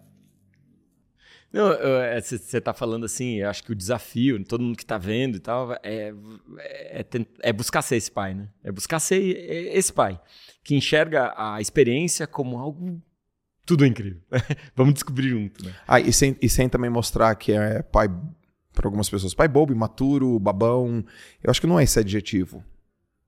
Você 2.22 2.60
tá 2.62 2.74
falando 2.74 3.06
assim, 3.06 3.42
acho 3.42 3.64
que 3.64 3.72
o 3.72 3.76
desafio, 3.76 4.44
todo 4.44 4.62
mundo 4.62 4.78
que 4.78 4.86
tá 4.86 4.98
vendo 4.98 5.38
e 5.38 5.40
tal, 5.40 5.74
é, 5.84 6.14
é, 6.60 7.04
tent- 7.04 7.28
é 7.42 7.54
buscar 7.54 7.82
ser 7.82 7.96
esse 7.96 8.12
pai, 8.12 8.34
né? 8.34 8.50
É 8.64 8.72
buscar 8.72 9.00
ser 9.00 9.20
esse 9.76 9.92
pai, 9.94 10.20
que 10.64 10.76
enxerga 10.76 11.34
a 11.38 11.62
experiência 11.62 12.28
como 12.28 12.58
algo 12.58 13.02
tudo 13.66 13.84
incrível. 13.86 14.22
Vamos 14.76 14.94
descobrir 14.94 15.30
junto, 15.30 15.64
né? 15.66 15.74
Ah, 15.88 16.00
e 16.00 16.14
sem, 16.14 16.38
e 16.42 16.48
sem 16.48 16.70
também 16.70 16.90
mostrar 16.90 17.34
que 17.36 17.52
é 17.52 17.82
pai, 17.82 18.08
para 18.74 18.88
algumas 18.88 19.10
pessoas, 19.10 19.34
pai 19.34 19.48
bobo, 19.48 19.74
imaturo, 19.74 20.38
babão. 20.40 21.04
Eu 21.44 21.50
acho 21.50 21.60
que 21.62 21.66
não 21.68 21.80
é 21.80 21.84
esse 21.84 21.98
adjetivo. 22.00 22.64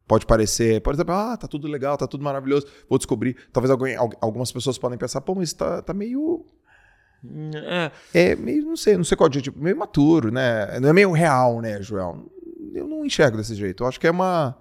Pode 0.07 0.25
parecer, 0.25 0.79
por 0.81 0.93
exemplo, 0.93 1.13
ah, 1.13 1.35
tá 1.35 1.47
tudo 1.47 1.67
legal, 1.67 1.97
tá 1.97 2.07
tudo 2.07 2.23
maravilhoso, 2.23 2.67
vou 2.87 2.97
descobrir. 2.99 3.35
Talvez 3.51 3.71
alguém, 3.71 3.95
al- 3.95 4.09
algumas 4.21 4.51
pessoas 4.51 4.77
podem 4.77 4.97
pensar, 4.97 5.21
pô, 5.21 5.33
mas 5.35 5.51
tá, 5.53 5.81
tá 5.81 5.93
meio. 5.93 6.45
É, 7.55 7.91
É 8.13 8.35
meio, 8.35 8.63
não 8.65 8.75
sei, 8.75 8.97
não 8.97 9.03
sei 9.03 9.17
qual 9.17 9.27
adjetivo, 9.27 9.61
meio 9.61 9.75
imaturo, 9.75 10.31
né? 10.31 10.79
Não 10.79 10.89
é 10.89 10.93
meio 10.93 11.11
real, 11.11 11.61
né, 11.61 11.81
Joel? 11.81 12.25
Eu 12.73 12.87
não 12.87 13.05
enxergo 13.05 13.37
desse 13.37 13.55
jeito. 13.55 13.83
Eu 13.83 13.87
acho 13.87 13.99
que 13.99 14.07
é 14.07 14.11
uma. 14.11 14.57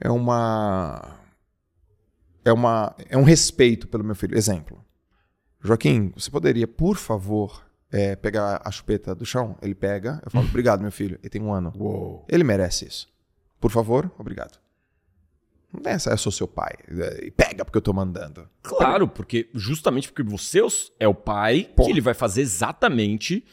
É 0.00 0.10
uma. 0.10 1.18
É 2.44 2.52
uma. 2.52 2.94
É 3.08 3.16
um 3.16 3.22
respeito 3.22 3.86
pelo 3.88 4.04
meu 4.04 4.14
filho. 4.14 4.36
Exemplo. 4.36 4.84
Joaquim, 5.62 6.12
você 6.14 6.30
poderia, 6.30 6.66
por 6.68 6.96
favor, 6.96 7.64
é, 7.90 8.14
pegar 8.14 8.60
a 8.64 8.70
chupeta 8.70 9.14
do 9.14 9.26
chão? 9.26 9.56
Ele 9.60 9.74
pega, 9.74 10.20
eu 10.24 10.30
falo, 10.30 10.46
obrigado, 10.48 10.80
meu 10.80 10.92
filho. 10.92 11.18
Ele 11.22 11.30
tem 11.30 11.42
um 11.42 11.52
ano. 11.52 11.72
Ele 12.28 12.44
merece 12.44 12.86
isso. 12.86 13.08
Por 13.60 13.70
favor, 13.70 14.10
obrigado. 14.18 14.58
Não 15.72 15.80
tem 15.82 15.92
essa, 15.92 16.10
eu 16.10 16.16
sou 16.18 16.32
seu 16.32 16.48
pai. 16.48 16.72
é, 16.88 17.26
E 17.26 17.30
pega 17.30 17.64
porque 17.64 17.76
eu 17.78 17.82
tô 17.82 17.92
mandando. 17.92 18.48
claro, 18.62 19.06
porque 19.08 19.48
justamente 19.54 20.08
porque 20.12 20.22
você 20.22 20.60
é 20.98 21.06
o 21.08 21.14
pai, 21.14 21.68
Pô. 21.76 21.84
que 21.84 21.90
ele 21.90 22.00
vai 22.00 22.14
fazer 22.14 22.40
exatamente 22.42 23.44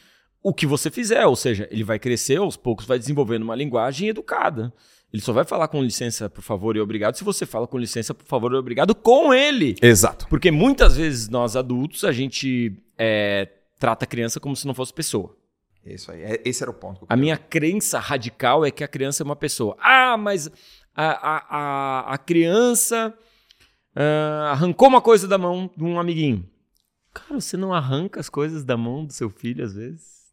o 0.41 0.53
que 0.53 0.65
você 0.65 0.89
fizer, 0.91 1.25
ou 1.25 1.35
seja, 1.35 1.67
ele 1.71 1.83
vai 1.83 1.97
crescer 1.97 2.37
aos 2.37 2.57
poucos, 2.57 2.85
vai 2.85 2.99
desenvolvendo 2.99 3.43
uma 3.43 3.55
linguagem 3.55 4.09
educada. 4.09 4.73
Ele 5.11 5.21
só 5.21 5.31
vai 5.31 5.45
falar 5.45 5.67
com 5.67 5.81
licença, 5.81 6.29
por 6.29 6.41
favor 6.41 6.75
e 6.75 6.79
obrigado, 6.79 7.15
se 7.15 7.23
você 7.23 7.45
fala 7.45 7.67
com 7.67 7.77
licença, 7.77 8.13
por 8.13 8.25
favor 8.25 8.51
e 8.51 8.55
obrigado 8.55 8.93
com 8.95 9.33
ele. 9.33 9.75
Exato. 9.81 10.27
Porque 10.27 10.49
muitas 10.51 10.97
vezes 10.97 11.29
nós 11.29 11.55
adultos, 11.55 12.03
a 12.03 12.11
gente 12.11 12.75
é, 12.97 13.47
trata 13.79 14.05
a 14.05 14.07
criança 14.07 14.39
como 14.39 14.55
se 14.55 14.65
não 14.67 14.73
fosse 14.73 14.93
pessoa. 14.93 15.35
Isso 15.85 16.11
aí. 16.11 16.21
é- 16.23 16.41
Esse 16.45 16.63
era 16.63 16.71
o 16.71 16.73
ponto. 16.73 16.99
que 16.99 17.03
eu 17.03 17.07
A 17.09 17.15
minha 17.15 17.37
crença 17.37 17.99
radical 17.99 18.65
é 18.65 18.71
que 18.71 18.83
a 18.83 18.87
criança 18.87 19.21
é 19.21 19.25
uma 19.25 19.35
pessoa. 19.35 19.75
Ah, 19.79 20.17
mas 20.17 20.49
a, 20.95 21.11
a, 21.57 22.13
a, 22.13 22.17
criança 22.17 23.17
ah, 23.95 24.51
arrancou 24.51 24.87
uma 24.87 25.01
coisa 25.01 25.27
da 25.27 25.37
mão 25.37 25.69
de 25.75 25.83
um 25.83 25.99
amiguinho. 25.99 26.49
Cara, 27.13 27.39
você 27.39 27.57
não 27.57 27.73
arranca 27.73 28.19
as 28.19 28.29
coisas 28.29 28.63
da 28.63 28.75
mão 28.75 29.05
do 29.05 29.13
seu 29.13 29.29
filho 29.29 29.63
às 29.63 29.73
vezes? 29.73 30.23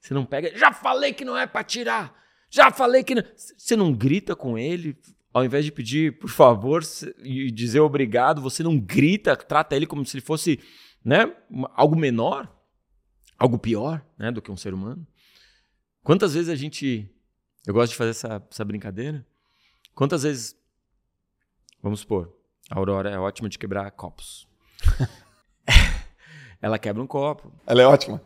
Você 0.00 0.14
não 0.14 0.24
pega. 0.24 0.56
Já 0.56 0.72
falei 0.72 1.12
que 1.12 1.24
não 1.24 1.36
é 1.36 1.46
pra 1.46 1.64
tirar! 1.64 2.14
Já 2.48 2.70
falei 2.70 3.02
que 3.02 3.14
não. 3.14 3.24
Você 3.36 3.76
não 3.76 3.92
grita 3.92 4.36
com 4.36 4.56
ele, 4.56 4.96
ao 5.32 5.44
invés 5.44 5.64
de 5.64 5.72
pedir 5.72 6.18
por 6.18 6.30
favor 6.30 6.82
e 7.22 7.50
dizer 7.50 7.80
obrigado, 7.80 8.40
você 8.40 8.62
não 8.62 8.78
grita, 8.78 9.36
trata 9.36 9.76
ele 9.76 9.86
como 9.86 10.04
se 10.04 10.16
ele 10.16 10.24
fosse 10.24 10.60
né, 11.04 11.30
algo 11.74 11.94
menor, 11.96 12.50
algo 13.38 13.58
pior 13.58 14.04
né, 14.18 14.32
do 14.32 14.40
que 14.40 14.50
um 14.50 14.56
ser 14.56 14.72
humano. 14.72 15.06
Quantas 16.02 16.34
vezes 16.34 16.48
a 16.48 16.54
gente. 16.54 17.10
Eu 17.66 17.74
gosto 17.74 17.92
de 17.92 17.98
fazer 17.98 18.10
essa, 18.10 18.42
essa 18.50 18.64
brincadeira. 18.64 19.26
Quantas 19.96 20.24
vezes. 20.24 20.54
Vamos 21.82 22.00
supor, 22.00 22.30
a 22.70 22.78
Aurora 22.78 23.08
é 23.08 23.18
ótima 23.18 23.48
de 23.48 23.58
quebrar 23.58 23.90
copos. 23.92 24.46
ela 26.60 26.78
quebra 26.78 27.02
um 27.02 27.06
copo. 27.06 27.50
Ela 27.66 27.82
é 27.82 27.86
ótima. 27.86 28.20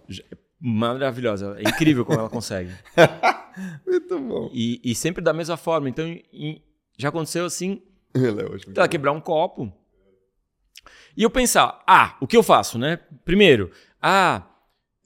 Maravilhosa. 0.58 1.56
É 1.58 1.68
incrível 1.68 2.04
como 2.04 2.18
ela 2.18 2.28
consegue. 2.28 2.74
Muito 3.86 4.18
bom. 4.18 4.50
E, 4.52 4.80
e 4.82 4.94
sempre 4.96 5.22
da 5.22 5.32
mesma 5.32 5.56
forma. 5.56 5.88
Então, 5.88 6.04
já 6.98 7.08
aconteceu 7.08 7.44
assim, 7.44 7.80
Ela 8.12 8.42
é 8.42 8.46
ótima. 8.46 8.74
ela 8.76 8.88
quebrar 8.88 9.12
um 9.12 9.20
copo. 9.20 9.72
E 11.16 11.22
eu 11.22 11.30
pensar, 11.30 11.82
ah, 11.86 12.16
o 12.20 12.26
que 12.26 12.36
eu 12.36 12.42
faço, 12.42 12.78
né? 12.78 12.96
Primeiro, 13.24 13.70
ah, 14.02 14.44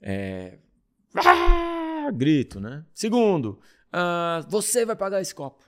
é, 0.01 0.57
ah, 1.15 2.09
grito, 2.11 2.59
né? 2.59 2.83
Segundo, 2.91 3.59
ah, 3.93 4.43
você 4.49 4.83
vai 4.83 4.95
pagar 4.95 5.21
esse 5.21 5.35
copo. 5.35 5.63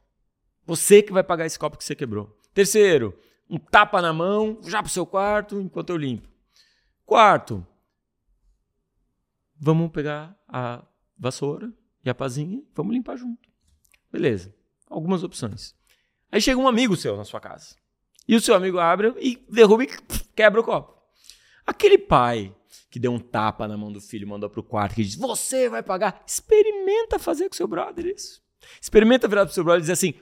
Você 0.67 1.01
que 1.01 1.13
vai 1.13 1.23
pagar 1.23 1.45
esse 1.45 1.57
copo 1.57 1.77
que 1.77 1.83
você 1.83 1.95
quebrou. 1.95 2.37
Terceiro, 2.53 3.17
um 3.49 3.57
tapa 3.57 4.01
na 4.01 4.11
mão, 4.11 4.59
já 4.63 4.83
pro 4.83 4.91
seu 4.91 5.05
quarto, 5.05 5.61
enquanto 5.61 5.91
eu 5.91 5.97
limpo. 5.97 6.27
Quarto, 7.05 7.65
vamos 9.57 9.89
pegar 9.91 10.37
a 10.45 10.83
vassoura 11.17 11.71
e 12.03 12.09
a 12.09 12.13
pazinha, 12.13 12.61
vamos 12.75 12.93
limpar 12.93 13.15
junto. 13.15 13.47
Beleza. 14.11 14.53
Algumas 14.89 15.23
opções. 15.23 15.73
Aí 16.29 16.41
chega 16.41 16.59
um 16.59 16.67
amigo 16.67 16.97
seu 16.97 17.15
na 17.15 17.23
sua 17.23 17.39
casa. 17.39 17.75
E 18.27 18.35
o 18.35 18.41
seu 18.41 18.53
amigo 18.53 18.77
abre 18.77 19.13
e 19.19 19.37
derruba 19.49 19.85
e 19.85 19.87
quebra 20.35 20.59
o 20.59 20.63
copo. 20.63 21.01
Aquele 21.65 21.97
pai 21.97 22.53
que 22.89 22.99
deu 22.99 23.13
um 23.13 23.19
tapa 23.19 23.67
na 23.67 23.77
mão 23.77 23.91
do 23.91 24.01
filho, 24.01 24.27
mandou 24.27 24.49
pro 24.49 24.63
quarto, 24.63 24.95
que 24.95 25.03
diz: 25.03 25.15
Você 25.15 25.69
vai 25.69 25.81
pagar. 25.81 26.23
Experimenta 26.27 27.17
fazer 27.17 27.47
com 27.47 27.55
seu 27.55 27.67
brother 27.67 28.05
isso. 28.05 28.41
Experimenta 28.81 29.27
virar 29.27 29.45
pro 29.45 29.53
seu 29.53 29.63
brother 29.63 29.79
e 29.79 29.81
dizer 29.81 29.93
assim: 29.93 30.13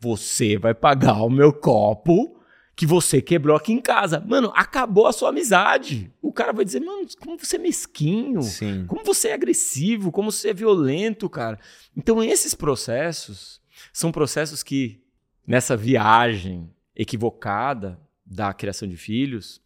Você 0.00 0.56
vai 0.56 0.74
pagar 0.74 1.22
o 1.22 1.30
meu 1.30 1.52
copo 1.52 2.40
que 2.80 2.86
você 2.86 3.20
quebrou 3.20 3.54
aqui 3.54 3.72
em 3.72 3.80
casa. 3.80 4.18
Mano, 4.26 4.50
acabou 4.54 5.06
a 5.06 5.12
sua 5.12 5.28
amizade. 5.28 6.10
O 6.22 6.32
cara 6.32 6.50
vai 6.50 6.64
dizer: 6.64 6.80
Mano, 6.80 7.06
como 7.20 7.38
você 7.38 7.56
é 7.56 7.58
mesquinho. 7.58 8.42
Sim. 8.42 8.86
Como 8.86 9.04
você 9.04 9.28
é 9.28 9.34
agressivo, 9.34 10.10
como 10.10 10.32
você 10.32 10.48
é 10.48 10.54
violento, 10.54 11.28
cara. 11.28 11.58
Então, 11.94 12.24
esses 12.24 12.54
processos 12.54 13.60
são 13.92 14.10
processos 14.10 14.62
que, 14.62 15.02
nessa 15.46 15.76
viagem 15.76 16.70
equivocada 16.96 18.00
da 18.24 18.54
criação 18.54 18.88
de 18.88 18.96
filhos, 18.96 19.60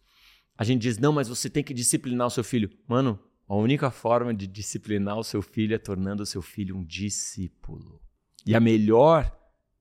a 0.57 0.65
gente 0.65 0.81
diz: 0.81 0.97
não, 0.97 1.13
mas 1.13 1.29
você 1.29 1.49
tem 1.49 1.63
que 1.63 1.73
disciplinar 1.73 2.27
o 2.27 2.31
seu 2.31 2.43
filho. 2.43 2.69
Mano, 2.85 3.17
a 3.47 3.55
única 3.55 3.89
forma 3.91 4.33
de 4.33 4.45
disciplinar 4.45 5.17
o 5.17 5.23
seu 5.23 5.41
filho 5.41 5.73
é 5.73 5.77
tornando 5.77 6.23
o 6.23 6.25
seu 6.25 6.41
filho 6.41 6.75
um 6.75 6.83
discípulo. 6.83 8.01
E 8.45 8.53
a 8.53 8.59
melhor 8.59 9.33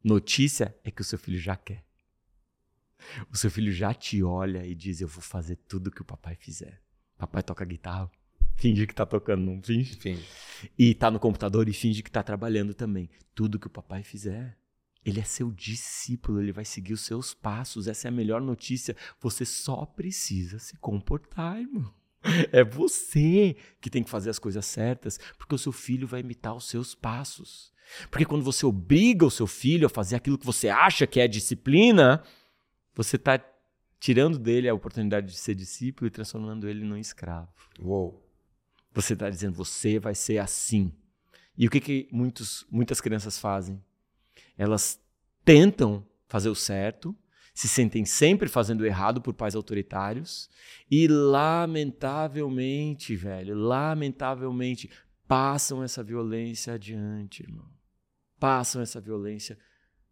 notícia 0.05 0.77
é 0.85 0.91
que 0.91 1.01
o 1.01 1.05
seu 1.05 1.19
filho 1.19 1.39
já 1.39 1.57
quer. 1.57 1.83
O 3.33 3.37
seu 3.37 3.51
filho 3.51 3.73
já 3.73 3.93
te 3.93 4.23
olha 4.23 4.65
e 4.67 4.75
diz: 4.75 5.01
Eu 5.01 5.09
vou 5.09 5.23
fazer 5.23 5.57
tudo 5.69 5.91
que 5.91 6.03
o 6.03 6.05
papai 6.05 6.37
fizer. 6.37 6.81
Papai 7.17 7.43
toca 7.43 7.65
guitarra, 7.65 8.11
finge 8.57 8.87
que 8.87 8.95
tá 8.95 9.07
tocando, 9.07 9.45
não 9.45 9.63
finge? 9.63 9.97
Finge. 9.97 10.27
E 10.79 10.95
tá 10.95 11.11
no 11.11 11.19
computador 11.19 11.69
e 11.69 11.73
finge 11.73 12.03
que 12.03 12.11
tá 12.11 12.23
trabalhando 12.23 12.75
também. 12.75 13.09
Tudo 13.35 13.59
que 13.59 13.67
o 13.67 13.71
papai 13.71 14.03
fizer. 14.03 14.57
Ele 15.05 15.21
é 15.21 15.25
seu 15.25 15.51
discípulo, 15.53 16.41
ele 16.41 16.53
vai 16.53 16.65
seguir 16.65 16.95
os 16.95 17.03
seus 17.03 17.35
passos. 17.35 17.87
Essa 17.87 18.09
é 18.09 18.11
a 18.11 18.13
melhor 18.13 18.41
notícia. 18.41 18.97
Você 19.21 19.45
só 19.45 19.85
precisa 19.85 20.59
se 20.59 20.77
comportar, 20.79 21.61
irmão. 21.61 21.93
É 22.53 22.65
você 22.65 23.57
que 23.81 23.91
tem 23.91 24.03
que 24.03 24.11
fazer 24.11 24.31
as 24.31 24.39
coisas 24.39 24.65
certas, 24.65 25.19
porque 25.39 25.55
o 25.55 25.59
seu 25.59 25.73
filho 25.73 26.07
vai 26.07 26.21
imitar 26.21 26.55
os 26.55 26.69
seus 26.69 26.95
passos. 26.95 27.73
Porque 28.11 28.25
quando 28.25 28.43
você 28.43 28.65
obriga 28.65 29.27
o 29.27 29.31
seu 29.31 29.47
filho 29.47 29.87
a 29.87 29.91
fazer 29.91 30.17
aquilo 30.17 30.39
que 30.39 30.47
você 30.47 30.69
acha 30.69 31.07
que 31.07 31.21
é 31.21 31.29
disciplina, 31.29 32.23
você 32.95 33.17
está 33.17 33.39
tirando 34.01 34.39
dele 34.39 34.69
a 34.69 34.75
oportunidade 34.75 35.27
de 35.27 35.37
ser 35.37 35.55
discípulo 35.55 36.07
e 36.07 36.11
transformando 36.11 36.69
ele 36.69 36.85
num 36.85 36.97
escravo. 36.97 37.53
Uou. 37.81 38.23
Você 38.93 39.15
está 39.15 39.29
dizendo, 39.29 39.55
você 39.55 39.99
vai 39.99 40.15
ser 40.15 40.39
assim. 40.39 40.93
E 41.57 41.67
o 41.67 41.71
que, 41.71 41.81
que 41.81 42.09
muitos, 42.13 42.67
muitas 42.71 43.01
crianças 43.01 43.39
fazem? 43.39 43.83
Elas 44.57 45.01
tentam 45.45 46.07
fazer 46.27 46.49
o 46.49 46.55
certo, 46.55 47.17
se 47.55 47.69
sentem 47.69 48.05
sempre 48.05 48.49
fazendo 48.49 48.85
errado 48.85 49.23
por 49.23 49.33
pais 49.33 49.55
autoritários 49.55 50.51
e, 50.91 51.07
lamentavelmente, 51.07 53.15
velho, 53.15 53.55
lamentavelmente, 53.55 54.91
passam 55.29 55.81
essa 55.83 56.03
violência 56.03 56.75
adiante, 56.75 57.45
irmão. 57.45 57.71
Passam 58.41 58.83
essa 58.83 59.01
violência 59.01 59.57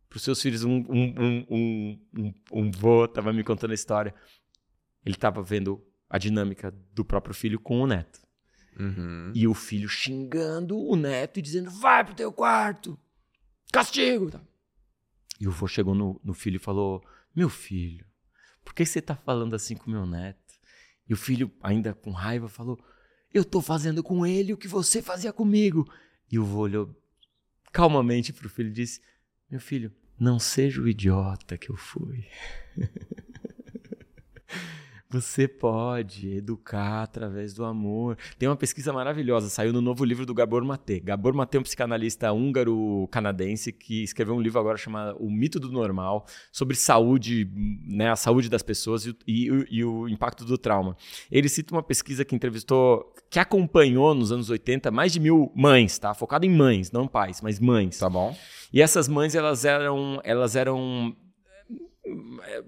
para 0.09 0.19
os 0.19 0.23
seus 0.23 0.41
filhos. 0.41 0.63
Um, 0.63 0.85
um, 0.89 1.15
um, 1.19 1.99
um, 2.17 2.35
um, 2.53 2.71
vô 2.71 3.07
estava 3.07 3.33
me 3.33 3.43
contando 3.43 3.73
a 3.73 3.75
história. 3.75 4.15
Ele 5.05 5.17
estava 5.17 5.43
vendo 5.43 5.85
a 6.09 6.19
dinâmica 6.19 6.73
do 6.93 7.05
próprio 7.05 7.35
filho 7.35 7.59
com 7.59 7.81
o 7.81 7.89
neto. 7.89 8.21
Uhum. 8.79 9.33
E 9.35 9.49
o 9.49 9.55
filho 9.55 9.89
xingando 9.89 10.79
o 10.79 10.95
neto 10.95 11.39
e 11.39 11.43
dizendo: 11.43 11.71
vai 11.71 12.05
pro 12.05 12.15
teu 12.15 12.33
quarto, 12.33 12.97
castigo. 13.73 14.31
E 15.41 15.49
o 15.49 15.51
vô 15.51 15.67
chegou 15.67 15.95
no, 15.95 16.21
no 16.23 16.33
filho 16.33 16.57
e 16.57 16.61
falou: 16.61 17.03
Meu 17.35 17.49
filho, 17.49 18.05
por 18.65 18.75
que 18.75 18.85
você 18.85 19.01
tá 19.01 19.15
falando 19.15 19.55
assim 19.55 19.77
com 19.77 19.91
meu 19.91 20.07
neto? 20.07 20.39
E 21.09 21.13
o 21.13 21.17
filho, 21.17 21.51
ainda 21.63 21.95
com 21.95 22.11
raiva, 22.11 22.49
falou: 22.49 22.79
Eu 23.33 23.45
tô 23.45 23.61
fazendo 23.61 24.03
com 24.03 24.27
ele 24.27 24.53
o 24.53 24.57
que 24.57 24.69
você 24.69 25.03
fazia 25.03 25.33
comigo. 25.33 25.91
E 26.31 26.39
o 26.39 26.45
vô 26.45 26.61
olhou 26.61 26.95
calmamente 27.73 28.33
pro 28.33 28.49
filho 28.49 28.69
e 28.69 28.73
disse: 28.73 29.01
Meu 29.51 29.61
filho, 29.61 29.93
não 30.19 30.39
seja 30.39 30.81
o 30.81 30.89
idiota 30.89 31.59
que 31.59 31.71
eu 31.71 31.77
fui. 31.77 32.27
Você 35.13 35.47
pode 35.47 36.37
educar 36.37 37.03
através 37.03 37.53
do 37.53 37.67
amor. 37.67 38.17
Tem 38.39 38.49
uma 38.49 38.57
pesquisa 38.57 38.95
maravilhosa, 38.95 39.51
saiu 39.51 39.71
no 39.71 39.83
novo 39.83 40.07
livro 40.07 40.25
do 40.25 40.33
Gabor 40.33 40.65
Maté. 40.65 41.01
Gabor 41.01 41.35
Maté 41.35 41.59
é 41.59 41.61
um 41.61 41.63
psicanalista 41.63 42.33
húngaro-canadense 42.33 43.73
que 43.73 44.03
escreveu 44.03 44.35
um 44.35 44.41
livro 44.41 44.59
agora 44.59 44.79
chamado 44.79 45.19
O 45.21 45.31
Mito 45.31 45.61
do 45.61 45.71
Normal, 45.71 46.25
sobre 46.51 46.75
saúde, 46.75 47.47
né, 47.87 48.11
a 48.11 48.17
saúde 48.17 48.49
das 48.49 48.63
pessoas 48.63 49.05
e, 49.05 49.15
e, 49.29 49.67
e 49.71 49.85
o 49.85 50.09
impacto 50.09 50.47
do 50.47 50.57
trauma. 50.57 50.97
Ele 51.31 51.49
cita 51.49 51.75
uma 51.75 51.83
pesquisa 51.83 52.25
que 52.25 52.35
entrevistou, 52.35 53.15
que 53.29 53.39
acompanhou 53.39 54.15
nos 54.15 54.33
anos 54.33 54.49
80 54.49 54.91
mais 54.91 55.13
de 55.13 55.21
mil 55.21 55.53
mães, 55.55 55.99
tá? 55.99 56.15
Focado 56.15 56.47
em 56.47 56.51
mães, 56.51 56.91
não 56.91 57.07
pais, 57.07 57.43
mas 57.43 57.61
mães. 57.61 57.99
Tá 57.99 58.09
bom. 58.09 58.35
E 58.73 58.81
essas 58.81 59.09
mães, 59.09 59.35
elas 59.35 59.67
eram, 59.67 60.23
elas 60.25 60.57
eram 60.57 61.15
é, 62.45 62.63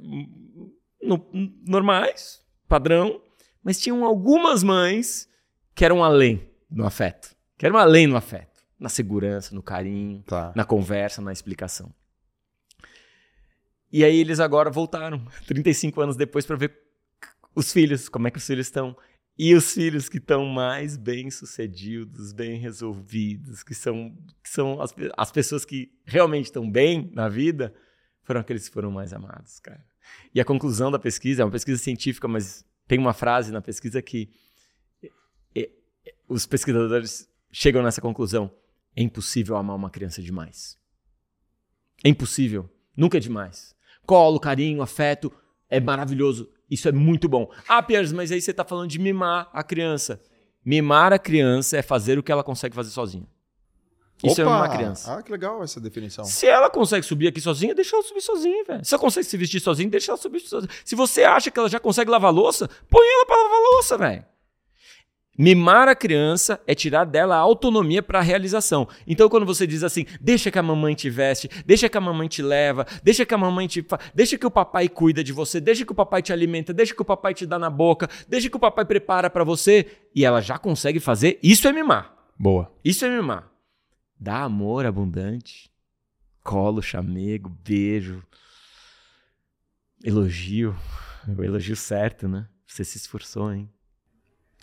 no, 1.05 1.25
normais, 1.67 2.43
padrão, 2.69 3.21
mas 3.63 3.79
tinham 3.81 4.05
algumas 4.05 4.63
mães 4.63 5.29
que 5.75 5.85
eram 5.85 6.03
além 6.03 6.49
no 6.71 6.85
afeto. 6.87 7.35
Que 7.57 7.67
eram 7.67 7.77
além 7.79 8.07
no 8.07 8.17
afeto. 8.17 8.63
Na 8.79 8.89
segurança, 8.89 9.55
no 9.55 9.63
carinho, 9.63 10.23
Tá. 10.27 10.53
na 10.57 10.65
conversa, 10.65 11.23
na 11.23 11.33
explicação. 11.33 11.95
E 13.93 14.05
aí 14.05 14.19
eles 14.19 14.41
agora 14.41 14.71
voltaram, 14.71 15.25
35 15.47 16.01
anos 16.01 16.17
depois, 16.17 16.45
para 16.45 16.57
ver 16.57 16.77
os 17.55 17.73
filhos, 17.73 18.09
como 18.09 18.27
é 18.27 18.31
que 18.31 18.39
os 18.39 18.47
filhos 18.47 18.67
estão. 18.67 18.97
E 19.37 19.53
os 19.55 19.73
filhos 19.73 20.09
que 20.09 20.19
estão 20.19 20.45
mais 20.47 20.97
bem 20.97 21.29
sucedidos, 21.31 22.33
bem 22.33 22.59
resolvidos, 22.59 23.63
que 23.65 23.75
são, 23.75 24.17
que 24.43 24.49
são 24.49 24.81
as, 24.81 24.95
as 25.17 25.33
pessoas 25.33 25.65
que 25.65 25.93
realmente 26.05 26.47
estão 26.47 26.71
bem 26.71 27.11
na 27.13 27.29
vida, 27.29 27.75
foram 28.23 28.41
aqueles 28.41 28.69
que 28.69 28.75
foram 28.75 28.93
mais 28.93 29.13
amados, 29.13 29.59
cara. 29.59 29.85
E 30.35 30.41
a 30.41 30.45
conclusão 30.45 30.91
da 30.91 30.99
pesquisa, 30.99 31.43
é 31.43 31.45
uma 31.45 31.51
pesquisa 31.51 31.83
científica, 31.83 32.27
mas 32.29 32.65
tem 32.87 32.99
uma 32.99 33.13
frase 33.13 33.53
na 33.53 33.61
pesquisa 33.61 34.03
que 34.03 34.29
os 36.29 36.47
pesquisadores 36.47 37.29
chegam 37.53 37.83
nessa 37.83 38.01
conclusão: 38.01 38.51
é 38.97 39.03
impossível 39.03 39.57
amar 39.57 39.77
uma 39.77 39.91
criança 39.91 40.23
demais. 40.23 40.79
É 42.03 42.09
impossível. 42.09 42.69
Nunca 42.97 43.17
é 43.17 43.21
demais. 43.21 43.75
Colo, 44.07 44.39
carinho, 44.39 44.83
afeto, 44.83 45.33
é 45.69 45.81
maravilhoso. 45.81 46.51
Isso 46.71 46.89
é 46.89 46.93
muito 46.93 47.29
bom. 47.29 47.51
Ah, 47.69 47.83
Piers, 47.83 48.13
mas 48.13 48.31
aí 48.31 48.41
você 48.41 48.51
está 48.51 48.65
falando 48.65 48.91
de 48.91 48.99
mimar 48.99 49.49
a 49.53 49.63
criança. 49.63 50.21
Mimar 50.65 51.13
a 51.13 51.19
criança 51.19 51.77
é 51.77 51.83
fazer 51.83 52.19
o 52.19 52.23
que 52.23 52.33
ela 52.33 52.45
consegue 52.45 52.75
fazer 52.75 52.91
sozinha. 52.91 53.27
Isso 54.25 54.41
é 54.41 54.45
Opa! 54.45 54.53
mimar 54.55 54.71
a 54.71 54.77
criança. 54.77 55.15
Ah, 55.15 55.23
que 55.23 55.31
legal 55.31 55.63
essa 55.63 55.81
definição. 55.81 56.25
Se 56.25 56.47
ela 56.47 56.71
consegue 56.71 57.05
subir 57.05 57.29
aqui 57.29 57.41
sozinha, 57.41 57.75
deixa 57.75 57.97
ela 57.97 58.05
subir 58.05 58.21
sozinha, 58.21 58.65
velho. 58.65 58.85
Se 58.85 58.95
ela 58.95 59.01
consegue 59.01 59.27
se 59.27 59.37
vestir 59.37 59.61
sozinha, 59.61 59.89
deixa 59.89 60.13
ela 60.13 60.19
subir 60.19 60.41
sozinha. 60.41 60.71
Se 60.85 60.95
você 60.95 61.25
acha 61.25 61.51
que 61.51 61.59
ela 61.59 61.69
já 61.69 61.81
consegue 61.81 62.11
lavar 62.11 62.33
louça, 62.33 62.69
põe 62.89 63.07
ela 63.07 63.27
pra 63.27 63.37
lavar 63.37 63.61
louça, 63.61 63.99
velho. 63.99 64.25
Mimar 65.37 65.89
a 65.89 65.97
criança 65.97 66.61
é 66.65 66.77
tirar 66.77 67.05
dela 67.05 67.35
a 67.35 67.41
autonomia 67.41 68.01
para 68.01 68.21
a 68.21 68.23
realização. 68.23 68.87
Então, 69.05 69.29
quando 69.29 69.45
você 69.45 69.67
diz 69.67 69.83
assim, 69.83 70.07
deixa 70.21 70.49
que 70.49 70.59
a 70.59 70.63
mamãe 70.63 70.95
te 70.95 71.11
veste, 71.11 71.51
deixa 71.67 71.89
que 71.89 71.99
a 71.99 72.01
mamãe 72.01 72.29
te 72.29 72.41
leva, 72.41 72.87
deixa 73.03 73.27
que 73.27 73.35
a 73.35 73.39
mamãe 73.39 73.67
te. 73.67 73.83
Fa... 73.83 73.99
Deixa 74.15 74.39
que 74.39 74.47
o 74.47 74.51
papai 74.51 74.89
cuida 74.89 75.25
de 75.25 75.33
você, 75.33 75.61
deixa 75.61 75.85
que 75.85 75.91
o 75.91 75.95
papai 75.95 76.23
te 76.23 76.33
alimenta, 76.33 76.73
deixa 76.73 76.95
que 76.95 77.03
o 77.03 77.05
papai 77.05 77.35
te 77.35 77.47
dá 77.47 77.59
na 77.59 77.69
boca, 77.69 78.09
deixa 78.29 78.49
que 78.49 78.57
o 78.57 78.61
papai 78.61 78.85
prepara 78.85 79.29
para 79.29 79.43
você, 79.43 79.87
e 80.15 80.25
ela 80.25 80.41
já 80.41 80.57
consegue 80.57 81.01
fazer, 81.01 81.41
isso 81.43 81.67
é 81.67 81.73
mimar. 81.73 82.15
Boa. 82.39 82.73
Isso 82.85 83.05
é 83.05 83.11
mimar. 83.11 83.54
Dá 84.25 84.41
amor 84.41 84.87
abundante, 84.87 85.71
colo, 86.43 86.81
chamego, 86.81 87.51
beijo, 87.51 88.27
elogio. 90.03 90.75
O 91.37 91.45
elogio 91.45 91.77
certo, 91.77 92.27
né? 92.27 92.49
Você 92.67 92.87
se 92.87 92.97
esforçou, 92.97 93.53
hein? 93.53 93.71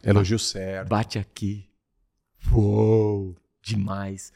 Elogio 0.03 0.39
certo. 0.39 0.89
Bate 0.89 1.19
aqui. 1.19 1.69
Uou! 2.51 3.37
Demais. 3.61 4.33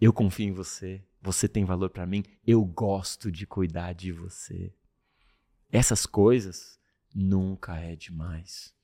Eu 0.00 0.10
confio 0.10 0.48
em 0.48 0.52
você. 0.52 1.04
Você 1.20 1.46
tem 1.46 1.66
valor 1.66 1.90
pra 1.90 2.06
mim. 2.06 2.24
Eu 2.42 2.64
gosto 2.64 3.30
de 3.30 3.46
cuidar 3.46 3.92
de 3.92 4.10
você. 4.10 4.74
Essas 5.70 6.06
coisas 6.06 6.80
nunca 7.14 7.76
é 7.76 7.94
demais. 7.94 8.74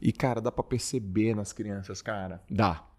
E, 0.00 0.14
cara, 0.14 0.40
dá 0.40 0.50
pra 0.50 0.64
perceber 0.64 1.36
nas 1.36 1.52
crianças, 1.52 2.00
cara. 2.00 2.42
Dá. 2.48 2.95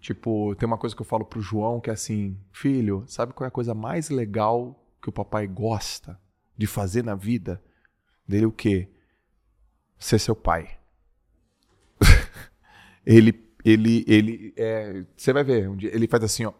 Tipo, 0.00 0.54
tem 0.56 0.66
uma 0.66 0.78
coisa 0.78 0.96
que 0.96 1.02
eu 1.02 1.06
falo 1.06 1.24
pro 1.24 1.40
João 1.40 1.80
que 1.80 1.90
é 1.90 1.92
assim: 1.92 2.38
filho, 2.50 3.04
sabe 3.06 3.34
qual 3.34 3.44
é 3.44 3.48
a 3.48 3.52
coisa 3.52 3.74
mais 3.74 4.08
legal 4.08 4.82
que 5.00 5.08
o 5.08 5.12
papai 5.12 5.46
gosta 5.46 6.18
de 6.56 6.66
fazer 6.66 7.04
na 7.04 7.14
vida? 7.14 7.62
Dele 8.26 8.46
o 8.46 8.52
quê? 8.52 8.88
Ser 9.98 10.18
seu 10.18 10.34
pai. 10.34 10.78
ele, 13.04 13.44
ele, 13.64 14.04
ele, 14.08 14.54
é, 14.56 15.04
você 15.14 15.32
vai 15.32 15.44
ver, 15.44 15.68
um 15.68 15.76
dia, 15.76 15.94
ele 15.94 16.08
faz 16.08 16.24
assim, 16.24 16.46
ó. 16.46 16.52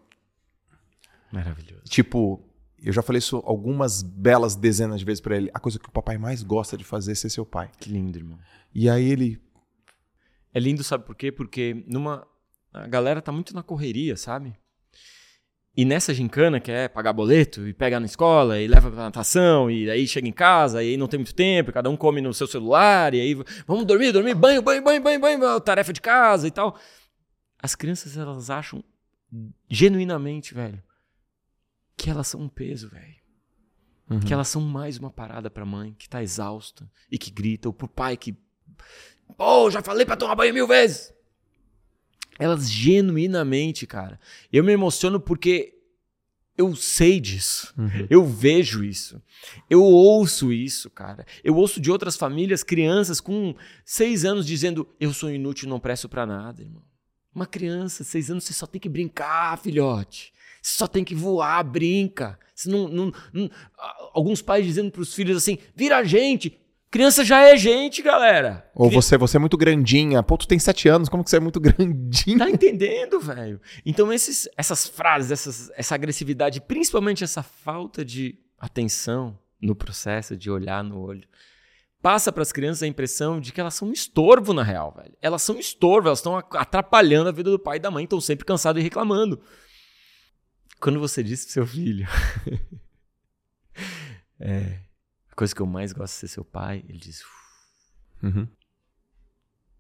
Maravilhoso. 1.33 1.85
Tipo, 1.85 2.45
eu 2.83 2.93
já 2.93 3.03
falei 3.03 3.21
isso 3.21 3.37
algumas 3.47 4.03
belas 4.03 4.55
dezenas 4.55 4.99
de 4.99 5.07
vezes 5.07 5.21
pra 5.21 5.37
ele. 5.37 5.51
A 5.55 5.61
coisa 5.61 5.79
que 5.79 5.89
o 5.89 5.93
papai 5.93 6.19
mais 6.19 6.43
gosta 6.43 6.77
de 6.77 6.85
fazer 6.85 7.13
é 7.13 7.15
ser 7.15 7.31
seu 7.31 7.47
pai. 7.47 7.71
Que 7.79 7.91
lindo, 7.91 8.19
irmão. 8.19 8.39
E 8.75 8.91
aí 8.91 9.11
ele, 9.11 9.41
É 10.53 10.59
lindo, 10.59 10.83
sabe 10.83 11.05
por 11.05 11.15
quê? 11.15 11.31
Porque 11.31 11.85
numa 11.87 12.27
a 12.73 12.87
galera 12.87 13.21
tá 13.21 13.33
muito 13.33 13.55
na 13.55 13.63
correria, 13.63 14.17
sabe? 14.17 14.57
E 15.77 15.85
nessa 15.85 16.13
gincana 16.13 16.59
que 16.61 16.71
é 16.71 16.89
pagar 16.89 17.13
boleto 17.13 17.67
e 17.67 17.73
pegar 17.73 18.01
na 18.01 18.07
escola 18.07 18.61
e 18.61 18.67
leva 18.67 18.91
pra 18.91 19.05
natação 19.05 19.71
e 19.71 19.89
aí 19.89 20.07
chega 20.07 20.29
em 20.29 20.33
casa 20.33 20.83
e 20.83 20.91
aí 20.91 20.97
não 20.97 21.07
tem 21.07 21.19
muito 21.19 21.35
tempo, 21.35 21.73
cada 21.73 21.89
um 21.89 21.97
come 21.97 22.21
no 22.21 22.35
seu 22.35 22.47
celular 22.47 23.15
e 23.15 23.21
aí 23.21 23.35
vamos 23.67 23.85
dormir, 23.85 24.13
dormir, 24.13 24.35
banho, 24.35 24.61
banho, 24.61 24.83
banho, 24.83 25.03
banho, 25.03 25.21
banho, 25.21 25.61
tarefa 25.61 25.93
de 25.93 26.01
casa 26.01 26.47
e 26.47 26.51
tal. 26.51 26.77
As 27.63 27.75
crianças 27.75 28.17
elas 28.17 28.51
acham 28.51 28.83
genuinamente, 29.69 30.55
velho, 30.55 30.83
que 31.97 32.11
elas 32.11 32.27
são 32.27 32.41
um 32.41 32.49
peso, 32.49 32.91
velho. 32.91 33.21
Que 34.27 34.35
elas 34.35 34.49
são 34.49 34.61
mais 34.61 34.99
uma 34.99 35.09
parada 35.09 35.49
pra 35.49 35.65
mãe 35.65 35.95
que 35.97 36.09
tá 36.09 36.21
exausta 36.21 36.91
e 37.09 37.17
que 37.17 37.31
grita, 37.31 37.69
ou 37.69 37.73
pro 37.73 37.87
pai 37.87 38.17
que. 38.17 38.37
Pô, 39.37 39.71
já 39.71 39.81
falei 39.83 40.05
pra 40.05 40.17
tomar 40.17 40.35
banho 40.35 40.53
mil 40.53 40.67
vezes. 40.67 41.15
Elas 42.41 42.71
genuinamente, 42.71 43.87
cara. 43.87 44.19
Eu 44.53 44.65
me 44.65 44.73
emociono 44.73 45.21
porque 45.21 45.75
eu 46.57 46.75
sei 46.75 47.21
disso. 47.21 47.73
Uhum. 47.79 48.07
Eu 48.11 48.27
vejo 48.27 48.85
isso. 48.85 49.23
Eu 49.69 49.83
ouço 49.83 50.53
isso, 50.53 50.91
cara. 50.91 51.25
Eu 51.43 51.57
ouço 51.57 51.81
de 51.81 51.91
outras 51.91 52.17
famílias, 52.17 52.63
crianças 52.63 53.21
com 53.21 53.55
seis 53.85 54.25
anos 54.25 54.47
dizendo: 54.47 54.87
Eu 54.99 55.13
sou 55.13 55.31
inútil, 55.31 55.69
não 55.69 55.81
presto 55.81 56.09
para 56.09 56.27
nada, 56.27 56.63
irmão. 56.63 56.83
Uma 57.35 57.47
criança, 57.47 58.05
seis 58.05 58.31
anos, 58.31 58.45
você 58.45 58.53
só 58.53 58.67
tem 58.67 58.81
que 58.81 58.89
brincar, 58.89 59.57
filhote. 59.59 60.33
Você 60.61 60.77
só 60.77 60.87
tem 60.87 61.03
que 61.03 61.15
voar, 61.15 61.63
brinca. 61.63 62.39
Não, 62.67 62.89
não, 62.89 63.13
não... 63.33 63.51
Alguns 64.13 64.43
pais 64.43 64.67
dizendo 64.67 64.91
para 64.91 65.01
os 65.01 65.15
filhos 65.15 65.39
assim: 65.39 65.57
vira 65.75 66.05
gente. 66.05 66.60
Criança 66.91 67.25
já 67.25 67.43
é 67.43 67.57
gente, 67.57 68.03
galera. 68.03 68.69
Ou 68.75 68.91
você, 68.91 69.17
você 69.17 69.37
é 69.37 69.41
muito 69.41 69.57
grandinha. 69.57 70.25
Pô, 70.25 70.37
tu 70.37 70.49
tem 70.49 70.59
sete 70.59 70.89
anos, 70.89 71.09
como 71.09 71.23
que 71.23 71.31
você 71.31 71.37
é 71.37 71.41
muito 71.41 71.61
grandinha? 71.61 72.39
Tá 72.39 72.51
entendendo, 72.51 73.21
velho? 73.21 73.61
Então, 73.87 74.13
esses, 74.13 74.49
essas 74.57 74.89
frases, 74.89 75.31
essas, 75.31 75.71
essa 75.77 75.95
agressividade, 75.95 76.61
principalmente 76.61 77.23
essa 77.23 77.45
falta 77.45 78.05
de 78.05 78.37
atenção 78.59 79.39
no 79.63 79.77
processo 79.77 80.37
de 80.37 80.51
olhar 80.51 80.83
no 80.83 80.99
olho, 80.99 81.29
passa 82.03 82.33
para 82.33 82.43
as 82.43 82.51
crianças 82.51 82.83
a 82.83 82.89
impressão 82.89 83.41
de 83.41 83.53
que 83.53 83.61
elas 83.61 83.75
são 83.75 83.87
um 83.87 83.93
estorvo 83.93 84.53
na 84.53 84.65
real, 84.65 84.93
velho. 84.93 85.17
Elas 85.23 85.43
são 85.43 85.55
um 85.55 85.61
estorvo, 85.61 86.09
elas 86.09 86.19
estão 86.19 86.37
atrapalhando 86.37 87.29
a 87.29 87.33
vida 87.33 87.53
do 87.53 87.59
pai 87.59 87.77
e 87.77 87.81
da 87.81 87.91
mãe, 87.91 88.03
estão 88.03 88.21
sempre 88.21 88.45
cansados 88.45 88.81
e 88.81 88.83
reclamando. 88.83 89.41
Quando 90.81 90.99
você 90.99 91.23
disse 91.23 91.45
pro 91.45 91.53
seu 91.53 91.67
filho, 91.67 92.09
é, 94.41 94.81
coisa 95.41 95.55
que 95.55 95.63
eu 95.63 95.67
mais 95.67 95.91
gosto 95.95 96.13
de 96.13 96.19
ser 96.19 96.29
seu 96.29 96.45
pai, 96.45 96.85
ele 96.87 96.99
diz, 96.99 97.25
uhum. 98.23 98.47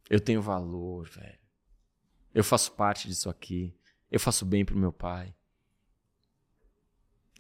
eu 0.09 0.19
tenho 0.19 0.41
valor, 0.41 1.07
velho. 1.07 1.39
Eu 2.35 2.43
faço 2.43 2.73
parte 2.73 3.07
disso 3.07 3.29
aqui. 3.29 3.77
Eu 4.11 4.19
faço 4.19 4.47
bem 4.47 4.65
pro 4.65 4.79
meu 4.79 4.91
pai. 4.91 5.35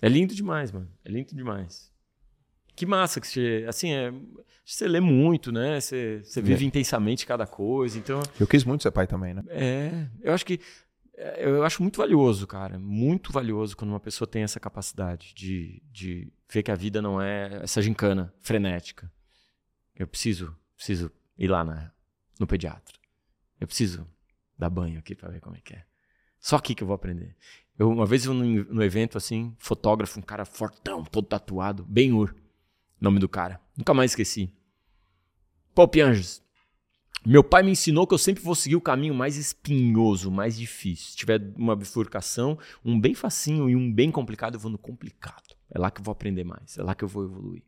É 0.02 0.08
lindo 0.10 0.34
demais, 0.34 0.70
mano. 0.70 0.92
É 1.02 1.10
lindo 1.10 1.34
demais. 1.34 1.90
Que 2.76 2.84
massa 2.84 3.22
que 3.22 3.26
você, 3.26 3.64
assim, 3.66 3.90
é, 3.90 4.12
você 4.66 4.86
lê 4.86 5.00
muito, 5.00 5.50
né? 5.50 5.80
Você, 5.80 6.20
você 6.22 6.42
vive 6.42 6.64
é. 6.64 6.68
intensamente 6.68 7.24
cada 7.24 7.46
coisa, 7.46 7.98
então... 7.98 8.20
Eu 8.38 8.46
quis 8.46 8.64
muito 8.64 8.82
ser 8.82 8.90
pai 8.90 9.06
também, 9.06 9.32
né? 9.32 9.42
É, 9.48 10.08
eu 10.20 10.34
acho 10.34 10.44
que 10.44 10.60
é, 11.14 11.48
eu 11.48 11.64
acho 11.64 11.80
muito 11.80 11.96
valioso, 11.96 12.46
cara. 12.46 12.78
Muito 12.78 13.32
valioso 13.32 13.74
quando 13.74 13.92
uma 13.92 14.00
pessoa 14.00 14.28
tem 14.28 14.42
essa 14.42 14.60
capacidade 14.60 15.32
de, 15.34 15.82
de 15.90 16.30
ver 16.50 16.62
que 16.62 16.70
a 16.70 16.74
vida 16.74 17.00
não 17.00 17.20
é 17.20 17.60
essa 17.62 17.80
gincana 17.80 18.34
frenética. 18.40 19.10
Eu 19.94 20.06
preciso, 20.06 20.56
preciso 20.76 21.10
ir 21.38 21.48
lá 21.48 21.64
na, 21.64 21.92
no 22.38 22.46
pediatra. 22.46 22.98
Eu 23.60 23.66
preciso 23.66 24.06
dar 24.58 24.70
banho 24.70 24.98
aqui 24.98 25.14
para 25.14 25.30
ver 25.30 25.40
como 25.40 25.56
é 25.56 25.60
que 25.60 25.74
é. 25.74 25.84
Só 26.40 26.56
aqui 26.56 26.74
que 26.74 26.82
eu 26.82 26.86
vou 26.86 26.94
aprender. 26.94 27.36
Eu, 27.78 27.90
uma 27.90 28.06
vez 28.06 28.24
eu, 28.24 28.34
no, 28.34 28.44
no 28.44 28.82
evento, 28.82 29.16
assim, 29.16 29.54
fotógrafo, 29.58 30.18
um 30.18 30.22
cara 30.22 30.44
fortão, 30.44 31.04
todo 31.04 31.26
tatuado, 31.26 31.84
bem 31.84 32.12
ur 32.12 32.34
nome 33.00 33.18
do 33.18 33.28
cara. 33.28 33.60
Nunca 33.76 33.94
mais 33.94 34.12
esqueci. 34.12 34.52
Paul 35.74 35.88
Pianges. 35.88 36.42
Meu 37.24 37.44
pai 37.44 37.62
me 37.62 37.70
ensinou 37.70 38.06
que 38.06 38.14
eu 38.14 38.18
sempre 38.18 38.42
vou 38.42 38.54
seguir 38.54 38.76
o 38.76 38.80
caminho 38.80 39.14
mais 39.14 39.36
espinhoso, 39.36 40.30
mais 40.30 40.56
difícil. 40.56 41.10
Se 41.10 41.16
tiver 41.16 41.40
uma 41.54 41.76
bifurcação, 41.76 42.58
um 42.82 42.98
bem 42.98 43.14
facinho 43.14 43.68
e 43.68 43.76
um 43.76 43.92
bem 43.92 44.10
complicado, 44.10 44.54
eu 44.54 44.60
vou 44.60 44.70
no 44.70 44.78
complicado. 44.78 45.49
É 45.70 45.78
lá 45.78 45.90
que 45.90 46.00
eu 46.00 46.04
vou 46.04 46.12
aprender 46.12 46.44
mais, 46.44 46.76
é 46.78 46.82
lá 46.82 46.94
que 46.94 47.04
eu 47.04 47.08
vou 47.08 47.24
evoluir. 47.24 47.62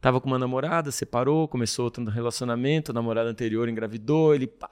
Tava 0.00 0.20
com 0.20 0.28
uma 0.28 0.38
namorada, 0.38 0.92
separou, 0.92 1.48
começou 1.48 1.86
outro 1.86 2.04
relacionamento, 2.04 2.90
a 2.90 2.94
namorada 2.94 3.30
anterior 3.30 3.68
engravidou, 3.68 4.34
ele 4.34 4.46
pá. 4.46 4.70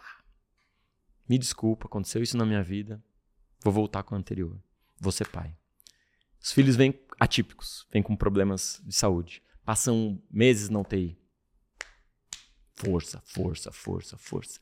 Me 1.28 1.38
desculpa, 1.38 1.86
aconteceu 1.86 2.22
isso 2.22 2.36
na 2.36 2.44
minha 2.44 2.62
vida. 2.62 3.02
Vou 3.62 3.72
voltar 3.72 4.02
com 4.02 4.14
a 4.14 4.18
anterior. 4.18 4.56
Vou 5.00 5.10
ser 5.10 5.26
pai. 5.28 5.56
Os 6.40 6.52
filhos 6.52 6.76
vêm 6.76 6.94
atípicos, 7.18 7.86
vêm 7.90 8.02
com 8.02 8.14
problemas 8.14 8.82
de 8.84 8.94
saúde. 8.94 9.42
Passam 9.64 10.22
meses 10.30 10.68
na 10.68 10.80
UTI. 10.80 11.16
Força, 12.74 13.22
força, 13.24 13.72
força, 13.72 14.18
força. 14.18 14.60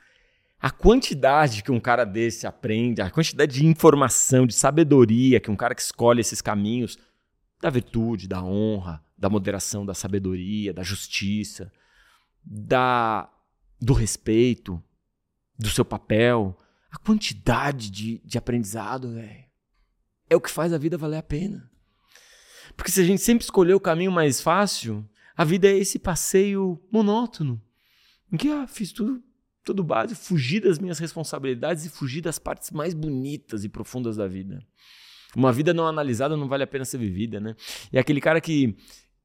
A 0.60 0.70
quantidade 0.70 1.64
que 1.64 1.72
um 1.72 1.80
cara 1.80 2.04
desse 2.04 2.46
aprende, 2.46 3.02
a 3.02 3.10
quantidade 3.10 3.52
de 3.52 3.66
informação, 3.66 4.46
de 4.46 4.54
sabedoria 4.54 5.40
que 5.40 5.50
um 5.50 5.56
cara 5.56 5.74
que 5.74 5.82
escolhe 5.82 6.20
esses 6.20 6.40
caminhos 6.40 6.96
da 7.62 7.70
virtude, 7.70 8.26
da 8.26 8.42
honra, 8.42 9.02
da 9.16 9.30
moderação, 9.30 9.86
da 9.86 9.94
sabedoria, 9.94 10.74
da 10.74 10.82
justiça, 10.82 11.72
da 12.44 13.32
do 13.80 13.92
respeito, 13.92 14.82
do 15.58 15.68
seu 15.68 15.84
papel, 15.84 16.56
a 16.90 16.98
quantidade 16.98 17.90
de, 17.90 18.20
de 18.24 18.36
aprendizado, 18.36 19.14
velho, 19.14 19.44
é 20.28 20.36
o 20.36 20.40
que 20.40 20.50
faz 20.50 20.72
a 20.72 20.78
vida 20.78 20.98
valer 20.98 21.18
a 21.18 21.22
pena. 21.22 21.70
Porque 22.76 22.90
se 22.90 23.00
a 23.00 23.04
gente 23.04 23.22
sempre 23.22 23.44
escolher 23.44 23.74
o 23.74 23.80
caminho 23.80 24.12
mais 24.12 24.40
fácil, 24.40 25.08
a 25.36 25.44
vida 25.44 25.68
é 25.68 25.76
esse 25.76 25.98
passeio 25.98 26.80
monótono. 26.92 27.60
Em 28.32 28.36
que 28.36 28.48
ah, 28.48 28.66
fiz 28.66 28.92
tudo, 28.92 29.22
tudo 29.64 29.84
básico, 29.84 30.20
fugi 30.20 30.60
das 30.60 30.78
minhas 30.78 30.98
responsabilidades 30.98 31.84
e 31.84 31.90
fugi 31.90 32.20
das 32.20 32.38
partes 32.38 32.70
mais 32.70 32.94
bonitas 32.94 33.64
e 33.64 33.68
profundas 33.68 34.16
da 34.16 34.26
vida. 34.26 34.64
Uma 35.36 35.52
vida 35.52 35.72
não 35.72 35.86
analisada 35.86 36.36
não 36.36 36.48
vale 36.48 36.62
a 36.62 36.66
pena 36.66 36.84
ser 36.84 36.98
vivida, 36.98 37.40
né? 37.40 37.54
E 37.92 37.98
aquele 37.98 38.20
cara 38.20 38.40
que 38.40 38.76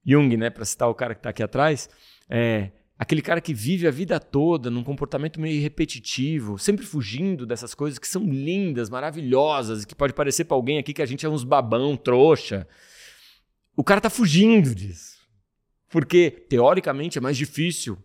Jung, 0.06 0.38
né, 0.38 0.50
para 0.50 0.64
citar 0.64 0.90
o 0.90 0.96
cara 0.96 1.14
que 1.14 1.20
está 1.20 1.32
aqui 1.32 1.44
atrás, 1.44 1.90
é 2.30 2.72
aquele 2.98 3.22
cara 3.22 3.42
que 3.42 3.54
vive 3.54 3.88
a 3.88 3.92
vida 3.92 4.20
toda 4.20 4.72
num 4.72 4.84
comportamento 4.84 5.40
meio 5.40 5.62
repetitivo, 5.62 6.58
sempre 6.58 6.86
fugindo 6.86 7.46
dessas 7.46 7.76
coisas 7.76 8.00
que 8.00 8.08
são 8.08 8.24
lindas, 8.24 8.90
maravilhosas, 8.90 9.84
e 9.84 9.88
que 9.88 9.94
pode 9.94 10.14
parecer 10.14 10.46
para 10.46 10.56
alguém 10.56 10.80
aqui 10.80 10.94
que 10.94 11.02
a 11.02 11.06
gente 11.06 11.26
é 11.26 11.30
uns 11.30 11.44
babão, 11.44 11.98
trouxa. 11.98 12.68
O 13.76 13.84
cara 13.84 14.00
tá 14.02 14.10
fugindo 14.10 14.74
disso. 14.74 15.18
Porque 15.90 16.32
teoricamente 16.32 17.18
é 17.18 17.22
mais 17.22 17.38
difícil 17.38 17.98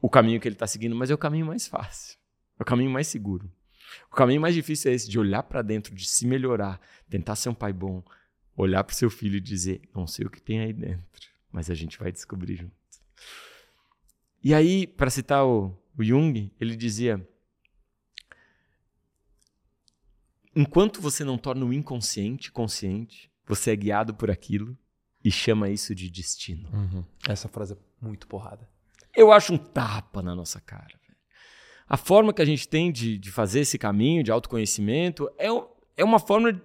o 0.00 0.08
caminho 0.08 0.40
que 0.40 0.48
ele 0.48 0.54
está 0.54 0.66
seguindo, 0.66 0.96
mas 0.96 1.10
é 1.10 1.14
o 1.14 1.18
caminho 1.18 1.46
mais 1.46 1.66
fácil, 1.66 2.16
é 2.58 2.62
o 2.62 2.66
caminho 2.66 2.90
mais 2.90 3.06
seguro. 3.06 3.50
O 4.10 4.14
caminho 4.14 4.40
mais 4.40 4.54
difícil 4.54 4.90
é 4.90 4.94
esse, 4.94 5.08
de 5.08 5.18
olhar 5.18 5.42
para 5.42 5.62
dentro, 5.62 5.94
de 5.94 6.06
se 6.06 6.26
melhorar, 6.26 6.80
tentar 7.08 7.36
ser 7.36 7.48
um 7.48 7.54
pai 7.54 7.72
bom, 7.72 8.02
olhar 8.56 8.82
para 8.82 8.92
o 8.92 8.96
seu 8.96 9.08
filho 9.08 9.36
e 9.36 9.40
dizer: 9.40 9.82
não 9.94 10.06
sei 10.06 10.26
o 10.26 10.30
que 10.30 10.42
tem 10.42 10.60
aí 10.60 10.72
dentro, 10.72 11.06
mas 11.50 11.70
a 11.70 11.74
gente 11.74 11.98
vai 11.98 12.10
descobrir 12.10 12.56
junto. 12.56 12.74
E 14.42 14.52
aí, 14.52 14.86
para 14.86 15.10
citar 15.10 15.46
o, 15.46 15.76
o 15.96 16.02
Jung, 16.02 16.52
ele 16.60 16.74
dizia: 16.74 17.26
enquanto 20.56 21.00
você 21.00 21.24
não 21.24 21.38
torna 21.38 21.64
o 21.64 21.72
inconsciente 21.72 22.50
consciente, 22.50 23.30
você 23.46 23.70
é 23.70 23.76
guiado 23.76 24.14
por 24.14 24.30
aquilo 24.30 24.76
e 25.24 25.30
chama 25.30 25.68
isso 25.68 25.94
de 25.94 26.10
destino. 26.10 26.68
Uhum. 26.72 27.04
Essa 27.28 27.48
frase 27.48 27.74
é 27.74 27.76
muito 28.00 28.26
porrada. 28.26 28.68
Eu 29.14 29.32
acho 29.32 29.52
um 29.52 29.58
tapa 29.58 30.22
na 30.22 30.34
nossa 30.34 30.60
cara. 30.60 30.99
A 31.90 31.96
forma 31.96 32.32
que 32.32 32.40
a 32.40 32.44
gente 32.44 32.68
tem 32.68 32.92
de, 32.92 33.18
de 33.18 33.32
fazer 33.32 33.60
esse 33.60 33.76
caminho 33.76 34.22
de 34.22 34.30
autoconhecimento 34.30 35.28
é, 35.36 35.48
é 35.96 36.04
uma 36.04 36.20
forma 36.20 36.62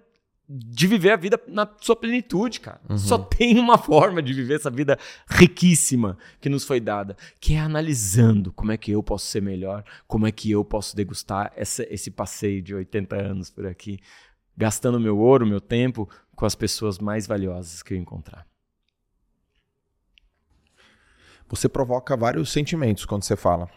de 0.48 0.86
viver 0.86 1.10
a 1.10 1.16
vida 1.16 1.42
na 1.48 1.68
sua 1.82 1.96
plenitude, 1.96 2.60
cara. 2.60 2.80
Uhum. 2.88 2.98
Só 3.00 3.18
tem 3.18 3.58
uma 3.58 3.80
forma 3.80 4.22
de 4.22 4.32
viver 4.32 4.58
essa 4.58 4.70
vida 4.70 5.00
riquíssima 5.28 6.16
que 6.40 6.48
nos 6.48 6.64
foi 6.64 6.80
dada, 6.80 7.18
que 7.40 7.56
é 7.56 7.60
analisando 7.60 8.54
como 8.54 8.72
é 8.72 8.78
que 8.78 8.92
eu 8.92 9.02
posso 9.02 9.26
ser 9.26 9.42
melhor, 9.42 9.84
como 10.08 10.28
é 10.28 10.32
que 10.32 10.52
eu 10.52 10.64
posso 10.64 10.96
degustar 10.96 11.52
essa, 11.56 11.84
esse 11.92 12.12
passeio 12.12 12.62
de 12.62 12.76
80 12.76 13.16
anos 13.16 13.50
por 13.50 13.66
aqui, 13.66 14.00
gastando 14.56 15.00
meu 15.00 15.18
ouro, 15.18 15.48
meu 15.48 15.60
tempo 15.60 16.08
com 16.36 16.46
as 16.46 16.54
pessoas 16.54 17.00
mais 17.00 17.26
valiosas 17.26 17.82
que 17.82 17.96
eu 17.96 17.98
encontrar. 17.98 18.46
você 21.48 21.70
provoca 21.70 22.18
vários 22.18 22.52
sentimentos 22.52 23.06
quando 23.06 23.24
você 23.24 23.36
fala. 23.36 23.70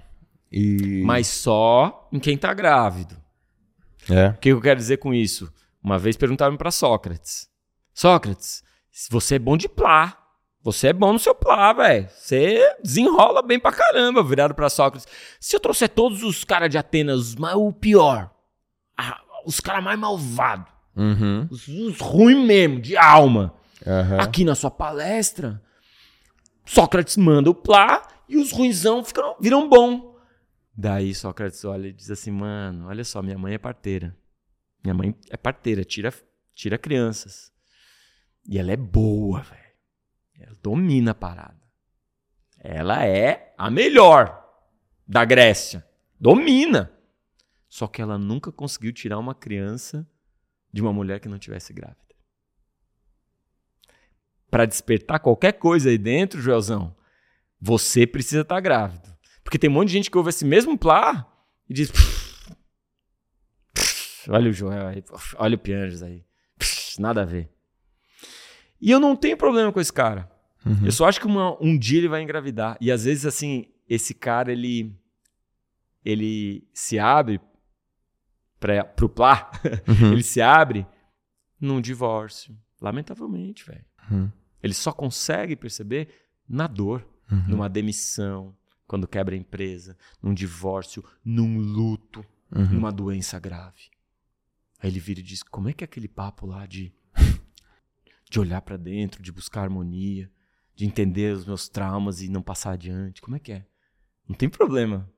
E... 0.50 1.02
Mas 1.04 1.26
só 1.26 2.08
em 2.12 2.18
quem 2.18 2.34
está 2.34 2.52
grávido. 2.54 3.16
É. 4.10 4.28
O 4.28 4.38
que 4.38 4.48
eu 4.50 4.60
quero 4.60 4.78
dizer 4.78 4.96
com 4.98 5.12
isso? 5.12 5.52
Uma 5.82 5.98
vez 5.98 6.16
perguntaram 6.16 6.56
para 6.56 6.70
Sócrates: 6.70 7.48
Sócrates, 7.92 8.62
você 9.10 9.36
é 9.36 9.38
bom 9.38 9.56
de 9.56 9.68
plá. 9.68 10.16
Você 10.62 10.88
é 10.88 10.92
bom 10.92 11.12
no 11.12 11.18
seu 11.18 11.34
plá, 11.34 11.72
velho. 11.72 12.08
Você 12.10 12.76
desenrola 12.82 13.42
bem 13.42 13.58
pra 13.58 13.72
caramba, 13.72 14.22
virado 14.22 14.54
para 14.54 14.68
Sócrates. 14.68 15.06
Se 15.40 15.54
eu 15.54 15.60
trouxer 15.60 15.88
todos 15.88 16.22
os 16.22 16.44
caras 16.44 16.68
de 16.68 16.76
Atenas, 16.76 17.34
mas 17.36 17.54
o 17.54 17.72
pior, 17.72 18.30
os 19.46 19.60
caras 19.60 19.82
mais 19.82 19.98
malvados, 19.98 20.66
uhum. 20.96 21.46
os, 21.50 21.68
os 21.68 21.98
ruins 22.00 22.44
mesmo, 22.44 22.80
de 22.80 22.96
alma, 22.96 23.54
uhum. 23.86 24.20
aqui 24.20 24.44
na 24.44 24.54
sua 24.54 24.70
palestra, 24.70 25.62
Sócrates 26.66 27.16
manda 27.16 27.48
o 27.48 27.54
plá 27.54 28.02
e 28.28 28.36
os 28.36 28.52
ruinzão 28.52 29.02
ficam, 29.02 29.36
viram 29.40 29.68
bom. 29.68 30.17
Daí 30.80 31.12
Sócrates 31.12 31.64
olha 31.64 31.88
e 31.88 31.92
diz 31.92 32.08
assim, 32.08 32.30
mano, 32.30 32.86
olha 32.86 33.02
só, 33.02 33.20
minha 33.20 33.36
mãe 33.36 33.54
é 33.54 33.58
parteira. 33.58 34.16
Minha 34.84 34.94
mãe 34.94 35.12
é 35.28 35.36
parteira, 35.36 35.82
tira, 35.82 36.14
tira 36.54 36.78
crianças. 36.78 37.52
E 38.46 38.56
ela 38.56 38.70
é 38.70 38.76
boa, 38.76 39.40
velho. 39.40 39.74
Ela 40.38 40.56
domina 40.62 41.10
a 41.10 41.14
parada. 41.16 41.60
Ela 42.60 43.04
é 43.04 43.52
a 43.58 43.68
melhor 43.68 44.48
da 45.04 45.24
Grécia. 45.24 45.84
Domina. 46.20 46.92
Só 47.68 47.88
que 47.88 48.00
ela 48.00 48.16
nunca 48.16 48.52
conseguiu 48.52 48.92
tirar 48.92 49.18
uma 49.18 49.34
criança 49.34 50.08
de 50.72 50.80
uma 50.80 50.92
mulher 50.92 51.18
que 51.18 51.28
não 51.28 51.40
tivesse 51.40 51.72
grávida. 51.72 51.98
para 54.48 54.64
despertar 54.64 55.18
qualquer 55.18 55.54
coisa 55.54 55.90
aí 55.90 55.98
dentro, 55.98 56.40
Joelzão, 56.40 56.96
você 57.60 58.06
precisa 58.06 58.42
estar 58.42 58.54
tá 58.54 58.60
grávido. 58.60 59.17
Porque 59.48 59.58
tem 59.58 59.70
um 59.70 59.72
monte 59.72 59.88
de 59.88 59.94
gente 59.94 60.10
que 60.10 60.18
ouve 60.18 60.28
esse 60.28 60.44
mesmo 60.44 60.76
plá 60.76 61.26
e 61.66 61.72
diz. 61.72 61.90
olha 64.28 64.50
o 64.50 64.52
Joel 64.52 64.88
aí, 64.88 65.02
olha 65.36 65.54
o 65.54 65.58
Pianges 65.58 66.02
aí. 66.02 66.22
nada 66.98 67.22
a 67.22 67.24
ver. 67.24 67.48
E 68.78 68.90
eu 68.90 69.00
não 69.00 69.16
tenho 69.16 69.38
problema 69.38 69.72
com 69.72 69.80
esse 69.80 69.90
cara. 69.90 70.30
Uhum. 70.66 70.84
Eu 70.84 70.92
só 70.92 71.08
acho 71.08 71.18
que 71.18 71.26
uma, 71.26 71.56
um 71.62 71.78
dia 71.78 71.96
ele 71.96 72.08
vai 72.08 72.22
engravidar. 72.22 72.76
E 72.78 72.92
às 72.92 73.04
vezes, 73.04 73.24
assim, 73.24 73.72
esse 73.88 74.12
cara, 74.12 74.52
ele, 74.52 74.94
ele 76.04 76.68
se 76.74 76.98
abre 76.98 77.40
para 78.60 78.84
pro 78.84 79.08
plá, 79.08 79.50
uhum. 79.88 80.12
ele 80.12 80.22
se 80.22 80.42
abre 80.42 80.86
num 81.58 81.80
divórcio. 81.80 82.54
Lamentavelmente, 82.82 83.64
velho. 83.64 83.84
Uhum. 84.10 84.30
Ele 84.62 84.74
só 84.74 84.92
consegue 84.92 85.56
perceber 85.56 86.08
na 86.46 86.66
dor, 86.66 87.02
uhum. 87.32 87.44
numa 87.48 87.68
demissão, 87.70 88.54
quando 88.88 89.06
quebra 89.06 89.34
a 89.34 89.38
empresa, 89.38 89.96
num 90.20 90.32
divórcio, 90.32 91.04
num 91.22 91.58
luto, 91.58 92.24
uhum. 92.50 92.72
numa 92.72 92.90
doença 92.90 93.38
grave. 93.38 93.90
Aí 94.80 94.90
ele 94.90 94.98
vira 94.98 95.20
e 95.20 95.22
diz: 95.22 95.42
como 95.42 95.68
é 95.68 95.72
que 95.72 95.84
é 95.84 95.86
aquele 95.86 96.08
papo 96.08 96.46
lá 96.46 96.66
de, 96.66 96.92
de 98.28 98.40
olhar 98.40 98.62
para 98.62 98.78
dentro, 98.78 99.22
de 99.22 99.30
buscar 99.30 99.62
harmonia, 99.62 100.30
de 100.74 100.86
entender 100.86 101.34
os 101.34 101.44
meus 101.44 101.68
traumas 101.68 102.22
e 102.22 102.28
não 102.28 102.42
passar 102.42 102.72
adiante? 102.72 103.20
Como 103.20 103.36
é 103.36 103.38
que 103.38 103.52
é? 103.52 103.66
Não 104.26 104.34
tem 104.34 104.48
problema. 104.48 105.08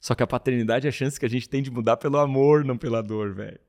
Só 0.00 0.14
que 0.14 0.22
a 0.22 0.26
paternidade 0.26 0.86
é 0.86 0.88
a 0.88 0.92
chance 0.92 1.18
que 1.18 1.26
a 1.26 1.30
gente 1.30 1.48
tem 1.48 1.62
de 1.62 1.70
mudar 1.70 1.96
pelo 1.96 2.18
amor, 2.18 2.64
não 2.64 2.78
pela 2.78 3.02
dor, 3.02 3.34
velho. 3.34 3.60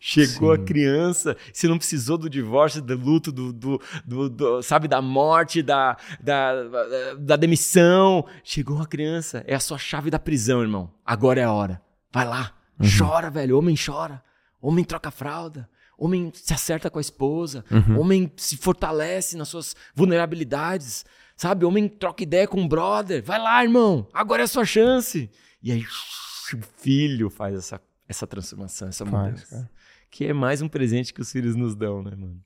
Chegou 0.00 0.54
Sim. 0.54 0.62
a 0.62 0.64
criança, 0.64 1.36
você 1.52 1.66
não 1.66 1.78
precisou 1.78 2.18
do 2.18 2.28
divórcio, 2.28 2.82
do 2.82 2.96
luto, 2.96 3.32
do, 3.32 3.52
do, 3.52 3.80
do, 4.04 4.28
do, 4.28 4.62
sabe, 4.62 4.86
da 4.86 5.00
morte, 5.00 5.62
da, 5.62 5.96
da, 6.20 7.14
da 7.18 7.36
demissão. 7.36 8.26
Chegou 8.42 8.80
a 8.80 8.86
criança, 8.86 9.42
é 9.46 9.54
a 9.54 9.60
sua 9.60 9.78
chave 9.78 10.10
da 10.10 10.18
prisão, 10.18 10.60
irmão. 10.60 10.90
Agora 11.04 11.40
é 11.40 11.44
a 11.44 11.52
hora. 11.52 11.80
Vai 12.12 12.26
lá, 12.26 12.52
uhum. 12.78 12.86
chora, 12.98 13.30
velho. 13.30 13.58
Homem 13.58 13.74
chora. 13.74 14.22
Homem 14.60 14.84
troca 14.84 15.10
fralda. 15.10 15.68
Homem 15.96 16.32
se 16.34 16.52
acerta 16.52 16.90
com 16.90 16.98
a 16.98 17.00
esposa. 17.00 17.64
Uhum. 17.70 18.00
Homem 18.00 18.32
se 18.36 18.56
fortalece 18.56 19.36
nas 19.36 19.48
suas 19.48 19.74
vulnerabilidades. 19.94 21.04
Sabe? 21.36 21.64
Homem 21.64 21.88
troca 21.88 22.22
ideia 22.22 22.46
com 22.46 22.62
o 22.62 22.68
brother. 22.68 23.22
Vai 23.22 23.38
lá, 23.38 23.62
irmão. 23.62 24.06
Agora 24.12 24.42
é 24.42 24.44
a 24.44 24.48
sua 24.48 24.64
chance. 24.64 25.30
E 25.62 25.72
aí 25.72 25.82
o 25.82 26.62
filho 26.78 27.30
faz 27.30 27.54
essa, 27.54 27.80
essa 28.08 28.26
transformação, 28.26 28.88
essa 28.88 29.04
mudança. 29.04 29.70
Que 30.10 30.26
é 30.26 30.32
mais 30.32 30.62
um 30.62 30.68
presente 30.68 31.12
que 31.12 31.20
os 31.20 31.32
filhos 31.32 31.56
nos 31.56 31.74
dão, 31.74 32.00
né, 32.02 32.12
mano? 32.16 32.40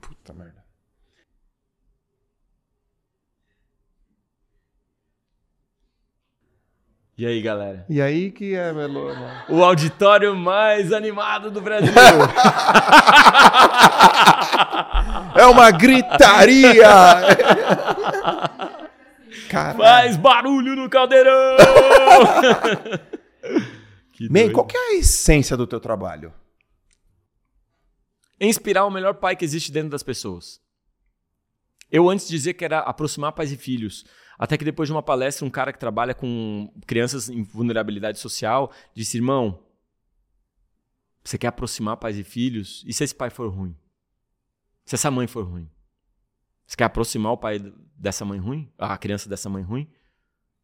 Puta 0.00 0.32
merda. 0.32 0.62
E 7.16 7.26
aí, 7.26 7.42
galera? 7.42 7.84
E 7.88 8.00
aí 8.00 8.30
que 8.30 8.54
é, 8.54 8.72
Melo? 8.72 9.10
O 9.48 9.62
auditório 9.62 10.34
mais 10.34 10.92
animado 10.92 11.50
do 11.50 11.60
Brasil. 11.60 11.92
é 15.36 15.46
uma 15.46 15.70
gritaria! 15.70 16.88
Faz 19.76 20.16
barulho 20.16 20.74
no 20.74 20.88
caldeirão! 20.88 21.56
Man, 24.30 24.52
qual 24.52 24.66
que 24.66 24.76
é 24.76 24.80
a 24.80 24.94
essência 24.94 25.56
do 25.56 25.66
teu 25.66 25.80
trabalho? 25.80 26.32
Inspirar 28.40 28.84
o 28.84 28.90
melhor 28.90 29.14
pai 29.14 29.36
que 29.36 29.44
existe 29.44 29.70
dentro 29.70 29.90
das 29.90 30.02
pessoas. 30.02 30.60
Eu 31.90 32.08
antes 32.08 32.26
dizia 32.26 32.54
que 32.54 32.64
era 32.64 32.80
aproximar 32.80 33.32
pais 33.32 33.52
e 33.52 33.56
filhos. 33.56 34.04
Até 34.38 34.56
que 34.56 34.64
depois 34.64 34.88
de 34.88 34.92
uma 34.92 35.02
palestra, 35.02 35.46
um 35.46 35.50
cara 35.50 35.72
que 35.72 35.78
trabalha 35.78 36.14
com 36.14 36.72
crianças 36.86 37.28
em 37.28 37.42
vulnerabilidade 37.42 38.18
social 38.18 38.72
disse: 38.94 39.18
irmão, 39.18 39.62
você 41.22 41.38
quer 41.38 41.48
aproximar 41.48 41.96
pais 41.98 42.18
e 42.18 42.24
filhos? 42.24 42.82
E 42.86 42.92
se 42.92 43.04
esse 43.04 43.14
pai 43.14 43.30
for 43.30 43.48
ruim? 43.48 43.76
Se 44.84 44.94
essa 44.94 45.10
mãe 45.10 45.26
for 45.26 45.44
ruim? 45.44 45.70
Você 46.66 46.76
quer 46.76 46.84
aproximar 46.84 47.32
o 47.32 47.36
pai 47.36 47.58
dessa 47.96 48.24
mãe 48.24 48.38
ruim? 48.38 48.72
A 48.78 48.96
criança 48.96 49.28
dessa 49.28 49.48
mãe 49.48 49.62
ruim? 49.62 49.88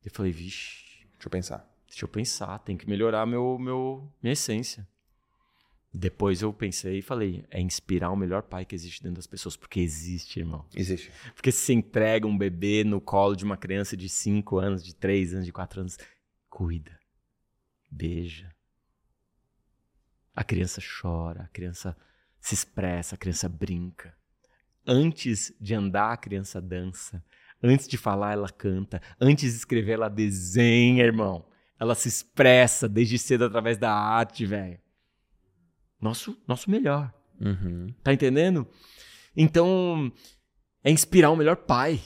Eu 0.04 0.10
falei, 0.10 0.32
vixe. 0.32 1.06
Deixa 1.12 1.26
eu 1.26 1.30
pensar. 1.30 1.77
Deixa 1.88 2.04
eu 2.04 2.08
pensar, 2.08 2.58
tem 2.58 2.76
que 2.76 2.88
melhorar 2.88 3.26
meu, 3.26 3.58
meu, 3.58 4.12
minha 4.22 4.34
essência. 4.34 4.86
Depois 5.92 6.42
eu 6.42 6.52
pensei 6.52 6.98
e 6.98 7.02
falei, 7.02 7.44
é 7.50 7.60
inspirar 7.60 8.10
o 8.10 8.16
melhor 8.16 8.42
pai 8.42 8.64
que 8.64 8.74
existe 8.74 9.02
dentro 9.02 9.16
das 9.16 9.26
pessoas, 9.26 9.56
porque 9.56 9.80
existe, 9.80 10.38
irmão. 10.38 10.66
Existe. 10.74 11.10
Porque 11.34 11.50
se 11.50 11.72
entrega 11.72 12.26
um 12.26 12.36
bebê 12.36 12.84
no 12.84 13.00
colo 13.00 13.34
de 13.34 13.44
uma 13.44 13.56
criança 13.56 13.96
de 13.96 14.08
5 14.08 14.58
anos, 14.58 14.84
de 14.84 14.94
3 14.94 15.32
anos, 15.32 15.46
de 15.46 15.52
4 15.52 15.80
anos, 15.80 15.98
cuida, 16.50 16.98
beija. 17.90 18.54
A 20.36 20.44
criança 20.44 20.80
chora, 20.80 21.44
a 21.44 21.48
criança 21.48 21.96
se 22.38 22.54
expressa, 22.54 23.14
a 23.14 23.18
criança 23.18 23.48
brinca. 23.48 24.14
Antes 24.86 25.52
de 25.60 25.74
andar, 25.74 26.12
a 26.12 26.16
criança 26.16 26.60
dança. 26.60 27.24
Antes 27.62 27.88
de 27.88 27.96
falar, 27.96 28.32
ela 28.34 28.48
canta. 28.48 29.02
Antes 29.20 29.52
de 29.52 29.58
escrever, 29.58 29.92
ela 29.92 30.08
desenha, 30.08 31.02
irmão. 31.02 31.44
Ela 31.78 31.94
se 31.94 32.08
expressa 32.08 32.88
desde 32.88 33.18
cedo 33.18 33.44
através 33.44 33.78
da 33.78 33.92
arte, 33.92 34.44
velho. 34.44 34.78
Nosso, 36.00 36.36
nosso 36.46 36.70
melhor. 36.70 37.12
Uhum. 37.40 37.92
Tá 38.02 38.12
entendendo? 38.12 38.66
Então, 39.36 40.12
é 40.82 40.90
inspirar 40.90 41.30
o 41.30 41.36
melhor 41.36 41.56
pai. 41.56 42.00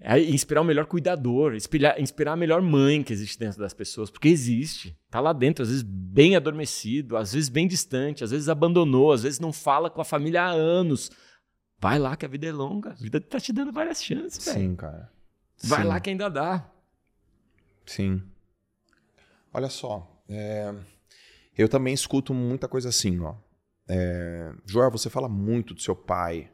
É 0.00 0.20
inspirar 0.20 0.60
o 0.60 0.64
melhor 0.64 0.86
cuidador, 0.86 1.54
inspirar, 1.54 2.00
inspirar 2.00 2.34
a 2.34 2.36
melhor 2.36 2.62
mãe 2.62 3.02
que 3.02 3.12
existe 3.12 3.36
dentro 3.36 3.58
das 3.58 3.74
pessoas, 3.74 4.10
porque 4.10 4.28
existe. 4.28 4.96
Tá 5.10 5.18
lá 5.18 5.32
dentro, 5.32 5.64
às 5.64 5.70
vezes 5.70 5.82
bem 5.82 6.36
adormecido, 6.36 7.16
às 7.16 7.32
vezes 7.32 7.48
bem 7.48 7.66
distante, 7.66 8.22
às 8.22 8.30
vezes 8.30 8.48
abandonou, 8.48 9.10
às 9.10 9.24
vezes 9.24 9.40
não 9.40 9.52
fala 9.52 9.90
com 9.90 10.00
a 10.00 10.04
família 10.04 10.44
há 10.44 10.50
anos. 10.50 11.10
Vai 11.80 11.98
lá 11.98 12.16
que 12.16 12.24
a 12.24 12.28
vida 12.28 12.46
é 12.46 12.52
longa, 12.52 12.90
a 12.90 12.94
vida 12.94 13.20
tá 13.20 13.40
te 13.40 13.52
dando 13.52 13.72
várias 13.72 14.02
chances, 14.02 14.44
velho. 14.44 14.58
Sim, 14.58 14.76
cara. 14.76 15.10
Vai 15.64 15.82
lá 15.82 15.98
que 15.98 16.10
ainda 16.10 16.28
dá. 16.28 16.70
Sim. 17.84 18.22
Olha 19.52 19.68
só, 19.68 20.22
é... 20.28 20.74
eu 21.56 21.68
também 21.68 21.94
escuto 21.94 22.34
muita 22.34 22.68
coisa 22.68 22.88
assim, 22.88 23.18
ó. 23.20 23.34
É... 23.88 24.52
Joel, 24.66 24.90
você 24.90 25.08
fala 25.08 25.28
muito 25.28 25.74
do 25.74 25.80
seu 25.80 25.96
pai. 25.96 26.50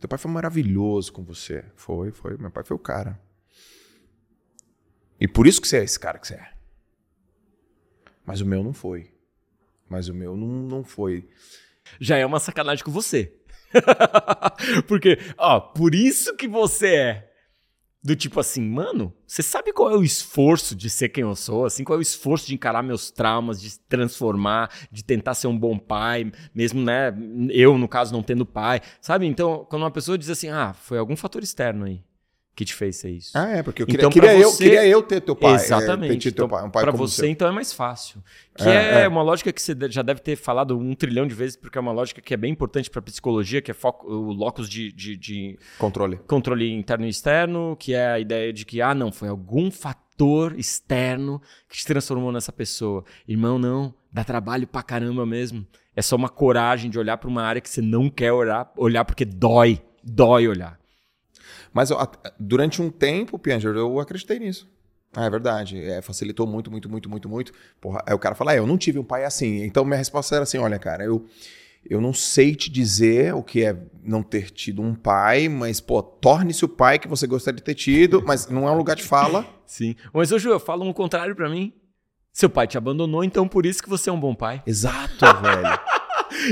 Teu 0.00 0.08
pai 0.08 0.18
foi 0.18 0.30
maravilhoso 0.30 1.12
com 1.12 1.22
você. 1.22 1.64
Foi, 1.76 2.10
foi. 2.10 2.36
Meu 2.36 2.50
pai 2.50 2.64
foi 2.64 2.76
o 2.76 2.80
cara. 2.80 3.20
E 5.20 5.28
por 5.28 5.46
isso 5.46 5.60
que 5.60 5.68
você 5.68 5.78
é 5.78 5.84
esse 5.84 6.00
cara 6.00 6.18
que 6.18 6.26
você 6.26 6.34
é. 6.34 6.52
Mas 8.26 8.40
o 8.40 8.46
meu 8.46 8.64
não 8.64 8.72
foi. 8.72 9.12
Mas 9.88 10.08
o 10.08 10.14
meu 10.14 10.36
não, 10.36 10.48
não 10.48 10.84
foi. 10.84 11.28
Já 12.00 12.16
é 12.16 12.26
uma 12.26 12.40
sacanagem 12.40 12.84
com 12.84 12.90
você. 12.90 13.32
Porque, 14.88 15.18
ó, 15.38 15.60
por 15.60 15.94
isso 15.94 16.36
que 16.36 16.48
você 16.48 16.94
é. 16.94 17.31
Do 18.04 18.16
tipo 18.16 18.40
assim, 18.40 18.60
mano, 18.62 19.14
você 19.24 19.42
sabe 19.42 19.72
qual 19.72 19.90
é 19.90 19.96
o 19.96 20.02
esforço 20.02 20.74
de 20.74 20.90
ser 20.90 21.08
quem 21.10 21.22
eu 21.22 21.36
sou? 21.36 21.64
Assim, 21.64 21.84
qual 21.84 21.96
é 21.96 22.00
o 22.00 22.02
esforço 22.02 22.48
de 22.48 22.54
encarar 22.54 22.82
meus 22.82 23.12
traumas, 23.12 23.60
de 23.60 23.78
transformar, 23.78 24.70
de 24.90 25.04
tentar 25.04 25.34
ser 25.34 25.46
um 25.46 25.56
bom 25.56 25.78
pai, 25.78 26.32
mesmo, 26.52 26.82
né? 26.82 27.14
Eu, 27.50 27.78
no 27.78 27.86
caso, 27.86 28.12
não 28.12 28.22
tendo 28.22 28.44
pai. 28.44 28.80
Sabe? 29.00 29.26
Então, 29.26 29.64
quando 29.70 29.82
uma 29.82 29.90
pessoa 29.90 30.18
diz 30.18 30.30
assim, 30.30 30.48
ah, 30.48 30.72
foi 30.74 30.98
algum 30.98 31.14
fator 31.14 31.44
externo 31.44 31.84
aí 31.84 32.02
que 32.54 32.64
te 32.64 32.74
fez 32.74 32.96
ser 32.96 33.10
isso. 33.10 33.32
Ah, 33.34 33.48
é, 33.48 33.62
porque 33.62 33.82
eu 33.82 33.86
queria, 33.86 34.00
então, 34.00 34.10
queria, 34.10 34.34
você... 34.34 34.44
eu, 34.44 34.56
queria 34.58 34.86
eu 34.86 35.02
ter 35.02 35.20
teu 35.22 35.34
pai. 35.34 35.52
É, 35.52 35.54
Exatamente. 35.54 36.28
É, 36.28 36.30
teu 36.30 36.48
pai, 36.48 36.64
um 36.64 36.70
pai 36.70 36.82
para 36.82 36.92
você, 36.92 37.28
então, 37.28 37.48
é 37.48 37.50
mais 37.50 37.72
fácil. 37.72 38.22
Que 38.54 38.68
é, 38.68 38.74
é, 38.74 39.00
é, 39.02 39.08
uma 39.08 39.22
lógica 39.22 39.50
que 39.50 39.62
você 39.62 39.74
já 39.88 40.02
deve 40.02 40.20
ter 40.20 40.36
falado 40.36 40.78
um 40.78 40.94
trilhão 40.94 41.26
de 41.26 41.34
vezes, 41.34 41.56
porque 41.56 41.78
é 41.78 41.80
uma 41.80 41.92
lógica 41.92 42.20
que 42.20 42.34
é 42.34 42.36
bem 42.36 42.52
importante 42.52 42.90
para 42.90 43.00
psicologia, 43.00 43.62
que 43.62 43.70
é 43.70 43.74
foco, 43.74 44.06
o 44.06 44.32
locus 44.32 44.68
de, 44.68 44.92
de, 44.92 45.16
de, 45.16 45.58
Controle. 45.78 46.18
Controle 46.26 46.70
interno 46.70 47.06
e 47.06 47.08
externo, 47.08 47.74
que 47.78 47.94
é 47.94 48.06
a 48.06 48.20
ideia 48.20 48.52
de 48.52 48.66
que, 48.66 48.82
ah, 48.82 48.94
não, 48.94 49.10
foi 49.10 49.28
algum 49.28 49.70
fator 49.70 50.58
externo 50.58 51.40
que 51.68 51.78
te 51.78 51.86
transformou 51.86 52.30
nessa 52.30 52.52
pessoa. 52.52 53.02
Irmão, 53.26 53.58
não, 53.58 53.94
dá 54.12 54.22
trabalho 54.22 54.66
pra 54.66 54.82
caramba 54.82 55.24
mesmo. 55.24 55.66
É 55.96 56.02
só 56.02 56.16
uma 56.16 56.28
coragem 56.28 56.90
de 56.90 56.98
olhar 56.98 57.16
para 57.16 57.28
uma 57.28 57.42
área 57.42 57.60
que 57.60 57.68
você 57.68 57.80
não 57.80 58.10
quer 58.10 58.32
olhar, 58.32 58.70
olhar 58.76 59.04
porque 59.06 59.24
dói, 59.24 59.82
dói 60.04 60.48
olhar. 60.48 60.81
Mas 61.72 61.90
durante 62.38 62.80
um 62.80 62.90
tempo, 62.90 63.38
Pianger, 63.38 63.74
eu 63.74 64.00
acreditei 64.00 64.38
nisso. 64.38 64.68
Ah, 65.14 65.26
é 65.26 65.30
verdade. 65.30 65.82
É, 65.82 66.00
facilitou 66.00 66.46
muito, 66.46 66.70
muito, 66.70 66.88
muito, 66.88 67.08
muito, 67.08 67.28
muito. 67.28 67.52
Porra, 67.80 68.02
aí 68.06 68.14
o 68.14 68.18
cara 68.18 68.34
fala, 68.34 68.52
ah, 68.52 68.56
eu 68.56 68.66
não 68.66 68.78
tive 68.78 68.98
um 68.98 69.04
pai 69.04 69.24
assim. 69.24 69.62
Então 69.62 69.84
minha 69.84 69.98
resposta 69.98 70.34
era 70.34 70.42
assim: 70.44 70.58
olha, 70.58 70.78
cara, 70.78 71.04
eu, 71.04 71.26
eu 71.88 72.00
não 72.00 72.14
sei 72.14 72.54
te 72.54 72.70
dizer 72.70 73.34
o 73.34 73.42
que 73.42 73.64
é 73.64 73.76
não 74.02 74.22
ter 74.22 74.50
tido 74.50 74.80
um 74.80 74.94
pai, 74.94 75.48
mas, 75.48 75.80
pô, 75.80 76.02
torne-se 76.02 76.64
o 76.64 76.68
pai 76.68 76.98
que 76.98 77.08
você 77.08 77.26
gostaria 77.26 77.56
de 77.56 77.62
ter 77.62 77.74
tido, 77.74 78.22
mas 78.24 78.48
não 78.48 78.66
é 78.66 78.70
um 78.70 78.76
lugar 78.76 78.96
de 78.96 79.02
fala. 79.02 79.46
Sim. 79.66 79.94
Mas, 80.12 80.32
ô 80.32 80.38
Ju, 80.38 80.58
fala 80.58 80.84
o 80.84 80.94
contrário 80.94 81.36
para 81.36 81.48
mim. 81.48 81.72
Seu 82.32 82.48
pai 82.48 82.66
te 82.66 82.78
abandonou, 82.78 83.22
então 83.22 83.46
por 83.46 83.66
isso 83.66 83.82
que 83.82 83.90
você 83.90 84.08
é 84.08 84.12
um 84.12 84.18
bom 84.18 84.34
pai. 84.34 84.62
Exato, 84.66 85.26
velho. 85.42 86.01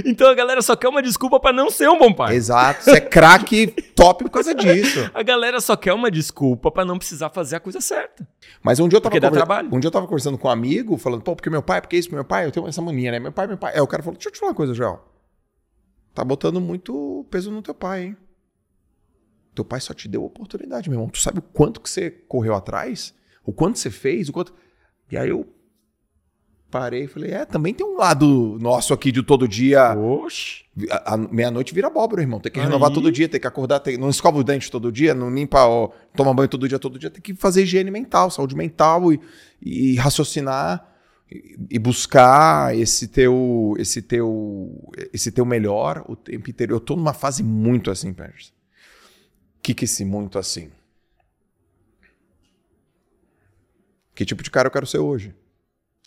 Então 0.05 0.29
a 0.29 0.35
galera 0.35 0.63
só 0.63 0.75
quer 0.77 0.89
uma 0.89 1.03
desculpa 1.03 1.39
para 1.41 1.53
não 1.55 1.71
ser 1.71 1.89
um 1.89 1.99
bom 1.99 2.13
pai. 2.13 2.35
Exato. 2.35 2.85
Você 2.85 2.93
é 2.93 3.01
craque 3.01 3.67
top 3.95 4.25
por 4.25 4.31
causa 4.31 4.55
disso. 4.55 5.11
A 5.15 5.23
galera 5.23 5.61
só 5.61 5.77
quer 5.77 5.93
uma 5.93 6.11
desculpa 6.11 6.71
para 6.71 6.85
não 6.85 6.99
precisar 6.99 7.31
fazer 7.31 7.57
a 7.57 7.61
coisa 7.61 7.81
certa. 7.81 8.27
Mas 8.63 8.79
um 8.81 8.89
dia 8.89 8.97
eu 8.97 9.01
tava 9.01 9.11
Porque 9.11 9.21
dá 9.21 9.29
conver- 9.29 9.45
trabalho. 9.45 9.69
Um 9.73 9.81
dia 9.81 9.89
eu 9.89 9.93
tava 9.93 10.07
conversando 10.07 10.39
com 10.39 10.49
um 10.49 10.51
amigo, 10.51 10.97
falando, 10.97 11.23
pô, 11.23 11.35
porque 11.37 11.51
meu 11.51 11.63
pai, 11.63 11.81
porque 11.81 11.97
isso, 11.97 12.13
meu 12.15 12.25
pai, 12.25 12.47
eu 12.47 12.51
tenho 12.51 12.67
essa 12.67 12.81
mania, 12.83 13.11
né? 13.13 13.19
Meu 13.19 13.33
pai, 13.33 13.47
meu 13.47 13.57
pai. 13.59 13.75
Aí 13.75 13.81
o 13.81 13.87
cara 13.87 14.03
falou, 14.03 14.17
deixa 14.17 14.29
eu 14.29 14.33
te 14.33 14.39
falar 14.39 14.51
uma 14.53 14.57
coisa, 14.57 14.73
Joel. 14.75 15.03
Tá 16.15 16.25
botando 16.25 16.61
muito 16.61 17.27
peso 17.31 17.51
no 17.51 17.63
teu 17.63 17.75
pai, 17.75 18.03
hein? 18.05 18.17
Teu 19.55 19.65
pai 19.65 19.81
só 19.81 19.93
te 19.93 20.09
deu 20.09 20.25
oportunidade, 20.25 20.89
meu 20.89 20.97
irmão. 20.99 21.09
Tu 21.11 21.21
sabe 21.21 21.39
o 21.39 21.43
quanto 21.43 21.81
que 21.81 21.91
você 21.91 22.11
correu 22.11 22.55
atrás? 22.55 23.15
O 23.45 23.53
quanto 23.53 23.79
você 23.79 23.91
fez? 23.91 24.29
O 24.29 24.33
quanto. 24.33 24.55
E 25.11 25.17
aí 25.17 25.29
eu 25.29 25.47
parei 26.71 27.05
e 27.05 27.09
falei, 27.09 27.33
é, 27.33 27.45
também 27.45 27.75
tem 27.75 27.87
um 27.87 27.97
lado 27.97 28.57
nosso 28.61 28.95
aqui 28.95 29.11
de 29.11 29.23
todo 29.23 29.49
dia. 29.49 29.95
Oxi. 29.95 30.65
Meia-noite 31.31 31.75
vira 31.75 31.89
abóbora, 31.89 32.23
irmão. 32.23 32.41
Tem 32.41 32.51
que 32.51 32.59
Aí. 32.59 32.65
renovar 32.65 32.91
todo 32.91 33.11
dia, 33.11 33.29
tem 33.29 33.41
que 33.41 33.47
acordar, 33.47 33.81
tem, 33.81 33.99
não 33.99 34.09
escova 34.09 34.39
o 34.39 34.45
dente 34.45 34.71
todo 34.71 34.91
dia, 34.91 35.15
não 35.15 35.31
limpa, 35.31 35.65
ó, 35.67 35.91
toma 36.15 36.33
banho 36.33 36.49
todo 36.49 36.69
dia, 36.69 36.79
todo 36.79 36.99
dia. 36.99 37.11
Tem 37.11 37.21
que 37.21 37.35
fazer 37.35 37.63
higiene 37.63 37.91
mental, 37.91 38.31
saúde 38.31 38.57
mental 38.57 39.13
e, 39.13 39.21
e 39.61 39.97
raciocinar 39.97 40.87
e, 41.31 41.57
e 41.71 41.79
buscar 41.79 42.77
esse 42.77 43.09
teu, 43.09 43.75
esse 43.79 44.01
teu, 44.01 44.91
esse 45.13 45.31
teu 45.33 45.45
melhor 45.45 46.05
o 46.09 46.17
tempo 46.17 46.49
inteiro. 46.49 46.75
Eu 46.75 46.81
tô 46.81 46.97
numa 46.97 47.13
fase 47.13 47.43
muito 47.43 47.91
assim, 47.91 48.13
Pérez. 48.13 48.53
O 49.59 49.63
que 49.63 49.75
que 49.75 49.85
esse 49.85 50.05
muito 50.05 50.39
assim? 50.39 50.71
Que 54.15 54.25
tipo 54.25 54.43
de 54.43 54.51
cara 54.51 54.69
eu 54.69 54.73
quero 54.73 54.87
ser 54.87 54.99
hoje? 54.99 55.35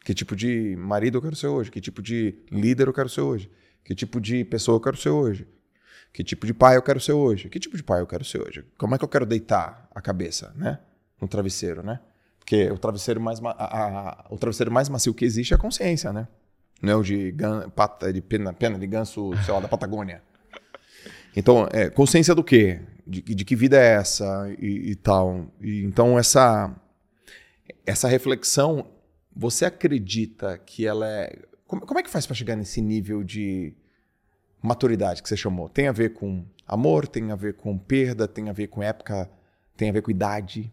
Que 0.04 0.14
tipo 0.14 0.36
de 0.36 0.76
marido 0.78 1.18
eu 1.18 1.22
quero 1.22 1.36
ser 1.36 1.48
hoje? 1.48 1.72
Que 1.72 1.80
tipo 1.80 2.02
de 2.02 2.36
líder 2.52 2.88
eu 2.88 2.94
quero 2.94 3.08
ser 3.10 3.22
hoje? 3.22 3.50
Que 3.84 3.96
tipo 3.96 4.20
de 4.20 4.44
pessoa 4.44 4.76
eu 4.76 4.82
quero 4.82 4.98
ser 4.98 5.10
hoje? 5.10 5.48
Que 6.12 6.24
tipo 6.24 6.46
de 6.46 6.54
pai 6.54 6.76
eu 6.78 6.82
quero 6.82 7.00
ser 7.00 7.14
hoje? 7.14 7.50
Que 7.50 7.60
tipo 7.60 7.76
de 7.78 7.84
pai 7.84 8.02
eu 8.02 8.08
quero 8.08 8.24
ser 8.24 8.42
hoje? 8.42 8.66
Como 8.78 8.94
é 8.94 8.98
que 8.98 9.04
eu 9.04 9.08
quero 9.10 9.26
deitar 9.26 9.88
a 9.96 10.02
cabeça, 10.02 10.54
né? 10.56 10.80
No 11.22 11.28
travesseiro, 11.28 11.82
né? 11.82 12.00
Porque 12.40 12.70
o 12.70 12.78
travesseiro 12.78 13.22
mais, 13.22 13.40
ma- 13.40 13.56
a- 13.58 13.88
a- 14.10 14.26
o 14.30 14.38
travesseiro 14.38 14.72
mais 14.72 14.90
macio 14.90 15.14
que 15.14 15.24
existe 15.26 15.54
é 15.54 15.56
a 15.56 15.60
consciência, 15.60 16.12
né? 16.12 16.28
Não 16.82 16.92
é 16.94 16.96
o 16.98 17.02
de, 17.04 17.32
gan- 17.32 17.70
pata, 17.70 18.12
de 18.12 18.22
pena, 18.22 18.52
pena 18.52 18.78
de 18.78 18.86
ganso, 18.86 19.32
sei 19.46 19.54
lá, 19.54 19.62
da 19.62 19.68
Patagônia. 19.70 20.22
Então, 21.36 21.68
é, 21.72 21.90
consciência 21.90 22.36
do 22.36 22.44
quê? 22.44 22.82
De, 23.08 23.22
de 23.22 23.46
que 23.46 23.56
vida 23.56 23.78
é 23.78 23.94
essa 23.96 24.54
e, 24.60 24.92
e 24.92 24.96
tal. 24.96 25.48
E, 25.62 25.84
então, 25.84 26.20
essa, 26.20 26.76
essa 27.86 28.08
reflexão, 28.08 28.86
você 29.36 29.66
acredita 29.66 30.58
que 30.58 30.86
ela 30.86 31.08
é. 31.08 31.40
Como, 31.68 31.86
como 31.86 32.00
é 32.00 32.04
que 32.04 32.10
faz 32.10 32.26
para 32.26 32.36
chegar 32.36 32.56
nesse 32.56 32.82
nível 32.82 33.24
de 33.24 33.74
maturidade 34.62 35.22
que 35.22 35.30
você 35.30 35.38
chamou? 35.38 35.68
Tem 35.70 35.88
a 35.88 35.92
ver 35.92 36.14
com 36.14 36.46
amor, 36.68 37.08
tem 37.08 37.32
a 37.32 37.36
ver 37.36 37.56
com 37.56 37.78
perda, 37.78 38.28
tem 38.28 38.50
a 38.50 38.54
ver 38.54 38.68
com 38.68 38.84
época, 38.84 39.30
tem 39.76 39.90
a 39.90 39.94
ver 39.94 40.02
com 40.02 40.12
idade? 40.12 40.72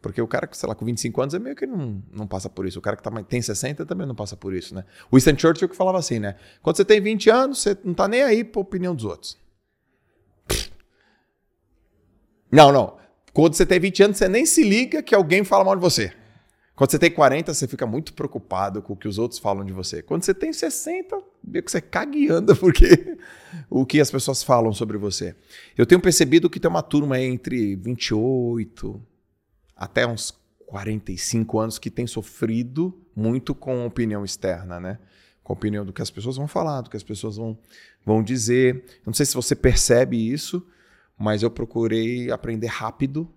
Porque 0.00 0.20
o 0.20 0.26
cara, 0.26 0.48
sei 0.52 0.68
lá, 0.68 0.74
com 0.74 0.84
25 0.84 1.20
anos 1.20 1.34
é 1.34 1.38
meio 1.38 1.54
que 1.54 1.64
não, 1.64 2.02
não 2.12 2.26
passa 2.26 2.50
por 2.50 2.66
isso. 2.66 2.78
O 2.78 2.82
cara 2.82 2.96
que 2.96 3.02
tá, 3.02 3.10
tem 3.22 3.40
60 3.40 3.86
também 3.86 4.06
não 4.06 4.16
passa 4.16 4.36
por 4.36 4.52
isso, 4.52 4.74
né? 4.74 4.84
O 5.10 5.16
Winston 5.16 5.38
Churchill 5.38 5.68
que 5.68 5.76
falava 5.76 5.98
assim, 5.98 6.18
né? 6.18 6.36
Quando 6.60 6.76
você 6.76 6.84
tem 6.84 7.00
20 7.00 7.30
anos, 7.30 7.62
você 7.62 7.78
não 7.84 7.94
tá 7.94 8.08
nem 8.08 8.22
aí 8.22 8.42
pra 8.42 8.60
opinião 8.60 8.94
dos 8.94 9.04
outros. 9.04 9.38
Não, 12.50 12.72
não. 12.72 12.98
Quando 13.32 13.54
você 13.54 13.64
tem 13.64 13.78
20 13.78 14.02
anos, 14.02 14.18
você 14.18 14.28
nem 14.28 14.44
se 14.44 14.62
liga 14.62 15.02
que 15.02 15.14
alguém 15.14 15.44
fala 15.44 15.64
mal 15.64 15.76
de 15.76 15.80
você. 15.80 16.12
Quando 16.82 16.90
você 16.90 16.98
tem 16.98 17.12
40, 17.12 17.54
você 17.54 17.68
fica 17.68 17.86
muito 17.86 18.12
preocupado 18.12 18.82
com 18.82 18.94
o 18.94 18.96
que 18.96 19.06
os 19.06 19.16
outros 19.16 19.38
falam 19.38 19.64
de 19.64 19.72
você. 19.72 20.02
Quando 20.02 20.24
você 20.24 20.34
tem 20.34 20.52
60, 20.52 21.16
meio 21.44 21.62
que 21.62 21.70
você 21.70 21.80
caga 21.80 22.18
e 22.18 22.28
anda 22.28 22.56
porque 22.58 23.18
o 23.70 23.86
que 23.86 24.00
as 24.00 24.10
pessoas 24.10 24.42
falam 24.42 24.72
sobre 24.72 24.98
você. 24.98 25.36
Eu 25.78 25.86
tenho 25.86 26.00
percebido 26.00 26.50
que 26.50 26.58
tem 26.58 26.68
uma 26.68 26.82
turma 26.82 27.20
entre 27.20 27.76
28 27.76 29.00
até 29.76 30.04
uns 30.04 30.36
45 30.66 31.60
anos 31.60 31.78
que 31.78 31.88
tem 31.88 32.04
sofrido 32.04 33.00
muito 33.14 33.54
com 33.54 33.82
a 33.82 33.86
opinião 33.86 34.24
externa, 34.24 34.80
né? 34.80 34.98
Com 35.44 35.52
a 35.52 35.54
opinião 35.54 35.86
do 35.86 35.92
que 35.92 36.02
as 36.02 36.10
pessoas 36.10 36.36
vão 36.36 36.48
falar, 36.48 36.80
do 36.80 36.90
que 36.90 36.96
as 36.96 37.04
pessoas 37.04 37.36
vão, 37.36 37.56
vão 38.04 38.24
dizer. 38.24 38.84
Não 39.06 39.14
sei 39.14 39.24
se 39.24 39.36
você 39.36 39.54
percebe 39.54 40.16
isso, 40.32 40.66
mas 41.16 41.44
eu 41.44 41.50
procurei 41.52 42.32
aprender 42.32 42.66
rápido, 42.66 43.32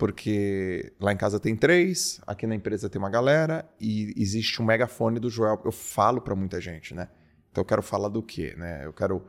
porque 0.00 0.94
lá 0.98 1.12
em 1.12 1.16
casa 1.18 1.38
tem 1.38 1.54
três, 1.54 2.22
aqui 2.26 2.46
na 2.46 2.54
empresa 2.54 2.88
tem 2.88 2.98
uma 2.98 3.10
galera, 3.10 3.68
e 3.78 4.14
existe 4.16 4.62
um 4.62 4.64
megafone 4.64 5.20
do 5.20 5.28
Joel. 5.28 5.60
Eu 5.62 5.70
falo 5.70 6.22
para 6.22 6.34
muita 6.34 6.58
gente, 6.58 6.94
né? 6.94 7.08
Então 7.50 7.60
eu 7.60 7.66
quero 7.66 7.82
falar 7.82 8.08
do 8.08 8.22
quê, 8.22 8.54
né? 8.56 8.86
Eu 8.86 8.94
quero, 8.94 9.22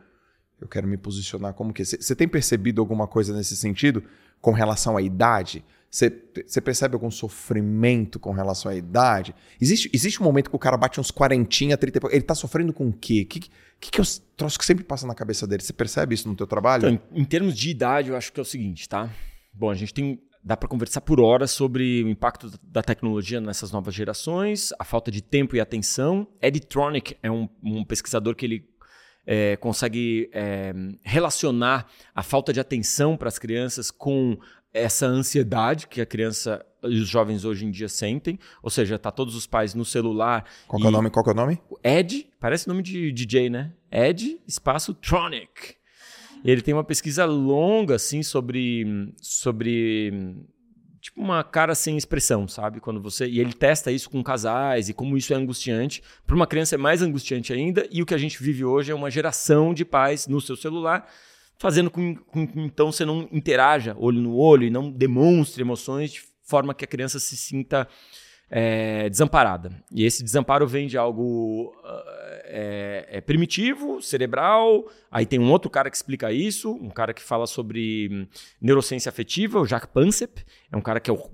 eu 0.61 0.69
quero 0.69 0.87
me 0.87 0.95
posicionar 0.95 1.53
como 1.53 1.73
que. 1.73 1.83
Você 1.83 2.15
tem 2.15 2.25
percebido 2.25 2.79
alguma 2.79 3.05
coisa 3.05 3.35
nesse 3.35 3.57
sentido 3.57 4.01
com 4.39 4.53
relação 4.53 4.95
à 4.95 5.01
idade? 5.01 5.61
Você 5.89 6.61
percebe 6.61 6.95
algum 6.95 7.11
sofrimento 7.11 8.17
com 8.17 8.31
relação 8.31 8.71
à 8.71 8.75
idade? 8.75 9.35
Existe, 9.59 9.89
existe 9.91 10.21
um 10.21 10.23
momento 10.23 10.49
que 10.49 10.55
o 10.55 10.59
cara 10.59 10.77
bate 10.77 11.01
uns 11.01 11.11
40, 11.11 11.75
30 11.75 11.97
e 11.97 11.99
pouco, 11.99 12.15
Ele 12.15 12.23
tá 12.23 12.33
sofrendo 12.33 12.71
com 12.71 12.87
o 12.87 12.93
quê? 12.93 13.23
O 13.23 13.27
que, 13.27 13.41
que, 13.41 13.91
que 13.91 13.99
é 13.99 14.03
o 14.03 14.07
troço 14.37 14.57
que 14.57 14.63
sempre 14.63 14.85
passa 14.85 15.05
na 15.05 15.13
cabeça 15.13 15.45
dele? 15.45 15.63
Você 15.63 15.73
percebe 15.73 16.15
isso 16.15 16.29
no 16.29 16.35
teu 16.35 16.47
trabalho? 16.47 16.87
Então, 16.87 17.07
em, 17.13 17.23
em 17.23 17.25
termos 17.25 17.57
de 17.57 17.69
idade, 17.69 18.09
eu 18.09 18.15
acho 18.15 18.31
que 18.31 18.39
é 18.39 18.43
o 18.43 18.45
seguinte, 18.45 18.87
tá? 18.87 19.09
Bom, 19.53 19.69
a 19.69 19.75
gente 19.75 19.93
tem. 19.93 20.21
Dá 20.43 20.57
para 20.57 20.67
conversar 20.67 21.01
por 21.01 21.19
horas 21.19 21.51
sobre 21.51 22.03
o 22.03 22.09
impacto 22.09 22.51
da 22.63 22.81
tecnologia 22.81 23.39
nessas 23.39 23.71
novas 23.71 23.93
gerações, 23.93 24.73
a 24.79 24.83
falta 24.83 25.11
de 25.11 25.21
tempo 25.21 25.55
e 25.55 25.59
atenção. 25.59 26.27
Ed 26.41 26.59
Tronick 26.61 27.15
é 27.21 27.29
um, 27.29 27.47
um 27.63 27.85
pesquisador 27.85 28.35
que 28.35 28.45
ele 28.45 28.71
é, 29.25 29.55
consegue 29.57 30.29
é, 30.33 30.73
relacionar 31.03 31.87
a 32.13 32.23
falta 32.23 32.51
de 32.51 32.59
atenção 32.59 33.15
para 33.15 33.27
as 33.27 33.37
crianças 33.37 33.91
com 33.91 34.37
essa 34.73 35.05
ansiedade 35.05 35.87
que 35.87 36.01
a 36.01 36.05
criança 36.05 36.65
e 36.83 36.99
os 36.99 37.07
jovens 37.07 37.45
hoje 37.45 37.65
em 37.65 37.71
dia 37.71 37.87
sentem, 37.87 38.39
ou 38.63 38.69
seja, 38.69 38.97
tá 38.97 39.11
todos 39.11 39.35
os 39.35 39.45
pais 39.45 39.75
no 39.75 39.85
celular. 39.85 40.45
Qual 40.67 40.81
é 40.83 40.87
o 40.87 40.91
nome? 40.91 41.09
Qual 41.11 41.25
é 41.27 41.31
o 41.31 41.35
nome? 41.35 41.61
Ed, 41.83 42.27
parece 42.39 42.67
nome 42.67 42.81
de 42.81 43.11
DJ, 43.11 43.49
né? 43.49 43.73
Ed 43.91 44.39
espaço 44.47 44.93
Tronic. 44.93 45.75
Ele 46.43 46.61
tem 46.61 46.73
uma 46.73 46.83
pesquisa 46.83 47.25
longa 47.25 47.95
assim 47.95 48.23
sobre 48.23 49.13
sobre 49.21 50.35
tipo 50.99 51.19
uma 51.19 51.43
cara 51.43 51.73
sem 51.73 51.97
expressão, 51.97 52.47
sabe? 52.47 52.79
Quando 52.79 53.01
você 53.01 53.27
e 53.27 53.39
ele 53.39 53.53
testa 53.53 53.91
isso 53.91 54.09
com 54.09 54.23
casais 54.23 54.89
e 54.89 54.93
como 54.93 55.17
isso 55.17 55.33
é 55.33 55.35
angustiante. 55.35 56.01
Para 56.25 56.35
uma 56.35 56.47
criança 56.47 56.75
é 56.75 56.77
mais 56.77 57.01
angustiante 57.01 57.51
ainda 57.51 57.87
e 57.91 58.01
o 58.01 58.05
que 58.05 58.13
a 58.13 58.17
gente 58.17 58.41
vive 58.41 58.63
hoje 58.63 58.91
é 58.91 58.95
uma 58.95 59.09
geração 59.09 59.73
de 59.73 59.83
pais 59.83 60.27
no 60.27 60.39
seu 60.39 60.55
celular 60.55 61.07
fazendo 61.57 61.91
com, 61.91 62.15
que 62.15 62.59
então 62.59 62.91
você 62.91 63.05
não 63.05 63.29
interaja 63.31 63.95
olho 63.99 64.19
no 64.19 64.35
olho 64.35 64.65
e 64.65 64.71
não 64.71 64.89
demonstre 64.91 65.61
emoções 65.61 66.11
de 66.11 66.21
forma 66.41 66.73
que 66.73 66.83
a 66.83 66.87
criança 66.87 67.19
se 67.19 67.37
sinta 67.37 67.87
é, 68.53 69.09
desamparada. 69.09 69.71
E 69.89 70.03
esse 70.03 70.21
desamparo 70.21 70.67
vem 70.67 70.85
de 70.85 70.97
algo 70.97 71.73
uh, 71.85 72.31
é, 72.43 73.07
é 73.09 73.21
primitivo, 73.21 74.01
cerebral. 74.01 74.85
Aí 75.09 75.25
tem 75.25 75.39
um 75.39 75.49
outro 75.49 75.69
cara 75.69 75.89
que 75.89 75.95
explica 75.95 76.33
isso, 76.33 76.73
um 76.73 76.89
cara 76.89 77.13
que 77.13 77.21
fala 77.21 77.47
sobre 77.47 78.09
hum, 78.11 78.27
neurociência 78.61 79.09
afetiva, 79.09 79.61
o 79.61 79.65
Jacques 79.65 79.89
Pansep. 79.93 80.43
É 80.69 80.75
um 80.75 80.81
cara 80.81 80.99
que 80.99 81.09
é 81.09 81.13
o 81.13 81.29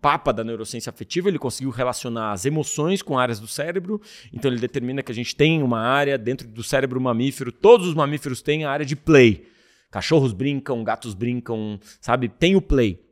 papa 0.00 0.32
da 0.32 0.42
neurociência 0.42 0.88
afetiva. 0.88 1.28
Ele 1.28 1.38
conseguiu 1.38 1.70
relacionar 1.70 2.32
as 2.32 2.46
emoções 2.46 3.02
com 3.02 3.18
áreas 3.18 3.38
do 3.38 3.46
cérebro. 3.46 4.00
Então 4.32 4.50
ele 4.50 4.58
determina 4.58 5.02
que 5.02 5.12
a 5.12 5.14
gente 5.14 5.36
tem 5.36 5.62
uma 5.62 5.80
área 5.80 6.16
dentro 6.16 6.48
do 6.48 6.62
cérebro 6.62 6.98
mamífero. 6.98 7.52
Todos 7.52 7.86
os 7.86 7.94
mamíferos 7.94 8.40
têm 8.40 8.64
a 8.64 8.70
área 8.70 8.86
de 8.86 8.96
play. 8.96 9.46
Cachorros 9.90 10.32
brincam, 10.32 10.82
gatos 10.82 11.12
brincam, 11.12 11.78
sabe? 12.00 12.28
Tem 12.28 12.56
o 12.56 12.62
play. 12.62 13.03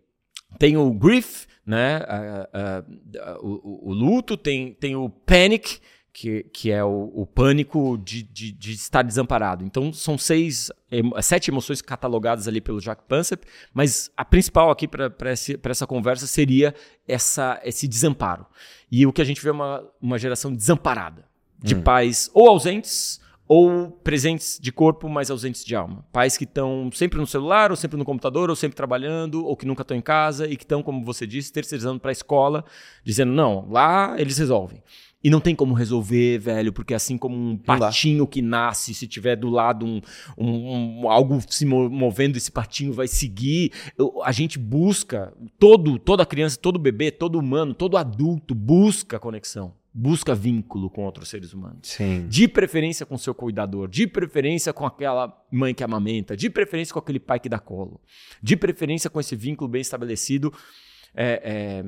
Tem 0.58 0.76
o 0.76 0.92
grief, 0.92 1.46
né? 1.64 2.00
Uh, 2.00 3.42
uh, 3.42 3.46
o, 3.46 3.90
o, 3.90 3.92
luto, 3.92 4.36
tem, 4.36 4.74
tem 4.74 4.96
o 4.96 5.08
panic, 5.08 5.80
que, 6.12 6.42
que 6.52 6.70
é 6.70 6.84
o, 6.84 7.10
o 7.14 7.26
pânico 7.26 7.96
de, 7.96 8.22
de, 8.22 8.52
de, 8.52 8.72
estar 8.72 9.02
desamparado. 9.02 9.64
Então, 9.64 9.92
são 9.92 10.18
seis, 10.18 10.70
sete 11.22 11.50
emoções 11.50 11.80
catalogadas 11.80 12.46
ali 12.46 12.60
pelo 12.60 12.80
Jack 12.80 13.02
Pansep, 13.08 13.46
mas 13.72 14.10
a 14.16 14.24
principal 14.24 14.70
aqui 14.70 14.86
para 14.86 15.10
essa 15.30 15.86
conversa 15.86 16.26
seria 16.26 16.74
essa, 17.08 17.58
esse 17.64 17.88
desamparo. 17.88 18.46
E 18.90 19.06
o 19.06 19.12
que 19.12 19.22
a 19.22 19.24
gente 19.24 19.42
vê 19.42 19.48
é 19.48 19.52
uma, 19.52 19.88
uma 20.00 20.18
geração 20.18 20.52
desamparada, 20.52 21.24
de 21.58 21.74
hum. 21.74 21.82
pais 21.82 22.30
ou 22.34 22.48
ausentes 22.48 23.21
ou 23.54 23.90
presentes 23.90 24.58
de 24.58 24.72
corpo, 24.72 25.10
mas 25.10 25.30
ausentes 25.30 25.62
de 25.62 25.76
alma. 25.76 26.06
Pais 26.10 26.38
que 26.38 26.44
estão 26.44 26.88
sempre 26.90 27.18
no 27.18 27.26
celular, 27.26 27.70
ou 27.70 27.76
sempre 27.76 27.98
no 27.98 28.04
computador, 28.04 28.48
ou 28.48 28.56
sempre 28.56 28.74
trabalhando, 28.74 29.44
ou 29.44 29.54
que 29.54 29.66
nunca 29.66 29.82
estão 29.82 29.94
em 29.94 30.00
casa 30.00 30.48
e 30.48 30.56
que 30.56 30.64
estão, 30.64 30.82
como 30.82 31.04
você 31.04 31.26
disse, 31.26 31.52
terceirizando 31.52 32.00
para 32.00 32.10
a 32.10 32.12
escola, 32.12 32.64
dizendo: 33.04 33.30
não, 33.30 33.68
lá 33.70 34.14
eles 34.18 34.38
resolvem. 34.38 34.82
E 35.22 35.28
não 35.28 35.38
tem 35.38 35.54
como 35.54 35.74
resolver, 35.74 36.38
velho, 36.38 36.72
porque 36.72 36.94
assim 36.94 37.18
como 37.18 37.36
um 37.36 37.58
patinho 37.58 38.26
que 38.26 38.40
nasce, 38.40 38.94
se 38.94 39.06
tiver 39.06 39.36
do 39.36 39.50
lado 39.50 39.84
um, 39.84 40.00
um, 40.38 41.02
um, 41.02 41.10
algo 41.10 41.38
se 41.46 41.66
movendo, 41.66 42.38
esse 42.38 42.50
patinho 42.50 42.94
vai 42.94 43.06
seguir. 43.06 43.70
A 44.24 44.32
gente 44.32 44.58
busca, 44.58 45.30
todo, 45.58 45.98
toda 45.98 46.24
criança, 46.24 46.58
todo 46.58 46.78
bebê, 46.78 47.10
todo 47.10 47.38
humano, 47.38 47.74
todo 47.74 47.98
adulto 47.98 48.54
busca 48.54 49.18
conexão. 49.18 49.74
Busca 49.94 50.34
vínculo 50.34 50.88
com 50.88 51.04
outros 51.04 51.28
seres 51.28 51.52
humanos. 51.52 51.80
Sim. 51.82 52.26
De 52.26 52.48
preferência 52.48 53.04
com 53.04 53.18
seu 53.18 53.34
cuidador, 53.34 53.88
de 53.88 54.06
preferência 54.06 54.72
com 54.72 54.86
aquela 54.86 55.44
mãe 55.50 55.74
que 55.74 55.84
amamenta, 55.84 56.36
de 56.36 56.48
preferência 56.48 56.92
com 56.92 56.98
aquele 56.98 57.20
pai 57.20 57.38
que 57.38 57.48
dá 57.48 57.58
colo, 57.58 58.00
de 58.42 58.56
preferência 58.56 59.10
com 59.10 59.20
esse 59.20 59.36
vínculo 59.36 59.68
bem 59.68 59.82
estabelecido 59.82 60.52
é, 61.14 61.42
é, 61.44 61.84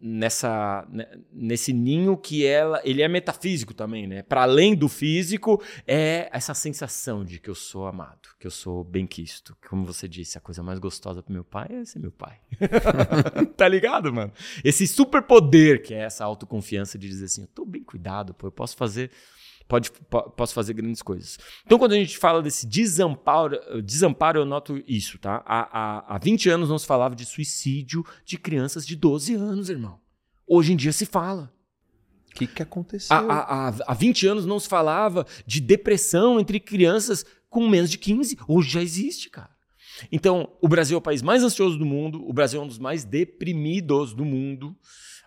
nessa, 0.00 0.86
nesse 1.32 1.72
ninho 1.72 2.16
que 2.16 2.46
ela, 2.46 2.80
ele 2.84 3.02
é 3.02 3.08
metafísico 3.08 3.74
também, 3.74 4.06
né? 4.06 4.22
Para 4.22 4.42
além 4.42 4.74
do 4.74 4.88
físico, 4.88 5.62
é 5.86 6.28
essa 6.32 6.54
sensação 6.54 7.24
de 7.24 7.40
que 7.40 7.50
eu 7.50 7.54
sou 7.54 7.86
amado, 7.86 8.28
que 8.38 8.46
eu 8.46 8.50
sou 8.50 8.84
bem-quisto. 8.84 9.56
Como 9.68 9.84
você 9.84 10.08
disse, 10.08 10.38
a 10.38 10.40
coisa 10.40 10.62
mais 10.62 10.78
gostosa 10.78 11.22
pro 11.22 11.32
meu 11.32 11.44
pai 11.44 11.68
é 11.70 11.84
ser 11.84 11.98
meu 11.98 12.12
pai. 12.12 12.38
tá 13.56 13.66
ligado, 13.66 14.12
mano? 14.12 14.32
Esse 14.62 14.86
superpoder 14.86 15.82
que 15.82 15.94
é 15.94 16.00
essa 16.00 16.24
autoconfiança 16.24 16.98
de 16.98 17.08
dizer 17.08 17.24
assim, 17.24 17.42
eu 17.42 17.48
tô 17.48 17.64
bem 17.64 17.82
cuidado, 17.82 18.32
pô, 18.32 18.46
eu 18.46 18.52
posso 18.52 18.76
fazer 18.76 19.10
pode, 19.68 19.92
posso 20.36 20.54
fazer 20.54 20.72
grandes 20.72 21.02
coisas. 21.02 21.38
Então, 21.64 21.78
quando 21.78 21.92
a 21.92 21.96
gente 21.96 22.16
fala 22.16 22.42
desse 22.42 22.66
desamparo, 22.66 23.60
desamparo 23.82 24.40
eu 24.40 24.46
noto 24.46 24.82
isso, 24.88 25.18
tá? 25.18 25.42
Há, 25.44 25.68
há, 25.70 26.14
há 26.14 26.18
20 26.18 26.48
anos 26.48 26.70
não 26.70 26.78
se 26.78 26.86
falava 26.86 27.14
de 27.14 27.26
suicídio 27.26 28.04
de 28.24 28.38
crianças 28.38 28.86
de 28.86 28.96
12 28.96 29.34
anos, 29.34 29.68
irmão. 29.68 30.00
Hoje 30.46 30.72
em 30.72 30.76
dia 30.76 30.92
se 30.92 31.04
fala. 31.04 31.52
O 32.30 32.34
que, 32.34 32.46
que 32.46 32.62
aconteceu? 32.62 33.14
Há, 33.14 33.68
há, 33.68 33.74
há 33.86 33.94
20 33.94 34.26
anos 34.26 34.46
não 34.46 34.58
se 34.58 34.68
falava 34.68 35.26
de 35.46 35.60
depressão 35.60 36.40
entre 36.40 36.58
crianças 36.58 37.24
com 37.50 37.68
menos 37.68 37.90
de 37.90 37.98
15. 37.98 38.38
Hoje 38.48 38.70
já 38.70 38.82
existe, 38.82 39.28
cara. 39.28 39.50
Então, 40.10 40.52
o 40.62 40.68
Brasil 40.68 40.94
é 40.94 40.98
o 40.98 41.02
país 41.02 41.22
mais 41.22 41.42
ansioso 41.42 41.76
do 41.76 41.84
mundo, 41.84 42.26
o 42.26 42.32
Brasil 42.32 42.60
é 42.60 42.64
um 42.64 42.68
dos 42.68 42.78
mais 42.78 43.04
deprimidos 43.04 44.14
do 44.14 44.24
mundo. 44.24 44.76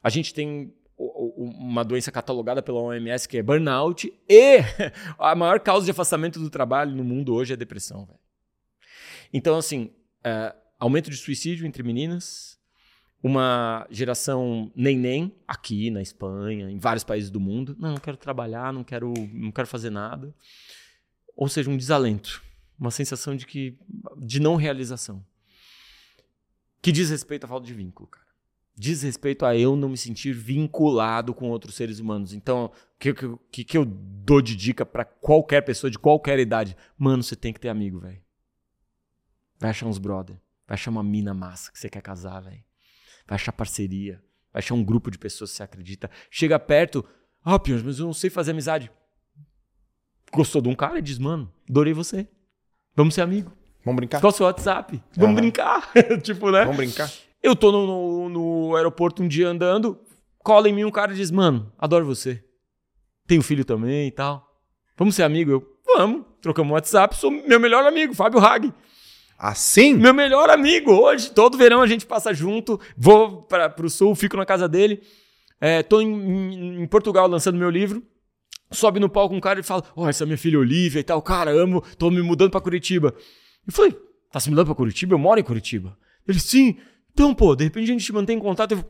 A 0.01 0.09
gente 0.09 0.33
tem 0.33 0.73
uma 1.35 1.83
doença 1.83 2.11
catalogada 2.11 2.61
pela 2.61 2.79
OMS 2.79 3.27
que 3.27 3.37
é 3.37 3.43
burnout 3.43 4.13
e 4.29 4.57
a 5.17 5.35
maior 5.35 5.59
causa 5.59 5.85
de 5.85 5.91
afastamento 5.91 6.39
do 6.39 6.49
trabalho 6.49 6.95
no 6.95 7.03
mundo 7.03 7.33
hoje 7.33 7.53
é 7.53 7.57
depressão. 7.57 8.07
Então, 9.33 9.57
assim, 9.57 9.91
é, 10.23 10.53
aumento 10.79 11.09
de 11.09 11.17
suicídio 11.17 11.65
entre 11.65 11.81
meninas, 11.81 12.59
uma 13.23 13.87
geração 13.89 14.71
nem-nem 14.75 15.33
aqui 15.47 15.89
na 15.89 16.01
Espanha, 16.01 16.69
em 16.69 16.77
vários 16.77 17.03
países 17.03 17.29
do 17.29 17.39
mundo. 17.39 17.75
Não, 17.79 17.91
não 17.91 17.97
quero 17.97 18.17
trabalhar, 18.17 18.71
não 18.71 18.83
quero, 18.83 19.13
não 19.33 19.51
quero 19.51 19.67
fazer 19.67 19.89
nada. 19.89 20.33
Ou 21.35 21.47
seja, 21.47 21.69
um 21.69 21.77
desalento, 21.77 22.43
uma 22.79 22.91
sensação 22.91 23.35
de 23.35 23.45
que 23.45 23.77
de 24.17 24.39
não 24.39 24.55
realização. 24.55 25.25
Que 26.81 26.91
diz 26.91 27.09
respeito 27.09 27.45
à 27.45 27.47
falta 27.47 27.65
de 27.65 27.73
vínculo, 27.73 28.07
cara 28.07 28.30
diz 28.75 29.03
respeito 29.03 29.45
a 29.45 29.55
eu 29.55 29.75
não 29.75 29.89
me 29.89 29.97
sentir 29.97 30.33
vinculado 30.33 31.33
com 31.33 31.49
outros 31.49 31.75
seres 31.75 31.99
humanos. 31.99 32.33
Então, 32.33 32.65
o 32.65 32.99
que, 32.99 33.13
que, 33.51 33.63
que 33.63 33.77
eu 33.77 33.85
dou 33.85 34.41
de 34.41 34.55
dica 34.55 34.85
para 34.85 35.05
qualquer 35.05 35.61
pessoa 35.61 35.89
de 35.89 35.99
qualquer 35.99 36.39
idade? 36.39 36.75
Mano, 36.97 37.23
você 37.23 37.35
tem 37.35 37.53
que 37.53 37.59
ter 37.59 37.69
amigo, 37.69 37.99
velho. 37.99 38.21
Vai 39.59 39.69
achar 39.69 39.85
uns 39.85 39.97
brother. 39.97 40.35
Vai 40.67 40.75
achar 40.75 40.89
uma 40.89 41.03
mina 41.03 41.33
massa 41.33 41.71
que 41.71 41.79
você 41.79 41.89
quer 41.89 42.01
casar, 42.01 42.41
velho. 42.41 42.63
Vai 43.27 43.35
achar 43.35 43.51
parceria. 43.51 44.23
Vai 44.51 44.59
achar 44.59 44.73
um 44.73 44.83
grupo 44.83 45.11
de 45.11 45.17
pessoas 45.17 45.51
que 45.51 45.57
você 45.57 45.63
acredita. 45.63 46.09
Chega 46.29 46.57
perto. 46.59 47.05
Ah, 47.43 47.55
oh, 47.55 47.83
mas 47.85 47.99
eu 47.99 48.05
não 48.05 48.13
sei 48.13 48.29
fazer 48.29 48.51
amizade. 48.51 48.91
Gostou 50.31 50.61
de 50.61 50.69
um 50.69 50.75
cara 50.75 50.99
e 50.99 51.01
diz, 51.01 51.17
mano, 51.17 51.51
adorei 51.69 51.93
você. 51.93 52.27
Vamos 52.95 53.13
ser 53.13 53.21
amigo. 53.21 53.51
Vamos 53.83 53.97
brincar? 53.97 54.21
Qual 54.21 54.31
o 54.31 54.35
seu 54.35 54.45
WhatsApp? 54.45 55.01
Vamos 55.15 55.29
uhum. 55.29 55.35
brincar. 55.35 55.91
tipo, 56.21 56.51
né? 56.51 56.61
Vamos 56.61 56.77
brincar. 56.77 57.11
Eu 57.41 57.55
tô 57.55 57.71
no, 57.71 57.87
no, 57.87 58.29
no, 58.29 58.75
aeroporto 58.75 59.23
um 59.23 59.27
dia 59.27 59.47
andando, 59.47 59.99
cola 60.39 60.69
em 60.69 60.73
mim 60.73 60.83
um 60.83 60.91
cara 60.91 61.11
e 61.11 61.15
diz: 61.15 61.31
Mano, 61.31 61.71
adoro 61.77 62.05
você. 62.05 62.43
Tenho 63.27 63.41
filho 63.41 63.65
também 63.65 64.07
e 64.07 64.11
tal. 64.11 64.47
Vamos 64.97 65.15
ser 65.15 65.23
amigo? 65.23 65.51
Eu, 65.51 65.67
vamos. 65.85 66.25
Trocamos 66.41 66.71
um 66.71 66.73
WhatsApp, 66.73 67.15
sou 67.15 67.31
meu 67.31 67.59
melhor 67.59 67.85
amigo, 67.85 68.13
Fábio 68.13 68.39
Hag. 68.39 68.73
Assim? 69.37 69.95
Meu 69.95 70.13
melhor 70.13 70.51
amigo. 70.51 70.91
Hoje, 70.91 71.31
todo 71.31 71.57
verão 71.57 71.81
a 71.81 71.87
gente 71.87 72.05
passa 72.05 72.31
junto. 72.31 72.79
Vou 72.95 73.41
para 73.41 73.73
o 73.83 73.89
sul, 73.89 74.13
fico 74.13 74.37
na 74.37 74.45
casa 74.45 74.69
dele. 74.69 75.01
É, 75.59 75.81
tô 75.81 75.99
em, 75.99 76.81
em, 76.81 76.87
Portugal 76.87 77.27
lançando 77.27 77.57
meu 77.57 77.69
livro. 77.69 78.03
Sobe 78.69 78.99
no 78.99 79.09
palco 79.09 79.33
um 79.33 79.39
cara 79.39 79.59
e 79.59 79.63
fala: 79.63 79.83
Ó, 79.95 80.03
oh, 80.03 80.07
essa 80.07 80.23
é 80.23 80.25
minha 80.25 80.37
filha 80.37 80.59
Olivia 80.59 80.99
e 80.99 81.03
tal. 81.03 81.19
Cara, 81.23 81.51
amo, 81.51 81.81
tô 81.97 82.11
me 82.11 82.21
mudando 82.21 82.51
para 82.51 82.61
Curitiba. 82.61 83.15
Eu 83.65 83.73
falei: 83.73 83.97
Tá 84.31 84.39
se 84.39 84.49
mudando 84.49 84.67
para 84.67 84.75
Curitiba? 84.75 85.15
Eu 85.15 85.19
moro 85.19 85.39
em 85.39 85.43
Curitiba. 85.43 85.97
Ele, 86.27 86.39
sim. 86.39 86.77
Então, 87.13 87.33
pô, 87.33 87.55
de 87.55 87.65
repente 87.65 87.89
a 87.89 87.93
gente 87.93 88.13
mantém 88.13 88.39
contato. 88.39 88.71
Eu, 88.71 88.85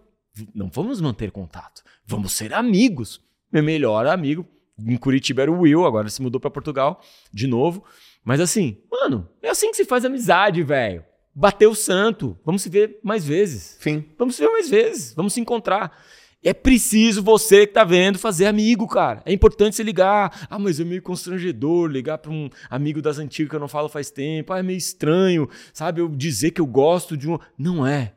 não 0.54 0.70
vamos 0.70 1.02
manter 1.02 1.32
contato, 1.32 1.84
vamos 2.06 2.34
ser 2.34 2.54
amigos. 2.54 3.22
Meu 3.52 3.64
melhor 3.64 4.08
amigo 4.08 4.48
em 4.80 4.98
Curitiba 4.98 5.42
era 5.42 5.52
o 5.52 5.60
Will, 5.60 5.86
agora 5.86 6.10
se 6.10 6.22
mudou 6.22 6.40
para 6.40 6.50
Portugal 6.50 7.02
de 7.34 7.48
novo. 7.48 7.84
Mas 8.24 8.40
assim, 8.40 8.78
mano, 8.90 9.28
é 9.42 9.50
assim 9.50 9.72
que 9.72 9.78
se 9.78 9.86
faz 9.86 10.06
amizade, 10.06 10.64
velho. 10.64 11.04
Bateu 11.34 11.72
o 11.72 11.76
santo, 11.76 12.38
vamos 12.46 12.62
se 12.62 12.70
ver 12.70 13.00
mais 13.04 13.26
vezes. 13.26 13.78
Fim. 13.80 14.06
Vamos 14.18 14.36
se 14.36 14.42
ver 14.42 14.50
mais 14.50 14.70
vezes, 14.70 15.14
vamos 15.14 15.34
se 15.34 15.40
encontrar. 15.40 15.98
É 16.44 16.54
preciso 16.56 17.22
você 17.22 17.68
que 17.68 17.74
tá 17.74 17.84
vendo 17.84 18.18
fazer 18.18 18.48
amigo, 18.48 18.88
cara. 18.88 19.22
É 19.26 19.32
importante 19.32 19.76
você 19.76 19.84
ligar. 19.84 20.48
Ah, 20.50 20.58
mas 20.58 20.80
é 20.80 20.84
meio 20.84 21.02
constrangedor 21.02 21.88
ligar 21.88 22.18
para 22.18 22.32
um 22.32 22.50
amigo 22.68 23.00
das 23.00 23.20
antigas 23.20 23.52
que 23.52 23.56
eu 23.56 23.60
não 23.60 23.68
falo 23.68 23.88
faz 23.88 24.10
tempo. 24.10 24.52
Ah, 24.52 24.60
é 24.60 24.64
meio 24.64 24.78
estranho, 24.78 25.48
sabe? 25.72 26.02
Eu 26.02 26.08
dizer 26.10 26.52
que 26.52 26.60
eu 26.60 26.66
gosto 26.66 27.16
de 27.16 27.30
um. 27.30 27.38
Não 27.56 27.86
é. 27.86 28.14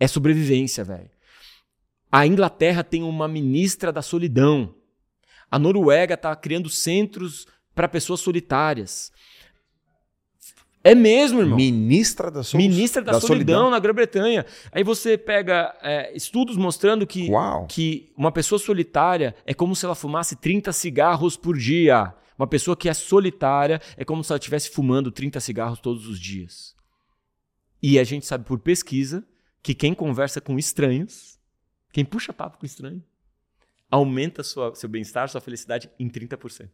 É 0.00 0.08
sobrevivência, 0.08 0.82
velho. 0.82 1.10
A 2.10 2.26
Inglaterra 2.26 2.82
tem 2.82 3.04
uma 3.04 3.28
ministra 3.28 3.92
da 3.92 4.02
solidão. 4.02 4.74
A 5.48 5.56
Noruega 5.56 6.16
tá 6.16 6.34
criando 6.34 6.68
centros 6.68 7.46
para 7.74 7.88
pessoas 7.88 8.20
solitárias. 8.20 9.12
É 10.84 10.94
mesmo, 10.94 11.40
irmão. 11.40 11.56
Ministra 11.56 12.30
da, 12.30 12.42
sol... 12.42 12.58
Ministra 12.58 13.02
da, 13.02 13.12
da 13.12 13.20
solidão, 13.20 13.36
solidão, 13.36 13.70
na 13.70 13.78
Grã-Bretanha. 13.78 14.44
Aí 14.72 14.82
você 14.82 15.16
pega 15.16 15.76
é, 15.80 16.14
estudos 16.16 16.56
mostrando 16.56 17.06
que, 17.06 17.28
que 17.68 18.12
uma 18.16 18.32
pessoa 18.32 18.58
solitária 18.58 19.34
é 19.46 19.54
como 19.54 19.76
se 19.76 19.84
ela 19.84 19.94
fumasse 19.94 20.34
30 20.36 20.72
cigarros 20.72 21.36
por 21.36 21.56
dia. 21.56 22.12
Uma 22.36 22.46
pessoa 22.46 22.76
que 22.76 22.88
é 22.88 22.94
solitária 22.94 23.80
é 23.96 24.04
como 24.04 24.24
se 24.24 24.32
ela 24.32 24.38
estivesse 24.38 24.70
fumando 24.70 25.12
30 25.12 25.38
cigarros 25.38 25.78
todos 25.78 26.08
os 26.08 26.18
dias. 26.18 26.74
E 27.80 27.98
a 27.98 28.04
gente 28.04 28.26
sabe 28.26 28.44
por 28.44 28.58
pesquisa 28.58 29.24
que 29.62 29.74
quem 29.74 29.94
conversa 29.94 30.40
com 30.40 30.58
estranhos, 30.58 31.38
quem 31.92 32.04
puxa 32.04 32.32
papo 32.32 32.58
com 32.58 32.66
estranho, 32.66 33.02
aumenta 33.88 34.42
sua, 34.42 34.74
seu 34.74 34.88
bem-estar, 34.88 35.28
sua 35.28 35.40
felicidade 35.40 35.88
em 35.98 36.08
30%. 36.08 36.68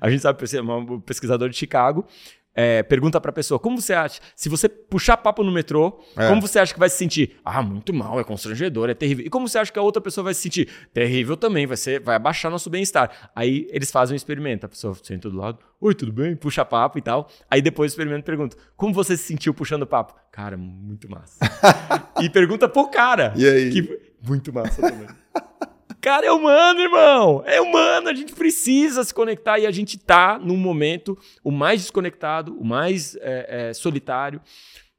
A 0.00 0.08
gente 0.08 0.20
sabe, 0.20 0.38
um 0.62 1.00
pesquisador 1.00 1.48
de 1.48 1.56
Chicago 1.56 2.06
é, 2.54 2.82
pergunta 2.82 3.20
pra 3.20 3.32
pessoa, 3.32 3.58
como 3.58 3.80
você 3.80 3.92
acha? 3.92 4.20
Se 4.36 4.48
você 4.48 4.68
puxar 4.68 5.16
papo 5.16 5.42
no 5.42 5.50
metrô, 5.50 6.00
é. 6.16 6.28
como 6.28 6.40
você 6.40 6.58
acha 6.58 6.72
que 6.72 6.78
vai 6.78 6.88
se 6.88 6.96
sentir? 6.96 7.36
Ah, 7.44 7.62
muito 7.62 7.92
mal, 7.92 8.20
é 8.20 8.24
constrangedor, 8.24 8.88
é 8.88 8.94
terrível. 8.94 9.26
E 9.26 9.30
como 9.30 9.48
você 9.48 9.58
acha 9.58 9.72
que 9.72 9.78
a 9.78 9.82
outra 9.82 10.00
pessoa 10.00 10.24
vai 10.24 10.34
se 10.34 10.42
sentir? 10.42 10.68
Terrível 10.92 11.36
também, 11.36 11.66
vai, 11.66 11.76
ser, 11.76 12.00
vai 12.00 12.14
abaixar 12.16 12.50
nosso 12.50 12.70
bem-estar. 12.70 13.30
Aí 13.34 13.66
eles 13.70 13.90
fazem 13.90 14.14
um 14.14 14.16
experimento, 14.16 14.66
a 14.66 14.68
pessoa 14.68 14.96
senta 15.02 15.28
do 15.28 15.36
lado, 15.36 15.58
oi, 15.80 15.94
tudo 15.94 16.12
bem? 16.12 16.36
Puxa 16.36 16.64
papo 16.64 16.98
e 16.98 17.02
tal. 17.02 17.28
Aí 17.50 17.60
depois 17.60 17.90
o 17.90 17.92
experimento 17.92 18.24
pergunta, 18.24 18.56
como 18.76 18.94
você 18.94 19.16
se 19.16 19.24
sentiu 19.24 19.52
puxando 19.52 19.86
papo? 19.86 20.14
Cara, 20.30 20.56
muito 20.56 21.10
massa. 21.10 21.38
e 22.22 22.30
pergunta 22.30 22.68
pro 22.68 22.88
cara. 22.88 23.32
E 23.36 23.46
aí? 23.46 23.70
Que, 23.70 24.12
muito 24.26 24.52
massa 24.52 24.80
também. 24.80 25.08
Cara, 26.04 26.26
é 26.26 26.30
humano, 26.30 26.80
irmão. 26.80 27.42
É 27.46 27.62
humano. 27.62 28.10
A 28.10 28.14
gente 28.14 28.34
precisa 28.34 29.02
se 29.02 29.14
conectar 29.14 29.58
e 29.58 29.66
a 29.66 29.70
gente 29.70 29.96
tá 29.96 30.38
num 30.38 30.58
momento 30.58 31.18
o 31.42 31.50
mais 31.50 31.80
desconectado, 31.80 32.54
o 32.60 32.62
mais 32.62 33.16
é, 33.22 33.70
é, 33.70 33.72
solitário. 33.72 34.38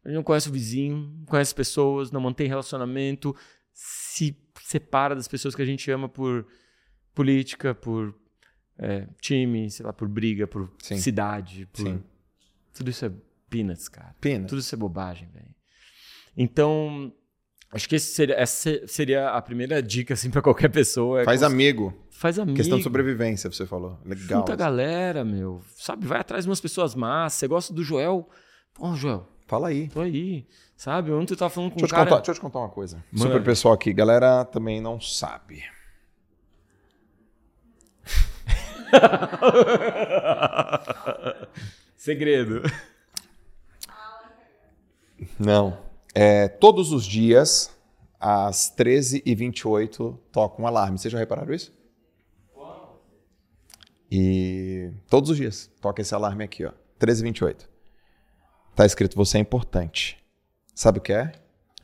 A 0.03 0.09
gente 0.09 0.15
não 0.15 0.23
conhece 0.23 0.49
o 0.49 0.51
vizinho, 0.51 1.13
não 1.19 1.25
conhece 1.27 1.53
pessoas, 1.53 2.09
não 2.09 2.19
mantém 2.19 2.47
relacionamento, 2.47 3.35
se 3.71 4.35
separa 4.63 5.13
das 5.13 5.27
pessoas 5.27 5.53
que 5.53 5.61
a 5.61 5.65
gente 5.65 5.91
ama 5.91 6.09
por 6.09 6.47
política, 7.13 7.75
por 7.75 8.15
é, 8.79 9.07
time, 9.21 9.69
sei 9.69 9.85
lá, 9.85 9.93
por 9.93 10.07
briga, 10.07 10.47
por 10.47 10.73
Sim. 10.79 10.97
cidade, 10.97 11.67
por... 11.67 11.83
Sim. 11.83 12.03
Tudo 12.73 12.89
isso 12.89 13.05
é 13.05 13.11
peanuts, 13.47 13.87
cara. 13.89 14.15
Peanuts. 14.19 14.49
Tudo 14.49 14.59
isso 14.59 14.73
é 14.73 14.77
bobagem, 14.77 15.29
velho. 15.29 15.53
Então, 16.35 17.13
Acho 17.75 17.89
que 17.89 17.99
seria, 17.99 18.35
essa 18.35 18.87
seria 18.87 19.31
a 19.31 19.41
primeira 19.41 19.83
dica 19.83 20.13
assim 20.13 20.29
para 20.29 20.41
qualquer 20.41 20.69
pessoa. 20.69 21.23
É 21.23 21.25
Faz 21.25 21.41
cons... 21.41 21.51
amigo. 21.51 21.93
Faz 22.09 22.39
amigo. 22.39 22.55
Questão 22.55 22.77
de 22.77 22.85
sobrevivência, 22.85 23.51
você 23.51 23.65
falou. 23.65 23.99
Legal. 24.05 24.39
Junta 24.39 24.53
a 24.53 24.55
galera, 24.55 25.25
meu. 25.25 25.61
Sabe, 25.75 26.07
vai 26.07 26.21
atrás 26.21 26.45
de 26.45 26.49
umas 26.49 26.61
pessoas 26.61 26.95
massas. 26.95 27.37
Você 27.37 27.49
gosta 27.49 27.73
do 27.73 27.83
Joel? 27.83 28.29
Pô, 28.73 28.95
Joel. 28.95 29.27
Fala 29.45 29.67
aí. 29.67 29.89
Tô 29.89 29.99
aí. 29.99 30.47
Sabe, 30.77 31.11
ontem 31.11 31.33
eu 31.33 31.37
tava 31.37 31.49
falando 31.49 31.71
com 31.71 31.79
deixa 31.79 31.93
um 31.93 31.97
cara... 31.97 32.09
Contar, 32.09 32.21
deixa 32.21 32.31
eu 32.31 32.35
te 32.35 32.41
contar 32.41 32.59
uma 32.59 32.69
coisa. 32.69 33.03
Mano. 33.11 33.29
Super 33.29 33.43
pessoal 33.43 33.73
aqui. 33.73 33.91
Galera 33.91 34.45
também 34.45 34.79
não 34.79 35.01
sabe. 35.01 35.61
Segredo. 41.97 42.61
Não. 45.37 45.84
É, 46.17 46.47
todos 46.47 46.93
os 46.93 47.05
dias 47.05 47.69
às 48.17 48.73
13h28 48.73 50.17
toca 50.31 50.61
um 50.61 50.65
alarme. 50.65 50.97
Vocês 50.97 51.11
já 51.11 51.19
repararam 51.19 51.53
isso? 51.53 51.73
E 54.09 54.93
todos 55.09 55.29
os 55.29 55.35
dias 55.35 55.69
toca 55.81 56.01
esse 56.01 56.15
alarme 56.15 56.45
aqui, 56.45 56.63
ó. 56.63 56.71
13h28. 57.01 57.67
Tá 58.73 58.85
escrito: 58.85 59.17
Você 59.17 59.37
é 59.37 59.41
importante. 59.41 60.17
Sabe 60.73 60.99
o 60.99 61.01
que 61.01 61.11
é? 61.11 61.33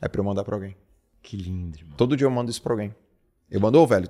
É 0.00 0.08
pra 0.08 0.20
eu 0.20 0.24
mandar 0.24 0.44
pra 0.44 0.56
alguém. 0.56 0.76
Que 1.22 1.36
lindo, 1.36 1.76
irmão. 1.76 1.94
Todo 1.96 2.16
dia 2.16 2.26
eu 2.26 2.30
mando 2.30 2.50
isso 2.50 2.62
pra 2.62 2.72
alguém. 2.72 2.94
Eu 3.50 3.60
mando, 3.60 3.78
ô, 3.78 3.86
velho, 3.86 4.08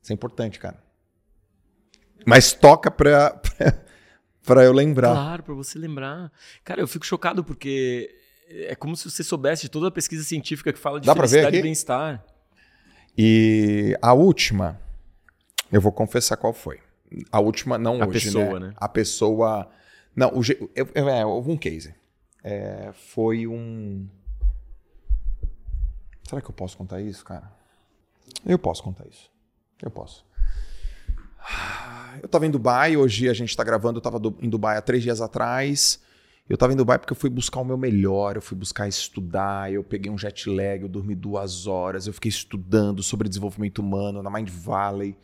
isso 0.00 0.12
é 0.12 0.14
importante, 0.14 0.60
cara. 0.60 0.80
Mas 2.24 2.52
toca 2.52 2.90
pra, 2.90 3.30
pra, 3.34 3.84
pra 4.44 4.64
eu 4.64 4.72
lembrar. 4.72 5.12
Claro, 5.12 5.42
pra 5.42 5.54
você 5.54 5.76
lembrar. 5.78 6.30
Cara, 6.62 6.80
eu 6.80 6.86
fico 6.86 7.04
chocado 7.04 7.42
porque 7.42 8.14
é 8.48 8.74
como 8.74 8.96
se 8.96 9.10
você 9.10 9.22
soubesse 9.24 9.62
de 9.62 9.68
toda 9.68 9.88
a 9.88 9.90
pesquisa 9.90 10.22
científica 10.24 10.72
que 10.72 10.78
fala 10.78 11.00
de 11.00 11.06
Dá 11.06 11.14
felicidade 11.14 11.56
e 11.56 11.62
bem-estar. 11.62 12.24
E 13.16 13.96
a 14.02 14.12
última, 14.12 14.80
eu 15.72 15.80
vou 15.80 15.92
confessar 15.92 16.36
qual 16.36 16.52
foi. 16.52 16.80
A 17.32 17.40
última, 17.40 17.78
não 17.78 18.02
A 18.02 18.06
hoje, 18.06 18.26
pessoa, 18.26 18.60
né? 18.60 18.66
né? 18.68 18.74
A 18.76 18.88
pessoa. 18.88 19.68
Não, 20.14 20.36
o, 20.36 20.42
je- 20.42 20.58
eu- 20.74 20.88
eu- 20.94 21.08
é, 21.08 21.24
houve 21.24 21.50
um 21.50 21.56
case. 21.56 21.94
É, 22.42 22.92
foi 22.92 23.46
um. 23.46 24.06
Será 26.28 26.40
que 26.40 26.48
eu 26.50 26.54
posso 26.54 26.76
contar 26.76 27.00
isso, 27.00 27.24
cara? 27.24 27.50
Eu 28.44 28.58
posso 28.58 28.82
contar 28.82 29.06
isso. 29.06 29.30
Eu 29.82 29.90
posso. 29.90 30.24
Eu 32.22 32.28
tava 32.28 32.46
em 32.46 32.50
Dubai, 32.50 32.96
hoje 32.96 33.28
a 33.28 33.32
gente 33.32 33.56
tá 33.56 33.62
gravando, 33.62 33.98
eu 33.98 34.02
tava 34.02 34.20
em 34.40 34.48
Dubai 34.48 34.76
há 34.76 34.82
três 34.82 35.02
dias 35.02 35.20
atrás. 35.20 36.00
Eu 36.48 36.56
tava 36.56 36.72
em 36.72 36.76
Dubai 36.76 36.98
porque 36.98 37.12
eu 37.12 37.16
fui 37.16 37.28
buscar 37.28 37.60
o 37.60 37.64
meu 37.64 37.76
melhor, 37.76 38.36
eu 38.36 38.42
fui 38.42 38.56
buscar 38.56 38.86
estudar, 38.86 39.72
eu 39.72 39.82
peguei 39.82 40.10
um 40.10 40.16
jet 40.16 40.48
lag, 40.48 40.80
eu 40.80 40.88
dormi 40.88 41.14
duas 41.14 41.66
horas, 41.66 42.06
eu 42.06 42.12
fiquei 42.12 42.28
estudando 42.28 43.02
sobre 43.02 43.28
desenvolvimento 43.28 43.80
humano 43.80 44.22
na 44.22 44.30
Mind 44.30 44.48
Valley. 44.48 45.16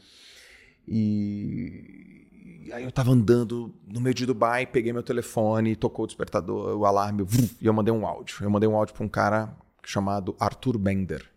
E, 0.86 2.64
e 2.64 2.72
aí 2.72 2.82
eu 2.82 2.90
tava 2.90 3.12
andando 3.12 3.72
no 3.86 4.00
meio 4.00 4.14
de 4.14 4.26
Dubai, 4.26 4.66
peguei 4.66 4.92
meu 4.92 5.02
telefone, 5.02 5.76
tocou 5.76 6.04
o 6.04 6.08
despertador, 6.08 6.76
o 6.76 6.84
alarme, 6.84 7.24
e 7.60 7.66
eu 7.66 7.72
mandei 7.72 7.94
um 7.94 8.04
áudio. 8.04 8.38
Eu 8.40 8.50
mandei 8.50 8.68
um 8.68 8.74
áudio 8.74 8.92
para 8.92 9.04
um 9.04 9.08
cara 9.08 9.56
chamado 9.84 10.34
Arthur 10.40 10.76
Bender. 10.76 11.30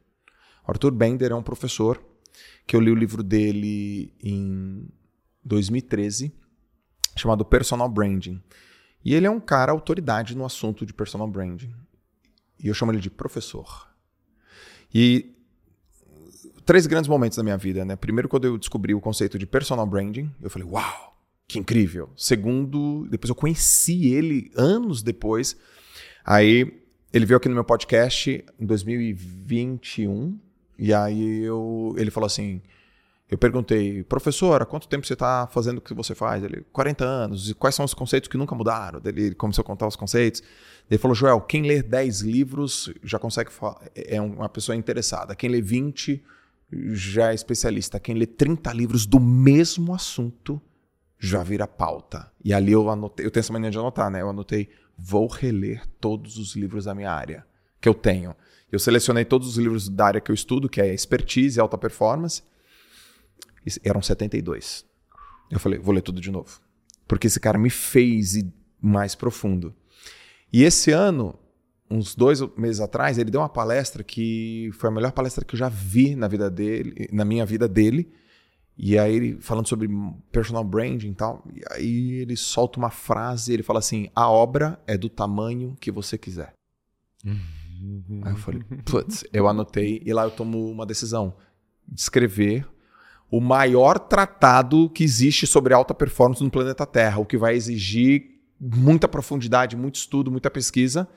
Arthur 0.68 0.92
Bender 0.92 1.32
é 1.32 1.36
um 1.36 1.44
professor 1.44 2.04
que 2.66 2.76
eu 2.76 2.80
li 2.80 2.90
o 2.90 2.96
livro 2.96 3.22
dele 3.22 4.12
em 4.20 4.88
2013, 5.44 6.34
chamado 7.16 7.46
Personal 7.46 7.88
Branding. 7.88 8.42
E 9.06 9.14
ele 9.14 9.28
é 9.28 9.30
um 9.30 9.40
cara 9.40 9.72
autoridade 9.72 10.36
no 10.36 10.44
assunto 10.44 10.84
de 10.86 10.94
personal 10.94 11.28
branding. 11.28 11.72
E 12.60 12.68
eu 12.68 12.74
chamo 12.74 12.92
ele 12.92 13.00
de 13.00 13.10
professor. 13.12 13.88
E 14.92 15.36
três 16.66 16.88
grandes 16.88 17.08
momentos 17.08 17.38
da 17.38 17.44
minha 17.44 17.58
vida, 17.58 17.86
né? 17.86 17.96
Primeiro, 17.96 18.28
quando 18.28 18.46
eu 18.46 18.58
descobri 18.58 18.96
o 18.96 19.00
conceito 19.00 19.38
de 19.38 19.46
personal 19.46 19.86
branding, 19.86 20.32
eu 20.42 20.50
falei, 20.50 20.68
uau, 20.68 21.16
que 21.48 21.60
incrível. 21.60 22.10
Segundo, 22.18 23.08
depois 23.08 23.30
eu 23.30 23.36
conheci 23.36 24.08
ele 24.08 24.52
anos 24.56 25.04
depois. 25.04 25.56
Aí 26.26 26.82
ele 27.14 27.26
veio 27.26 27.38
aqui 27.38 27.48
no 27.48 27.54
meu 27.54 27.64
podcast 27.64 28.44
em 28.60 28.66
2021. 28.66 30.40
E 30.78 30.94
aí 30.94 31.44
eu, 31.44 31.94
ele 31.98 32.10
falou 32.10 32.26
assim: 32.26 32.62
eu 33.30 33.38
perguntei, 33.38 34.04
professor, 34.04 34.62
há 34.62 34.66
quanto 34.66 34.88
tempo 34.88 35.06
você 35.06 35.14
está 35.14 35.48
fazendo 35.48 35.80
o 35.80 35.82
que 35.82 35.94
você 35.96 36.14
faz? 36.14 36.44
Ele, 36.44 36.64
40 36.72 37.04
anos. 37.04 37.50
E 37.50 37.56
quais 37.56 37.74
são 37.74 37.84
os 37.84 37.94
conceitos 37.94 38.30
que 38.30 38.38
nunca 38.38 38.54
mudaram? 38.54 39.02
Ele 39.04 39.34
começou 39.34 39.64
a 39.64 39.66
contar 39.66 39.88
os 39.88 39.96
conceitos. 39.96 40.44
Ele 40.90 41.00
falou, 41.00 41.16
Joel, 41.16 41.42
quem 41.42 41.64
lê 41.64 41.82
10 41.82 42.22
livros 42.22 42.94
já 43.04 43.18
consegue 43.18 43.50
é 43.96 44.22
uma 44.22 44.48
pessoa 44.48 44.76
interessada. 44.76 45.36
Quem 45.36 45.50
lê 45.50 45.60
20 45.60 46.24
já 46.72 47.32
é 47.32 47.34
especialista. 47.34 48.00
Quem 48.00 48.16
lê 48.16 48.28
30 48.28 48.72
livros 48.74 49.08
do 49.08 49.20
mesmo 49.20 49.94
assunto 49.94 50.62
já 51.18 51.42
vira 51.42 51.66
pauta. 51.66 52.32
E 52.44 52.54
ali 52.54 52.74
eu 52.74 52.88
anotei, 52.90 53.26
eu 53.26 53.32
tenho 53.32 53.42
essa 53.42 53.54
mania 53.54 53.72
de 53.72 53.78
anotar, 53.80 54.12
né? 54.12 54.22
Eu 54.22 54.30
anotei, 54.30 54.70
vou 54.96 55.28
reler 55.28 55.82
todos 56.00 56.38
os 56.38 56.56
livros 56.56 56.86
da 56.86 56.94
minha 56.94 57.12
área 57.12 57.44
que 57.82 57.90
eu 57.90 57.94
tenho. 57.96 58.36
Eu 58.72 58.78
selecionei 58.78 59.26
todos 59.26 59.48
os 59.48 59.58
livros 59.58 59.90
da 59.90 60.06
área 60.06 60.22
que 60.22 60.30
eu 60.30 60.36
estudo, 60.36 60.70
que 60.70 60.80
é 60.80 60.94
expertise 60.94 61.58
e 61.58 61.62
alta 61.62 61.78
performance. 61.78 62.44
Eram 63.84 64.02
72. 64.02 64.86
Eu 65.50 65.60
falei, 65.60 65.80
vou 65.80 65.94
ler 65.94 66.02
tudo 66.02 66.20
de 66.22 66.32
novo. 66.32 66.60
Porque 67.08 67.28
esse 67.28 67.40
cara 67.40 67.58
me 67.58 67.70
fez 67.70 68.36
ir 68.36 68.52
mais 68.82 69.16
profundo. 69.16 69.76
E 70.52 70.64
esse 70.64 70.92
ano, 70.92 71.38
uns 71.90 72.16
dois 72.16 72.42
meses 72.58 72.80
atrás, 72.80 73.18
ele 73.18 73.32
deu 73.32 73.42
uma 73.42 73.50
palestra 73.50 74.04
que 74.04 74.70
foi 74.74 74.90
a 74.90 74.94
melhor 74.94 75.12
palestra 75.12 75.44
que 75.46 75.56
eu 75.56 75.60
já 75.60 75.70
vi 75.70 76.16
na 76.16 76.28
vida 76.28 76.50
dele, 76.50 77.10
na 77.12 77.26
minha 77.26 77.46
vida 77.46 77.68
dele. 77.68 78.12
E 78.78 78.98
aí 78.98 79.16
ele 79.16 79.38
falando 79.40 79.68
sobre 79.68 79.88
personal 80.32 80.64
branding 80.64 81.12
e 81.12 81.16
tal. 81.16 81.46
E 81.54 81.62
aí 81.72 82.12
ele 82.14 82.36
solta 82.36 82.78
uma 82.78 82.90
frase, 82.90 83.54
ele 83.54 83.64
fala 83.64 83.80
assim: 83.80 84.10
"A 84.14 84.30
obra 84.30 84.82
é 84.86 84.98
do 84.98 85.10
tamanho 85.10 85.76
que 85.80 85.92
você 85.92 86.18
quiser". 86.18 86.54
Aí 88.24 88.34
eu 88.34 88.38
falei: 88.38 88.62
"Putz, 88.84 89.24
eu 89.32 89.48
anotei 89.48 90.02
e 90.06 90.14
lá 90.14 90.24
eu 90.24 90.32
tomo 90.32 90.70
uma 90.70 90.86
decisão 90.86 91.36
de 91.88 92.02
escrever 92.02 92.68
o 93.30 93.42
maior 93.42 94.00
tratado 94.00 94.90
que 94.90 95.04
existe 95.04 95.48
sobre 95.48 95.74
alta 95.74 95.94
performance 95.94 96.44
no 96.44 96.52
planeta 96.52 96.86
Terra, 96.86 97.20
o 97.20 97.26
que 97.26 97.38
vai 97.38 97.56
exigir 97.56 98.40
muita 98.60 99.08
profundidade, 99.08 99.76
muito 99.76 99.96
estudo, 99.96 100.32
muita 100.32 100.50
pesquisa, 100.50 101.08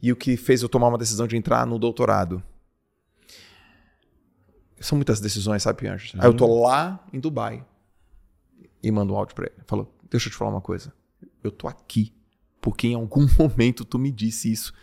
e 0.00 0.12
o 0.12 0.16
que 0.16 0.36
fez 0.36 0.62
eu 0.62 0.68
tomar 0.68 0.88
uma 0.88 0.98
decisão 0.98 1.26
de 1.26 1.36
entrar 1.36 1.66
no 1.66 1.78
doutorado. 1.78 2.42
São 4.78 4.96
muitas 4.96 5.20
decisões, 5.20 5.62
sabe, 5.62 5.80
Pianjas? 5.80 6.12
Aí 6.18 6.28
eu 6.28 6.34
tô 6.34 6.62
lá 6.62 7.04
em 7.12 7.18
Dubai 7.18 7.64
e 8.82 8.90
mando 8.90 9.14
um 9.14 9.16
áudio 9.16 9.34
pra 9.34 9.46
ele. 9.46 9.62
Falou, 9.66 9.92
deixa 10.10 10.28
eu 10.28 10.32
te 10.32 10.36
falar 10.36 10.50
uma 10.50 10.60
coisa. 10.60 10.92
Eu 11.42 11.50
tô 11.50 11.66
aqui 11.66 12.12
porque 12.60 12.88
em 12.88 12.94
algum 12.94 13.26
momento 13.38 13.84
tu 13.84 13.98
me 13.98 14.10
disse 14.10 14.52
isso. 14.52 14.74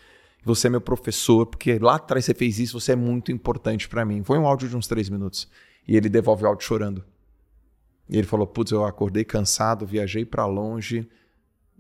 Você 0.46 0.68
é 0.68 0.70
meu 0.70 0.82
professor, 0.82 1.46
porque 1.46 1.78
lá 1.80 1.96
atrás 1.96 2.26
você 2.26 2.34
fez 2.34 2.60
isso, 2.60 2.80
você 2.80 2.94
é 2.94 2.96
muito 2.96 3.32
importante 3.32 3.88
pra 3.88 4.04
mim. 4.04 4.24
Foi 4.24 4.38
um 4.38 4.46
áudio 4.48 4.68
de 4.68 4.76
uns 4.76 4.88
três 4.88 5.10
minutos. 5.10 5.48
E 5.88 5.96
ele 5.96 6.10
devolve 6.10 6.44
o 6.44 6.48
áudio 6.48 6.66
chorando. 6.66 7.04
E 8.10 8.18
ele 8.18 8.28
falou: 8.28 8.48
Putz, 8.48 8.72
eu 8.72 8.86
acordei 8.86 9.24
cansado, 9.24 9.86
viajei 9.86 10.26
pra 10.26 10.46
longe. 10.46 11.10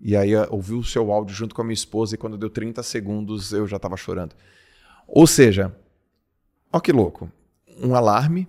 E 0.02 0.16
aí 0.16 0.32
eu 0.32 0.48
ouvi 0.50 0.74
o 0.74 0.84
seu 0.84 1.12
áudio 1.12 1.36
junto 1.36 1.56
com 1.56 1.62
a 1.62 1.66
minha 1.66 1.74
esposa. 1.74 2.16
E 2.16 2.18
quando 2.18 2.38
deu 2.38 2.50
30 2.50 2.82
segundos, 2.84 3.54
eu 3.54 3.68
já 3.68 3.80
tava 3.80 3.96
chorando. 3.96 4.36
Ou 5.08 5.28
seja, 5.28 5.76
ó 6.72 6.80
que 6.80 6.92
louco. 6.92 7.32
Um 7.82 7.96
alarme 7.96 8.48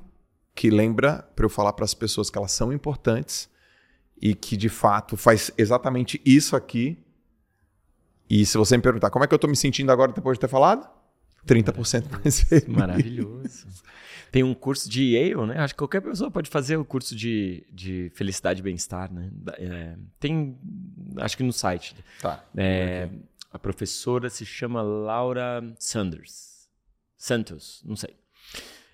que 0.54 0.70
lembra 0.70 1.28
para 1.34 1.44
eu 1.44 1.50
falar 1.50 1.72
para 1.72 1.84
as 1.84 1.94
pessoas 1.94 2.30
que 2.30 2.38
elas 2.38 2.52
são 2.52 2.72
importantes 2.72 3.48
e 4.20 4.34
que 4.34 4.56
de 4.56 4.68
fato 4.68 5.16
faz 5.16 5.50
exatamente 5.58 6.20
isso 6.24 6.54
aqui. 6.54 6.98
E 8.30 8.46
se 8.46 8.56
você 8.56 8.76
me 8.76 8.82
perguntar 8.82 9.10
como 9.10 9.24
é 9.24 9.28
que 9.28 9.34
eu 9.34 9.38
tô 9.38 9.48
me 9.48 9.56
sentindo 9.56 9.90
agora 9.90 10.12
depois 10.12 10.36
de 10.36 10.40
ter 10.40 10.48
falado, 10.48 10.88
30% 11.46 12.06
mais 12.22 12.40
feliz. 12.40 12.66
Maravilhoso. 12.68 13.66
Tem 14.34 14.42
um 14.42 14.52
curso 14.52 14.90
de 14.90 15.14
Yale, 15.14 15.46
né? 15.46 15.60
Acho 15.60 15.74
que 15.74 15.78
qualquer 15.78 16.00
pessoa 16.00 16.28
pode 16.28 16.50
fazer 16.50 16.76
o 16.76 16.84
curso 16.84 17.14
de, 17.14 17.64
de 17.70 18.10
felicidade 18.16 18.58
e 18.58 18.62
bem-estar, 18.64 19.12
né? 19.12 19.30
É, 19.58 19.96
tem, 20.18 20.58
acho 21.18 21.36
que 21.36 21.44
no 21.44 21.52
site. 21.52 21.94
Tá. 22.20 22.44
É, 22.56 23.08
a 23.52 23.60
professora 23.60 24.28
se 24.28 24.44
chama 24.44 24.82
Laura 24.82 25.62
Sanders. 25.78 26.68
Santos, 27.16 27.80
não 27.86 27.94
sei. 27.94 28.16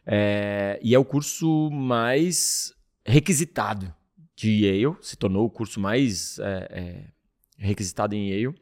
É, 0.04 0.78
e 0.82 0.94
é 0.94 0.98
o 0.98 1.06
curso 1.06 1.70
mais 1.70 2.74
requisitado 3.02 3.94
de 4.36 4.66
Yale, 4.66 4.94
se 5.00 5.16
tornou 5.16 5.46
o 5.46 5.50
curso 5.50 5.80
mais 5.80 6.38
é, 6.38 6.68
é, 6.70 7.04
requisitado 7.56 8.14
em 8.14 8.28
Yale. 8.28 8.54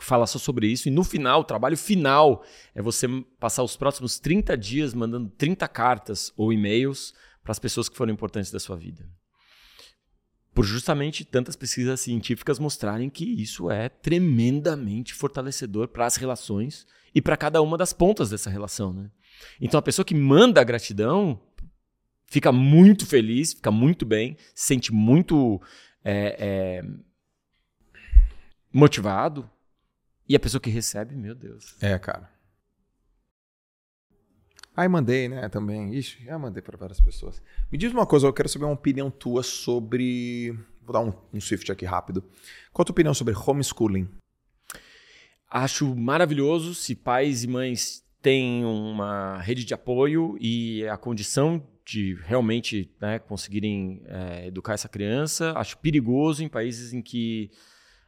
Fala 0.00 0.26
só 0.26 0.38
sobre 0.38 0.66
isso. 0.66 0.88
E 0.88 0.90
no 0.90 1.04
final, 1.04 1.40
o 1.40 1.44
trabalho 1.44 1.76
final 1.76 2.44
é 2.74 2.80
você 2.80 3.06
passar 3.38 3.62
os 3.62 3.76
próximos 3.76 4.18
30 4.18 4.56
dias 4.56 4.94
mandando 4.94 5.28
30 5.30 5.66
cartas 5.68 6.32
ou 6.36 6.52
e-mails 6.52 7.14
para 7.42 7.52
as 7.52 7.58
pessoas 7.58 7.88
que 7.88 7.96
foram 7.96 8.12
importantes 8.12 8.50
da 8.50 8.60
sua 8.60 8.76
vida. 8.76 9.08
Por 10.54 10.64
justamente 10.64 11.24
tantas 11.24 11.56
pesquisas 11.56 12.00
científicas 12.00 12.58
mostrarem 12.58 13.08
que 13.08 13.24
isso 13.24 13.70
é 13.70 13.88
tremendamente 13.88 15.14
fortalecedor 15.14 15.88
para 15.88 16.06
as 16.06 16.16
relações 16.16 16.86
e 17.14 17.22
para 17.22 17.36
cada 17.36 17.62
uma 17.62 17.76
das 17.76 17.92
pontas 17.92 18.30
dessa 18.30 18.50
relação. 18.50 18.92
Né? 18.92 19.10
Então 19.60 19.78
a 19.78 19.82
pessoa 19.82 20.04
que 20.04 20.14
manda 20.14 20.60
a 20.60 20.64
gratidão 20.64 21.40
fica 22.26 22.52
muito 22.52 23.06
feliz, 23.06 23.54
fica 23.54 23.70
muito 23.70 24.04
bem, 24.04 24.36
se 24.54 24.66
sente 24.66 24.92
muito 24.92 25.60
é, 26.04 26.36
é, 26.38 26.84
motivado. 28.72 29.48
E 30.28 30.36
a 30.36 30.40
pessoa 30.40 30.60
que 30.60 30.68
recebe, 30.68 31.16
meu 31.16 31.34
Deus. 31.34 31.74
É, 31.80 31.98
cara. 31.98 32.30
Aí 34.76 34.86
mandei, 34.86 35.28
né, 35.28 35.48
também. 35.48 35.94
Ixi, 35.94 36.22
já 36.24 36.38
mandei 36.38 36.62
para 36.62 36.76
várias 36.76 37.00
pessoas. 37.00 37.42
Me 37.72 37.78
diz 37.78 37.92
uma 37.92 38.06
coisa, 38.06 38.26
eu 38.26 38.32
quero 38.32 38.48
saber 38.48 38.66
uma 38.66 38.74
opinião 38.74 39.10
tua 39.10 39.42
sobre. 39.42 40.52
Vou 40.82 40.92
dar 40.92 41.00
um, 41.00 41.12
um 41.32 41.40
shift 41.40 41.72
aqui 41.72 41.84
rápido. 41.84 42.22
Qual 42.72 42.82
a 42.82 42.84
tua 42.84 42.92
opinião 42.92 43.14
sobre 43.14 43.34
homeschooling? 43.34 44.08
Acho 45.50 45.96
maravilhoso 45.96 46.74
se 46.74 46.94
pais 46.94 47.42
e 47.42 47.48
mães 47.48 48.04
têm 48.20 48.64
uma 48.64 49.40
rede 49.40 49.64
de 49.64 49.72
apoio 49.72 50.36
e 50.40 50.86
a 50.86 50.96
condição 50.96 51.66
de 51.84 52.14
realmente 52.24 52.94
né, 53.00 53.18
conseguirem 53.18 54.02
é, 54.04 54.46
educar 54.46 54.74
essa 54.74 54.88
criança. 54.88 55.52
Acho 55.56 55.78
perigoso 55.78 56.44
em 56.44 56.48
países 56.48 56.92
em 56.92 57.00
que 57.00 57.50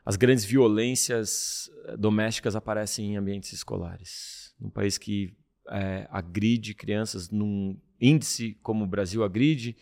as 0.04 0.16
grandes 0.16 0.44
violências 0.44 1.70
eh, 1.86 1.96
domésticas 1.96 2.56
aparecem 2.56 3.12
em 3.12 3.16
ambientes 3.16 3.52
escolares. 3.52 4.54
Um 4.60 4.70
país 4.70 4.98
que 4.98 5.36
é, 5.70 6.06
agride 6.10 6.74
crianças 6.74 7.30
num 7.30 7.78
índice 8.00 8.58
como 8.62 8.84
o 8.84 8.88
Brasil 8.88 9.22
agride, 9.22 9.76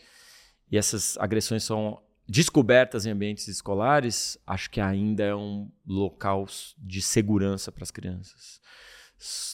e 0.70 0.76
essas 0.76 1.16
agressões 1.18 1.64
são 1.64 2.02
descobertas 2.28 3.06
em 3.06 3.10
ambientes 3.10 3.48
escolares, 3.48 4.38
acho 4.46 4.70
que 4.70 4.80
ainda 4.80 5.24
é 5.24 5.34
um 5.34 5.70
local 5.86 6.46
de 6.76 7.00
segurança 7.00 7.72
para 7.72 7.82
as 7.82 7.90
crianças. 7.90 8.60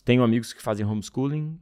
Tenho 0.05 0.25
amigos 0.25 0.53
que 0.53 0.61
fazem 0.61 0.85
homeschooling, 0.85 1.59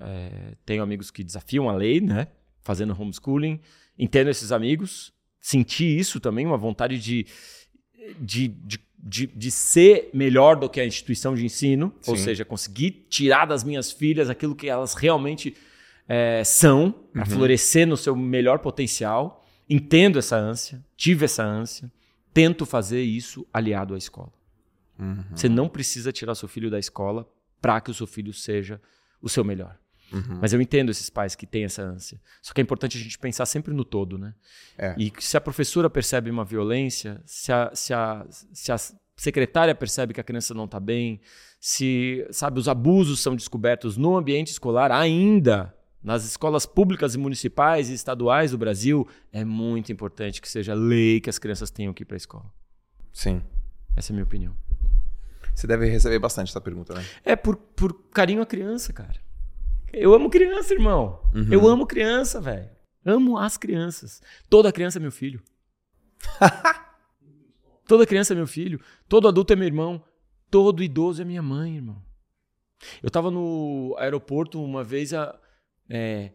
é, 0.00 0.56
tenho 0.64 0.82
amigos 0.82 1.10
que 1.10 1.22
desafiam 1.22 1.68
a 1.68 1.74
lei, 1.74 2.00
né? 2.00 2.28
Fazendo 2.62 2.98
homeschooling. 2.98 3.60
Entendo 3.96 4.30
esses 4.30 4.50
amigos, 4.50 5.12
senti 5.40 5.84
isso 5.84 6.18
também, 6.18 6.46
uma 6.46 6.56
vontade 6.56 6.98
de, 6.98 7.26
de, 8.20 8.48
de, 8.48 8.80
de, 8.98 9.26
de 9.26 9.50
ser 9.50 10.10
melhor 10.12 10.56
do 10.56 10.68
que 10.68 10.80
a 10.80 10.86
instituição 10.86 11.34
de 11.34 11.44
ensino, 11.44 11.92
Sim. 12.00 12.10
ou 12.10 12.16
seja, 12.16 12.44
conseguir 12.44 13.06
tirar 13.08 13.46
das 13.46 13.64
minhas 13.64 13.90
filhas 13.90 14.30
aquilo 14.30 14.54
que 14.54 14.68
elas 14.68 14.94
realmente 14.94 15.56
é, 16.08 16.42
são, 16.44 16.92
para 17.12 17.22
uhum. 17.22 17.30
florescer 17.30 17.86
no 17.86 17.96
seu 17.96 18.16
melhor 18.16 18.58
potencial. 18.60 19.44
Entendo 19.68 20.18
essa 20.18 20.36
ânsia, 20.36 20.82
tive 20.96 21.26
essa 21.26 21.44
ânsia, 21.44 21.92
tento 22.32 22.64
fazer 22.64 23.02
isso 23.02 23.46
aliado 23.52 23.94
à 23.94 23.98
escola. 23.98 24.32
Uhum. 24.98 25.24
Você 25.34 25.48
não 25.48 25.68
precisa 25.68 26.10
tirar 26.10 26.34
seu 26.34 26.48
filho 26.48 26.70
da 26.70 26.78
escola 26.78 27.28
para 27.60 27.80
que 27.80 27.90
o 27.90 27.94
seu 27.94 28.06
filho 28.06 28.32
seja 28.32 28.80
o 29.20 29.28
seu 29.28 29.44
melhor. 29.44 29.76
Uhum. 30.12 30.38
Mas 30.40 30.52
eu 30.52 30.60
entendo 30.60 30.90
esses 30.90 31.10
pais 31.10 31.34
que 31.34 31.46
têm 31.46 31.64
essa 31.64 31.82
ânsia. 31.82 32.20
Só 32.40 32.54
que 32.54 32.60
é 32.60 32.62
importante 32.62 32.96
a 32.96 33.00
gente 33.00 33.18
pensar 33.18 33.46
sempre 33.46 33.74
no 33.74 33.84
todo, 33.84 34.16
né? 34.16 34.34
É. 34.76 34.94
E 34.98 35.12
se 35.18 35.36
a 35.36 35.40
professora 35.40 35.90
percebe 35.90 36.30
uma 36.30 36.44
violência, 36.44 37.20
se 37.26 37.52
a, 37.52 37.70
se 37.74 37.92
a, 37.92 38.26
se 38.30 38.72
a 38.72 38.76
secretária 39.16 39.74
percebe 39.74 40.14
que 40.14 40.20
a 40.20 40.24
criança 40.24 40.54
não 40.54 40.64
está 40.64 40.80
bem, 40.80 41.20
se 41.60 42.26
sabe 42.30 42.58
os 42.58 42.68
abusos 42.68 43.20
são 43.20 43.36
descobertos 43.36 43.96
no 43.96 44.16
ambiente 44.16 44.48
escolar 44.48 44.90
ainda 44.90 45.74
nas 46.02 46.24
escolas 46.24 46.64
públicas 46.64 47.14
e 47.14 47.18
municipais 47.18 47.90
e 47.90 47.94
estaduais 47.94 48.52
do 48.52 48.58
Brasil, 48.58 49.06
é 49.32 49.44
muito 49.44 49.92
importante 49.92 50.40
que 50.40 50.48
seja 50.48 50.72
lei 50.72 51.20
que 51.20 51.28
as 51.28 51.38
crianças 51.38 51.70
tenham 51.70 51.92
que 51.92 52.02
ir 52.02 52.06
para 52.06 52.16
a 52.16 52.18
escola. 52.18 52.46
Sim. 53.12 53.42
Essa 53.96 54.12
é 54.12 54.12
a 54.12 54.14
minha 54.14 54.24
opinião. 54.24 54.56
Você 55.54 55.66
deve 55.66 55.86
receber 55.86 56.20
bastante 56.20 56.50
essa 56.50 56.60
pergunta, 56.60 56.94
né? 56.94 57.04
É 57.24 57.34
por, 57.34 57.56
por 57.56 57.92
carinho 58.10 58.40
à 58.40 58.46
criança, 58.46 58.92
cara. 58.92 59.20
Eu 59.92 60.14
amo 60.14 60.30
criança, 60.30 60.74
irmão. 60.74 61.20
Uhum. 61.34 61.48
Eu 61.50 61.66
amo 61.66 61.86
criança, 61.86 62.40
velho. 62.40 62.70
Amo 63.04 63.38
as 63.38 63.56
crianças. 63.56 64.20
Toda 64.48 64.72
criança 64.72 64.98
é 64.98 65.00
meu 65.00 65.12
filho. 65.12 65.42
Toda 67.86 68.06
criança 68.06 68.34
é 68.34 68.36
meu 68.36 68.46
filho. 68.46 68.80
Todo 69.08 69.28
adulto 69.28 69.52
é 69.52 69.56
meu 69.56 69.66
irmão. 69.66 70.02
Todo 70.50 70.82
idoso 70.82 71.22
é 71.22 71.24
minha 71.24 71.42
mãe, 71.42 71.76
irmão. 71.76 72.02
Eu 73.02 73.10
tava 73.10 73.30
no 73.30 73.94
aeroporto 73.98 74.62
uma 74.62 74.84
vez, 74.84 75.12
a, 75.12 75.38
é, 75.88 76.32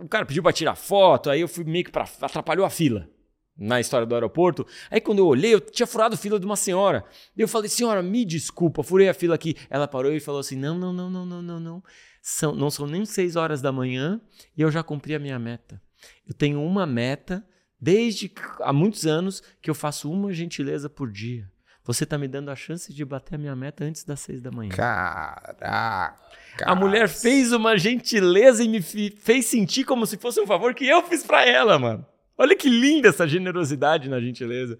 o 0.00 0.08
cara 0.08 0.24
pediu 0.24 0.42
para 0.42 0.52
tirar 0.52 0.76
foto, 0.76 1.30
aí 1.30 1.40
eu 1.40 1.48
fui 1.48 1.64
meio 1.64 1.84
que 1.84 1.90
pra, 1.90 2.08
atrapalhou 2.22 2.64
a 2.64 2.70
fila 2.70 3.08
na 3.56 3.80
história 3.80 4.06
do 4.06 4.14
aeroporto. 4.14 4.64
Aí 4.90 5.00
quando 5.00 5.18
eu 5.18 5.26
olhei, 5.26 5.52
eu 5.52 5.60
tinha 5.60 5.86
furado 5.86 6.14
a 6.14 6.18
fila 6.18 6.38
de 6.38 6.46
uma 6.46 6.56
senhora. 6.56 7.04
Eu 7.36 7.48
falei, 7.48 7.68
senhora, 7.68 8.02
me 8.02 8.24
desculpa, 8.24 8.82
furei 8.82 9.08
a 9.08 9.14
fila 9.14 9.34
aqui. 9.34 9.56
Ela 9.68 9.88
parou 9.88 10.12
e 10.12 10.20
falou 10.20 10.40
assim: 10.40 10.56
não, 10.56 10.78
não, 10.78 10.92
não, 10.92 11.10
não, 11.10 11.26
não, 11.26 11.42
não, 11.42 11.60
não. 11.60 11.82
São, 12.30 12.54
não 12.54 12.68
são 12.68 12.86
nem 12.86 13.06
seis 13.06 13.36
horas 13.36 13.62
da 13.62 13.72
manhã 13.72 14.20
e 14.54 14.60
eu 14.60 14.70
já 14.70 14.82
cumpri 14.82 15.14
a 15.14 15.18
minha 15.18 15.38
meta. 15.38 15.80
Eu 16.26 16.34
tenho 16.34 16.62
uma 16.62 16.84
meta 16.86 17.42
desde 17.80 18.30
há 18.60 18.70
muitos 18.70 19.06
anos 19.06 19.42
que 19.62 19.70
eu 19.70 19.74
faço 19.74 20.12
uma 20.12 20.30
gentileza 20.30 20.90
por 20.90 21.10
dia. 21.10 21.50
Você 21.84 22.04
está 22.04 22.18
me 22.18 22.28
dando 22.28 22.50
a 22.50 22.54
chance 22.54 22.92
de 22.92 23.02
bater 23.02 23.36
a 23.36 23.38
minha 23.38 23.56
meta 23.56 23.82
antes 23.82 24.04
das 24.04 24.20
seis 24.20 24.42
da 24.42 24.50
manhã. 24.50 24.68
Caraca! 24.72 26.36
A 26.62 26.74
mulher 26.74 27.08
fez 27.08 27.50
uma 27.50 27.78
gentileza 27.78 28.62
e 28.62 28.68
me 28.68 28.82
fez 28.82 29.46
sentir 29.46 29.84
como 29.84 30.04
se 30.04 30.18
fosse 30.18 30.38
um 30.38 30.46
favor 30.46 30.74
que 30.74 30.86
eu 30.86 31.02
fiz 31.04 31.24
para 31.24 31.46
ela, 31.46 31.78
mano. 31.78 32.04
Olha 32.36 32.54
que 32.54 32.68
linda 32.68 33.08
essa 33.08 33.26
generosidade 33.26 34.06
na 34.10 34.20
gentileza. 34.20 34.78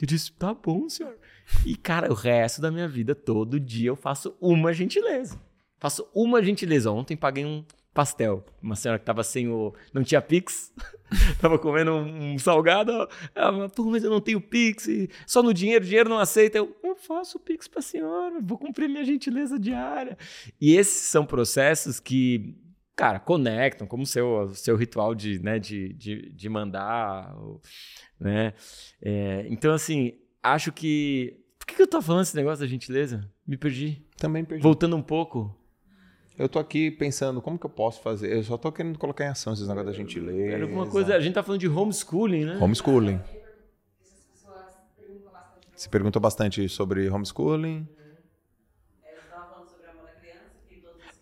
Eu 0.00 0.06
disse, 0.06 0.32
tá 0.32 0.54
bom, 0.54 0.88
senhor. 0.88 1.18
E, 1.66 1.76
cara, 1.76 2.10
o 2.10 2.14
resto 2.14 2.62
da 2.62 2.70
minha 2.70 2.88
vida, 2.88 3.14
todo 3.14 3.60
dia, 3.60 3.88
eu 3.88 3.96
faço 3.96 4.34
uma 4.40 4.72
gentileza. 4.72 5.38
Faço 5.86 6.04
uma 6.12 6.42
gentileza. 6.42 6.90
Ontem 6.90 7.16
paguei 7.16 7.44
um 7.44 7.64
pastel. 7.94 8.44
Uma 8.60 8.74
senhora 8.74 8.98
que 8.98 9.04
tava 9.04 9.22
sem 9.22 9.46
o. 9.46 9.72
Não 9.94 10.02
tinha 10.02 10.20
Pix. 10.20 10.74
tava 11.40 11.60
comendo 11.60 11.92
um 11.92 12.36
salgado. 12.40 12.90
Ela, 13.32 13.68
Pô, 13.68 13.84
mas 13.84 14.02
eu 14.02 14.10
não 14.10 14.20
tenho 14.20 14.40
Pix. 14.40 14.88
Só 15.28 15.44
no 15.44 15.54
dinheiro, 15.54 15.84
o 15.84 15.86
dinheiro 15.86 16.08
não 16.08 16.18
aceita. 16.18 16.58
Eu, 16.58 16.76
eu 16.82 16.96
faço 16.96 17.38
Pix 17.38 17.68
pra 17.68 17.80
senhora, 17.80 18.40
vou 18.40 18.58
cumprir 18.58 18.88
minha 18.88 19.04
gentileza 19.04 19.60
diária. 19.60 20.18
E 20.60 20.74
esses 20.74 21.08
são 21.08 21.24
processos 21.24 22.00
que, 22.00 22.56
cara, 22.96 23.20
conectam, 23.20 23.86
como 23.86 24.02
o 24.02 24.06
seu, 24.06 24.52
seu 24.54 24.74
ritual 24.74 25.14
de, 25.14 25.38
né, 25.38 25.60
de, 25.60 25.92
de, 25.92 26.32
de 26.32 26.48
mandar. 26.48 27.32
Né? 28.18 28.54
É, 29.00 29.46
então, 29.48 29.72
assim, 29.72 30.14
acho 30.42 30.72
que. 30.72 31.44
Por 31.60 31.66
que, 31.68 31.76
que 31.76 31.82
eu 31.82 31.86
tô 31.86 32.02
falando 32.02 32.22
esse 32.22 32.34
negócio 32.34 32.64
da 32.64 32.66
gentileza? 32.66 33.30
Me 33.46 33.56
perdi. 33.56 34.04
Também 34.16 34.44
perdi. 34.44 34.64
Voltando 34.64 34.96
um 34.96 35.02
pouco. 35.02 35.56
Eu 36.38 36.48
tô 36.48 36.58
aqui 36.58 36.90
pensando, 36.90 37.40
como 37.40 37.58
que 37.58 37.64
eu 37.64 37.70
posso 37.70 38.02
fazer? 38.02 38.30
Eu 38.30 38.42
só 38.42 38.58
tô 38.58 38.70
querendo 38.70 38.98
colocar 38.98 39.24
em 39.24 39.28
ação 39.28 39.54
esses 39.54 39.66
negócios 39.66 39.92
da 39.92 39.96
gentileza. 39.96 40.54
Era 40.54 40.64
alguma 40.64 40.86
coisa, 40.86 41.16
a 41.16 41.20
gente 41.20 41.34
tá 41.34 41.42
falando 41.42 41.60
de 41.60 41.68
homeschooling, 41.68 42.44
né? 42.44 42.58
Homeschooling. 42.60 43.20
Se 45.74 45.88
perguntou 45.88 46.20
bastante 46.20 46.68
sobre 46.68 47.08
homeschooling. 47.08 47.88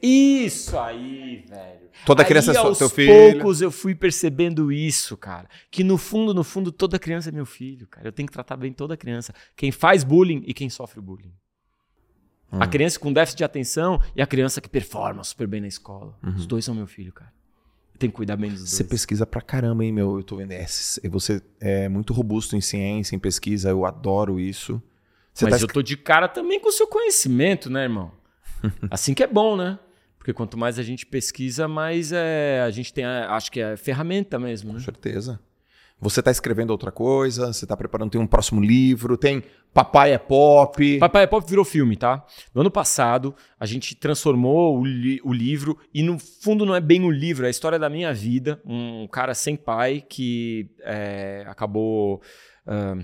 Isso 0.02 0.76
aí, 0.78 1.44
velho. 1.48 1.88
Toda 2.04 2.22
aí, 2.22 2.28
criança 2.28 2.52
é 2.52 2.56
aos 2.58 2.76
seu 2.76 2.90
filho. 2.90 3.32
poucos 3.32 3.62
eu 3.62 3.70
fui 3.70 3.94
percebendo 3.94 4.70
isso, 4.70 5.16
cara. 5.16 5.48
Que 5.70 5.82
no 5.82 5.96
fundo, 5.96 6.34
no 6.34 6.44
fundo, 6.44 6.70
toda 6.70 6.98
criança 6.98 7.30
é 7.30 7.32
meu 7.32 7.46
filho, 7.46 7.86
cara. 7.86 8.06
Eu 8.06 8.12
tenho 8.12 8.26
que 8.26 8.32
tratar 8.32 8.56
bem 8.56 8.72
toda 8.72 8.96
criança. 8.96 9.32
Quem 9.56 9.72
faz 9.72 10.04
bullying 10.04 10.42
e 10.46 10.52
quem 10.52 10.68
sofre 10.68 11.00
bullying. 11.00 11.32
Hum. 12.54 12.62
A 12.62 12.66
criança 12.66 12.98
com 12.98 13.12
déficit 13.12 13.38
de 13.38 13.44
atenção 13.44 14.00
e 14.14 14.22
a 14.22 14.26
criança 14.26 14.60
que 14.60 14.68
performa 14.68 15.24
super 15.24 15.46
bem 15.46 15.60
na 15.60 15.66
escola. 15.66 16.16
Uhum. 16.22 16.36
Os 16.36 16.46
dois 16.46 16.64
são 16.64 16.74
meu 16.74 16.86
filho, 16.86 17.12
cara. 17.12 17.32
Eu 17.94 17.98
tenho 17.98 18.12
que 18.12 18.16
cuidar 18.16 18.36
bem 18.36 18.50
dos 18.50 18.60
dois. 18.60 18.70
Você 18.70 18.84
pesquisa 18.84 19.26
pra 19.26 19.40
caramba, 19.40 19.84
hein, 19.84 19.92
meu? 19.92 20.16
Eu 20.18 20.22
tô 20.22 20.36
vendo. 20.36 20.52
É, 20.52 20.66
você 21.08 21.42
é 21.60 21.88
muito 21.88 22.12
robusto 22.12 22.56
em 22.56 22.60
ciência, 22.60 23.14
em 23.14 23.18
pesquisa. 23.18 23.70
Eu 23.70 23.84
adoro 23.84 24.38
isso. 24.38 24.82
Você 25.32 25.44
Mas 25.44 25.60
tá... 25.60 25.64
eu 25.64 25.68
tô 25.68 25.82
de 25.82 25.96
cara 25.96 26.28
também 26.28 26.60
com 26.60 26.68
o 26.68 26.72
seu 26.72 26.86
conhecimento, 26.86 27.68
né, 27.68 27.84
irmão? 27.84 28.12
assim 28.90 29.14
que 29.14 29.22
é 29.22 29.26
bom, 29.26 29.56
né? 29.56 29.78
Porque 30.18 30.32
quanto 30.32 30.56
mais 30.56 30.78
a 30.78 30.82
gente 30.82 31.04
pesquisa, 31.04 31.68
mais 31.68 32.10
é, 32.10 32.62
a 32.62 32.70
gente 32.70 32.94
tem, 32.94 33.04
a, 33.04 33.34
acho 33.34 33.52
que 33.52 33.60
é 33.60 33.76
ferramenta 33.76 34.38
mesmo. 34.38 34.72
Né? 34.72 34.78
Com 34.78 34.84
certeza. 34.84 35.38
Você 36.04 36.20
está 36.20 36.30
escrevendo 36.30 36.68
outra 36.68 36.92
coisa, 36.92 37.50
você 37.50 37.64
está 37.64 37.74
preparando, 37.74 38.10
tem 38.10 38.20
um 38.20 38.26
próximo 38.26 38.60
livro, 38.60 39.16
tem 39.16 39.42
Papai 39.72 40.12
é 40.12 40.18
Pop. 40.18 40.98
Papai 40.98 41.22
é 41.22 41.26
Pop 41.26 41.48
virou 41.48 41.64
filme, 41.64 41.96
tá? 41.96 42.22
No 42.54 42.60
ano 42.60 42.70
passado, 42.70 43.34
a 43.58 43.64
gente 43.64 43.94
transformou 43.94 44.78
o, 44.78 44.84
li 44.84 45.18
o 45.24 45.32
livro, 45.32 45.78
e 45.94 46.02
no 46.02 46.18
fundo 46.18 46.66
não 46.66 46.74
é 46.74 46.80
bem 46.80 47.02
o 47.04 47.10
livro, 47.10 47.46
é 47.46 47.48
a 47.48 47.50
história 47.50 47.78
da 47.78 47.88
minha 47.88 48.12
vida. 48.12 48.60
Um 48.66 49.08
cara 49.08 49.32
sem 49.32 49.56
pai 49.56 50.04
que 50.06 50.68
é, 50.82 51.46
acabou. 51.48 52.20
Uh, 52.66 53.02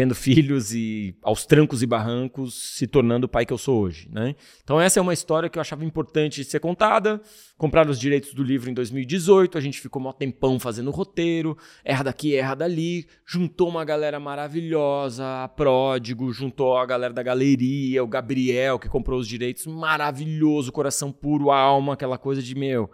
tendo 0.00 0.14
filhos 0.14 0.72
e 0.72 1.14
aos 1.22 1.44
trancos 1.44 1.82
e 1.82 1.86
barrancos 1.86 2.54
se 2.54 2.86
tornando 2.86 3.26
o 3.26 3.28
pai 3.28 3.44
que 3.44 3.52
eu 3.52 3.58
sou 3.58 3.82
hoje, 3.82 4.08
né? 4.10 4.34
Então 4.64 4.80
essa 4.80 4.98
é 4.98 5.02
uma 5.02 5.12
história 5.12 5.46
que 5.50 5.58
eu 5.58 5.60
achava 5.60 5.84
importante 5.84 6.42
ser 6.42 6.58
contada. 6.58 7.20
Compraram 7.58 7.90
os 7.90 8.00
direitos 8.00 8.32
do 8.32 8.42
livro 8.42 8.70
em 8.70 8.72
2018, 8.72 9.58
a 9.58 9.60
gente 9.60 9.78
ficou 9.78 10.00
um 10.00 10.10
tempão 10.10 10.58
fazendo 10.58 10.90
roteiro, 10.90 11.54
erra 11.84 12.04
daqui, 12.04 12.34
erra 12.34 12.54
dali, 12.54 13.06
juntou 13.26 13.68
uma 13.68 13.84
galera 13.84 14.18
maravilhosa, 14.18 15.44
a 15.44 15.48
Pródigo, 15.48 16.32
juntou 16.32 16.78
a 16.78 16.86
galera 16.86 17.12
da 17.12 17.22
galeria, 17.22 18.02
o 18.02 18.08
Gabriel 18.08 18.78
que 18.78 18.88
comprou 18.88 19.20
os 19.20 19.28
direitos, 19.28 19.66
maravilhoso, 19.66 20.72
coração 20.72 21.12
puro, 21.12 21.50
alma, 21.50 21.92
aquela 21.92 22.16
coisa 22.16 22.42
de 22.42 22.54
meu, 22.54 22.84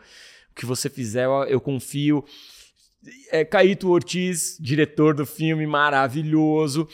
o 0.51 0.55
que 0.57 0.67
você 0.67 0.91
fizer 0.91 1.29
eu 1.49 1.61
confio 1.61 2.25
é, 3.31 3.45
Caíto 3.45 3.91
Ortiz, 3.91 4.57
diretor 4.61 5.15
do 5.15 5.27
filme, 5.27 5.67
maravilhoso. 5.67 6.89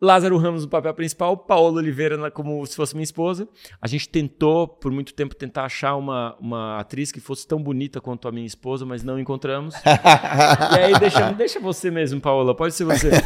Lázaro 0.00 0.36
Ramos 0.36 0.62
no 0.62 0.68
papel 0.68 0.92
principal, 0.92 1.36
Paola 1.38 1.78
Oliveira 1.78 2.30
como 2.30 2.64
se 2.66 2.76
fosse 2.76 2.94
minha 2.94 3.04
esposa. 3.04 3.48
A 3.80 3.86
gente 3.86 4.08
tentou, 4.08 4.68
por 4.68 4.92
muito 4.92 5.14
tempo, 5.14 5.34
tentar 5.34 5.64
achar 5.64 5.96
uma, 5.96 6.36
uma 6.38 6.78
atriz 6.78 7.10
que 7.10 7.18
fosse 7.18 7.46
tão 7.46 7.62
bonita 7.62 8.00
quanto 8.00 8.28
a 8.28 8.32
minha 8.32 8.46
esposa, 8.46 8.84
mas 8.84 9.02
não 9.02 9.18
encontramos. 9.18 9.74
e 9.84 10.78
aí, 10.78 10.98
deixa, 10.98 11.32
deixa 11.32 11.60
você 11.60 11.90
mesmo, 11.90 12.20
Paola, 12.20 12.54
pode 12.54 12.74
ser 12.74 12.84
você. 12.84 13.10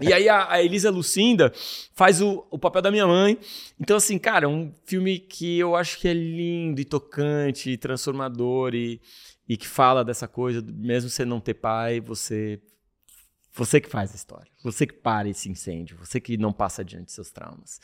E 0.00 0.12
aí 0.12 0.28
a, 0.28 0.48
a, 0.48 0.62
Elisa 0.62 0.90
Lucinda 0.90 1.52
faz 1.92 2.20
o, 2.20 2.46
o 2.52 2.58
papel 2.58 2.82
da 2.82 2.90
minha 2.90 3.04
mãe. 3.04 3.36
Então, 3.80 3.96
assim, 3.96 4.16
cara, 4.16 4.48
um 4.48 4.72
filme 4.86 5.18
que 5.18 5.58
eu 5.58 5.74
acho 5.74 5.98
que 5.98 6.06
é 6.06 6.14
lindo 6.14 6.80
e 6.80 6.84
tocante, 6.84 7.70
e 7.70 7.76
transformador 7.76 8.76
e, 8.76 9.00
e 9.48 9.56
que 9.56 9.66
fala 9.66 10.04
dessa 10.04 10.28
coisa, 10.28 10.62
mesmo 10.62 11.10
você 11.10 11.24
não 11.24 11.40
ter 11.40 11.54
pai, 11.54 12.00
você 12.00 12.60
você 13.54 13.82
que 13.82 13.88
faz 13.88 14.12
a 14.12 14.14
história, 14.14 14.50
você 14.64 14.86
que 14.86 14.94
para 14.94 15.28
esse 15.28 15.50
incêndio, 15.50 15.98
você 15.98 16.18
que 16.18 16.38
não 16.38 16.54
passa 16.54 16.80
adiante 16.80 17.06
de 17.06 17.12
seus 17.12 17.30
traumas. 17.30 17.82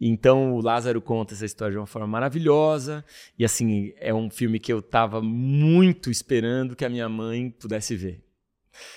Então 0.00 0.54
o 0.54 0.62
Lázaro 0.62 1.02
conta 1.02 1.34
essa 1.34 1.44
história 1.44 1.72
de 1.72 1.78
uma 1.78 1.86
forma 1.86 2.08
maravilhosa 2.08 3.04
e 3.38 3.44
assim 3.44 3.92
é 3.98 4.14
um 4.14 4.30
filme 4.30 4.58
que 4.58 4.72
eu 4.72 4.78
estava 4.78 5.20
muito 5.20 6.10
esperando 6.10 6.74
que 6.74 6.86
a 6.86 6.88
minha 6.88 7.08
mãe 7.08 7.50
pudesse 7.50 7.94
ver. 7.94 8.24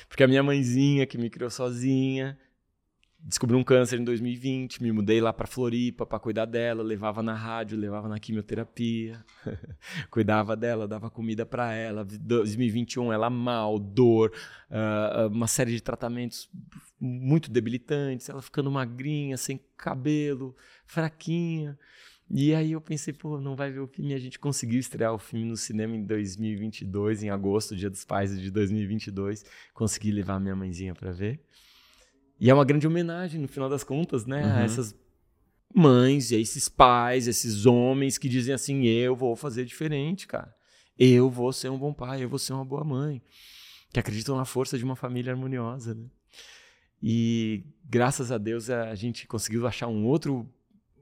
Porque 0.07 0.23
a 0.23 0.27
minha 0.27 0.41
mãezinha, 0.41 1.05
que 1.05 1.17
me 1.17 1.29
criou 1.29 1.49
sozinha, 1.49 2.39
descobriu 3.27 3.59
um 3.59 3.63
câncer 3.63 3.99
em 3.99 4.05
2020, 4.05 4.81
me 4.81 4.89
mudei 4.89 5.19
lá 5.19 5.33
para 5.33 5.45
Floripa 5.45 6.05
para 6.05 6.17
cuidar 6.17 6.45
dela, 6.45 6.81
levava 6.81 7.21
na 7.21 7.33
rádio, 7.33 7.77
levava 7.77 8.07
na 8.07 8.17
quimioterapia, 8.17 9.21
cuidava 10.09 10.55
dela, 10.55 10.87
dava 10.87 11.09
comida 11.09 11.45
para 11.45 11.73
ela. 11.73 12.05
2021 12.05 13.11
ela 13.11 13.29
mal, 13.29 13.77
dor, 13.77 14.31
uh, 14.71 15.27
uma 15.27 15.47
série 15.47 15.71
de 15.71 15.83
tratamentos 15.83 16.49
muito 16.97 17.51
debilitantes, 17.51 18.29
ela 18.29 18.41
ficando 18.41 18.71
magrinha, 18.71 19.35
sem 19.35 19.59
cabelo, 19.75 20.55
fraquinha. 20.85 21.77
E 22.29 22.55
aí 22.55 22.71
eu 22.71 22.81
pensei, 22.81 23.13
pô, 23.13 23.41
não 23.41 23.55
vai 23.55 23.71
ver 23.71 23.79
o 23.79 23.87
filme. 23.87 24.13
A 24.13 24.19
gente 24.19 24.39
conseguiu 24.39 24.79
estrear 24.79 25.13
o 25.13 25.17
filme 25.17 25.45
no 25.45 25.57
cinema 25.57 25.95
em 25.95 26.03
2022, 26.03 27.23
em 27.23 27.29
agosto, 27.29 27.75
Dia 27.75 27.89
dos 27.89 28.03
Pais 28.05 28.37
de 28.39 28.51
2022. 28.51 29.45
Consegui 29.73 30.11
levar 30.11 30.39
minha 30.39 30.55
mãezinha 30.55 30.93
para 30.93 31.11
ver. 31.11 31.41
E 32.39 32.49
é 32.49 32.53
uma 32.53 32.65
grande 32.65 32.87
homenagem, 32.87 33.41
no 33.41 33.47
final 33.47 33.69
das 33.69 33.83
contas, 33.83 34.25
né? 34.25 34.43
Uhum. 34.43 34.51
A 34.53 34.61
essas 34.61 34.95
mães, 35.73 36.31
a 36.31 36.35
esses 36.35 36.69
pais, 36.69 37.27
esses 37.27 37.65
homens 37.65 38.17
que 38.17 38.29
dizem 38.29 38.53
assim: 38.53 38.85
eu 38.85 39.15
vou 39.15 39.35
fazer 39.35 39.65
diferente, 39.65 40.27
cara. 40.27 40.53
Eu 40.97 41.29
vou 41.29 41.51
ser 41.53 41.69
um 41.69 41.77
bom 41.77 41.93
pai, 41.93 42.23
eu 42.23 42.29
vou 42.29 42.39
ser 42.39 42.53
uma 42.53 42.65
boa 42.65 42.83
mãe. 42.83 43.21
Que 43.91 43.99
acreditam 43.99 44.35
na 44.35 44.45
força 44.45 44.77
de 44.77 44.83
uma 44.83 44.95
família 44.95 45.31
harmoniosa, 45.31 45.93
né? 45.93 46.07
E 47.01 47.63
graças 47.85 48.31
a 48.31 48.37
Deus 48.37 48.69
a 48.69 48.95
gente 48.95 49.27
conseguiu 49.27 49.67
achar 49.67 49.87
um 49.87 50.05
outro 50.05 50.49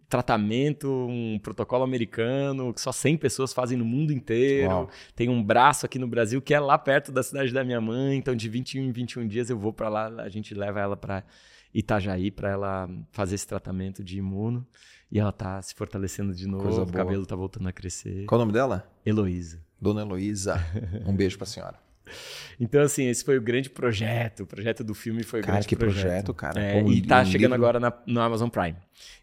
tratamento, 0.07 0.89
um 0.89 1.39
protocolo 1.39 1.83
americano 1.83 2.73
que 2.73 2.81
só 2.81 2.91
100 2.91 3.17
pessoas 3.17 3.53
fazem 3.53 3.77
no 3.77 3.85
mundo 3.85 4.11
inteiro. 4.11 4.69
Uau. 4.69 4.89
Tem 5.15 5.29
um 5.29 5.43
braço 5.43 5.85
aqui 5.85 5.99
no 5.99 6.07
Brasil 6.07 6.41
que 6.41 6.53
é 6.53 6.59
lá 6.59 6.77
perto 6.77 7.11
da 7.11 7.23
cidade 7.23 7.53
da 7.53 7.63
minha 7.63 7.81
mãe, 7.81 8.17
então 8.17 8.35
de 8.35 8.47
21 8.47 8.83
em 8.83 8.91
21 8.91 9.27
dias 9.27 9.49
eu 9.49 9.57
vou 9.57 9.73
para 9.73 9.89
lá, 9.89 10.07
a 10.21 10.29
gente 10.29 10.53
leva 10.53 10.79
ela 10.79 10.95
para 10.95 11.23
Itajaí 11.73 12.31
para 12.31 12.49
ela 12.49 12.89
fazer 13.11 13.35
esse 13.35 13.47
tratamento 13.47 14.03
de 14.03 14.17
imuno 14.17 14.65
e 15.11 15.19
ela 15.19 15.31
tá 15.31 15.61
se 15.61 15.73
fortalecendo 15.75 16.33
de 16.33 16.47
novo, 16.47 16.83
o 16.83 16.91
cabelo 16.91 17.25
tá 17.25 17.35
voltando 17.35 17.67
a 17.67 17.71
crescer. 17.71 18.25
Qual 18.25 18.39
o 18.39 18.43
nome 18.43 18.53
dela? 18.53 18.89
Heloísa. 19.05 19.61
Dona 19.79 20.01
Heloísa. 20.01 20.59
Um 21.05 21.15
beijo 21.15 21.37
para 21.37 21.45
a 21.45 21.47
senhora. 21.47 21.84
Então, 22.57 22.81
assim, 22.81 23.07
esse 23.07 23.23
foi 23.25 23.37
o 23.37 23.41
grande 23.41 23.69
projeto. 23.69 24.43
O 24.43 24.47
projeto 24.47 24.81
do 24.81 24.93
filme 24.93 25.23
foi 25.23 25.41
o 25.41 25.43
cara, 25.43 25.53
grande 25.53 25.67
que 25.67 25.75
projeto. 25.75 26.33
projeto 26.33 26.33
cara. 26.33 26.61
É, 26.61 26.81
Pô, 26.81 26.89
e 26.89 27.01
tá 27.01 27.21
um 27.21 27.25
chegando 27.25 27.51
livro... 27.51 27.55
agora 27.55 27.79
na, 27.81 27.93
no 28.07 28.21
Amazon 28.21 28.47
Prime. 28.47 28.77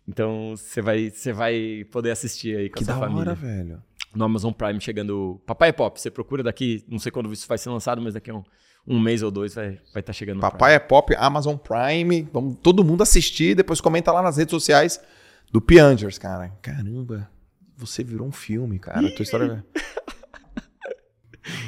Então, 0.07 0.55
você 0.55 0.83
vai, 0.83 1.11
vai 1.35 1.87
poder 1.91 2.11
assistir 2.11 2.57
aí 2.57 2.69
com 2.69 2.77
que 2.77 2.83
a 2.83 2.87
sua 2.87 2.95
da 2.95 3.01
família. 3.01 3.21
Hora, 3.21 3.35
velho. 3.35 3.83
No 4.15 4.25
Amazon 4.25 4.53
Prime 4.53 4.79
chegando. 4.81 5.41
Papai 5.47 5.71
é 5.71 5.73
Pop, 5.73 5.99
você 5.99 6.11
procura 6.11 6.43
daqui, 6.43 6.85
não 6.87 6.99
sei 6.99 7.11
quando 7.11 7.33
isso 7.33 7.49
vai 7.49 7.57
ser 7.57 7.71
lançado, 7.71 8.03
mas 8.03 8.13
daqui 8.13 8.31
a 8.31 8.35
um, 8.35 8.45
um 8.87 9.01
mês 9.01 9.23
ou 9.23 9.31
dois 9.31 9.55
vai 9.55 9.71
estar 9.71 9.93
vai 9.95 10.03
tá 10.03 10.13
chegando. 10.13 10.41
Papai 10.41 10.75
é 10.75 10.79
Pop, 10.79 11.15
Amazon 11.17 11.57
Prime. 11.57 12.29
Vamos 12.31 12.59
todo 12.63 12.85
mundo 12.85 13.03
assistir, 13.03 13.55
depois 13.55 13.81
comenta 13.81 14.13
lá 14.13 14.21
nas 14.21 14.37
redes 14.37 14.51
sociais 14.51 15.01
do 15.51 15.61
Piangers, 15.61 16.19
cara. 16.19 16.51
Caramba, 16.61 17.31
você 17.77 18.05
virou 18.05 18.27
um 18.27 18.33
filme, 18.33 18.79
cara. 18.79 19.07
A 19.07 19.15
tua 19.15 19.23
história. 19.23 19.65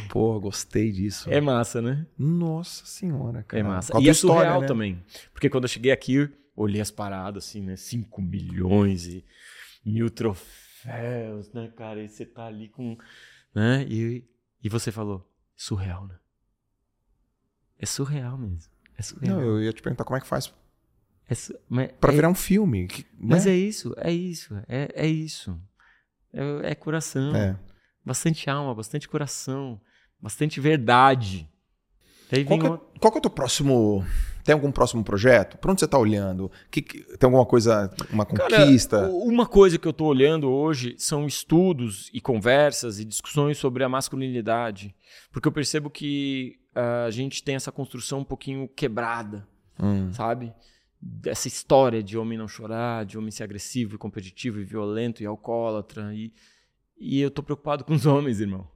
Pô, 0.08 0.38
gostei 0.40 0.90
disso. 0.92 1.30
É 1.30 1.40
massa, 1.40 1.82
né? 1.82 2.06
Nossa 2.18 2.84
senhora, 2.86 3.42
cara. 3.42 3.60
É 3.60 3.62
massa. 3.62 3.92
E 4.00 4.08
é 4.08 4.12
história, 4.12 4.42
surreal 4.42 4.60
né? 4.60 4.66
também. 4.66 5.04
Porque 5.32 5.50
quando 5.50 5.64
eu 5.64 5.68
cheguei 5.68 5.92
aqui, 5.92 6.28
olhei 6.56 6.80
as 6.80 6.90
paradas, 6.90 7.44
assim, 7.44 7.62
né? 7.62 7.76
5 7.76 8.22
milhões 8.22 9.06
e 9.06 9.24
mil 9.84 10.10
troféus, 10.10 11.52
né, 11.52 11.68
cara? 11.76 12.02
E 12.02 12.08
você 12.08 12.24
tá 12.24 12.46
ali 12.46 12.68
com. 12.68 12.96
Né? 13.54 13.84
E, 13.88 14.24
e 14.62 14.68
você 14.68 14.90
falou, 14.90 15.28
surreal, 15.56 16.06
né? 16.06 16.16
É 17.78 17.86
surreal 17.86 18.38
mesmo. 18.38 18.72
É 18.96 19.02
surreal. 19.02 19.36
Não, 19.36 19.44
eu 19.44 19.62
ia 19.62 19.72
te 19.72 19.82
perguntar 19.82 20.04
como 20.04 20.16
é 20.16 20.20
que 20.20 20.26
faz. 20.26 20.52
É 21.28 21.34
su... 21.34 21.58
mas, 21.68 21.90
pra 21.92 22.12
é... 22.12 22.16
virar 22.16 22.28
um 22.28 22.34
filme. 22.34 22.86
Que, 22.86 23.06
mas 23.18 23.46
né? 23.46 23.52
é 23.52 23.56
isso, 23.56 23.94
é 23.96 24.12
isso, 24.12 24.54
é, 24.68 24.88
é 24.94 25.06
isso. 25.06 25.58
É, 26.32 26.70
é 26.70 26.74
coração. 26.74 27.34
É. 27.34 27.58
Bastante 28.04 28.50
alma, 28.50 28.74
bastante 28.74 29.08
coração, 29.08 29.80
bastante 30.20 30.60
verdade. 30.60 31.48
Daí 32.30 32.44
qual, 32.44 32.58
que, 32.58 32.66
é, 32.66 32.98
qual 33.00 33.12
que 33.12 33.18
é 33.18 33.20
o 33.20 33.22
teu 33.22 33.30
próximo 33.30 34.04
tem 34.44 34.52
algum 34.52 34.70
próximo 34.70 35.02
projeto? 35.02 35.56
Para 35.56 35.72
onde 35.72 35.80
você 35.80 35.86
está 35.86 35.98
olhando? 35.98 36.50
Que, 36.70 36.82
que, 36.82 37.02
tem 37.16 37.26
alguma 37.26 37.46
coisa, 37.46 37.90
uma 38.10 38.26
conquista? 38.26 39.00
Cara, 39.00 39.12
uma 39.12 39.46
coisa 39.46 39.78
que 39.78 39.88
eu 39.88 39.90
estou 39.90 40.08
olhando 40.08 40.50
hoje 40.50 40.94
são 40.98 41.26
estudos 41.26 42.10
e 42.12 42.20
conversas 42.20 43.00
e 43.00 43.04
discussões 43.04 43.56
sobre 43.56 43.82
a 43.82 43.88
masculinidade. 43.88 44.94
Porque 45.32 45.48
eu 45.48 45.52
percebo 45.52 45.88
que 45.88 46.58
uh, 46.76 47.06
a 47.06 47.10
gente 47.10 47.42
tem 47.42 47.54
essa 47.54 47.72
construção 47.72 48.20
um 48.20 48.24
pouquinho 48.24 48.68
quebrada, 48.68 49.48
hum. 49.80 50.12
sabe? 50.12 50.52
Essa 51.24 51.48
história 51.48 52.02
de 52.02 52.18
homem 52.18 52.36
não 52.36 52.48
chorar, 52.48 53.06
de 53.06 53.16
homem 53.16 53.30
ser 53.30 53.44
agressivo 53.44 53.94
e 53.94 53.98
competitivo 53.98 54.60
e 54.60 54.64
violento 54.64 55.22
e 55.22 55.26
alcoólatra. 55.26 56.14
E, 56.14 56.32
e 56.96 57.20
eu 57.20 57.28
estou 57.28 57.44
preocupado 57.44 57.84
com 57.84 57.94
os 57.94 58.06
homens, 58.06 58.40
irmão. 58.40 58.68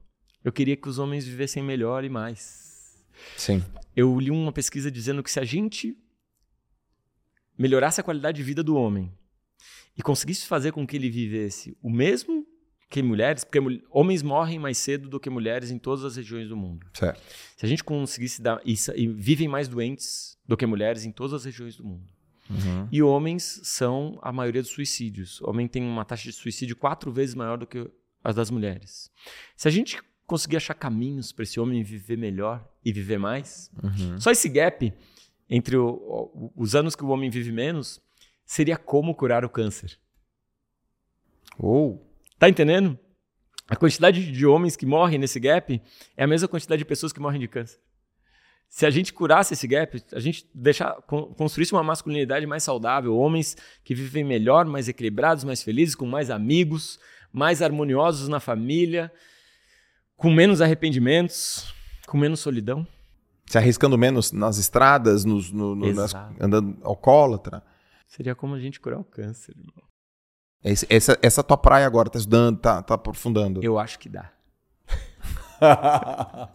Eu 0.43 0.51
queria 0.51 0.75
que 0.75 0.87
os 0.87 0.99
homens 0.99 1.27
vivessem 1.27 1.61
melhor 1.61 2.03
e 2.03 2.09
mais. 2.09 3.05
Sim. 3.35 3.63
Eu 3.95 4.17
li 4.19 4.31
uma 4.31 4.51
pesquisa 4.51 4.89
dizendo 4.89 5.21
que 5.21 5.31
se 5.31 5.39
a 5.39 5.43
gente 5.43 5.97
melhorasse 7.57 7.99
a 7.99 8.03
qualidade 8.03 8.37
de 8.37 8.43
vida 8.43 8.63
do 8.63 8.75
homem 8.75 9.11
e 9.97 10.01
conseguisse 10.01 10.45
fazer 10.45 10.71
com 10.71 10.87
que 10.87 10.95
ele 10.95 11.09
vivesse 11.09 11.77
o 11.81 11.89
mesmo 11.89 12.47
que 12.89 13.03
mulheres, 13.03 13.43
porque 13.43 13.59
homens 13.91 14.23
morrem 14.23 14.57
mais 14.57 14.77
cedo 14.77 15.07
do 15.07 15.19
que 15.19 15.29
mulheres 15.29 15.69
em 15.69 15.77
todas 15.77 16.03
as 16.03 16.15
regiões 16.15 16.49
do 16.49 16.57
mundo. 16.57 16.87
Certo. 16.93 17.21
Se 17.55 17.65
a 17.65 17.69
gente 17.69 17.83
conseguisse 17.83 18.41
dar 18.41 18.59
isso 18.65 18.91
e 18.95 19.07
vivem 19.07 19.47
mais 19.47 19.67
doentes 19.67 20.37
do 20.47 20.57
que 20.57 20.65
mulheres 20.65 21.05
em 21.05 21.11
todas 21.11 21.33
as 21.33 21.45
regiões 21.45 21.75
do 21.75 21.83
mundo. 21.83 22.09
Uhum. 22.49 22.87
E 22.91 23.03
homens 23.03 23.61
são 23.63 24.17
a 24.23 24.31
maioria 24.31 24.63
dos 24.63 24.71
suicídios. 24.71 25.39
O 25.41 25.49
homem 25.51 25.67
tem 25.67 25.83
uma 25.83 26.03
taxa 26.03 26.23
de 26.23 26.33
suicídio 26.33 26.75
quatro 26.75 27.11
vezes 27.11 27.35
maior 27.35 27.59
do 27.59 27.67
que 27.67 27.87
as 28.23 28.35
das 28.35 28.49
mulheres. 28.51 29.11
Se 29.55 29.67
a 29.67 29.71
gente 29.71 30.01
conseguir 30.29 30.57
achar 30.57 30.75
caminhos 30.75 31.31
para 31.31 31.41
esse 31.41 31.59
homem 31.59 31.81
viver 31.81 32.15
melhor 32.15 32.63
e 32.85 32.93
viver 32.93 33.17
mais. 33.17 33.71
Uhum. 33.83 34.21
Só 34.21 34.29
esse 34.29 34.47
gap 34.47 34.93
entre 35.49 35.75
o, 35.75 36.53
os 36.55 36.75
anos 36.75 36.95
que 36.95 37.03
o 37.03 37.07
homem 37.07 37.31
vive 37.31 37.51
menos 37.51 37.99
seria 38.45 38.77
como 38.77 39.15
curar 39.15 39.43
o 39.43 39.49
câncer. 39.49 39.97
Ou. 41.57 42.07
Tá 42.37 42.47
entendendo? 42.47 42.97
A 43.67 43.75
quantidade 43.75 44.31
de 44.31 44.45
homens 44.45 44.75
que 44.75 44.85
morrem 44.85 45.17
nesse 45.17 45.39
gap 45.39 45.81
é 46.15 46.23
a 46.23 46.27
mesma 46.27 46.47
quantidade 46.47 46.79
de 46.79 46.85
pessoas 46.85 47.11
que 47.11 47.19
morrem 47.19 47.39
de 47.39 47.47
câncer. 47.47 47.79
Se 48.67 48.85
a 48.85 48.91
gente 48.91 49.11
curasse 49.11 49.55
esse 49.55 49.67
gap, 49.67 50.01
a 50.13 50.19
gente 50.19 50.47
deixar, 50.53 50.93
construísse 51.35 51.73
uma 51.73 51.83
masculinidade 51.83 52.45
mais 52.45 52.61
saudável, 52.61 53.17
homens 53.17 53.57
que 53.83 53.95
vivem 53.95 54.23
melhor, 54.23 54.65
mais 54.65 54.87
equilibrados, 54.87 55.43
mais 55.43 55.63
felizes, 55.63 55.95
com 55.95 56.05
mais 56.05 56.29
amigos, 56.29 56.99
mais 57.31 57.61
harmoniosos 57.61 58.27
na 58.27 58.39
família, 58.39 59.11
com 60.15 60.29
menos 60.31 60.61
arrependimentos, 60.61 61.73
com 62.07 62.17
menos 62.17 62.39
solidão. 62.39 62.87
Se 63.45 63.57
arriscando 63.57 63.97
menos 63.97 64.31
nas 64.31 64.57
estradas, 64.57 65.25
nos, 65.25 65.51
no, 65.51 65.75
no, 65.75 65.93
nas, 65.93 66.13
andando 66.39 66.77
alcoólatra. 66.83 67.63
Seria 68.07 68.35
como 68.35 68.55
a 68.55 68.59
gente 68.59 68.79
curar 68.79 68.99
o 68.99 69.03
câncer, 69.03 69.55
irmão. 69.57 69.89
Esse, 70.63 70.85
essa, 70.89 71.17
essa 71.21 71.43
tua 71.43 71.57
praia 71.57 71.85
agora, 71.85 72.09
tá 72.09 72.19
estudando, 72.19 72.59
tá, 72.59 72.81
tá 72.81 72.95
aprofundando? 72.95 73.63
Eu 73.63 73.79
acho 73.79 73.97
que 73.97 74.09
dá. 74.09 74.31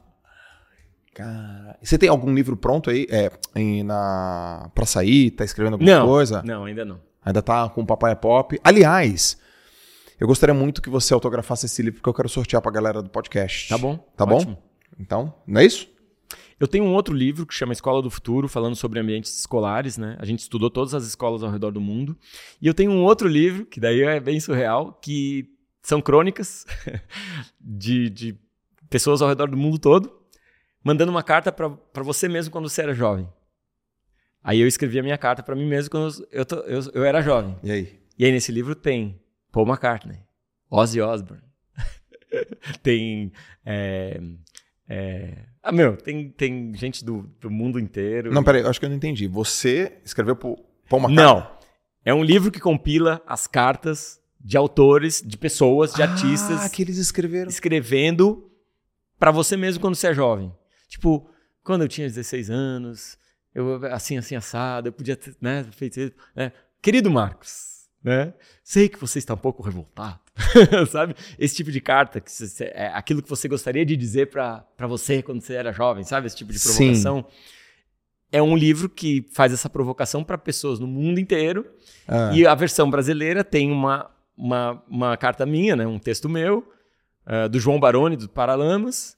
Cara, 1.14 1.78
você 1.80 1.96
tem 1.96 2.08
algum 2.08 2.34
livro 2.34 2.56
pronto 2.56 2.90
aí 2.90 3.06
é, 3.08 3.30
em, 3.54 3.84
na, 3.84 4.68
pra 4.74 4.84
sair? 4.84 5.30
Tá 5.30 5.44
escrevendo 5.44 5.74
alguma 5.74 5.90
não, 5.90 6.06
coisa? 6.06 6.42
Não, 6.42 6.64
ainda 6.64 6.84
não. 6.84 7.00
Ainda 7.24 7.40
tá 7.40 7.68
com 7.68 7.82
o 7.82 7.86
Papai 7.86 8.12
é 8.12 8.14
Pop. 8.16 8.60
Aliás, 8.62 9.38
eu 10.24 10.26
gostaria 10.26 10.54
muito 10.54 10.80
que 10.80 10.88
você 10.88 11.12
autografasse 11.12 11.66
esse 11.66 11.82
livro, 11.82 11.98
porque 11.98 12.08
eu 12.08 12.14
quero 12.14 12.30
sortear 12.30 12.62
pra 12.62 12.72
galera 12.72 13.02
do 13.02 13.10
podcast. 13.10 13.68
Tá 13.68 13.76
bom. 13.76 13.98
Tá 14.16 14.24
ótimo. 14.24 14.54
bom? 14.54 14.62
Então, 14.98 15.34
não 15.46 15.60
é 15.60 15.66
isso? 15.66 15.86
Eu 16.58 16.66
tenho 16.66 16.82
um 16.82 16.94
outro 16.94 17.14
livro 17.14 17.44
que 17.44 17.52
chama 17.52 17.74
Escola 17.74 18.00
do 18.00 18.08
Futuro, 18.08 18.48
falando 18.48 18.74
sobre 18.74 18.98
ambientes 18.98 19.38
escolares, 19.38 19.98
né? 19.98 20.16
A 20.18 20.24
gente 20.24 20.38
estudou 20.38 20.70
todas 20.70 20.94
as 20.94 21.04
escolas 21.04 21.42
ao 21.42 21.50
redor 21.50 21.72
do 21.72 21.80
mundo. 21.80 22.16
E 22.58 22.66
eu 22.66 22.72
tenho 22.72 22.90
um 22.90 23.02
outro 23.02 23.28
livro, 23.28 23.66
que 23.66 23.78
daí 23.78 24.00
é 24.00 24.18
bem 24.18 24.40
surreal, 24.40 24.94
que 24.94 25.46
são 25.82 26.00
crônicas 26.00 26.64
de, 27.60 28.08
de 28.08 28.38
pessoas 28.88 29.20
ao 29.20 29.28
redor 29.28 29.50
do 29.50 29.58
mundo 29.58 29.78
todo, 29.78 30.10
mandando 30.82 31.10
uma 31.10 31.22
carta 31.22 31.52
para 31.52 32.02
você 32.02 32.30
mesmo 32.30 32.50
quando 32.50 32.70
você 32.70 32.80
era 32.80 32.94
jovem. 32.94 33.28
Aí 34.42 34.58
eu 34.58 34.66
escrevi 34.66 34.98
a 34.98 35.02
minha 35.02 35.18
carta 35.18 35.42
para 35.42 35.54
mim 35.54 35.66
mesmo 35.66 35.90
quando 35.90 36.26
eu, 36.32 36.46
eu, 36.48 36.58
eu, 36.64 36.90
eu, 36.94 37.04
era 37.04 37.20
jovem. 37.20 37.54
E 37.62 37.70
aí? 37.70 38.00
E 38.18 38.24
aí 38.24 38.32
nesse 38.32 38.50
livro 38.50 38.74
tem 38.74 39.20
Paul 39.54 39.68
McCartney, 39.68 40.18
Ozzy 40.68 41.00
Osbourne, 41.00 41.44
tem. 42.82 43.32
É, 43.64 44.20
é... 44.88 45.44
Ah, 45.62 45.70
meu, 45.70 45.96
tem, 45.96 46.28
tem 46.30 46.74
gente 46.74 47.04
do, 47.04 47.22
do 47.40 47.48
mundo 47.48 47.78
inteiro. 47.78 48.32
Não, 48.32 48.42
peraí, 48.42 48.66
acho 48.66 48.80
que 48.80 48.84
eu 48.84 48.90
não 48.90 48.96
entendi. 48.96 49.28
Você 49.28 49.96
escreveu 50.04 50.34
pro 50.34 50.56
Paul 50.88 51.02
McCartney? 51.02 51.24
Não. 51.24 51.54
É 52.04 52.12
um 52.12 52.24
livro 52.24 52.50
que 52.50 52.58
compila 52.58 53.22
as 53.28 53.46
cartas 53.46 54.20
de 54.40 54.56
autores, 54.56 55.22
de 55.24 55.38
pessoas, 55.38 55.94
de 55.94 56.02
ah, 56.02 56.10
artistas. 56.10 56.68
que 56.68 56.82
eles 56.82 56.98
escreveram. 56.98 57.48
Escrevendo 57.48 58.50
para 59.20 59.30
você 59.30 59.56
mesmo 59.56 59.80
quando 59.80 59.94
você 59.94 60.08
é 60.08 60.14
jovem. 60.14 60.52
Tipo, 60.88 61.30
quando 61.62 61.82
eu 61.82 61.88
tinha 61.88 62.08
16 62.08 62.50
anos, 62.50 63.16
eu 63.54 63.86
assim, 63.86 64.18
assim, 64.18 64.34
assado, 64.34 64.88
eu 64.88 64.92
podia 64.92 65.16
ter, 65.16 65.36
né, 65.40 65.64
feito 65.70 66.00
isso, 66.00 66.12
né? 66.34 66.52
Querido 66.82 67.08
Marcos, 67.08 67.73
né? 68.04 68.34
Sei 68.62 68.88
que 68.88 69.00
você 69.00 69.18
está 69.18 69.32
um 69.32 69.38
pouco 69.38 69.62
revoltado, 69.62 70.20
sabe? 70.90 71.16
Esse 71.38 71.56
tipo 71.56 71.72
de 71.72 71.80
carta, 71.80 72.20
que 72.20 72.30
você, 72.30 72.70
é 72.74 72.88
aquilo 72.88 73.22
que 73.22 73.28
você 73.28 73.48
gostaria 73.48 73.84
de 73.84 73.96
dizer 73.96 74.28
para 74.28 74.66
você 74.86 75.22
quando 75.22 75.40
você 75.40 75.54
era 75.54 75.72
jovem, 75.72 76.04
sabe? 76.04 76.26
Esse 76.26 76.36
tipo 76.36 76.52
de 76.52 76.60
provocação. 76.60 77.24
Sim. 77.26 77.36
É 78.30 78.42
um 78.42 78.56
livro 78.56 78.88
que 78.88 79.26
faz 79.32 79.52
essa 79.52 79.70
provocação 79.70 80.22
para 80.22 80.36
pessoas 80.36 80.78
no 80.78 80.86
mundo 80.86 81.18
inteiro. 81.18 81.64
Ah. 82.06 82.30
E 82.34 82.46
a 82.46 82.54
versão 82.54 82.90
brasileira 82.90 83.42
tem 83.42 83.70
uma, 83.70 84.10
uma, 84.36 84.82
uma 84.88 85.16
carta 85.16 85.46
minha, 85.46 85.74
né? 85.74 85.86
um 85.86 85.98
texto 85.98 86.28
meu, 86.28 86.68
uh, 87.26 87.48
do 87.48 87.58
João 87.58 87.80
Baroni, 87.80 88.16
do 88.16 88.28
Paralamas, 88.28 89.16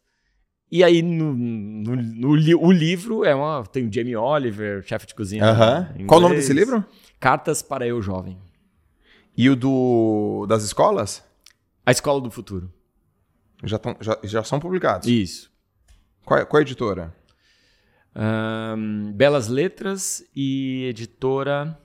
e 0.70 0.82
aí, 0.82 1.00
no, 1.00 1.32
no, 1.32 1.96
no, 1.96 2.28
o 2.60 2.72
livro 2.72 3.24
é 3.24 3.32
uma, 3.32 3.64
tem 3.64 3.86
o 3.86 3.92
Jamie 3.92 4.16
Oliver, 4.16 4.82
chefe 4.82 5.06
de 5.06 5.14
cozinha. 5.14 5.44
Uh 5.44 5.56
-huh. 5.56 6.06
Qual 6.06 6.18
o 6.18 6.22
nome 6.22 6.34
desse 6.34 6.52
livro? 6.52 6.84
Cartas 7.20 7.62
para 7.62 7.86
Eu 7.86 8.02
Jovem. 8.02 8.36
E 9.36 9.50
o 9.50 9.56
do 9.56 10.46
das 10.48 10.62
escolas? 10.62 11.22
A 11.84 11.90
Escola 11.92 12.20
do 12.20 12.30
Futuro. 12.30 12.72
Já, 13.62 13.78
tão, 13.78 13.96
já, 14.00 14.18
já 14.22 14.44
são 14.44 14.58
publicados? 14.58 15.08
Isso. 15.08 15.50
Qual, 16.24 16.44
qual 16.46 16.58
é 16.58 16.62
a 16.62 16.66
editora? 16.66 17.14
Um, 18.16 19.12
Belas 19.12 19.48
Letras 19.48 20.24
e 20.34 20.86
editora. 20.86 21.78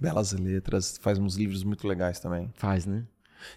Belas 0.00 0.32
Letras 0.32 0.98
faz 1.00 1.18
uns 1.18 1.36
livros 1.36 1.64
muito 1.64 1.88
legais 1.88 2.20
também. 2.20 2.52
Faz, 2.54 2.86
né? 2.86 3.04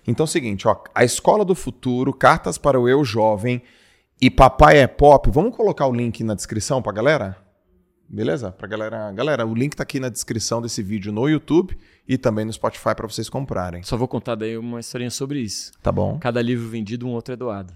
Então 0.07 0.23
é 0.23 0.25
o 0.25 0.27
seguinte, 0.27 0.67
ó, 0.67 0.81
A 0.93 1.03
Escola 1.03 1.43
do 1.43 1.55
Futuro, 1.55 2.13
Cartas 2.13 2.57
para 2.57 2.79
o 2.79 2.87
Eu 2.87 3.03
Jovem 3.03 3.61
e 4.19 4.29
Papai 4.29 4.77
é 4.77 4.87
Pop. 4.87 5.29
Vamos 5.29 5.55
colocar 5.55 5.87
o 5.87 5.93
link 5.93 6.23
na 6.23 6.35
descrição 6.35 6.81
pra 6.81 6.91
galera? 6.91 7.37
Beleza? 8.13 8.51
Pra 8.51 8.67
galera. 8.67 9.09
Galera, 9.13 9.45
o 9.45 9.55
link 9.55 9.73
tá 9.73 9.83
aqui 9.83 9.97
na 9.97 10.09
descrição 10.09 10.61
desse 10.61 10.83
vídeo 10.83 11.13
no 11.13 11.29
YouTube 11.29 11.77
e 12.05 12.17
também 12.17 12.43
no 12.43 12.51
Spotify 12.51 12.93
para 12.93 13.07
vocês 13.07 13.29
comprarem. 13.29 13.83
Só 13.83 13.95
vou 13.95 14.07
contar 14.07 14.35
daí 14.35 14.57
uma 14.57 14.81
historinha 14.81 15.09
sobre 15.09 15.39
isso. 15.39 15.71
Tá 15.81 15.93
bom. 15.93 16.19
Cada 16.19 16.41
livro 16.41 16.67
vendido, 16.67 17.07
um 17.07 17.11
outro 17.11 17.33
é 17.33 17.37
doado. 17.37 17.73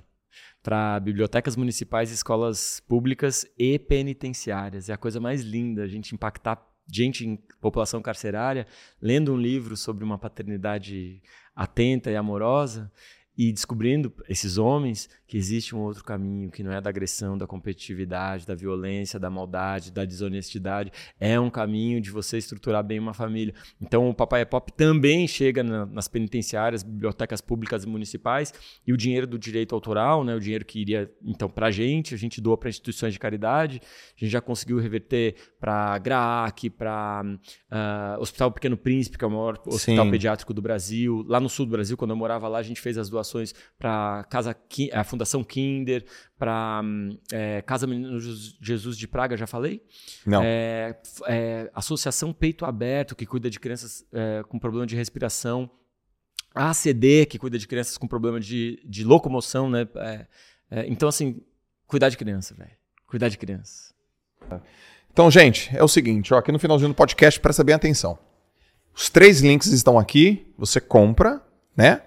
Para 0.62 1.00
bibliotecas 1.00 1.56
municipais, 1.56 2.12
escolas 2.12 2.82
públicas 2.86 3.46
e 3.58 3.80
penitenciárias. 3.80 4.90
É 4.90 4.94
a 4.94 4.98
coisa 4.98 5.22
mais 5.22 5.42
linda 5.42 5.84
a 5.84 5.88
gente 5.88 6.14
impactar 6.14 6.62
gente 6.92 7.26
em 7.26 7.38
população 7.62 8.02
carcerária 8.02 8.68
lendo 9.02 9.34
um 9.34 9.38
livro 9.38 9.78
sobre 9.78 10.04
uma 10.04 10.18
paternidade 10.18 11.22
atenta 11.56 12.12
e 12.12 12.16
amorosa 12.16 12.92
e 13.38 13.52
descobrindo 13.52 14.14
esses 14.30 14.58
homens 14.58 15.10
que 15.28 15.38
existe 15.38 15.76
um 15.76 15.80
outro 15.80 16.04
caminho 16.04 16.52
que 16.52 16.64
não 16.64 16.72
é 16.72 16.80
da 16.80 16.90
agressão, 16.90 17.38
da 17.38 17.48
competitividade, 17.48 18.46
da 18.46 18.56
violência, 18.56 19.20
da 19.20 19.30
maldade, 19.30 19.92
da 19.92 20.06
desonestidade, 20.06 20.92
é 21.20 21.40
um 21.40 21.50
caminho 21.50 22.00
de 22.00 22.12
você 22.12 22.38
estruturar 22.38 22.84
bem 22.84 23.00
uma 23.00 23.14
família. 23.14 23.54
Então 23.82 24.10
o 24.10 24.14
Papai 24.14 24.42
é 24.42 24.46
Pop 24.46 24.72
também 24.74 25.28
chega 25.28 25.64
na, 25.64 25.86
nas 25.86 26.08
penitenciárias, 26.08 26.84
bibliotecas 26.84 27.42
públicas 27.42 27.84
e 27.84 27.88
municipais 27.88 28.54
e 28.86 28.94
o 28.94 28.98
dinheiro 28.98 29.26
do 29.26 29.40
direito 29.40 29.74
autoral, 29.74 30.24
né, 30.24 30.36
o 30.36 30.40
dinheiro 30.40 30.66
que 30.66 30.80
iria 30.80 31.12
então 31.24 31.50
para 31.50 31.68
a 31.68 31.72
gente, 31.72 32.14
a 32.14 32.18
gente 32.18 32.40
doa 32.40 32.58
para 32.58 32.70
instituições 32.70 33.14
de 33.14 33.20
caridade, 33.20 33.82
a 34.16 34.20
gente 34.20 34.32
já 34.32 34.42
conseguiu 34.42 34.78
reverter 34.78 35.36
para 35.60 35.98
GRAAC, 35.98 36.70
para 36.70 37.24
uh, 37.26 37.40
ah, 37.72 38.18
Hospital 38.20 38.52
Pequeno 38.52 38.78
Príncipe, 38.78 39.18
que 39.18 39.24
é 39.24 39.28
o 39.28 39.32
maior 39.32 39.60
hospital 39.66 40.06
Sim. 40.06 40.12
pediátrico 40.12 40.54
do 40.54 40.62
Brasil, 40.62 41.26
lá 41.28 41.40
no 41.40 41.50
sul 41.50 41.66
do 41.66 41.72
Brasil, 41.72 41.98
quando 41.98 42.12
eu 42.12 42.16
morava 42.16 42.48
lá, 42.48 42.60
a 42.60 42.64
gente 42.64 42.80
fez 42.80 42.98
as 42.98 43.10
doações 43.10 43.54
para 43.78 44.24
casa 44.30 44.56
a 44.94 45.04
Fundação 45.16 45.44
Kinder, 45.44 46.06
para 46.38 46.82
é, 47.32 47.62
Casa 47.62 47.88
Menino 47.88 48.20
Jesus 48.20 48.98
de 48.98 49.08
Praga, 49.08 49.38
já 49.38 49.48
falei? 49.48 49.82
Não. 50.26 50.42
É, 50.44 50.98
é, 51.28 51.72
Associação 51.74 52.34
Peito 52.34 52.66
Aberto, 52.66 53.16
que 53.16 53.26
cuida 53.26 53.50
de 53.50 53.60
crianças 53.60 54.06
é, 54.12 54.44
com 54.44 54.60
problema 54.60 54.86
de 54.86 54.96
respiração. 54.96 55.70
A 56.54 56.70
ACD, 56.70 57.26
que 57.26 57.40
cuida 57.40 57.58
de 57.58 57.66
crianças 57.66 57.98
com 57.98 58.08
problema 58.08 58.40
de, 58.40 58.82
de 58.86 59.04
locomoção, 59.06 59.70
né? 59.70 59.88
É, 59.96 60.28
é, 60.70 60.88
então, 60.88 61.08
assim, 61.08 61.42
cuidar 61.88 62.10
de 62.10 62.18
criança, 62.18 62.54
velho. 62.54 62.72
Cuidar 63.08 63.30
de 63.30 63.38
criança. 63.38 63.94
Então, 65.12 65.32
gente, 65.32 65.76
é 65.76 65.84
o 65.84 65.88
seguinte, 65.88 66.34
ó, 66.34 66.38
aqui 66.38 66.52
no 66.52 66.60
finalzinho 66.60 66.90
do 66.90 66.96
podcast, 66.96 67.40
presta 67.40 67.64
bem 67.64 67.74
atenção. 67.76 68.20
Os 68.94 69.10
três 69.10 69.42
links 69.42 69.68
estão 69.68 69.98
aqui, 69.98 70.54
você 70.58 70.82
compra, 70.82 71.42
né? 71.76 72.02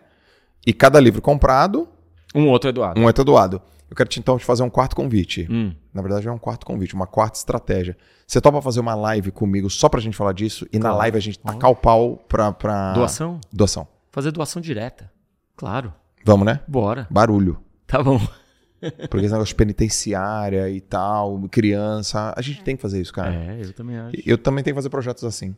E 0.66 0.72
cada 0.74 1.00
livro 1.00 1.22
comprado. 1.22 1.88
Um 2.34 2.48
outro 2.48 2.68
é 2.68 2.72
doado. 2.72 3.00
Um 3.00 3.04
outro 3.04 3.22
é 3.22 3.24
doado. 3.24 3.62
Eu 3.90 3.96
quero 3.96 4.08
te, 4.08 4.20
então 4.20 4.38
te 4.38 4.44
fazer 4.44 4.62
um 4.62 4.70
quarto 4.70 4.94
convite. 4.94 5.46
Hum. 5.50 5.74
Na 5.94 6.02
verdade, 6.02 6.28
é 6.28 6.32
um 6.32 6.38
quarto 6.38 6.66
convite, 6.66 6.94
uma 6.94 7.06
quarta 7.06 7.38
estratégia. 7.38 7.96
Você 8.26 8.40
topa 8.40 8.60
fazer 8.60 8.80
uma 8.80 8.94
live 8.94 9.30
comigo 9.30 9.70
só 9.70 9.88
pra 9.88 10.00
gente 10.00 10.16
falar 10.16 10.32
disso 10.32 10.66
e 10.66 10.78
claro. 10.78 10.94
na 10.94 10.98
live 10.98 11.16
a 11.16 11.20
gente 11.20 11.38
tacar 11.38 11.70
o 11.70 11.76
pau 11.76 12.16
pra, 12.28 12.52
pra. 12.52 12.92
Doação? 12.92 13.40
Doação. 13.50 13.88
Fazer 14.12 14.30
doação 14.30 14.60
direta. 14.60 15.10
Claro. 15.56 15.92
Vamos, 16.24 16.44
né? 16.44 16.60
Bora. 16.68 17.06
Barulho. 17.10 17.58
Tá 17.86 18.02
bom. 18.02 18.20
Porque 19.10 19.24
esse 19.24 19.32
negócio 19.32 19.46
de 19.46 19.54
penitenciária 19.54 20.70
e 20.70 20.80
tal, 20.80 21.40
criança, 21.50 22.32
a 22.36 22.42
gente 22.42 22.62
tem 22.62 22.76
que 22.76 22.82
fazer 22.82 23.00
isso, 23.00 23.12
cara. 23.12 23.34
É, 23.34 23.60
eu 23.60 23.72
também 23.72 23.96
acho. 23.96 24.22
Eu 24.24 24.38
também 24.38 24.62
tenho 24.62 24.74
que 24.74 24.78
fazer 24.78 24.90
projetos 24.90 25.24
assim. 25.24 25.56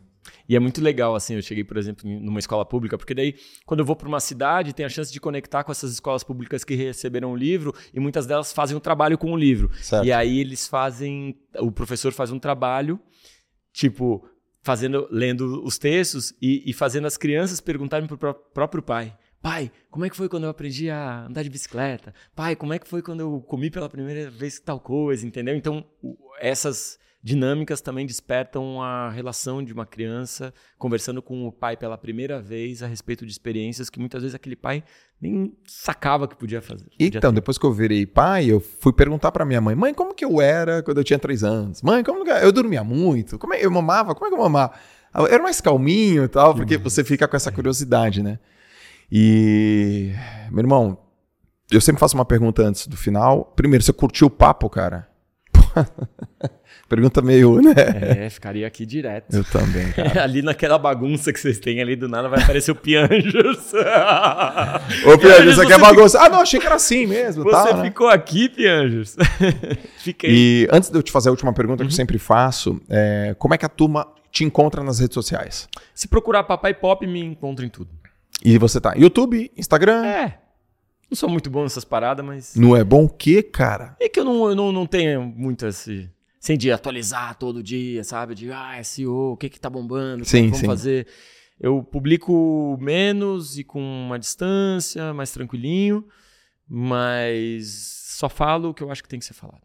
E 0.49 0.57
é 0.57 0.59
muito 0.61 0.83
legal, 0.83 1.15
assim, 1.15 1.35
eu 1.35 1.43
cheguei, 1.43 1.65
por 1.65 1.77
exemplo, 1.77 2.09
numa 2.09 2.39
escola 2.39 2.65
pública, 2.65 2.99
porque 2.99 3.15
daí, 3.15 3.35
quando 3.65 3.81
eu 3.81 3.87
vou 3.87 3.97
para 3.97 4.09
uma 4.09 4.21
cidade, 4.21 4.73
tem 4.73 4.85
a 4.85 4.89
chance 4.89 5.13
de 5.13 5.21
conectar 5.21 5.65
com 5.65 5.73
essas 5.73 5.93
escolas 5.93 6.23
públicas 6.23 6.65
que 6.65 6.75
receberam 6.75 7.33
o 7.33 7.37
livro, 7.37 7.75
e 7.95 8.01
muitas 8.01 8.27
delas 8.27 8.53
fazem 8.53 8.77
um 8.77 8.81
trabalho 8.81 9.17
com 9.17 9.33
o 9.33 9.37
livro. 9.37 9.71
Certo. 9.77 10.05
E 10.05 10.13
aí 10.13 10.39
eles 10.41 10.67
fazem, 10.67 11.39
o 11.59 11.71
professor 11.71 12.13
faz 12.13 12.31
um 12.31 12.39
trabalho, 12.39 13.01
tipo, 13.73 14.29
fazendo, 14.63 15.09
lendo 15.11 15.65
os 15.65 15.79
textos 15.79 16.35
e, 16.41 16.69
e 16.69 16.73
fazendo 16.73 17.07
as 17.07 17.17
crianças 17.17 17.61
perguntarem 17.61 18.07
para 18.07 18.31
o 18.31 18.35
próprio 18.35 18.83
pai. 18.83 19.17
Pai, 19.43 19.73
como 19.91 20.05
é 20.05 20.11
que 20.11 20.17
foi 20.17 20.29
quando 20.29 20.45
eu 20.45 20.51
aprendi 20.51 20.91
a 20.91 21.25
andar 21.25 21.43
de 21.43 21.49
bicicleta? 21.49 22.13
Pai, 22.37 22.55
como 22.55 22.75
é 22.75 22.79
que 22.79 22.87
foi 22.87 23.01
quando 23.01 23.21
eu 23.21 23.41
comi 23.41 23.71
pela 23.71 23.89
primeira 23.89 24.31
vez 24.31 24.61
tal 24.61 24.79
coisa, 24.79 25.27
entendeu? 25.27 25.57
Então, 25.57 25.83
essas 26.39 26.99
dinâmicas 27.23 27.81
também 27.81 28.07
despertam 28.07 28.83
a 28.83 29.11
relação 29.11 29.63
de 29.63 29.73
uma 29.73 29.85
criança 29.85 30.55
conversando 30.79 31.21
com 31.21 31.47
o 31.47 31.53
pai 31.53 31.77
pela 31.77 31.99
primeira 31.99 32.41
vez 32.41 32.83
a 32.83 32.87
respeito 32.87 33.27
de 33.27 33.33
experiências 33.33 33.91
que 33.91 33.99
muitas 33.99 34.23
vezes 34.23 34.35
aquele 34.35 34.57
pai 34.57 34.83
nem 35.21 35.55
sacava 35.67 36.27
que 36.27 36.35
podia 36.35 36.63
fazer. 36.63 36.85
Podia 36.85 37.09
então, 37.09 37.31
ter. 37.31 37.35
depois 37.35 37.59
que 37.59 37.67
eu 37.67 37.73
virei 37.73 38.07
pai, 38.07 38.47
eu 38.47 38.59
fui 38.59 38.93
perguntar 38.93 39.31
para 39.33 39.45
minha 39.45 39.61
mãe: 39.61 39.75
mãe, 39.75 39.93
como 39.93 40.15
que 40.15 40.25
eu 40.25 40.41
era 40.41 40.83
quando 40.83 40.99
eu 40.99 41.05
tinha 41.05 41.19
três 41.19 41.45
anos? 41.45 41.83
Mãe, 41.83 42.03
como 42.03 42.25
que 42.25 42.31
eu 42.31 42.53
dormia 42.53 42.83
muito? 42.83 43.39
Como 43.39 43.53
é, 43.53 43.65
eu 43.65 43.71
mamava? 43.71 44.15
Como 44.15 44.27
é 44.27 44.31
que 44.31 44.35
eu 44.35 44.43
mamava? 44.43 44.73
Eu 45.15 45.27
era 45.27 45.43
mais 45.43 45.61
calminho 45.61 46.25
e 46.25 46.29
tal, 46.29 46.55
porque 46.55 46.77
uhum. 46.77 46.83
você 46.83 47.05
fica 47.05 47.29
com 47.29 47.37
essa 47.37 47.53
curiosidade, 47.53 48.23
né? 48.23 48.39
E, 49.13 50.13
meu 50.51 50.61
irmão, 50.61 50.99
eu 51.71 51.81
sempre 51.81 51.99
faço 51.99 52.15
uma 52.15 52.25
pergunta 52.25 52.63
antes 52.63 52.87
do 52.87 52.97
final. 52.97 53.53
Primeiro, 53.57 53.85
você 53.85 53.93
curtiu 53.93 54.29
o 54.29 54.31
papo, 54.31 54.71
cara? 54.71 55.10
Pergunta 56.89 57.23
meio, 57.23 57.61
né? 57.61 57.73
É, 58.25 58.31
ficaria 58.31 58.67
aqui 58.67 58.85
direto. 58.85 59.33
Eu 59.33 59.45
também, 59.45 59.93
cara. 59.93 60.23
ali 60.25 60.43
naquela 60.43 60.77
bagunça 60.77 61.33
que 61.33 61.39
vocês 61.39 61.61
têm 61.61 61.81
ali 61.81 61.95
do 61.95 62.09
nada 62.09 62.29
vai 62.29 62.43
aparecer 62.43 62.73
o 62.73 62.75
Pianjos. 62.75 63.73
Ô, 65.07 65.17
Pianjos, 65.17 65.53
isso 65.53 65.63
aqui 65.63 65.73
é 65.73 65.79
bagunça. 65.79 66.21
Ah, 66.21 66.29
não, 66.29 66.41
achei 66.41 66.59
que 66.59 66.67
era 66.67 66.75
assim 66.75 67.07
mesmo. 67.07 67.45
Você 67.45 67.51
tá, 67.51 67.77
né? 67.77 67.85
ficou 67.85 68.09
né? 68.09 68.15
aqui, 68.15 68.49
Pianjos. 68.49 69.15
Fiquei. 69.99 70.31
E 70.33 70.69
antes 70.73 70.91
de 70.91 70.99
eu 70.99 71.03
te 71.03 71.13
fazer 71.13 71.29
a 71.29 71.33
última 71.33 71.53
pergunta 71.53 71.85
uhum. 71.85 71.89
que 71.89 71.93
eu 71.93 71.95
uhum. 71.95 71.97
sempre 71.97 72.19
faço, 72.19 72.81
é, 72.89 73.37
como 73.39 73.55
é 73.55 73.59
que 73.59 73.65
a 73.65 73.69
turma 73.69 74.09
te 74.33 74.43
encontra 74.43 74.83
nas 74.83 74.99
redes 74.99 75.15
sociais? 75.15 75.69
Se 75.95 76.09
procurar 76.09 76.43
Papai 76.43 76.75
Pop, 76.75 77.07
me 77.07 77.21
encontra 77.21 77.65
em 77.65 77.69
tudo. 77.69 77.91
E 78.45 78.59
você 78.59 78.81
tá 78.81 78.95
YouTube, 78.97 79.53
Instagram? 79.57 80.05
É. 80.05 80.39
Não 81.11 81.17
sou 81.17 81.29
muito 81.29 81.51
bom 81.51 81.65
nessas 81.65 81.85
paradas, 81.85 82.25
mas. 82.25 82.55
Não 82.55 82.77
é 82.77 82.85
bom 82.85 83.05
o 83.05 83.09
quê, 83.09 83.43
cara? 83.43 83.97
É 83.99 84.09
que 84.09 84.21
eu 84.21 84.25
não, 84.25 84.49
eu 84.49 84.55
não, 84.55 84.71
não 84.71 84.87
tenho 84.87 85.23
muito 85.23 85.67
esse 85.67 86.09
sem 86.41 86.57
de 86.57 86.73
atualizar 86.73 87.37
todo 87.37 87.63
dia, 87.63 88.03
sabe? 88.03 88.35
De, 88.35 88.51
ah, 88.51 88.83
SEO, 88.83 89.33
o 89.33 89.37
que 89.37 89.51
que 89.51 89.61
tá 89.61 89.69
bombando, 89.69 90.23
o 90.23 90.25
que, 90.25 90.31
sim, 90.31 90.45
vamos 90.45 90.59
sim. 90.59 90.67
fazer. 90.67 91.07
Eu 91.61 91.83
publico 91.83 92.79
menos 92.81 93.59
e 93.59 93.65
com 93.65 93.81
uma 93.81 94.19
distância, 94.19 95.13
mais 95.13 95.31
tranquilinho, 95.31 96.07
mas 96.67 97.67
só 98.17 98.31
falo 98.31 98.71
o 98.71 98.75
que 98.75 98.83
eu 98.83 98.91
acho 98.91 99.03
que 99.03 99.09
tem 99.09 99.19
que 99.19 99.27
ser 99.27 99.35
falado. 99.35 99.61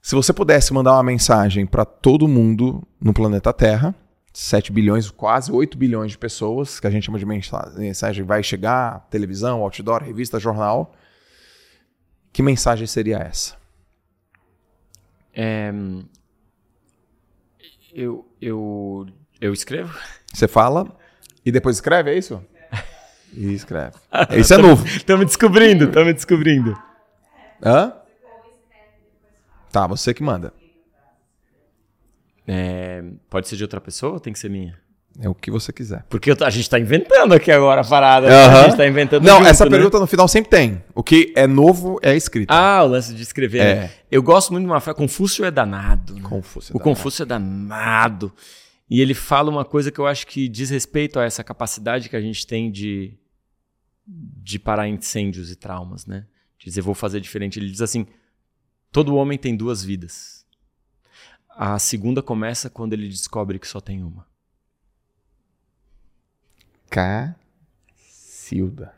Se 0.00 0.14
você 0.14 0.32
pudesse 0.32 0.72
mandar 0.72 0.92
uma 0.92 1.02
mensagem 1.02 1.66
para 1.66 1.84
todo 1.84 2.28
mundo 2.28 2.86
no 3.00 3.12
planeta 3.12 3.52
Terra, 3.52 3.94
7 4.32 4.72
bilhões, 4.72 5.10
quase 5.10 5.52
8 5.52 5.76
bilhões 5.76 6.12
de 6.12 6.18
pessoas, 6.18 6.80
que 6.80 6.86
a 6.86 6.90
gente 6.90 7.04
chama 7.04 7.18
de 7.18 7.26
mensagem 7.26 8.24
vai 8.24 8.42
chegar, 8.42 9.06
televisão, 9.10 9.60
outdoor, 9.60 10.02
revista, 10.02 10.40
jornal. 10.40 10.94
Que 12.32 12.42
mensagem 12.42 12.86
seria 12.86 13.18
essa? 13.18 13.56
É, 15.34 15.70
eu, 17.92 18.26
eu, 18.40 19.06
eu 19.40 19.52
escrevo? 19.52 19.94
Você 20.32 20.48
fala 20.48 20.96
e 21.44 21.52
depois 21.52 21.76
escreve, 21.76 22.10
é 22.10 22.18
isso? 22.18 22.42
E 23.34 23.54
escreve. 23.54 23.96
Isso 24.36 24.52
é 24.52 24.58
novo. 24.58 24.86
Estamos 24.86 25.24
descobrindo, 25.24 25.86
estamos 25.86 26.12
descobrindo. 26.12 26.78
Hã? 27.64 27.94
Tá, 29.70 29.86
você 29.86 30.12
que 30.12 30.22
manda. 30.22 30.52
É, 32.46 33.04
pode 33.30 33.48
ser 33.48 33.56
de 33.56 33.62
outra 33.62 33.80
pessoa 33.80 34.14
ou 34.14 34.20
tem 34.20 34.32
que 34.32 34.38
ser 34.38 34.48
minha? 34.48 34.76
É 35.20 35.28
o 35.28 35.34
que 35.34 35.50
você 35.50 35.72
quiser. 35.72 36.04
Porque 36.08 36.30
a 36.30 36.50
gente 36.50 36.68
tá 36.68 36.78
inventando 36.78 37.34
aqui 37.34 37.50
agora 37.50 37.82
a 37.82 37.84
parada. 37.84 38.26
Uhum. 38.26 38.32
A 38.32 38.62
gente 38.64 38.76
tá 38.76 38.86
inventando 38.86 39.22
Não, 39.24 39.38
junto, 39.38 39.48
essa 39.48 39.64
né? 39.64 39.70
pergunta 39.70 39.98
no 39.98 40.06
final 40.06 40.26
sempre 40.26 40.50
tem. 40.50 40.82
O 40.94 41.02
que 41.02 41.32
é 41.36 41.46
novo 41.46 41.98
é 42.02 42.16
escrito. 42.16 42.50
Ah, 42.50 42.82
o 42.82 42.88
lance 42.88 43.12
de 43.14 43.22
escrever. 43.22 43.58
É. 43.58 43.74
né? 43.74 43.90
Eu 44.10 44.22
gosto 44.22 44.52
muito 44.52 44.64
de 44.64 44.70
uma 44.70 44.80
frase. 44.80 44.96
Confúcio 44.96 45.44
é 45.44 45.50
danado. 45.50 46.14
né? 46.14 46.22
Confúcio. 46.22 46.74
O 46.74 46.80
Confúcio 46.80 47.24
é 47.24 47.26
danado. 47.26 48.32
E 48.88 49.00
ele 49.00 49.14
fala 49.14 49.50
uma 49.50 49.64
coisa 49.64 49.90
que 49.90 49.98
eu 49.98 50.06
acho 50.06 50.26
que 50.26 50.48
diz 50.48 50.70
respeito 50.70 51.18
a 51.18 51.24
essa 51.24 51.44
capacidade 51.44 52.08
que 52.08 52.16
a 52.16 52.20
gente 52.20 52.46
tem 52.46 52.70
de, 52.70 53.14
de 54.06 54.58
parar 54.58 54.88
incêndios 54.88 55.50
e 55.50 55.56
traumas, 55.56 56.06
né? 56.06 56.26
De 56.58 56.66
dizer, 56.66 56.80
vou 56.80 56.94
fazer 56.94 57.20
diferente. 57.20 57.58
Ele 57.58 57.70
diz 57.70 57.82
assim: 57.82 58.06
todo 58.90 59.14
homem 59.14 59.38
tem 59.38 59.54
duas 59.56 59.82
vidas. 59.82 60.41
A 61.54 61.78
segunda 61.78 62.22
começa 62.22 62.70
quando 62.70 62.94
ele 62.94 63.08
descobre 63.08 63.58
que 63.58 63.68
só 63.68 63.80
tem 63.80 64.02
uma. 64.02 64.26
Cacilda. 66.90 68.94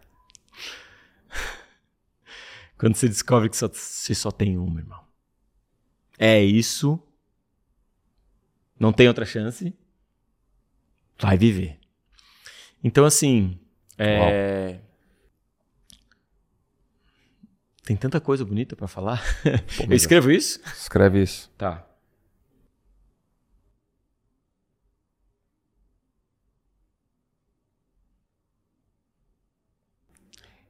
Quando 2.77 2.97
você 2.97 3.09
descobre 3.09 3.49
que 3.49 3.57
só, 3.57 3.69
você 3.69 4.15
só 4.15 4.33
tem 4.33 4.59
uma, 4.59 4.81
irmão. 4.81 5.05
É 6.19 6.43
isso. 6.43 7.01
Não 8.79 8.93
tem 8.93 9.07
outra 9.07 9.25
chance. 9.25 9.73
Vai 11.19 11.39
viver. 11.39 11.79
Então, 12.83 13.05
assim. 13.05 13.59
é, 13.97 14.81
Tem 17.85 17.97
tanta 17.97 18.21
coisa 18.21 18.45
bonita 18.45 18.75
pra 18.75 18.89
falar. 18.89 19.23
Pô, 19.77 19.85
Eu 19.89 19.95
escrevo 19.95 20.31
isso? 20.31 20.61
Escreve 20.77 21.23
isso. 21.23 21.51
Tá. 21.57 21.87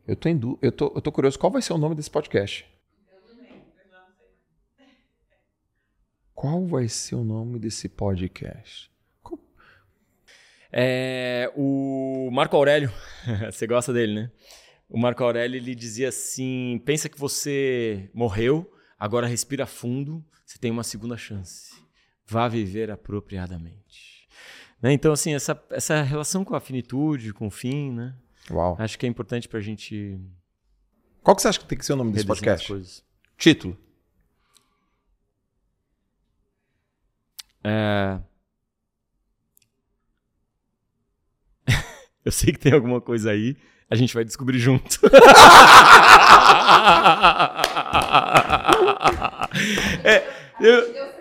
Eu 0.07 0.15
tô, 0.17 0.29
eu, 0.61 0.71
tô, 0.71 0.93
eu 0.95 1.01
tô 1.01 1.11
curioso. 1.11 1.39
Qual 1.39 1.51
vai 1.51 1.63
ser 1.63 1.73
o 1.73 1.79
nome 1.79 1.95
desse 1.95 2.11
podcast? 2.11 2.67
Qual 6.35 6.67
vai 6.67 6.89
ser 6.89 7.15
o 7.15 7.25
nome 7.25 7.59
desse 7.59 7.89
podcast? 7.89 8.93
É, 10.71 11.51
o 11.57 12.29
Marco 12.33 12.57
Aurélio, 12.57 12.93
você 13.51 13.67
gosta 13.67 13.93
dele, 13.93 14.15
né? 14.15 14.31
O 14.91 14.99
Marco 14.99 15.23
Aurélio 15.25 15.57
ele 15.57 15.75
dizia 15.75 16.09
assim: 16.09 16.83
pensa 16.85 17.09
que 17.09 17.19
você 17.19 18.11
morreu, 18.13 18.71
agora 18.99 19.27
respira 19.27 19.65
fundo, 19.67 20.23
você 20.45 20.59
tem 20.59 20.71
uma 20.71 20.83
segunda 20.83 21.17
chance. 21.17 21.73
Vá 22.27 22.47
viver 22.49 22.91
apropriadamente. 22.91 24.29
Né? 24.83 24.93
Então, 24.93 25.13
assim, 25.13 25.33
essa, 25.33 25.65
essa 25.71 26.03
relação 26.03 26.45
com 26.45 26.55
a 26.55 26.61
finitude, 26.61 27.33
com 27.33 27.47
o 27.47 27.51
fim, 27.51 27.93
né? 27.93 28.15
Uau. 28.51 28.77
Acho 28.79 28.99
que 28.99 29.07
é 29.07 29.09
importante 29.09 29.49
pra 29.49 29.61
gente 29.61 30.19
Qual 31.23 31.35
que 31.35 31.43
você 31.43 31.49
acha 31.49 31.59
que 31.59 31.65
tem 31.67 31.79
que 31.79 31.85
ser 31.87 31.95
o 31.95 31.97
nome 31.97 32.13
desse 32.13 32.27
podcast? 32.27 33.03
Título. 33.39 33.77
É... 37.63 38.19
Eu 42.25 42.31
sei 42.33 42.53
que 42.53 42.59
tem 42.59 42.73
alguma 42.73 43.01
coisa 43.01 43.31
aí, 43.31 43.57
a 43.91 43.97
gente 43.97 44.13
vai 44.15 44.25
descobrir 44.25 44.59
junto. 44.59 44.99
É, 50.05 50.23
eu- 50.61 51.15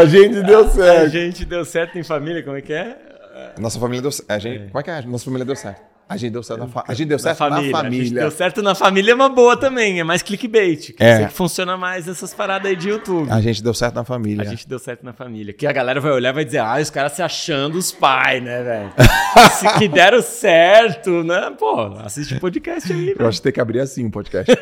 A 0.00 0.04
gente 0.04 0.42
deu 0.42 0.66
a 0.82 1.08
gente 1.08 1.44
deu 1.44 1.64
certo 1.64 1.98
em 1.98 2.02
família, 2.02 2.42
como 2.42 2.56
é 2.56 2.60
que 2.62 2.72
é? 2.72 3.54
Nossa 3.58 3.78
família 3.78 4.02
deu 4.02 4.10
certo. 4.12 4.30
A 4.30 4.38
gente... 4.38 4.66
Como 4.70 4.78
é 4.78 4.82
que 4.82 4.90
é? 4.90 5.02
Nossa 5.02 5.24
família 5.24 5.44
deu 5.44 5.56
certo. 5.56 5.82
A 6.08 6.16
gente 6.16 6.32
deu 6.32 6.42
certo 6.42 6.60
na, 6.60 6.66
fa... 6.68 6.84
a 6.88 6.94
gente 6.94 7.08
deu 7.08 7.16
Na 7.18 7.22
certo 7.22 7.36
família. 7.38 7.70
na 7.72 7.78
A 7.78 7.82
gente 7.82 7.92
família. 7.98 8.20
deu 8.22 8.30
certo 8.30 8.62
na 8.62 8.74
família 8.74 9.12
é 9.12 9.14
uma 9.14 9.28
boa 9.28 9.56
também, 9.56 10.00
é 10.00 10.04
mais 10.04 10.22
clickbait. 10.22 10.92
Que 10.94 11.02
É. 11.04 11.12
eu 11.12 11.16
sei 11.18 11.26
que 11.26 11.32
funciona 11.34 11.76
mais 11.76 12.06
nessas 12.06 12.32
paradas 12.32 12.70
aí 12.70 12.76
de 12.76 12.88
YouTube. 12.88 13.30
A 13.30 13.40
gente 13.42 13.62
deu 13.62 13.74
certo 13.74 13.94
na 13.96 14.04
família. 14.04 14.42
A 14.42 14.46
gente 14.46 14.66
deu 14.66 14.78
certo 14.78 15.04
na 15.04 15.12
família. 15.12 15.52
Que 15.52 15.66
a 15.66 15.72
galera 15.72 16.00
vai 16.00 16.10
olhar 16.12 16.30
e 16.30 16.32
vai 16.32 16.44
dizer, 16.46 16.58
ah, 16.58 16.78
os 16.80 16.88
caras 16.88 17.12
se 17.12 17.20
achando 17.22 17.76
os 17.76 17.92
pais, 17.92 18.42
né, 18.42 18.62
velho? 18.62 18.92
Se 19.52 19.68
que 19.78 19.86
deram 19.86 20.22
certo, 20.22 21.22
né? 21.22 21.52
Pô, 21.58 21.92
assiste 22.04 22.40
podcast 22.40 22.90
aí, 22.92 23.10
Eu 23.10 23.16
velho. 23.16 23.28
acho 23.28 23.38
que 23.38 23.42
tem 23.42 23.52
que 23.52 23.60
abrir 23.60 23.80
assim 23.80 24.04
um 24.06 24.10
podcast. 24.10 24.50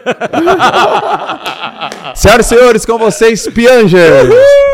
Senhoras 2.14 2.46
e 2.46 2.48
senhores, 2.48 2.84
com 2.86 2.98
vocês, 2.98 3.46
Piangers. 3.48 4.28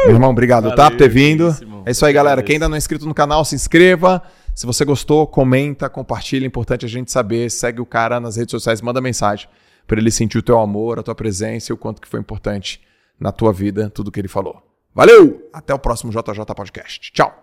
Meu 0.06 0.14
irmão, 0.14 0.30
obrigado, 0.30 0.74
tá? 0.74 0.90
Por 0.90 0.96
ter 0.96 1.08
vindo. 1.08 1.50
Valeu, 1.50 1.82
É 1.86 1.90
isso 1.90 2.04
aí, 2.06 2.12
galera. 2.12 2.42
Quem 2.42 2.54
ainda 2.56 2.68
não 2.68 2.74
é 2.76 2.78
inscrito 2.78 3.06
no 3.06 3.14
canal, 3.14 3.44
se 3.44 3.54
inscreva. 3.54 4.22
Se 4.54 4.66
você 4.66 4.84
gostou, 4.84 5.26
comenta, 5.26 5.88
compartilha. 5.88 6.44
É 6.44 6.46
importante 6.46 6.84
a 6.84 6.88
gente 6.88 7.10
saber. 7.10 7.50
Segue 7.50 7.80
o 7.80 7.86
cara 7.86 8.20
nas 8.20 8.36
redes 8.36 8.50
sociais, 8.50 8.80
manda 8.80 9.00
mensagem 9.00 9.48
para 9.86 9.98
ele 9.98 10.10
sentir 10.10 10.38
o 10.38 10.42
teu 10.42 10.58
amor, 10.60 10.98
a 10.98 11.02
tua 11.02 11.14
presença 11.14 11.72
e 11.72 11.74
o 11.74 11.76
quanto 11.76 12.00
que 12.00 12.08
foi 12.08 12.20
importante 12.20 12.80
na 13.18 13.32
tua 13.32 13.52
vida 13.52 13.90
tudo 13.90 14.10
que 14.10 14.20
ele 14.20 14.28
falou. 14.28 14.62
Valeu! 14.94 15.48
Até 15.52 15.72
o 15.72 15.78
próximo 15.78 16.12
JJ 16.12 16.44
Podcast. 16.54 17.12
Tchau! 17.12 17.41